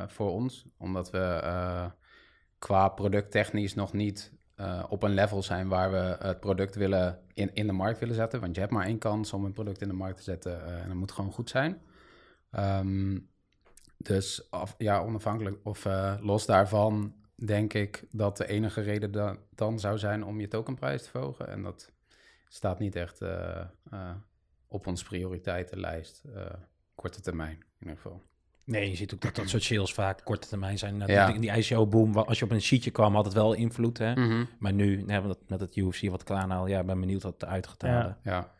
voor 0.07 0.32
ons. 0.32 0.66
Omdat 0.78 1.12
we 1.12 1.41
qua 2.59 2.89
producttechnisch 2.89 3.76
nog 3.76 3.93
niet 3.93 4.32
uh, 4.62 4.84
op 4.89 5.03
een 5.03 5.14
level 5.14 5.43
zijn 5.43 5.68
waar 5.68 5.91
we 5.91 6.16
het 6.20 6.39
product 6.39 6.76
willen 6.76 7.20
in, 7.34 7.53
in 7.53 7.68
de 7.68 7.74
markt 7.74 7.99
willen 7.99 8.16
zetten. 8.16 8.39
Want 8.39 8.55
je 8.55 8.62
hebt 8.62 8.74
maar 8.74 8.86
één 8.86 8.97
kans 8.97 9.34
om 9.34 9.45
een 9.45 9.53
product 9.53 9.82
in 9.82 9.88
de 9.88 9.93
markt 9.93 10.18
te 10.18 10.24
zetten 10.24 10.51
uh, 10.51 10.82
en 10.82 10.88
dat 10.88 10.97
moet 10.97 11.12
gewoon 11.12 11.32
goed 11.32 11.49
zijn. 11.49 11.82
Um, 12.51 13.30
dus 13.97 14.51
af, 14.51 14.76
ja, 14.78 15.01
onafhankelijk 15.01 15.59
of 15.64 15.86
uh, 15.86 16.18
los 16.20 16.45
daarvan 16.45 17.14
denk 17.36 17.74
ik 17.74 18.05
dat 18.12 18.38
de 18.38 18.47
enige 18.47 18.82
reden 18.82 19.12
da 19.12 19.38
dan 19.55 19.80
zou 19.80 19.97
zijn 19.97 20.24
om 20.24 20.39
je 20.39 20.47
tokenprijs 20.47 21.03
te 21.03 21.09
verhogen. 21.09 21.47
En 21.47 21.62
dat 21.62 21.91
staat 22.47 22.80
niet 22.80 22.95
echt 22.95 23.22
op 24.68 24.88
onze 24.88 25.03
prioriteitenlijst, 25.03 26.24
korte 26.95 27.22
termijn 27.22 27.55
in 27.55 27.88
ieder 27.88 27.95
geval. 27.95 28.22
Nee, 28.72 28.89
je 28.89 28.95
ziet 28.95 29.13
ook 29.13 29.22
dat 29.22 29.36
dat 29.36 29.49
soort 29.49 29.63
sales 29.63 29.93
vaak 29.93 30.22
korte 30.24 30.47
termijn 30.47 30.78
zijn. 30.78 31.03
Ja. 31.07 31.32
Die, 31.32 31.39
die 31.39 31.51
ICO-boom, 31.51 32.17
als 32.17 32.39
je 32.39 32.45
op 32.45 32.51
een 32.51 32.61
sheetje 32.61 32.91
kwam, 32.91 33.15
had 33.15 33.26
het 33.26 33.34
wel 33.34 33.53
invloed. 33.53 33.97
Hè? 33.97 34.15
Mm 34.15 34.47
Maar 34.59 34.74
nu 34.74 35.03
hebben 35.07 35.32
we 35.32 35.38
dat 35.38 35.49
met 35.49 35.59
het 35.59 35.76
UFC 35.76 36.09
wat 36.09 36.24
klaar 36.24 36.69
Ja, 36.69 36.84
ben 36.84 36.99
benieuwd 36.99 37.24
wat 37.24 37.41
halen. 37.41 37.74
Ja. 37.78 38.17
ja. 38.24 38.51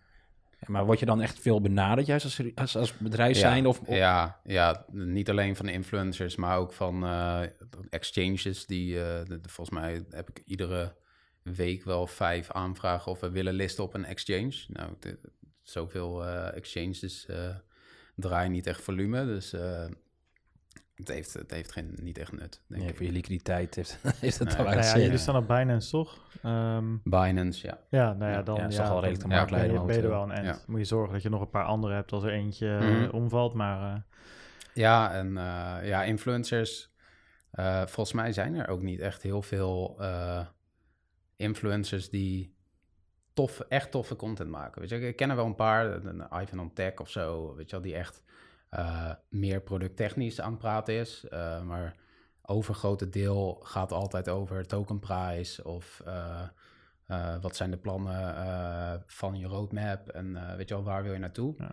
Maar 0.68 0.86
word 0.86 1.00
je 1.00 1.06
dan 1.06 1.22
echt 1.22 1.40
veel 1.40 1.62
benaderd, 1.62 2.08
juist 2.08 2.26
als, 2.26 2.42
als, 2.56 2.78
als 2.78 2.98
bedrijf 2.98 3.38
zijn? 3.38 3.66
Of, 3.66 3.82
Ja, 3.88 4.40
ja, 4.44 4.86
niet 4.92 5.30
alleen 5.30 5.56
van 5.56 5.66
de 5.66 5.72
influencers, 5.72 6.36
maar 6.36 6.58
ook 6.58 6.74
van 6.74 7.04
uh, 7.04 7.42
exchanges. 7.90 8.66
Die, 8.66 8.96
uh, 8.96 9.20
volgens 9.42 9.80
mij 9.80 10.04
heb 10.10 10.30
ik 10.30 10.44
iedere 10.46 10.96
week 11.44 11.84
wel 11.84 12.08
vijf 12.08 12.52
aanvragen 12.52 13.12
of 13.12 13.20
we 13.20 13.30
willen 13.30 13.54
listen 13.54 13.84
op 13.84 13.94
een 13.94 14.06
exchange. 14.06 14.54
Nou, 14.68 14.94
de, 15.00 15.20
zoveel 15.62 16.26
uh, 16.26 16.56
exchanges 16.56 17.28
draai 18.22 18.50
niet 18.50 18.68
echt 18.68 18.82
volume. 18.82 19.26
Dus 19.26 19.54
uh, 19.54 19.86
het 21.02 21.16
heeft, 21.16 21.34
het 21.34 21.52
heeft 21.52 21.72
geen, 21.72 21.98
niet 22.02 22.18
echt 22.18 22.32
nut. 22.32 22.62
Denk 22.68 22.84
nee, 22.84 22.94
Voor 22.94 23.06
je 23.06 23.12
liquiditeit 23.12 23.76
heeft, 23.76 23.98
heeft 24.20 24.40
het 24.40 24.48
nee. 24.48 24.58
wel 24.58 24.66
nou 24.66 24.86
ja, 24.86 24.98
Jullie 24.98 25.18
staan 25.18 25.36
op 25.36 25.48
Binance, 25.48 25.90
toch? 25.90 26.20
Um, 26.46 27.02
Binance, 27.04 27.68
ja. 27.68 27.80
Ja, 27.90 28.14
nou 28.14 28.32
ja, 28.32 28.42
dan 28.42 28.56
ja, 28.56 28.68
ja, 28.70 28.88
al 28.88 29.02
redelijk 29.02 29.24
te 29.24 29.30
ja, 29.30 29.46
ben, 29.46 29.94
je, 29.96 30.02
er 30.02 30.10
wel 30.10 30.24
een 30.24 30.32
end. 30.32 30.68
Moet 30.68 30.80
je 30.80 30.86
zorgen 30.86 31.14
dat 31.14 31.22
je 31.22 31.30
nog 31.30 31.42
een 31.42 31.50
paar 31.50 31.66
andere 31.66 31.94
hebt 31.94 32.12
als 32.12 32.24
er 32.24 32.32
eentje 32.32 32.80
mm 32.82 32.88
-hmm. 32.88 33.10
omvalt, 33.10 33.54
maar... 33.54 33.94
Uh... 33.94 34.02
Ja, 34.74 35.14
en 35.14 35.28
uh, 35.28 35.78
ja, 35.84 36.04
influencers... 36.04 36.92
volgens 37.86 38.14
mij 38.14 38.34
zijn 38.34 38.56
er 38.56 38.68
ook 38.68 38.82
niet 38.82 39.00
echt 39.00 39.22
heel 39.22 39.42
veel 39.42 40.00
influencers 41.36 42.10
die 42.10 42.56
tof, 43.34 43.60
echt 43.60 43.92
toffe 43.92 44.16
content 44.16 44.50
maken. 44.50 44.82
Weet 44.82 44.90
je, 44.90 45.08
ik 45.08 45.16
ken 45.16 45.30
er 45.30 45.36
wel 45.36 45.46
een 45.46 45.56
paar, 45.56 46.06
een 46.06 46.42
Ivan 46.42 46.60
on 46.60 46.74
Tech 46.74 46.96
of 46.96 47.10
zo, 47.10 47.56
weet 47.56 47.70
je 47.70 47.72
wel, 47.72 47.86
die 47.86 47.96
echt 47.96 48.24
uh, 48.76 49.12
meer 49.30 49.62
producttechnisch 49.62 50.42
aan 50.42 50.52
het 50.52 50.60
praten 50.60 50.94
is. 50.94 51.26
Uh, 51.34 51.62
maar 51.62 51.96
overgrote 52.42 53.10
deel 53.10 53.60
gaat 53.64 53.92
altijd 53.92 54.30
over 54.30 54.68
tokenprijs 54.68 55.62
of 55.62 56.04
uh, 56.08 56.42
wat 57.42 57.56
zijn 57.56 57.72
de 57.72 57.78
plannen 57.78 59.04
van 59.06 59.38
je 59.38 59.46
roadmap 59.46 60.10
en 60.10 60.58
weet 60.58 60.70
je 60.70 60.76
wel, 60.76 60.84
waar 60.84 61.04
wil 61.04 61.14
je 61.14 61.20
naartoe? 61.20 61.56
Ja. 61.58 61.72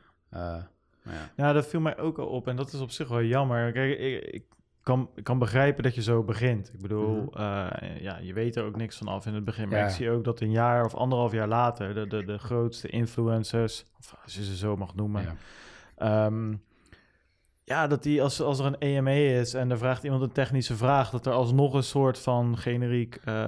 ja. 1.02 1.30
ja. 1.36 1.52
dat 1.52 1.66
viel 1.66 1.80
mij 1.80 1.98
ook 1.98 2.18
al 2.18 2.26
op 2.26 2.48
en 2.48 2.56
dat 2.56 2.72
is 2.72 2.80
op 2.80 2.90
zich 2.90 3.08
wel 3.08 3.22
jammer. 3.22 3.72
Kijk, 3.72 3.98
ik, 3.98 4.24
ik 4.24 4.44
kan, 4.88 5.10
kan 5.22 5.38
begrijpen 5.38 5.82
dat 5.82 5.94
je 5.94 6.02
zo 6.02 6.22
begint. 6.22 6.70
Ik 6.72 6.80
bedoel, 6.80 7.22
mhm. 7.22 7.40
eh, 7.40 8.00
ja, 8.00 8.18
je 8.18 8.32
weet 8.32 8.56
er 8.56 8.64
ook 8.64 8.76
niks 8.76 8.96
van 8.96 9.08
af 9.08 9.26
in 9.26 9.34
het 9.34 9.44
begin. 9.44 9.68
Maar 9.68 9.84
ik 9.84 9.90
zie 9.90 10.10
ook 10.10 10.24
dat 10.24 10.40
een 10.40 10.50
jaar 10.50 10.84
of 10.84 10.94
anderhalf 10.94 11.32
jaar 11.32 11.48
later 11.48 11.94
de, 11.94 12.06
de, 12.06 12.24
de 12.24 12.38
grootste 12.38 12.88
influencers, 12.88 13.84
of 13.98 14.16
als 14.24 14.34
je 14.34 14.44
ze 14.44 14.56
zo 14.56 14.76
mag 14.76 14.94
noemen, 14.94 15.22
ja, 15.22 15.34
ehm, 15.96 16.54
ja 17.68 17.86
dat 17.86 18.02
die 18.02 18.22
als, 18.22 18.40
als 18.40 18.58
er 18.58 18.66
een 18.66 18.78
EME 18.78 19.24
is 19.24 19.54
en 19.54 19.70
er 19.70 19.78
vraagt 19.78 20.04
iemand 20.04 20.22
een 20.22 20.32
technische 20.32 20.76
vraag, 20.76 21.10
dat 21.10 21.26
er 21.26 21.32
alsnog 21.32 21.74
een 21.74 21.82
soort 21.82 22.18
van 22.18 22.58
generiek 22.58 23.20
uh, 23.28 23.46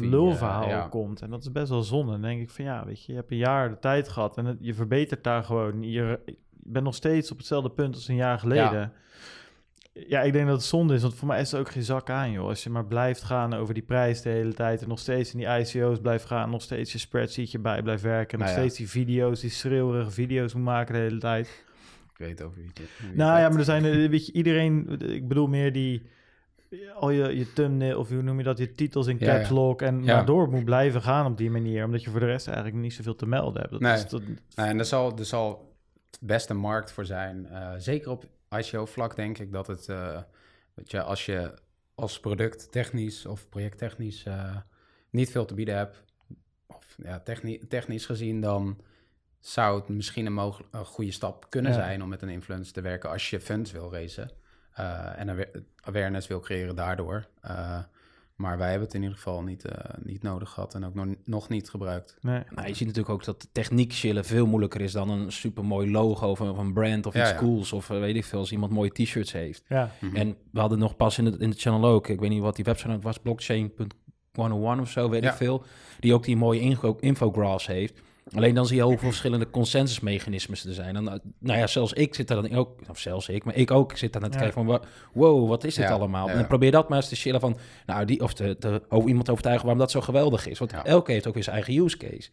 lulverhaal 0.00 0.88
komt. 0.88 1.22
En 1.22 1.30
dat 1.30 1.40
is 1.40 1.52
best 1.52 1.68
wel 1.68 1.82
zonde. 1.82 2.12
Dan 2.12 2.22
denk 2.22 2.40
ik 2.40 2.50
van 2.50 2.64
ja, 2.64 2.84
weet 2.84 3.04
je, 3.04 3.12
je 3.12 3.18
hebt 3.18 3.30
een 3.30 3.36
jaar 3.36 3.68
de 3.68 3.78
tijd 3.78 4.08
gehad 4.08 4.36
en 4.36 4.44
het, 4.44 4.56
je 4.60 4.74
verbetert 4.74 5.24
daar 5.24 5.44
gewoon. 5.44 5.82
Je, 5.82 5.90
je 5.90 6.36
bent 6.52 6.84
nog 6.84 6.94
steeds 6.94 7.30
op 7.30 7.36
hetzelfde 7.36 7.70
punt 7.70 7.94
als 7.94 8.08
een 8.08 8.14
jaar 8.14 8.38
geleden. 8.38 8.92
Ja, 9.92 10.20
ik 10.20 10.32
denk 10.32 10.46
dat 10.46 10.56
het 10.56 10.64
zonde 10.64 10.94
is, 10.94 11.02
want 11.02 11.14
voor 11.14 11.28
mij 11.28 11.40
is 11.40 11.52
er 11.52 11.60
ook 11.60 11.70
geen 11.70 11.82
zak 11.82 12.10
aan, 12.10 12.30
joh. 12.30 12.48
Als 12.48 12.64
je 12.64 12.70
maar 12.70 12.86
blijft 12.86 13.22
gaan 13.22 13.54
over 13.54 13.74
die 13.74 13.82
prijs 13.82 14.22
de 14.22 14.28
hele 14.28 14.54
tijd 14.54 14.82
en 14.82 14.88
nog 14.88 14.98
steeds 14.98 15.32
in 15.32 15.38
die 15.38 15.48
ICO's 15.48 16.00
blijft 16.00 16.24
gaan, 16.24 16.50
nog 16.50 16.62
steeds 16.62 16.92
je 16.92 16.98
spreadsheetje 16.98 17.58
bij 17.58 17.82
blijft 17.82 18.02
werken, 18.02 18.38
nog 18.38 18.48
nou 18.48 18.60
steeds 18.60 18.76
die 18.76 18.88
video's, 18.88 19.40
die 19.40 19.50
schreeuwerige 19.50 20.10
video's 20.10 20.54
moet 20.54 20.64
maken 20.64 20.94
de 20.94 21.00
hele 21.00 21.18
tijd. 21.18 21.64
Ik 22.12 22.18
weet 22.18 22.42
over 22.42 22.56
wie 22.56 22.70
het 22.74 23.16
Nou 23.16 23.40
ja, 23.40 23.48
maar 23.48 23.58
er 23.58 23.64
zijn, 23.64 24.08
weet 24.08 24.26
je, 24.26 24.32
iedereen, 24.32 25.00
ik 25.00 25.28
bedoel 25.28 25.46
meer 25.46 25.72
die, 25.72 26.02
al 26.94 27.10
je, 27.10 27.36
je 27.36 27.52
thumbnail, 27.52 27.98
of 27.98 28.08
hoe 28.08 28.22
noem 28.22 28.38
je 28.38 28.44
dat, 28.44 28.58
je 28.58 28.72
titels 28.72 29.06
in 29.06 29.18
caps 29.18 29.48
lock 29.48 29.82
en 29.82 30.04
maar 30.04 30.26
door 30.26 30.48
moet 30.48 30.64
blijven 30.64 31.02
gaan 31.02 31.26
op 31.26 31.36
die 31.36 31.50
manier, 31.50 31.84
omdat 31.84 32.02
je 32.04 32.10
voor 32.10 32.20
de 32.20 32.26
rest 32.26 32.46
eigenlijk 32.46 32.76
niet 32.76 32.94
zoveel 32.94 33.16
te 33.16 33.26
melden 33.26 33.60
hebt. 33.60 33.72
Dat 33.72 33.80
nee. 33.80 33.92
Is, 33.92 34.08
dat... 34.08 34.22
nee, 34.26 34.66
en 34.66 34.76
daar 34.76 34.86
zal, 34.86 35.18
er 35.18 35.24
zal 35.24 35.74
het 36.10 36.18
beste 36.20 36.54
markt 36.54 36.92
voor 36.92 37.04
zijn, 37.04 37.46
uh, 37.50 37.72
zeker 37.76 38.10
op 38.10 38.24
ICO-vlak 38.58 39.16
denk 39.16 39.38
ik 39.38 39.52
dat 39.52 39.66
het, 39.66 39.88
uh, 39.88 40.20
weet 40.74 40.90
je, 40.90 41.02
als 41.02 41.26
je 41.26 41.54
als 41.94 42.20
product 42.20 42.72
technisch 42.72 43.26
of 43.26 43.48
projecttechnisch 43.48 44.24
uh, 44.28 44.56
niet 45.10 45.30
veel 45.30 45.44
te 45.44 45.54
bieden 45.54 45.76
hebt, 45.76 46.02
of 46.66 46.96
ja, 47.02 47.20
techni 47.20 47.66
technisch 47.68 48.06
gezien, 48.06 48.40
dan 48.40 48.80
zou 49.42 49.80
het 49.80 49.88
misschien 49.88 50.26
een, 50.26 50.32
mogelijk, 50.32 50.74
een 50.74 50.84
goede 50.84 51.12
stap 51.12 51.46
kunnen 51.48 51.74
zijn 51.74 52.02
om 52.02 52.08
met 52.08 52.22
een 52.22 52.28
influencer 52.28 52.72
te 52.72 52.80
werken 52.80 53.10
als 53.10 53.30
je 53.30 53.40
funds 53.40 53.72
wil 53.72 53.92
racen 53.92 54.30
uh, 54.80 55.18
en 55.18 55.48
awareness 55.80 56.26
wil 56.26 56.40
creëren 56.40 56.76
daardoor. 56.76 57.26
Maar 58.42 58.58
wij 58.58 58.68
hebben 58.68 58.86
het 58.86 58.94
in 58.94 59.02
ieder 59.02 59.16
geval 59.16 59.42
niet, 59.42 59.64
uh, 59.66 59.72
niet 60.02 60.22
nodig 60.22 60.50
gehad 60.50 60.74
en 60.74 60.84
ook 60.84 60.94
nog, 60.94 61.06
nog 61.24 61.48
niet 61.48 61.70
gebruikt. 61.70 62.16
Nee. 62.20 62.42
Nou, 62.50 62.68
je 62.68 62.74
ziet 62.74 62.86
natuurlijk 62.86 63.14
ook 63.14 63.24
dat 63.24 63.40
de 63.40 63.48
techniek 63.52 63.92
chillen 63.92 64.24
veel 64.24 64.46
moeilijker 64.46 64.80
is 64.80 64.92
dan 64.92 65.10
een 65.10 65.32
supermooi 65.32 65.90
logo 65.90 66.34
van, 66.34 66.58
een 66.58 66.72
brand 66.72 67.06
of 67.06 67.14
iets 67.14 67.34
cools. 67.34 67.72
Of 67.72 67.90
uh, 67.90 67.98
weet 67.98 68.16
ik 68.16 68.24
veel, 68.24 68.38
als 68.38 68.52
iemand 68.52 68.72
mooie 68.72 68.90
t-shirts 68.92 69.32
heeft. 69.32 69.64
Ja. 69.68 69.90
Mhm. 70.00 70.16
En 70.16 70.36
we 70.50 70.60
hadden 70.60 70.78
nog 70.78 70.96
pas 70.96 71.18
in 71.18 71.24
de, 71.24 71.36
in 71.38 71.50
de 71.50 71.56
channel 71.56 71.90
ook, 71.90 72.08
ik 72.08 72.20
weet 72.20 72.30
niet 72.30 72.42
wat 72.42 72.56
die 72.56 72.64
website 72.64 72.98
was, 72.98 73.18
blockchain.101 73.18 74.80
of 74.80 74.90
zo, 74.90 75.08
weet 75.08 75.24
ik 75.24 75.32
veel. 75.32 75.64
Die 76.00 76.14
ook 76.14 76.24
die 76.24 76.36
mooie 76.36 76.60
info, 76.60 76.96
infographs 77.00 77.66
heeft. 77.66 78.00
Alleen 78.34 78.54
dan 78.54 78.66
zie 78.66 78.76
je 78.76 78.82
hoeveel 78.82 79.08
verschillende 79.08 79.50
consensusmechanismes 79.50 80.64
er 80.64 80.74
zijn. 80.74 80.96
En, 80.96 81.08
eh, 81.08 81.14
nou 81.38 81.58
ja, 81.58 81.66
zelfs 81.66 81.92
ik 81.92 82.14
zit 82.14 82.28
daar 82.28 82.42
dan 82.42 82.54
ook, 82.54 82.80
of 82.88 82.98
zelfs 82.98 83.28
ik, 83.28 83.44
maar 83.44 83.56
ik 83.56 83.70
ook 83.70 83.96
zit 83.96 84.12
daar 84.12 84.22
net 84.22 84.32
te 84.32 84.38
kijken 84.38 84.64
van, 84.64 84.82
wow, 85.12 85.48
wat 85.48 85.64
is 85.64 85.74
dit 85.74 85.86
allemaal? 85.86 86.28
En 86.28 86.46
probeer 86.46 86.70
dat 86.70 86.88
maar 86.88 86.98
eens 86.98 87.08
te 87.08 87.16
chillen 87.16 87.40
van, 87.40 87.56
nou, 87.86 88.04
die, 88.04 88.20
of 88.20 88.34
te, 88.34 88.56
te, 88.58 88.82
over 88.88 89.08
iemand 89.08 89.30
overtuigen 89.30 89.64
waarom 89.64 89.82
dat 89.82 89.90
zo 89.90 90.00
geweldig 90.00 90.46
is. 90.46 90.58
Want 90.58 90.72
elke 90.72 91.12
heeft 91.12 91.26
ook 91.26 91.34
weer 91.34 91.42
zijn 91.42 91.56
eigen 91.56 91.84
use 91.84 91.96
case. 91.96 92.30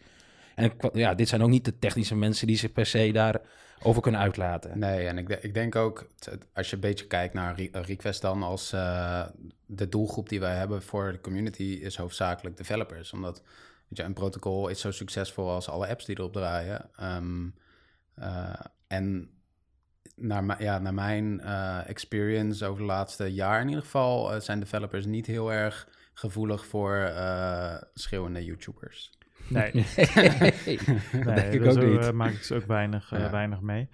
En 0.56 0.72
ja, 0.94 1.14
dit 1.14 1.28
zijn 1.28 1.44
ook 1.44 1.50
niet 1.50 1.66
de 1.66 1.80
technische 1.80 2.16
mensen 2.16 2.48
die 2.48 2.58
zich 2.58 2.72
per 2.72 2.86
se 2.86 3.12
daar 3.12 3.42
over 3.82 4.02
kunnen 4.02 4.22
uitlaten. 4.22 4.80
Nee, 4.80 5.08
en 5.08 5.18
ik, 5.18 5.30
ik 5.30 5.54
denk 5.54 5.76
ook, 5.76 6.08
als 6.54 6.70
je 6.70 6.76
een 6.76 6.82
beetje 6.82 7.08
kijkt 7.08 7.34
naar 7.34 7.60
Request 7.72 8.22
dan 8.22 8.44
als 8.44 8.74
uh, 8.74 9.26
de 9.66 9.90
doelgroep 9.90 10.30
die 10.30 10.40
wij 10.40 10.56
hebben 10.56 10.82
voor 10.82 11.12
de 11.12 11.22
community 11.22 11.64
is 11.64 11.98
hoofdzakelijk 11.98 12.58
developers. 12.58 13.14
Omdat 13.14 13.42
je, 13.90 14.04
een 14.04 14.14
protocol 14.14 14.68
is 14.68 14.82
zo 14.82 14.92
succesvol 14.92 15.50
als 15.50 15.70
alle 15.70 15.88
apps 15.88 16.06
die 16.06 16.18
erop 16.18 16.34
draaien. 16.34 16.90
Ehm, 16.96 17.50
eh, 18.16 18.60
en 18.88 19.30
naar, 20.16 20.64
ja, 20.64 20.80
naar 20.80 20.94
mijn 20.94 21.42
uh, 21.44 21.90
experience 21.90 22.66
over 22.66 22.82
de 22.82 22.88
laatste 22.88 23.34
jaar 23.34 23.62
in 23.62 23.68
ieder 23.68 23.84
geval... 23.84 24.36
Uh, 24.36 24.42
zijn 24.42 24.60
developers 24.60 25.06
niet 25.06 25.26
heel 25.26 25.54
erg 25.54 25.88
gevoelig 26.14 26.66
voor 26.66 27.12
schreeuwende 27.94 28.46
YouTubers. 28.46 29.18
Nee, 29.48 29.72
nee, 29.74 29.86
nee 31.26 31.50
ik 31.50 31.66
ook 31.66 31.84
niet. 31.84 32.12
maak 32.12 32.32
ik 32.32 32.44
ze 32.44 32.56
ook 32.56 32.66
weinig, 32.66 33.10
weinig 33.10 33.62
mee. 33.62 33.90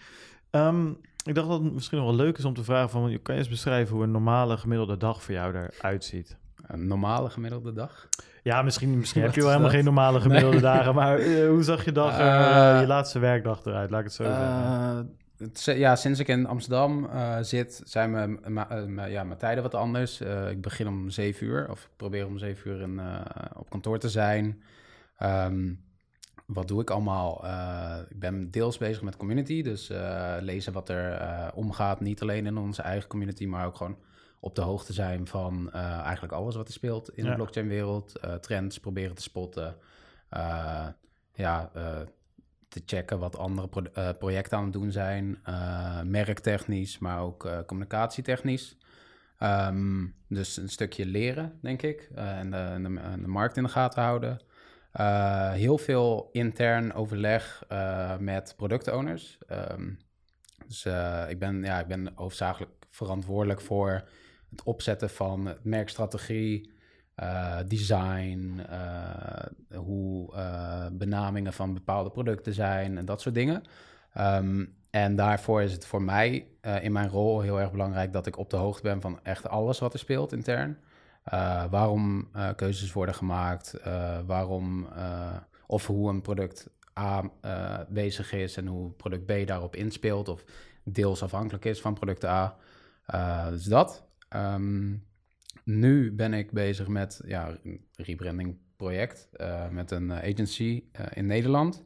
Um, 0.51 0.99
ik 1.25 1.35
dacht 1.35 1.47
dat 1.47 1.63
het 1.63 1.73
misschien 1.73 1.97
nog 1.97 2.07
wel 2.07 2.15
leuk 2.15 2.37
is 2.37 2.45
om 2.45 2.53
te 2.53 2.63
vragen 2.63 2.89
van... 2.89 3.19
kan 3.21 3.35
je 3.35 3.41
eens 3.41 3.49
beschrijven 3.49 3.95
hoe 3.95 4.03
een 4.03 4.11
normale 4.11 4.57
gemiddelde 4.57 4.97
dag 4.97 5.23
voor 5.23 5.33
jou 5.33 5.55
eruit 5.55 6.03
ziet? 6.03 6.37
Een 6.61 6.87
normale 6.87 7.29
gemiddelde 7.29 7.73
dag? 7.73 8.09
Ja, 8.45 8.61
misschien, 8.61 8.97
misschien 8.97 9.21
heb 9.21 9.35
je 9.35 9.41
wel 9.41 9.49
helemaal 9.49 9.71
geen 9.71 9.83
normale 9.83 10.21
gemiddelde 10.21 10.59
dagen. 10.59 10.95
Maar 10.95 11.19
uh, 11.19 11.47
hoe 11.47 11.63
zag 11.63 11.85
je 11.85 11.91
dag, 11.91 12.19
uh, 12.19 12.81
je 12.81 12.87
laatste 12.87 13.19
werkdag 13.19 13.65
eruit? 13.65 13.89
Laat 13.89 13.99
ik 13.99 14.05
het 14.05 14.15
zo 14.15 14.23
zeggen. 14.23 15.17
Het, 15.37 15.63
ja, 15.63 15.95
sinds 15.95 16.19
ik 16.19 16.27
in 16.27 16.45
Amsterdam 16.47 17.09
zit, 17.41 17.81
zijn 17.83 18.11
mijn, 18.11 18.39
ja, 19.09 19.23
mijn 19.23 19.37
tijden 19.37 19.63
wat 19.63 19.75
anders. 19.75 20.21
ik 20.49 20.61
begin 20.61 20.87
om 20.87 21.09
zeven 21.09 21.47
uur, 21.47 21.69
of 21.69 21.83
ik 21.83 21.89
probeer 21.95 22.25
om 22.25 22.37
zeven 22.37 22.71
uur 22.71 22.81
in, 22.81 23.01
op 23.55 23.69
kantoor 23.69 23.99
te 23.99 24.09
zijn. 24.09 24.63
Um, 25.19 25.83
wat 26.45 26.67
doe 26.67 26.81
ik 26.81 26.89
allemaal? 26.89 27.45
ik 28.09 28.19
ben 28.19 28.51
deels 28.51 28.77
bezig 28.77 29.01
met 29.01 29.17
community, 29.17 29.61
dus 29.61 29.91
lezen 30.39 30.73
wat 30.73 30.89
er 30.89 31.21
omgaat. 31.53 31.99
Niet 31.99 32.21
alleen 32.21 32.45
in 32.45 32.57
onze 32.57 32.81
eigen 32.81 33.09
community, 33.09 33.45
maar 33.45 33.65
ook 33.65 33.75
gewoon 33.75 33.97
op 34.45 34.55
de 34.55 34.61
hoogte 34.61 34.93
zijn 34.93 35.27
van 35.27 35.69
uh, 35.75 35.99
eigenlijk 35.99 36.33
alles 36.33 36.55
wat 36.55 36.67
er 36.67 36.73
speelt 36.73 37.17
in 37.17 37.25
de 37.25 37.35
blockchain-wereld. 37.35 38.13
Uh, 38.25 38.33
trends 38.33 38.79
proberen 38.79 39.15
te 39.15 39.21
spotten. 39.21 39.75
Uh, 40.33 40.87
ja, 41.33 41.71
te 42.67 42.81
checken 42.85 43.19
wat 43.19 43.37
andere 43.37 43.67
pro 43.67 44.13
projecten 44.19 44.57
aan 44.57 44.63
het 44.63 44.73
doen 44.73 44.91
zijn. 44.91 45.37
merktechnisch, 46.03 46.97
maar 46.97 47.19
ook 47.19 47.63
communicatietechnisch. 47.65 48.77
Um, 49.39 50.15
dus 50.27 50.57
een 50.57 50.69
stukje 50.69 51.05
leren, 51.05 51.59
denk 51.61 51.81
ik. 51.81 52.09
En 52.15 52.51
de, 52.51 52.57
en, 52.57 52.83
de, 52.83 52.99
en, 52.99 53.21
de, 53.21 53.27
markt 53.27 53.57
in 53.57 53.63
de 53.63 53.69
gaten 53.69 54.03
houden. 54.03 54.41
heel 55.53 55.77
veel 55.77 56.29
intern 56.31 56.93
overleg 56.93 57.63
met 58.19 58.53
productowners. 58.57 59.37
Um, 59.71 59.97
dus 60.67 60.85
ik, 61.29 61.39
ben, 61.39 61.63
ja, 61.63 61.79
ik 61.79 61.87
ben 61.87 62.11
hoofdzakelijk 62.15 62.71
verantwoordelijk 62.89 63.61
voor 63.61 64.03
het 64.55 64.65
opzetten 64.65 65.09
van 65.09 65.55
merkstrategie, 65.61 66.73
uh, 67.19 67.57
design, 67.67 68.61
uh, 68.69 69.79
hoe 69.79 70.33
uh, 70.33 70.85
benamingen 70.91 71.53
van 71.53 71.73
bepaalde 71.73 72.09
producten 72.09 72.53
zijn 72.53 72.97
en 72.97 73.05
dat 73.05 73.21
soort 73.21 73.35
dingen. 73.35 73.63
Um, 74.17 74.75
en 74.89 75.15
daarvoor 75.15 75.61
is 75.61 75.71
het 75.71 75.85
voor 75.85 76.01
mij 76.01 76.47
in 76.81 76.91
mijn 76.91 77.09
rol 77.09 77.41
heel 77.41 77.59
erg 77.59 77.71
belangrijk 77.71 78.13
dat 78.13 78.25
ik 78.25 78.37
op 78.37 78.49
de 78.49 78.55
hoogte 78.55 78.81
ben 78.81 79.01
van 79.01 79.19
echt 79.23 79.47
alles 79.47 79.79
wat 79.79 79.93
er 79.93 79.99
speelt 79.99 80.31
intern. 80.33 80.77
waarom 81.69 82.29
keuzes 82.55 82.93
worden 82.93 83.15
gemaakt, 83.15 83.75
waarom 84.25 84.87
of 85.67 85.87
hoe 85.87 86.09
een 86.09 86.21
product 86.21 86.69
A 86.99 87.23
bezig 87.89 88.33
is 88.33 88.57
en 88.57 88.67
hoe 88.67 88.91
product 88.91 89.25
B 89.25 89.47
daarop 89.47 89.75
inspeelt 89.75 90.29
of 90.29 90.43
deels 90.83 91.23
afhankelijk 91.23 91.65
is 91.65 91.81
van 91.81 91.93
product 91.93 92.25
A. 92.25 92.57
dus 93.49 93.63
dat. 93.63 94.05
Um, 94.29 95.03
nu 95.63 96.11
ben 96.11 96.33
ik 96.33 96.51
bezig 96.51 96.87
met 96.87 97.21
ja, 97.25 97.57
een 97.63 97.87
rebranding 97.95 98.57
project 98.75 99.29
uh, 99.33 99.69
met 99.69 99.91
een 99.91 100.11
eh, 100.11 100.31
agency 100.33 100.83
uh, 100.99 101.05
in 101.13 101.25
Nederland. 101.25 101.85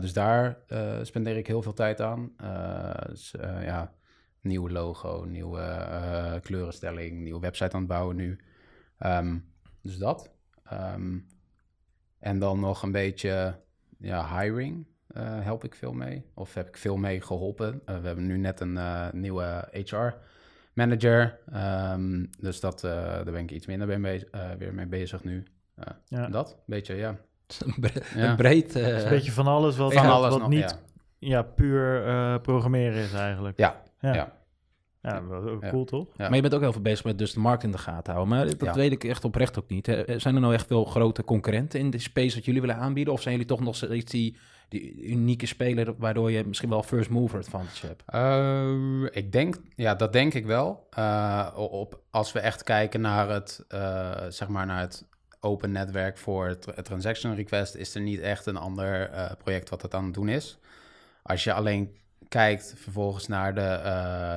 Dus 0.00 0.12
daar 0.12 0.58
spendeer 1.02 1.36
ik 1.36 1.46
heel 1.46 1.62
veel 1.62 1.72
tijd 1.72 2.00
aan. 2.00 2.32
dus 3.08 3.34
ja, 3.40 3.94
nieuwe 4.40 4.70
logo, 4.70 5.24
nieuwe 5.24 6.40
kleurenstelling, 6.42 7.20
nieuwe 7.20 7.40
website 7.40 7.72
aan 7.72 7.80
het 7.80 7.88
bouwen 7.88 8.16
nu. 8.16 8.38
Um, 8.98 9.52
dus 9.82 9.98
dat. 9.98 10.34
Um, 10.72 11.26
en 12.18 12.38
dan 12.38 12.60
nog 12.60 12.82
een 12.82 12.92
beetje 12.92 13.60
ja, 13.98 14.40
hiring 14.40 14.86
help 15.18 15.64
ik 15.64 15.74
veel 15.74 15.92
mee. 15.92 16.24
Of 16.34 16.54
heb 16.54 16.68
ik 16.68 16.76
veel 16.76 16.96
mee 16.96 17.20
geholpen. 17.20 17.82
we 17.84 17.92
hebben 17.92 18.26
nu 18.26 18.36
net 18.36 18.60
een 18.60 18.78
nieuwe 19.12 19.68
HR 19.72 20.14
manager. 20.78 21.38
Um, 21.92 22.30
dus 22.40 22.60
dat, 22.60 22.84
uh, 22.84 22.90
daar 22.92 23.24
ben 23.24 23.42
ik 23.42 23.50
iets 23.50 23.66
minder 23.66 24.00
mee, 24.00 24.24
uh, 24.34 24.50
weer 24.58 24.74
mee 24.74 24.86
bezig 24.86 25.24
nu. 25.24 25.44
Uh, 25.78 25.84
ja. 26.04 26.28
Dat, 26.28 26.50
een 26.50 26.62
beetje, 26.66 26.94
ja. 26.94 27.16
ja. 28.14 28.34
Breed. 28.34 28.74
een 28.74 29.08
beetje 29.08 29.32
van 29.32 29.46
alles 29.46 29.76
wat, 29.76 29.92
van 29.92 30.06
alles 30.06 30.30
wat 30.30 30.38
nog, 30.38 30.48
niet 30.48 30.78
ja. 31.18 31.42
puur 31.42 32.40
programmeren 32.40 33.02
is 33.02 33.12
eigenlijk. 33.12 33.58
Ja, 33.58 33.82
ja. 34.00 34.36
Ja, 35.02 35.22
cool 35.70 35.84
toch? 35.84 36.16
Maar 36.16 36.34
je 36.34 36.40
bent 36.40 36.54
ook 36.54 36.60
heel 36.60 36.72
veel 36.72 36.82
bezig 36.82 37.04
met 37.04 37.18
dus 37.18 37.32
de 37.32 37.40
markt 37.40 37.62
in 37.62 37.70
de 37.70 37.78
gaten 37.78 38.12
houden. 38.12 38.36
Maar 38.36 38.56
dat 38.56 38.76
weet 38.76 38.92
ik 38.92 39.04
echt 39.04 39.24
oprecht 39.24 39.58
ook 39.58 39.68
niet. 39.68 39.86
Zijn 40.16 40.34
er 40.34 40.40
nou 40.40 40.54
echt 40.54 40.66
veel 40.66 40.84
grote 40.84 41.24
concurrenten 41.24 41.80
in 41.80 41.90
de 41.90 41.98
space 41.98 42.34
wat 42.34 42.44
jullie 42.44 42.60
willen 42.60 42.76
aanbieden? 42.76 43.12
Of 43.12 43.22
zijn 43.22 43.34
jullie 43.34 43.48
toch 43.48 43.60
nog 43.60 43.76
steeds 43.76 44.10
die 44.10 44.36
die 44.68 45.02
unieke 45.02 45.46
speler 45.46 45.94
waardoor 45.96 46.30
je 46.30 46.46
misschien 46.46 46.68
wel 46.68 46.82
first 46.82 47.10
mover 47.10 47.38
advantage 47.38 47.86
hebt? 47.86 48.02
Uh, 48.14 49.08
ik 49.10 49.32
denk, 49.32 49.56
ja, 49.74 49.94
dat 49.94 50.12
denk 50.12 50.34
ik 50.34 50.46
wel. 50.46 50.88
Uh, 50.98 51.50
op, 51.54 52.00
als 52.10 52.32
we 52.32 52.40
echt 52.40 52.62
kijken 52.62 53.00
naar 53.00 53.28
het, 53.28 53.64
uh, 53.68 54.24
zeg 54.28 54.48
maar 54.48 54.66
naar 54.66 54.80
het 54.80 55.06
open 55.40 55.72
netwerk 55.72 56.18
voor 56.18 56.58
tra 56.58 56.82
transaction 56.82 57.34
request, 57.34 57.74
is 57.74 57.94
er 57.94 58.00
niet 58.00 58.20
echt 58.20 58.46
een 58.46 58.56
ander 58.56 59.10
project 59.38 59.68
wat 59.68 59.82
het 59.82 59.94
aan 59.94 60.04
het 60.04 60.14
doen 60.14 60.28
is. 60.28 60.58
Als 61.22 61.44
je 61.44 61.52
alleen 61.52 61.96
kijkt 62.28 62.74
vervolgens 62.76 63.26
naar 63.26 63.54
de, 63.54 63.80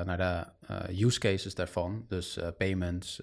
naar 0.06 0.18
de 0.18 1.06
use 1.06 1.20
cases 1.20 1.56
daarvan, 1.56 2.06
dus 2.08 2.40
payments, 2.58 3.22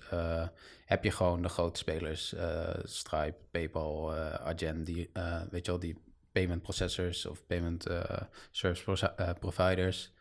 heb 0.84 1.04
je 1.04 1.10
gewoon 1.10 1.42
de 1.42 1.48
grote 1.48 1.78
spelers, 1.78 2.34
Stripe, 2.82 3.36
PayPal, 3.50 4.14
Adyen, 4.14 4.84
die, 4.84 5.10
weet 5.50 5.66
je 5.66 5.70
wel, 5.70 5.80
die 5.80 5.96
payment 6.38 6.62
processors 6.62 7.26
of 7.26 7.46
payment 7.46 7.88
uh, 7.90 8.02
service 8.50 9.12
uh, 9.20 9.30
providers. 9.40 10.12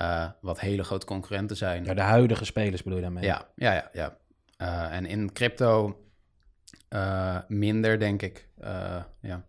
Uh, 0.00 0.30
wat 0.40 0.60
hele 0.60 0.84
grote 0.84 1.06
concurrenten 1.06 1.56
zijn. 1.56 1.84
Ja, 1.84 1.94
de 1.94 2.00
huidige 2.00 2.44
spelers 2.44 2.82
bedoel 2.82 2.98
je 2.98 3.04
daarmee? 3.04 3.24
Ja, 3.24 3.48
ja, 3.54 3.90
ja. 3.92 4.18
ja. 4.56 4.90
en 4.90 5.06
in 5.06 5.32
crypto 5.32 6.02
minder, 7.48 7.98
denk 7.98 8.22
ik. 8.22 8.48
ja. 9.20 9.46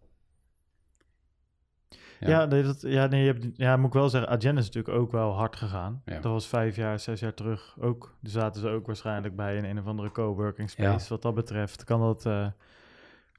Ja, 2.19 2.45
nee, 2.45 2.63
dat, 2.63 2.81
ja, 2.81 3.07
nee, 3.07 3.23
je 3.23 3.31
hebt, 3.31 3.45
ja, 3.55 3.77
moet 3.77 3.87
ik 3.87 3.93
wel 3.93 4.09
zeggen, 4.09 4.29
Agen 4.29 4.57
is 4.57 4.65
natuurlijk 4.65 4.97
ook 4.97 5.11
wel 5.11 5.31
hard 5.31 5.55
gegaan. 5.55 6.01
Dat 6.05 6.23
was 6.23 6.47
vijf 6.47 6.75
jaar, 6.75 6.99
zes 6.99 7.19
jaar 7.19 7.33
terug 7.33 7.75
ook. 7.79 8.17
Dus 8.21 8.31
zaten 8.31 8.61
ze 8.61 8.67
ook 8.67 8.85
waarschijnlijk 8.85 9.35
bij 9.35 9.57
een, 9.57 9.63
een 9.63 9.79
of 9.79 9.85
andere 9.85 10.11
coworking 10.11 10.69
space. 10.69 11.09
Wat 11.09 11.21
dat 11.21 11.35
betreft 11.35 11.83
kan 11.83 11.99
dat, 11.99 12.23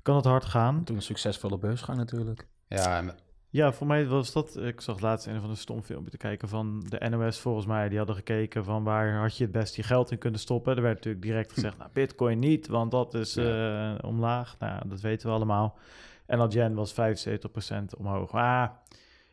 kan 0.02 0.14
dat 0.14 0.24
hard 0.24 0.44
gaan. 0.44 0.84
Toen 0.84 0.96
een 0.96 1.02
succesvolle 1.02 1.58
beursgang 1.58 1.98
natuurlijk. 1.98 2.48
Ja, 2.78 3.02
ja, 3.52 3.72
voor 3.72 3.86
mij 3.86 4.06
was 4.06 4.32
dat. 4.32 4.56
Ik 4.56 4.80
zag 4.80 5.00
laatst 5.00 5.26
een 5.26 5.40
van 5.40 5.50
de 5.50 5.56
stomfilmpje 5.56 6.10
te 6.10 6.16
kijken 6.16 6.48
van 6.48 6.84
de 6.88 7.08
NOS, 7.08 7.38
volgens 7.38 7.66
mij. 7.66 7.88
Die 7.88 7.98
hadden 7.98 8.16
gekeken 8.16 8.64
van 8.64 8.84
waar 8.84 9.14
had 9.14 9.36
je 9.36 9.44
het 9.44 9.52
best 9.52 9.76
je 9.76 9.82
geld 9.82 10.10
in 10.10 10.18
kunnen 10.18 10.40
stoppen. 10.40 10.76
Er 10.76 10.82
werd 10.82 10.94
natuurlijk 10.94 11.24
direct 11.24 11.52
gezegd: 11.52 11.78
nou, 11.78 11.90
Bitcoin 11.92 12.38
niet, 12.38 12.66
want 12.66 12.90
dat 12.90 13.14
is 13.14 13.36
uh, 13.36 13.94
omlaag. 14.00 14.56
Nou, 14.58 14.88
dat 14.88 15.00
weten 15.00 15.28
we 15.28 15.34
allemaal. 15.34 15.78
En 16.26 16.40
Algen 16.40 16.74
was 16.74 16.94
75% 16.94 16.96
omhoog. 17.98 18.32
Ah, 18.32 18.68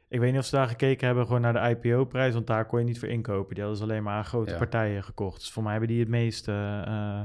ik 0.07 0.19
weet 0.19 0.31
niet 0.31 0.39
of 0.39 0.45
ze 0.45 0.55
daar 0.55 0.68
gekeken 0.68 1.07
hebben 1.07 1.26
gewoon 1.26 1.41
naar 1.41 1.53
de 1.53 1.69
IPO-prijs, 1.69 2.34
want 2.34 2.47
daar 2.47 2.65
kon 2.65 2.80
je 2.80 2.85
niet 2.85 2.99
voor 2.99 3.09
inkopen. 3.09 3.53
Die 3.53 3.64
hadden 3.64 3.81
ze 3.81 3.88
alleen 3.88 4.03
maar 4.03 4.18
aan 4.18 4.26
grote 4.26 4.55
partijen 4.55 5.03
gekocht. 5.03 5.39
Dus 5.39 5.51
voor 5.51 5.64
mij 5.64 5.72
hebben 5.72 5.89
die 5.89 5.99
het 5.99 6.09
meeste. 6.09 6.51
Uh, 6.88 7.22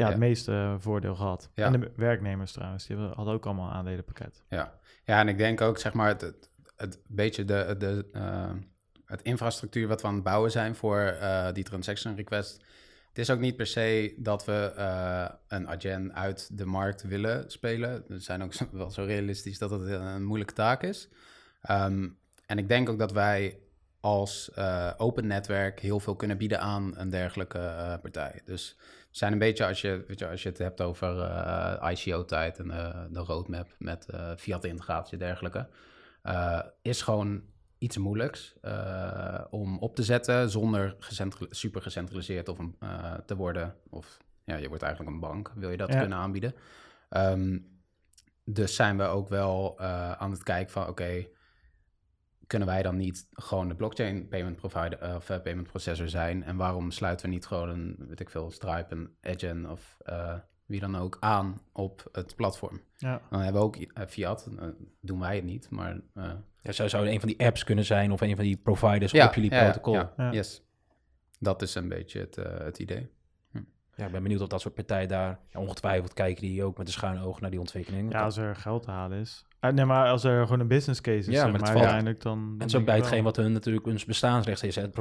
ja, 0.00 0.08
het 0.08 0.18
meeste 0.18 0.76
voordeel 0.78 1.14
gehad. 1.14 1.50
En 1.54 1.80
de 1.80 1.92
werknemers 1.96 2.52
trouwens, 2.52 2.86
die 2.86 2.96
hadden 2.96 3.34
ook 3.34 3.46
allemaal 3.46 3.70
aandelenpakket. 3.70 4.42
Ja. 4.48 4.78
ja, 5.04 5.20
en 5.20 5.28
ik 5.28 5.38
denk 5.38 5.60
ook, 5.60 5.78
zeg 5.78 5.92
maar, 5.92 6.08
het, 6.08 6.20
het, 6.20 6.50
het 6.76 7.00
beetje 7.06 7.44
de, 7.44 7.74
de, 7.78 8.08
uh, 8.12 8.50
het 9.04 9.22
infrastructuur 9.22 9.88
wat 9.88 10.02
we 10.02 10.08
aan 10.08 10.14
het 10.14 10.22
bouwen 10.22 10.50
zijn 10.50 10.74
voor 10.74 11.16
uh, 11.20 11.52
die 11.52 11.64
transaction 11.64 12.16
request. 12.16 12.64
Het 13.08 13.18
is 13.18 13.30
ook 13.30 13.38
niet 13.38 13.56
per 13.56 13.66
se 13.66 14.14
dat 14.16 14.44
we 14.44 14.72
uh, 14.76 15.28
een 15.48 15.68
agent 15.68 16.12
uit 16.12 16.58
de 16.58 16.64
markt 16.64 17.02
willen 17.02 17.50
spelen. 17.50 18.04
We 18.08 18.18
zijn 18.18 18.42
ook 18.42 18.52
wel 18.72 18.90
zo 18.90 19.04
realistisch 19.04 19.58
dat 19.58 19.70
het 19.70 19.82
een 19.82 20.24
moeilijke 20.24 20.54
taak 20.54 20.82
is. 20.82 21.08
Um, 21.70 22.18
en 22.46 22.58
ik 22.58 22.68
denk 22.68 22.88
ook 22.88 22.98
dat 22.98 23.12
wij 23.12 23.58
als 24.00 24.50
uh, 24.58 24.92
open 24.96 25.26
netwerk 25.26 25.80
heel 25.80 26.00
veel 26.00 26.16
kunnen 26.16 26.38
bieden 26.38 26.60
aan 26.60 26.92
een 26.96 27.10
dergelijke 27.10 27.98
partij. 28.02 28.40
Dus 28.44 28.76
zijn 29.10 29.32
een 29.32 29.38
beetje, 29.38 29.66
als 29.66 29.80
je, 29.80 30.04
weet 30.06 30.18
je, 30.18 30.28
als 30.28 30.42
je 30.42 30.48
het 30.48 30.58
hebt 30.58 30.80
over 30.80 31.16
uh, 31.16 31.90
ICO-tijd 31.90 32.58
en 32.58 32.68
de 33.10 33.20
roadmap 33.20 33.74
met 33.78 34.06
fiat-integratie 34.36 35.12
en 35.12 35.18
dergelijke, 35.18 35.68
is 36.82 37.02
gewoon 37.02 37.42
iets 37.78 37.96
moeilijks 37.98 38.54
om 39.50 39.78
op 39.78 39.94
te 39.94 40.02
zetten 40.02 40.50
zonder 40.50 40.96
super 41.50 41.82
gecentraliseerd 41.82 42.48
of 42.48 42.58
een, 42.58 42.76
te 43.26 43.36
worden. 43.36 43.74
Of 43.90 44.18
ja, 44.44 44.56
je 44.56 44.68
wordt 44.68 44.82
eigenlijk 44.82 45.14
een 45.14 45.20
bank, 45.20 45.52
wil 45.54 45.70
je 45.70 45.76
dat 45.76 45.90
kunnen 45.90 46.18
aanbieden. 46.18 46.54
Um, 47.10 47.80
dus 48.44 48.74
zijn 48.74 48.96
we 48.96 49.04
ook 49.04 49.28
wel 49.28 49.80
aan 50.18 50.30
het 50.30 50.42
kijken 50.42 50.72
van, 50.72 50.88
oké, 50.88 51.26
kunnen 52.50 52.68
wij 52.68 52.82
dan 52.82 52.96
niet 52.96 53.28
gewoon 53.32 53.68
de 53.68 53.74
blockchain 53.74 54.28
payment 54.28 54.56
provider 54.56 54.98
eh, 54.98 55.14
of 55.14 55.30
uh, 55.30 55.40
payment 55.40 55.68
processor 55.68 56.08
zijn? 56.08 56.44
En 56.44 56.56
waarom 56.56 56.90
sluiten 56.90 57.26
we 57.26 57.32
niet 57.32 57.46
gewoon 57.46 57.68
een, 57.68 57.96
weet 58.08 58.20
ik 58.20 58.30
veel, 58.30 58.50
Stripe, 58.50 58.94
een 58.94 59.10
Edgen 59.20 59.70
of 59.70 59.96
uh, 60.08 60.34
wie 60.66 60.80
dan 60.80 60.96
ook 60.96 61.16
aan 61.20 61.60
op 61.72 62.08
het 62.12 62.36
platform? 62.36 62.80
Ja. 62.96 63.20
Dan 63.30 63.40
hebben 63.40 63.60
we 63.60 63.66
ook 63.66 63.76
Fiat, 64.08 64.48
doen 65.00 65.20
wij 65.20 65.36
het 65.36 65.44
niet, 65.44 65.70
maar... 65.70 66.00
ja, 66.62 66.72
zou, 66.72 66.88
zou 66.88 67.08
een 67.08 67.20
van 67.20 67.28
die 67.28 67.46
apps 67.46 67.64
kunnen 67.64 67.84
zijn 67.84 68.12
of 68.12 68.20
een 68.20 68.36
van 68.36 68.44
die 68.44 68.56
providers 68.56 69.12
ja, 69.12 69.26
op 69.26 69.34
jullie 69.34 69.50
ja, 69.50 69.62
protocol? 69.62 69.94
Ja, 69.94 70.30
yes. 70.30 70.62
Dat 71.38 71.62
is 71.62 71.74
een 71.74 71.88
beetje 71.88 72.20
het, 72.20 72.36
het 72.36 72.78
idee. 72.78 73.10
Ja, 73.94 74.06
ik 74.06 74.12
ben 74.12 74.22
benieuwd 74.22 74.40
of 74.40 74.48
dat 74.48 74.60
soort 74.60 74.74
partijen 74.74 75.08
daar 75.08 75.40
ongetwijfeld 75.54 76.12
kijken 76.12 76.42
die 76.42 76.64
ook 76.64 76.78
met 76.78 76.86
een 76.86 76.92
schuine 76.92 77.24
oog 77.24 77.40
naar 77.40 77.50
die 77.50 77.60
ontwikkeling. 77.60 78.12
Ja, 78.12 78.22
als 78.22 78.36
er 78.36 78.56
geld 78.56 78.82
te 78.82 78.90
halen 78.90 79.20
is. 79.20 79.46
Uh, 79.60 79.70
nee, 79.70 79.84
maar 79.84 80.08
als 80.08 80.24
er 80.24 80.42
gewoon 80.42 80.60
een 80.60 80.68
business 80.68 81.00
case 81.00 81.18
is, 81.18 81.26
ja, 81.26 81.46
maar, 81.46 81.60
maar 81.60 81.68
uiteindelijk 81.68 82.22
dan... 82.22 82.54
En 82.58 82.70
zo 82.70 82.80
bij 82.80 82.96
hetgeen 82.96 83.24
wat 83.24 83.36
hun 83.36 83.52
natuurlijk 83.52 83.86
hun 83.86 84.00
bestaansrecht 84.06 84.62
is, 84.62 84.74
het 84.74 84.98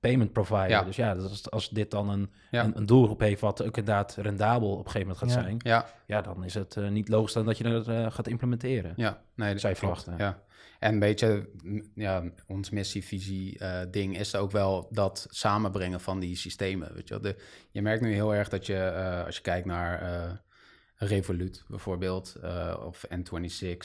payment 0.00 0.32
provider. 0.32 0.68
Ja. 0.68 0.82
Dus 0.82 0.96
ja, 0.96 1.14
dus 1.14 1.50
als 1.50 1.68
dit 1.68 1.90
dan 1.90 2.08
een, 2.08 2.30
een, 2.50 2.76
een, 2.76 2.86
doelgroep 2.86 3.20
heeft 3.20 3.40
wat 3.40 3.62
ook 3.62 3.76
inderdaad 3.76 4.16
rendabel 4.20 4.70
op 4.70 4.84
een 4.84 4.90
gegeven 4.90 5.08
moment 5.08 5.18
gaat 5.18 5.42
zijn, 5.42 5.56
ja. 5.58 5.86
Ja, 6.06 6.20
dan 6.20 6.44
is 6.44 6.54
het 6.54 6.76
uh, 6.76 6.88
niet 6.88 7.08
logisch 7.08 7.32
dan 7.32 7.44
dat 7.44 7.58
je 7.58 7.64
dat 7.64 7.88
uh, 7.88 8.10
gaat 8.10 8.28
implementeren. 8.28 8.92
Ja, 8.96 9.22
nee, 9.34 9.52
dat 9.52 9.62
je 9.62 9.76
verwachten. 9.76 10.14
Ja. 10.18 10.42
En 10.78 10.92
een 10.92 10.98
beetje, 10.98 11.48
ja, 11.94 12.22
ons 12.46 12.70
missievisie 12.70 13.62
uh, 13.62 13.80
ding 13.90 14.18
is 14.18 14.34
ook 14.34 14.50
wel 14.50 14.88
dat 14.90 15.26
samenbrengen 15.30 16.00
van 16.00 16.20
die 16.20 16.36
systemen. 16.36 16.94
Weet 16.94 17.08
je, 17.08 17.20
de, 17.20 17.36
je 17.70 17.82
merkt 17.82 18.02
nu 18.02 18.12
heel 18.12 18.34
erg 18.34 18.48
dat 18.48 18.66
je, 18.66 18.92
uh, 18.96 19.24
als 19.24 19.36
je 19.36 19.42
kijkt 19.42 19.66
naar 19.66 20.02
uh, 20.02 20.30
Revolut 21.00 21.64
bijvoorbeeld, 21.68 22.36
of 22.84 23.04
N26, 23.14 23.76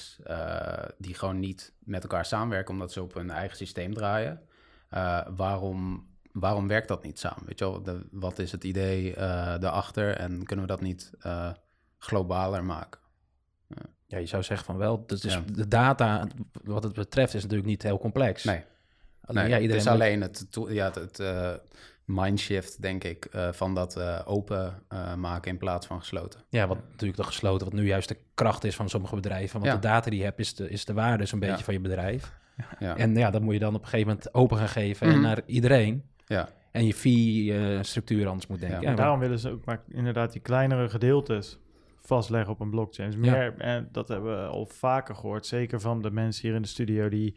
die 0.97 1.13
gewoon 1.13 1.39
niet 1.39 1.73
met 1.79 2.03
elkaar 2.03 2.25
samenwerken 2.25 2.73
omdat 2.73 2.91
ze 2.91 3.01
op 3.01 3.13
hun 3.13 3.31
eigen 3.31 3.57
systeem 3.57 3.93
draaien. 3.93 4.41
waarom, 5.35 6.07
waarom 6.31 6.67
werkt 6.67 6.87
dat 6.87 7.03
niet 7.03 7.19
samen? 7.19 7.45
Weet 7.45 7.59
je 7.59 7.65
wel, 7.65 7.83
de, 7.83 8.07
wat 8.11 8.39
is 8.39 8.51
het 8.51 8.63
idee 8.63 9.13
daarachter 9.59 10.15
en 10.15 10.43
kunnen 10.43 10.65
we 10.65 10.71
dat 10.71 10.81
niet 10.81 11.11
globaler 11.97 12.63
maken? 12.63 12.99
Ja, 14.13 14.19
je 14.19 14.25
zou 14.25 14.43
zeggen 14.43 14.65
van 14.65 14.77
wel. 14.77 15.05
Dus 15.05 15.21
de 15.53 15.67
data, 15.67 16.27
wat 16.63 16.83
het 16.83 16.93
betreft, 16.93 17.33
is 17.33 17.41
natuurlijk 17.41 17.69
niet 17.69 17.83
heel 17.83 17.99
complex. 17.99 18.43
Nee. 18.43 18.63
Alleen, 19.25 19.49
ja, 19.49 19.59
iedereen 19.59 19.69
het 19.69 19.85
is 19.85 19.87
alleen 19.87 20.21
het, 20.21 20.47
ja, 20.67 20.85
het, 20.85 20.95
het 20.95 21.19
uh, 21.19 21.53
mindshift, 22.05 22.81
denk 22.81 23.03
ik, 23.03 23.27
uh, 23.35 23.51
van 23.51 23.75
dat 23.75 23.97
uh, 23.97 24.19
open 24.25 24.83
maken 25.17 25.51
in 25.51 25.57
plaats 25.57 25.87
van 25.87 25.99
gesloten. 25.99 26.39
Ja, 26.49 26.67
wat 26.67 26.77
natuurlijk 26.89 27.19
de 27.19 27.25
gesloten, 27.25 27.65
wat 27.65 27.75
nu 27.75 27.85
juist 27.85 28.07
de 28.07 28.17
kracht 28.33 28.63
is 28.63 28.75
van 28.75 28.89
sommige 28.89 29.15
bedrijven. 29.15 29.59
Want 29.59 29.71
de 29.71 29.87
data 29.87 30.09
die 30.09 30.19
je 30.19 30.25
hebt, 30.25 30.39
is 30.39 30.55
de, 30.55 30.69
is 30.69 30.85
de 30.85 30.93
waarde 30.93 31.25
zo'n 31.25 31.39
beetje 31.39 31.63
van 31.63 31.73
je 31.73 31.79
bedrijf. 31.79 32.33
Ja. 32.79 32.97
En 32.97 33.15
ja, 33.15 33.29
dat 33.29 33.41
moet 33.41 33.53
je 33.53 33.59
dan 33.59 33.75
op 33.75 33.81
een 33.81 33.87
gegeven 33.87 34.07
moment 34.07 34.33
open 34.33 34.57
gaan 34.57 34.69
geven 34.69 35.07
mm 35.07 35.21
naar 35.21 35.41
iedereen. 35.45 36.03
Ja. 36.25 36.49
En 36.71 36.85
je 36.85 36.93
fee-structuur 36.93 38.27
anders 38.27 38.47
moet 38.47 38.59
denken. 38.59 38.81
Ja, 38.81 38.95
daarom 38.95 39.19
willen 39.19 39.39
ze 39.39 39.49
ook 39.49 39.65
maar 39.65 39.81
inderdaad 39.87 40.31
die 40.31 40.41
kleinere 40.41 40.89
gedeeltes 40.89 41.57
vastleggen 42.01 42.53
op 42.53 42.59
een 42.59 42.69
blockchain. 42.69 43.09
Dus 43.09 43.19
meer, 43.19 43.53
en 43.57 43.89
dat 43.91 44.07
hebben 44.07 44.41
we 44.41 44.47
al 44.47 44.65
vaker 44.65 45.15
gehoord, 45.15 45.45
zeker 45.45 45.81
van 45.81 46.01
de 46.01 46.11
mensen 46.11 46.47
hier 46.47 46.55
in 46.55 46.61
de 46.61 46.67
studio 46.67 47.09
die, 47.09 47.35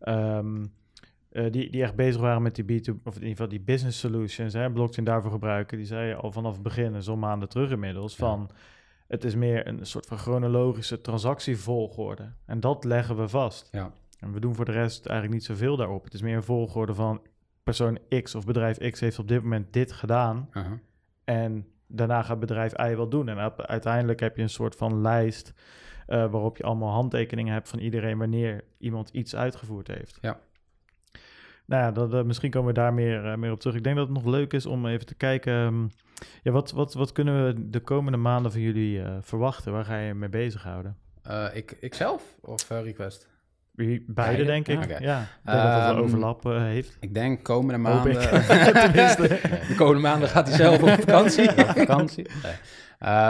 um, 0.00 0.72
uh, 1.36 1.52
die, 1.52 1.70
die 1.70 1.82
echt 1.82 1.94
bezig 1.94 2.20
waren 2.20 2.42
met 2.42 2.54
die 2.54 2.64
B2, 2.64 2.94
of 3.04 3.14
in 3.14 3.20
ieder 3.20 3.28
geval 3.28 3.48
die 3.48 3.60
business 3.60 3.98
solutions, 3.98 4.52
hè, 4.52 4.72
blockchain 4.72 5.04
daarvoor 5.04 5.30
gebruiken. 5.30 5.76
Die 5.76 5.86
zei 5.86 6.14
al 6.14 6.32
vanaf 6.32 6.52
het 6.52 6.62
begin, 6.62 7.02
zo'n 7.02 7.18
maanden 7.18 7.48
terug 7.48 7.70
inmiddels, 7.70 8.16
van 8.16 8.50
het 9.06 9.24
is 9.24 9.34
meer 9.34 9.66
een 9.66 9.86
soort 9.86 10.06
van 10.06 10.18
chronologische 10.18 11.00
transactievolgorde. 11.00 12.32
En 12.46 12.60
dat 12.60 12.84
leggen 12.84 13.16
we 13.16 13.28
vast. 13.28 13.68
Ja. 13.72 13.92
En 14.20 14.32
we 14.32 14.40
doen 14.40 14.54
voor 14.54 14.64
de 14.64 14.72
rest 14.72 15.06
eigenlijk 15.06 15.38
niet 15.38 15.48
zoveel 15.48 15.76
daarop. 15.76 16.04
Het 16.04 16.14
is 16.14 16.22
meer 16.22 16.36
een 16.36 16.42
volgorde 16.42 16.94
van 16.94 17.20
persoon 17.62 17.98
X 18.22 18.34
of 18.34 18.44
bedrijf 18.44 18.90
X 18.90 19.00
heeft 19.00 19.18
op 19.18 19.28
dit 19.28 19.42
moment 19.42 19.72
dit 19.72 19.92
gedaan. 19.92 20.48
Uh 20.52 20.64
-huh. 20.64 20.72
En 21.24 21.66
daarna 21.86 22.22
gaat 22.22 22.40
bedrijf 22.40 22.80
I 22.80 22.94
wel 22.94 23.08
doen. 23.08 23.28
En 23.28 23.56
uiteindelijk 23.56 24.20
heb 24.20 24.36
je 24.36 24.42
een 24.42 24.48
soort 24.48 24.76
van 24.76 25.00
lijst 25.00 25.52
uh, 26.08 26.30
waarop 26.30 26.56
je 26.56 26.62
allemaal 26.62 26.92
handtekeningen 26.92 27.52
hebt 27.52 27.68
van 27.68 27.78
iedereen 27.78 28.18
wanneer 28.18 28.64
iemand 28.78 29.08
iets 29.08 29.36
uitgevoerd 29.36 29.88
heeft. 29.88 30.18
Ja. 30.20 30.38
Nou 31.66 31.82
ja, 31.82 31.92
dat, 31.92 32.14
uh, 32.14 32.22
misschien 32.22 32.50
komen 32.50 32.68
we 32.68 32.80
daar 32.80 32.94
meer, 32.94 33.24
uh, 33.24 33.34
meer 33.34 33.52
op 33.52 33.60
terug. 33.60 33.76
Ik 33.76 33.84
denk 33.84 33.96
dat 33.96 34.08
het 34.08 34.16
nog 34.16 34.26
leuk 34.26 34.52
is 34.52 34.66
om 34.66 34.86
even 34.86 35.06
te 35.06 35.14
kijken. 35.14 35.52
Um, 35.52 35.90
ja, 36.42 36.52
wat, 36.52 36.70
wat, 36.70 36.94
wat 36.94 37.12
kunnen 37.12 37.46
we 37.46 37.70
de 37.70 37.80
komende 37.80 38.18
maanden 38.18 38.52
van 38.52 38.60
jullie 38.60 39.02
verwachten? 39.20 39.72
Waar 39.72 39.84
ga 39.84 39.98
je 39.98 40.14
mee 40.14 40.28
bezighouden? 40.28 40.96
ik, 41.52 41.76
ikzelf 41.80 42.36
of 42.40 42.68
Request? 42.68 43.28
Beide, 43.76 44.02
Beide, 44.06 44.44
denk 44.44 44.68
ik. 44.68 44.84
Okay. 44.84 45.00
Ja, 45.00 45.20
ik 45.20 45.28
denk 45.44 45.58
um, 45.58 45.64
dat 45.64 45.80
dat 45.80 45.90
ehm, 45.90 46.02
overlap 46.02 46.46
uh, 46.46 46.62
heeft. 46.62 46.96
Ik 47.00 47.14
denk 47.14 47.42
komende 47.42 47.78
maanden... 47.78 48.12
de 49.68 49.74
komende 49.76 50.00
maanden 50.00 50.28
gaat 50.28 50.48
hij 50.48 50.56
zelf 50.56 50.82
op 50.82 50.88
vakantie. 50.88 51.48
op 51.62 51.66
vakantie. 51.66 52.26
Nee. 52.42 52.54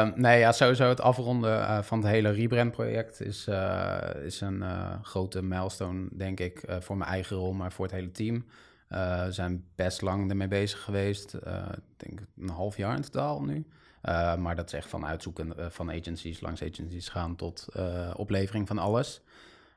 Um, 0.01 0.13
nee, 0.17 0.39
ja, 0.39 0.53
sowieso 0.53 0.89
het 0.89 1.01
afronden 1.01 1.59
uh, 1.59 1.83
van 1.83 1.99
het 1.99 2.09
hele 2.09 2.31
rebrand-project 2.31 3.21
is, 3.21 3.47
uh, 3.49 3.99
is 4.25 4.41
een 4.41 4.65
grote 5.03 5.43
milestone, 5.43 6.09
denk 6.13 6.41
ik, 6.41 6.65
voor 6.81 6.97
mijn 6.97 7.11
eigen 7.11 7.37
rol, 7.37 7.53
maar 7.53 7.73
voor 7.73 7.85
het 7.85 7.95
hele 7.95 8.11
team. 8.11 8.45
we 8.89 9.27
zijn 9.31 9.65
best 9.75 10.03
lang 10.03 10.31
ermee 10.31 10.49
bezig 10.49 10.81
geweest. 10.81 11.35
ik 11.35 11.81
denk 11.97 12.21
een 12.41 12.49
half 12.49 12.77
jaar 12.77 12.97
in 12.97 13.03
totaal 13.03 13.43
nu. 13.43 13.67
maar 14.39 14.57
dat 14.57 14.67
is 14.67 14.73
echt 14.73 14.89
van 14.89 15.07
uitzoeken 15.07 15.73
van 15.73 15.91
agencies, 15.91 16.41
langs 16.41 16.63
agencies 16.63 17.09
gaan 17.09 17.37
tot 17.37 17.69
oplevering 18.17 18.67
van 18.67 18.79
alles. 18.79 19.23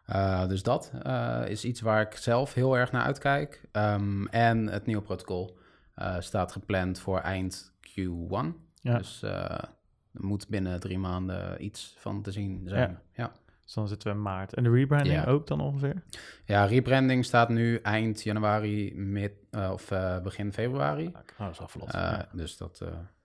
Uh, 0.09 0.47
dus 0.47 0.63
dat 0.63 0.91
uh, 1.05 1.41
is 1.45 1.65
iets 1.65 1.81
waar 1.81 2.01
ik 2.01 2.15
zelf 2.15 2.53
heel 2.53 2.77
erg 2.77 2.91
naar 2.91 3.03
uitkijk. 3.03 3.61
Um, 3.71 4.27
en 4.27 4.67
het 4.67 4.85
nieuwe 4.85 5.01
protocol 5.01 5.57
uh, 5.95 6.15
staat 6.19 6.51
gepland 6.51 6.99
voor 6.99 7.19
eind 7.19 7.73
Q1. 7.87 8.45
Ja. 8.81 8.97
Dus 8.97 9.21
er 9.21 9.69
moet 10.11 10.47
binnen 10.47 10.79
drie 10.79 10.97
maanden 10.97 11.63
iets 11.63 11.95
van 11.97 12.21
te 12.21 12.31
zien 12.31 12.61
zijn. 12.65 12.89
Ja. 12.89 13.23
ja. 13.23 13.31
Dus 13.63 13.73
dan 13.73 13.87
zitten 13.87 14.09
we 14.09 14.15
in 14.15 14.21
maart. 14.21 14.53
En 14.53 14.63
de 14.63 14.69
rebranding 14.69 15.15
ja. 15.15 15.25
ook 15.25 15.47
dan 15.47 15.61
ongeveer? 15.61 16.03
Ja, 16.45 16.65
rebranding 16.65 17.25
staat 17.25 17.49
nu 17.49 17.75
eind 17.75 18.23
januari, 18.23 18.95
mid, 18.95 19.31
of 19.71 19.91
begin 20.23 20.53
februari. 20.53 21.07
Oh, 21.07 21.13
dat 21.37 21.51
is 21.51 21.59
al 21.59 21.67
vlot. 21.67 21.97
Dus 22.31 22.57
dat... 22.57 22.83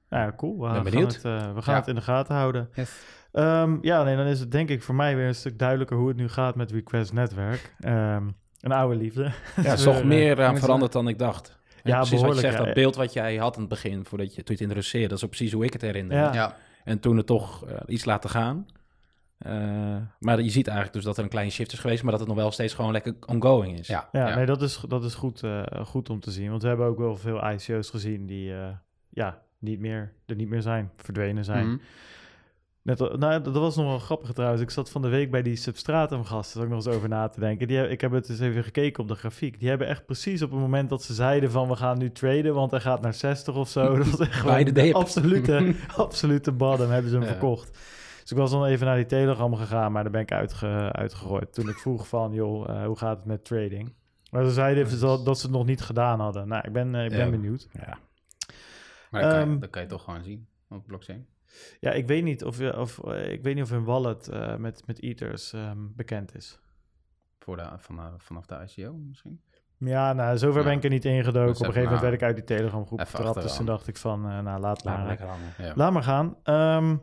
ja, 0.09 0.33
cool. 0.37 0.59
We, 0.61 0.91
gaan 0.91 1.03
het, 1.03 1.23
we 1.23 1.63
gaan 1.63 1.75
het 1.75 1.89
in 1.89 1.95
de 1.95 2.01
gaten 2.01 2.35
houden. 2.35 2.69
Yes. 2.75 3.03
Um, 3.37 3.79
ja, 3.83 4.03
nee, 4.03 4.17
dan 4.17 4.27
is 4.27 4.41
het 4.41 4.51
denk 4.51 4.69
ik 4.69 4.83
voor 4.83 4.95
mij 4.95 5.17
weer 5.17 5.27
een 5.27 5.35
stuk 5.35 5.59
duidelijker 5.59 5.97
hoe 5.97 6.09
het 6.09 6.17
nu 6.17 6.29
gaat 6.29 6.55
met 6.55 6.71
Request 6.71 7.13
Netwerk. 7.13 7.75
Um, 7.87 8.37
een 8.61 8.73
oude 8.73 8.97
liefde. 8.97 9.31
Ja, 9.63 9.73
is 9.73 9.83
toch 9.83 10.05
meer 10.05 10.43
aan 10.43 10.59
veranderd 10.59 10.93
dan 10.93 11.09
ik 11.09 11.17
zeg 11.19 11.41
Ja, 11.83 11.97
precies 11.99 12.21
wat 12.21 12.35
je 12.35 12.41
zegt, 12.41 12.59
dat 12.59 12.75
beeld 12.75 12.97
wat 12.97 13.13
jij 13.13 13.37
had 13.37 13.55
in 13.55 13.61
het 13.61 13.71
begin, 13.71 14.05
voordat 14.05 14.35
je, 14.35 14.35
toen 14.35 14.45
je 14.45 14.53
het 14.53 14.61
introduceerde, 14.61 15.09
dat 15.09 15.17
is 15.17 15.25
ook 15.25 15.31
precies 15.31 15.53
hoe 15.53 15.65
ik 15.65 15.73
het 15.73 15.83
herinner. 15.83 16.17
Ja. 16.17 16.33
ja. 16.33 16.57
En 16.85 17.01
toen 17.01 17.17
het 17.17 17.27
toch 17.27 17.69
uh, 17.69 17.77
iets 17.87 18.05
laten 18.05 18.31
gaan. 18.31 18.67
Uh, 19.47 19.97
maar 20.19 20.41
je 20.41 20.51
ziet 20.51 20.67
eigenlijk 20.67 20.97
dus 20.97 21.05
dat 21.05 21.17
er 21.17 21.23
een 21.23 21.29
kleine 21.29 21.51
shift 21.53 21.73
is 21.73 21.79
geweest, 21.79 22.03
maar 22.03 22.11
dat 22.11 22.21
het 22.21 22.29
nog 22.29 22.39
wel 22.39 22.51
steeds 22.51 22.75
gewoon 22.75 22.93
lekker 22.93 23.15
ongoing 23.27 23.79
is. 23.79 23.87
Ja, 23.87 24.09
ja, 24.13 24.35
nee, 24.35 24.47
dat 24.47 24.63
is, 24.63 24.85
dat 24.89 25.05
is 25.05 25.15
goed, 25.15 25.43
uh, 25.43 25.63
goed 25.85 26.11
om 26.11 26.21
te 26.21 26.31
zien. 26.31 26.51
Want 26.51 26.63
we 26.63 26.69
hebben 26.69 26.87
ook 26.87 26.99
wel 26.99 27.17
veel 27.17 27.51
ICO's 27.51 27.91
gezien 27.91 28.27
die 28.27 28.53
ja, 29.09 29.43
niet 29.59 29.81
meer, 29.81 30.13
er 30.27 30.37
niet 30.37 30.49
meer 30.49 30.63
zijn, 30.63 30.91
verdwenen 30.97 31.45
zijn. 31.45 31.65
Mm 31.65 31.71
-hmm. 31.71 31.81
Net, 32.85 32.99
nou, 32.99 33.43
dat 33.43 33.55
was 33.55 33.77
nog 33.77 33.87
wel 33.87 33.99
grappig 33.99 34.33
trouwens. 34.33 34.63
Ik 34.63 34.71
zat 34.71 34.91
van 34.91 35.03
de 35.03 35.09
week 35.09 35.31
bij 35.31 35.43
die 35.43 35.57
Substratum 35.57 36.25
gasten, 36.25 36.53
zat 36.53 36.63
ik 36.63 36.69
nog 36.69 36.87
eens 36.87 36.97
over 36.97 37.09
na 37.09 37.29
te 37.29 37.41
denken. 37.41 37.69
Die, 37.69 37.89
ik 37.89 38.01
heb 38.01 38.13
het 38.13 38.29
eens 38.29 38.41
even 38.41 38.65
gekeken 38.65 39.03
op 39.03 39.09
de 39.09 39.15
grafiek. 39.15 39.59
Die 39.59 39.69
hebben 39.69 39.87
echt 39.87 40.07
precies 40.07 40.43
op 40.43 40.51
het 40.51 40.61
moment 40.61 40.89
dat 40.89 41.03
ze 41.03 41.15
zeiden 41.15 41.51
van 41.51 41.69
we 41.69 41.77
gaan 41.77 41.99
nu 41.99 42.13
traden, 42.13 42.55
want 42.55 42.71
hij 42.71 42.81
gaat 42.81 43.01
naar 43.01 43.15
60 43.15 43.55
of 43.55 43.69
zo. 43.69 43.95
Dat 43.99 44.11
was 44.11 44.29
echt 44.29 44.75
de 44.75 44.95
absolute, 44.95 45.75
absolute 45.97 46.53
bottom 46.53 46.91
hebben 46.91 47.11
ze 47.11 47.17
hem 47.17 47.27
verkocht. 47.27 47.71
Dus 48.21 48.31
ik 48.31 48.37
was 48.37 48.51
dan 48.51 48.65
even 48.65 48.87
naar 48.87 48.97
die 48.97 49.07
Telegram 49.07 49.55
gegaan, 49.55 49.93
maar 49.93 50.03
daar 50.03 50.13
ben 50.13 50.21
ik 50.21 50.33
uitge, 50.33 50.93
uitgegooid. 50.93 51.53
Toen 51.53 51.69
ik 51.69 51.79
vroeg 51.79 52.09
van, 52.09 52.33
joh, 52.33 52.69
uh, 52.69 52.87
hoe 52.87 52.97
gaat 52.97 53.17
het 53.17 53.27
met 53.27 53.45
trading? 53.45 53.95
Maar 54.31 54.45
ze 54.45 54.51
zeiden 54.51 55.01
dat, 55.01 55.25
dat 55.25 55.39
ze 55.39 55.47
het 55.47 55.55
nog 55.55 55.67
niet 55.67 55.81
gedaan 55.81 56.21
hadden. 56.21 56.49
Nou, 56.49 56.63
ik 56.67 56.73
ben, 56.73 56.95
uh, 56.95 57.05
ik 57.05 57.11
ben 57.11 57.31
benieuwd. 57.31 57.69
Ja. 57.73 57.99
Maar 59.11 59.23
dat, 59.23 59.31
kan 59.31 59.41
je, 59.41 59.47
ehm, 59.47 59.59
dat 59.59 59.71
kan 59.71 59.83
je 59.83 59.89
toch 59.89 60.05
gewoon 60.05 60.23
zien 60.23 60.47
op 60.69 60.87
blockchain. 60.87 61.27
Ja, 61.81 61.91
ik 61.91 62.07
weet 62.07 62.25
niet 62.25 62.45
of, 62.45 62.61
of, 62.61 63.01
uh, 63.05 63.33
ik 63.33 63.43
weet 63.43 63.55
niet 63.55 63.65
of 63.65 63.71
een 63.71 63.85
wallet 63.85 64.29
uh, 64.33 64.57
met, 64.57 64.87
met 64.87 65.03
Ethers 65.03 65.53
um, 65.53 65.93
bekend 65.97 66.35
is. 66.35 66.59
Voor 67.39 67.57
de, 67.57 67.69
van, 67.77 67.99
uh, 67.99 68.07
vanaf 68.19 68.47
de 68.47 68.67
ICO 68.77 68.93
misschien? 68.93 69.41
Ja, 69.79 70.13
nou, 70.13 70.39
zover 70.39 70.61
ja. 70.61 70.67
ben 70.67 70.77
ik 70.77 70.85
er 70.85 70.91
niet 70.91 71.05
ingedoken. 71.05 71.51
Op 71.51 71.59
een 71.59 71.65
gegeven 71.65 71.83
moment 71.83 72.01
werd 72.01 72.15
ik 72.15 72.23
uit 72.23 72.37
die 72.37 72.45
Telegram 72.45 72.87
groep 72.87 73.01
getrapt. 73.01 73.43
Dus 73.43 73.57
toen 73.57 73.67
dacht 73.67 73.89
ik 73.89 73.97
van, 73.97 74.21
nou, 74.21 74.61
laat, 74.61 74.85
maar, 74.85 75.23
ja. 75.59 75.73
laat 75.75 75.93
maar 75.93 76.03
gaan. 76.03 76.37
Um, 76.45 77.03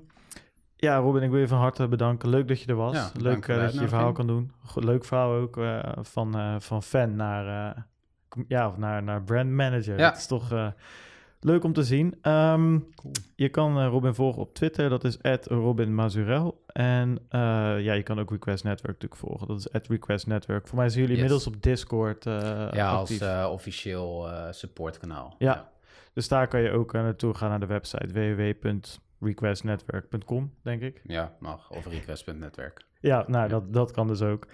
ja, 0.76 0.98
Robin, 0.98 1.24
ik 1.24 1.30
wil 1.30 1.40
je 1.40 1.48
van 1.48 1.60
harte 1.60 1.88
bedanken. 1.88 2.30
Leuk 2.30 2.48
dat 2.48 2.62
je 2.62 2.68
er 2.68 2.76
was. 2.76 2.96
Ja, 2.96 3.10
Leuk 3.22 3.48
dat 3.48 3.74
je 3.74 3.80
je 3.80 3.88
verhaal 3.88 4.12
kan 4.12 4.28
doen. 4.28 4.52
Leuk 4.76 5.06
verhaal 5.06 5.34
ook 5.34 5.60
van, 6.02 6.62
van 6.62 6.84
fan 6.84 7.16
naar, 7.16 7.76
ja, 8.48 8.68
of 8.68 8.78
naar, 8.78 9.04
naar 9.04 9.24
brand 9.24 9.50
manager. 9.50 9.98
Ja. 9.98 10.10
Dat 10.10 10.18
is 10.18 10.28
toch 10.28 10.74
Leuk 11.44 11.64
om 11.64 11.74
te 11.74 11.84
zien. 11.84 12.06
Um, 12.32 12.88
cool. 12.96 13.14
Je 13.36 13.50
kan 13.50 13.80
uh, 13.80 13.88
Robin 13.88 14.16
volgen 14.16 14.42
op 14.42 14.54
Twitter, 14.54 14.90
dat 14.90 15.04
is 15.04 15.18
Robin 15.44 15.96
Mazurel. 15.96 16.64
En 16.68 17.10
uh, 17.10 17.20
ja, 17.80 17.94
je 17.94 18.04
kan 18.04 18.20
ook 18.20 18.30
Request 18.30 18.64
Network 18.64 18.94
natuurlijk 18.94 19.22
volgen, 19.22 19.48
dat 19.48 19.58
is 19.58 19.68
Request 19.88 20.28
Network. 20.28 20.68
Voor 20.68 20.78
mij 20.78 20.90
zijn 20.90 21.02
jullie 21.02 21.18
yes. 21.18 21.26
inmiddels 21.26 21.56
op 21.56 21.64
Discord 21.64 22.26
uh, 22.26 22.34
Ja, 22.72 22.92
actief. 22.92 23.22
als 23.22 23.52
officieel 23.52 24.28
supportkanaal. 24.52 25.36
Ja. 25.38 25.54
ja, 25.54 25.70
dus 26.14 26.28
daar 26.28 26.48
kan 26.48 26.62
je 26.62 26.72
ook 26.72 26.94
naartoe 26.94 27.34
gaan 27.34 27.50
naar 27.50 27.60
de 27.60 27.66
website 27.66 28.08
www.requestnetwork.com, 28.14 30.54
denk 30.62 30.82
ik. 30.82 31.02
Ja, 31.04 31.36
mag. 31.40 31.70
Of 31.70 31.86
request.netwerk. 31.86 32.82
Ja, 33.00 33.24
nou, 33.28 33.50
Dat, 33.50 33.74
dat 33.74 33.92
kan 33.92 34.08
dus 34.08 34.22
ook. 34.22 34.48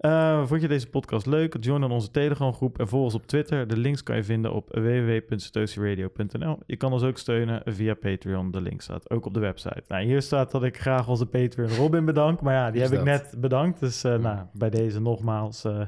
Uh, 0.00 0.46
vond 0.46 0.60
je 0.60 0.68
deze 0.68 0.88
podcast 0.88 1.26
leuk? 1.26 1.56
Join 1.60 1.80
dan 1.80 1.90
onze 1.90 2.10
Telegram 2.10 2.52
groep 2.52 2.78
en 2.78 2.88
volg 2.88 3.04
ons 3.04 3.14
op 3.14 3.26
Twitter. 3.26 3.68
De 3.68 3.76
links 3.76 4.02
kan 4.02 4.16
je 4.16 4.24
vinden 4.24 4.52
op 4.52 4.68
www.satosiradio.nl. 4.70 6.58
Je 6.66 6.76
kan 6.76 6.92
ons 6.92 7.02
ook 7.02 7.18
steunen 7.18 7.62
via 7.64 7.94
Patreon. 7.94 8.50
De 8.50 8.60
link 8.60 8.80
staat 8.80 9.10
ook 9.10 9.26
op 9.26 9.34
de 9.34 9.40
website. 9.40 9.82
Nou, 9.88 10.04
hier 10.04 10.22
staat 10.22 10.50
dat 10.50 10.62
ik 10.62 10.78
graag 10.78 11.08
onze 11.08 11.26
Patreon 11.26 11.68
Robin 11.68 12.04
bedank. 12.04 12.40
Maar 12.40 12.54
ja, 12.54 12.70
die 12.70 12.82
heb 12.82 12.92
ik 12.92 13.02
net 13.02 13.34
bedankt. 13.38 13.80
Dus 13.80 14.04
uh, 14.04 14.16
nou, 14.16 14.38
bij 14.52 14.70
deze 14.70 15.00
nogmaals... 15.00 15.64
Uh, 15.64 15.80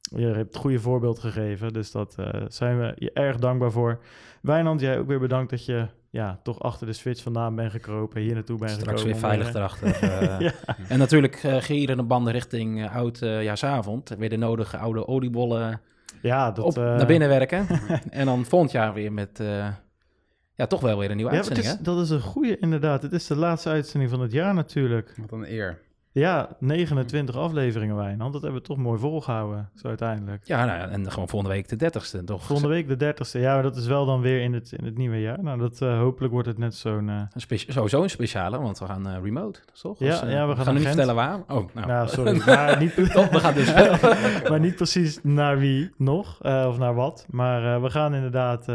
je 0.00 0.26
hebt 0.26 0.36
het 0.36 0.56
goede 0.56 0.80
voorbeeld 0.80 1.18
gegeven, 1.18 1.72
dus 1.72 1.90
dat 1.90 2.16
zijn 2.48 2.78
we 2.78 2.92
je 2.96 3.12
erg 3.12 3.36
dankbaar 3.36 3.72
voor. 3.72 3.98
Wijnand, 4.42 4.80
jij 4.80 4.98
ook 4.98 5.06
weer 5.06 5.18
bedankt 5.18 5.50
dat 5.50 5.64
je 5.64 5.86
ja, 6.18 6.40
toch 6.42 6.60
achter 6.60 6.86
de 6.86 6.92
switch 6.92 7.22
vandaan 7.22 7.54
ben 7.54 7.70
gekropen, 7.70 8.20
hier 8.20 8.34
naartoe 8.34 8.58
ben 8.58 8.68
Straks 8.68 9.00
gekomen. 9.00 9.20
weer 9.20 9.30
veilig 9.30 9.54
erachter. 9.54 10.02
uh, 10.04 10.50
En 10.92 10.98
natuurlijk 10.98 11.42
uh, 11.42 11.86
de 11.86 12.02
banden 12.02 12.32
richting 12.32 12.78
uh, 12.78 12.96
oudjaarsavond. 12.96 14.14
weer 14.18 14.28
de 14.28 14.36
nodige 14.36 14.76
oude 14.76 15.06
oliebollen 15.06 15.80
ja, 16.22 16.50
dat, 16.50 16.64
op, 16.64 16.74
naar 16.76 17.06
binnen 17.06 17.28
werken. 17.28 17.66
en 18.10 18.26
dan 18.26 18.44
volgend 18.44 18.70
jaar 18.70 18.94
weer 18.94 19.12
met... 19.12 19.42
ja, 20.54 20.66
toch 20.66 20.80
wel 20.80 20.98
weer 20.98 21.10
een 21.10 21.16
nieuwe 21.16 21.30
ja, 21.30 21.36
uitzending, 21.36 21.66
is, 21.66 21.78
Dat 21.78 22.00
is 22.00 22.10
een 22.10 22.20
goede 22.20 22.58
inderdaad. 22.58 23.02
Het 23.02 23.12
is 23.12 23.26
de 23.26 23.36
laatste 23.36 23.68
uitzending 23.68 24.10
van 24.10 24.20
het 24.20 24.32
jaar 24.32 24.54
natuurlijk. 24.54 25.14
Wat 25.16 25.32
een 25.32 25.52
eer. 25.52 25.78
Ja, 26.18 26.48
29 26.58 27.36
afleveringen 27.36 27.96
Wijnand. 27.96 28.32
Dat 28.32 28.42
hebben 28.42 28.60
we 28.60 28.66
toch 28.66 28.76
mooi 28.76 28.98
volgehouden, 28.98 29.70
zo 29.74 29.88
uiteindelijk. 29.88 30.46
Ja, 30.46 30.64
nou, 30.64 30.90
en 30.90 31.10
gewoon 31.10 31.28
volgende 31.28 31.54
week 31.54 31.78
de 31.78 31.92
30ste, 31.92 32.24
toch? 32.24 32.44
Volgende 32.44 32.74
week 32.74 32.98
de 32.98 33.14
30ste. 33.14 33.40
Ja, 33.40 33.54
maar 33.54 33.62
dat 33.62 33.76
is 33.76 33.86
wel 33.86 34.06
dan 34.06 34.20
weer 34.20 34.40
in 34.40 34.54
het, 34.54 34.72
in 34.72 34.84
het 34.84 34.96
nieuwe 34.96 35.20
jaar. 35.20 35.42
Nou, 35.42 35.58
dat, 35.58 35.80
uh, 35.80 35.98
hopelijk 35.98 36.32
wordt 36.32 36.48
het 36.48 36.58
net 36.58 36.74
zo'n... 36.74 37.08
Uh... 37.08 37.22
sowieso 37.68 38.02
een 38.02 38.10
speciale, 38.10 38.60
want 38.60 38.78
we 38.78 38.84
gaan 38.84 39.08
uh, 39.08 39.16
remote, 39.22 39.60
toch? 39.82 39.98
Ja, 39.98 40.26
ja, 40.26 40.46
we 40.48 40.56
gaan, 40.56 40.64
gaan 40.64 40.74
niet 40.74 40.86
vertellen 40.86 41.14
waar. 41.14 41.38
Oh, 41.48 41.74
nou. 41.74 41.86
nou 41.86 42.08
sorry. 42.08 42.42
maar 42.46 42.78
niet, 42.78 42.94
toch, 42.94 43.28
we 43.28 43.40
gaan 43.40 43.54
dus 43.54 43.74
maar 44.50 44.60
niet 44.60 44.76
precies 44.76 45.18
naar 45.22 45.58
wie 45.58 45.90
nog, 45.96 46.38
of 46.42 46.78
naar 46.78 46.94
wat. 46.94 47.26
Maar 47.30 47.82
we 47.82 47.90
gaan 47.90 48.14
inderdaad 48.14 48.68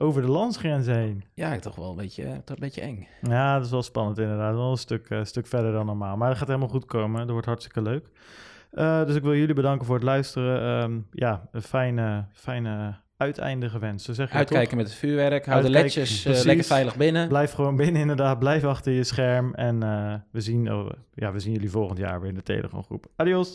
over 0.00 0.22
de 0.22 0.28
landsgrenzen 0.28 0.94
heen. 0.94 1.24
Ja, 1.34 1.58
toch 1.58 1.76
wel 1.76 1.90
een 1.90 1.96
beetje, 1.96 2.24
toch 2.44 2.56
een 2.56 2.62
beetje 2.62 2.80
eng. 2.80 3.06
Ja, 3.22 3.54
dat 3.56 3.64
is 3.64 3.70
wel 3.70 3.82
spannend 3.82 4.18
inderdaad. 4.18 4.54
Wel 4.54 4.70
een 4.70 4.76
stuk, 4.76 5.20
stuk 5.22 5.46
verder 5.46 5.72
dan 5.72 5.86
normaal. 5.86 6.16
Maar 6.16 6.28
dat 6.28 6.38
gaat 6.38 6.48
helemaal 6.48 6.68
goed 6.68 6.86
komen. 6.90 7.20
Dat 7.20 7.30
wordt 7.30 7.46
hartstikke 7.46 7.82
leuk. 7.82 8.06
Uh, 8.72 9.04
dus 9.06 9.14
ik 9.14 9.22
wil 9.22 9.34
jullie 9.34 9.54
bedanken 9.54 9.86
voor 9.86 9.94
het 9.94 10.04
luisteren. 10.04 10.82
Um, 10.82 11.06
ja, 11.10 11.48
een 11.52 11.62
fijne, 11.62 12.24
fijne 12.32 12.94
uiteinde 13.16 13.68
gewenst. 13.68 14.04
Zo 14.04 14.12
zeg 14.12 14.30
je 14.30 14.34
Uitkijken 14.34 14.76
met 14.76 14.86
het 14.86 14.94
vuurwerk. 14.94 15.46
Hou 15.46 15.62
de 15.62 15.70
ledjes 15.70 16.26
uh, 16.26 16.42
lekker 16.42 16.64
veilig 16.64 16.96
binnen. 16.96 17.28
Blijf 17.28 17.52
gewoon 17.52 17.76
binnen 17.76 18.00
inderdaad. 18.00 18.38
Blijf 18.38 18.64
achter 18.64 18.92
je 18.92 19.04
scherm. 19.04 19.54
En 19.54 19.84
uh, 19.84 20.14
we, 20.30 20.40
zien, 20.40 20.72
oh, 20.72 20.90
ja, 21.14 21.32
we 21.32 21.40
zien 21.40 21.52
jullie 21.52 21.70
volgend 21.70 21.98
jaar 21.98 22.20
weer 22.20 22.28
in 22.28 22.34
de 22.34 22.42
Telegram 22.42 22.82
groep. 22.82 23.06
Adios. 23.16 23.54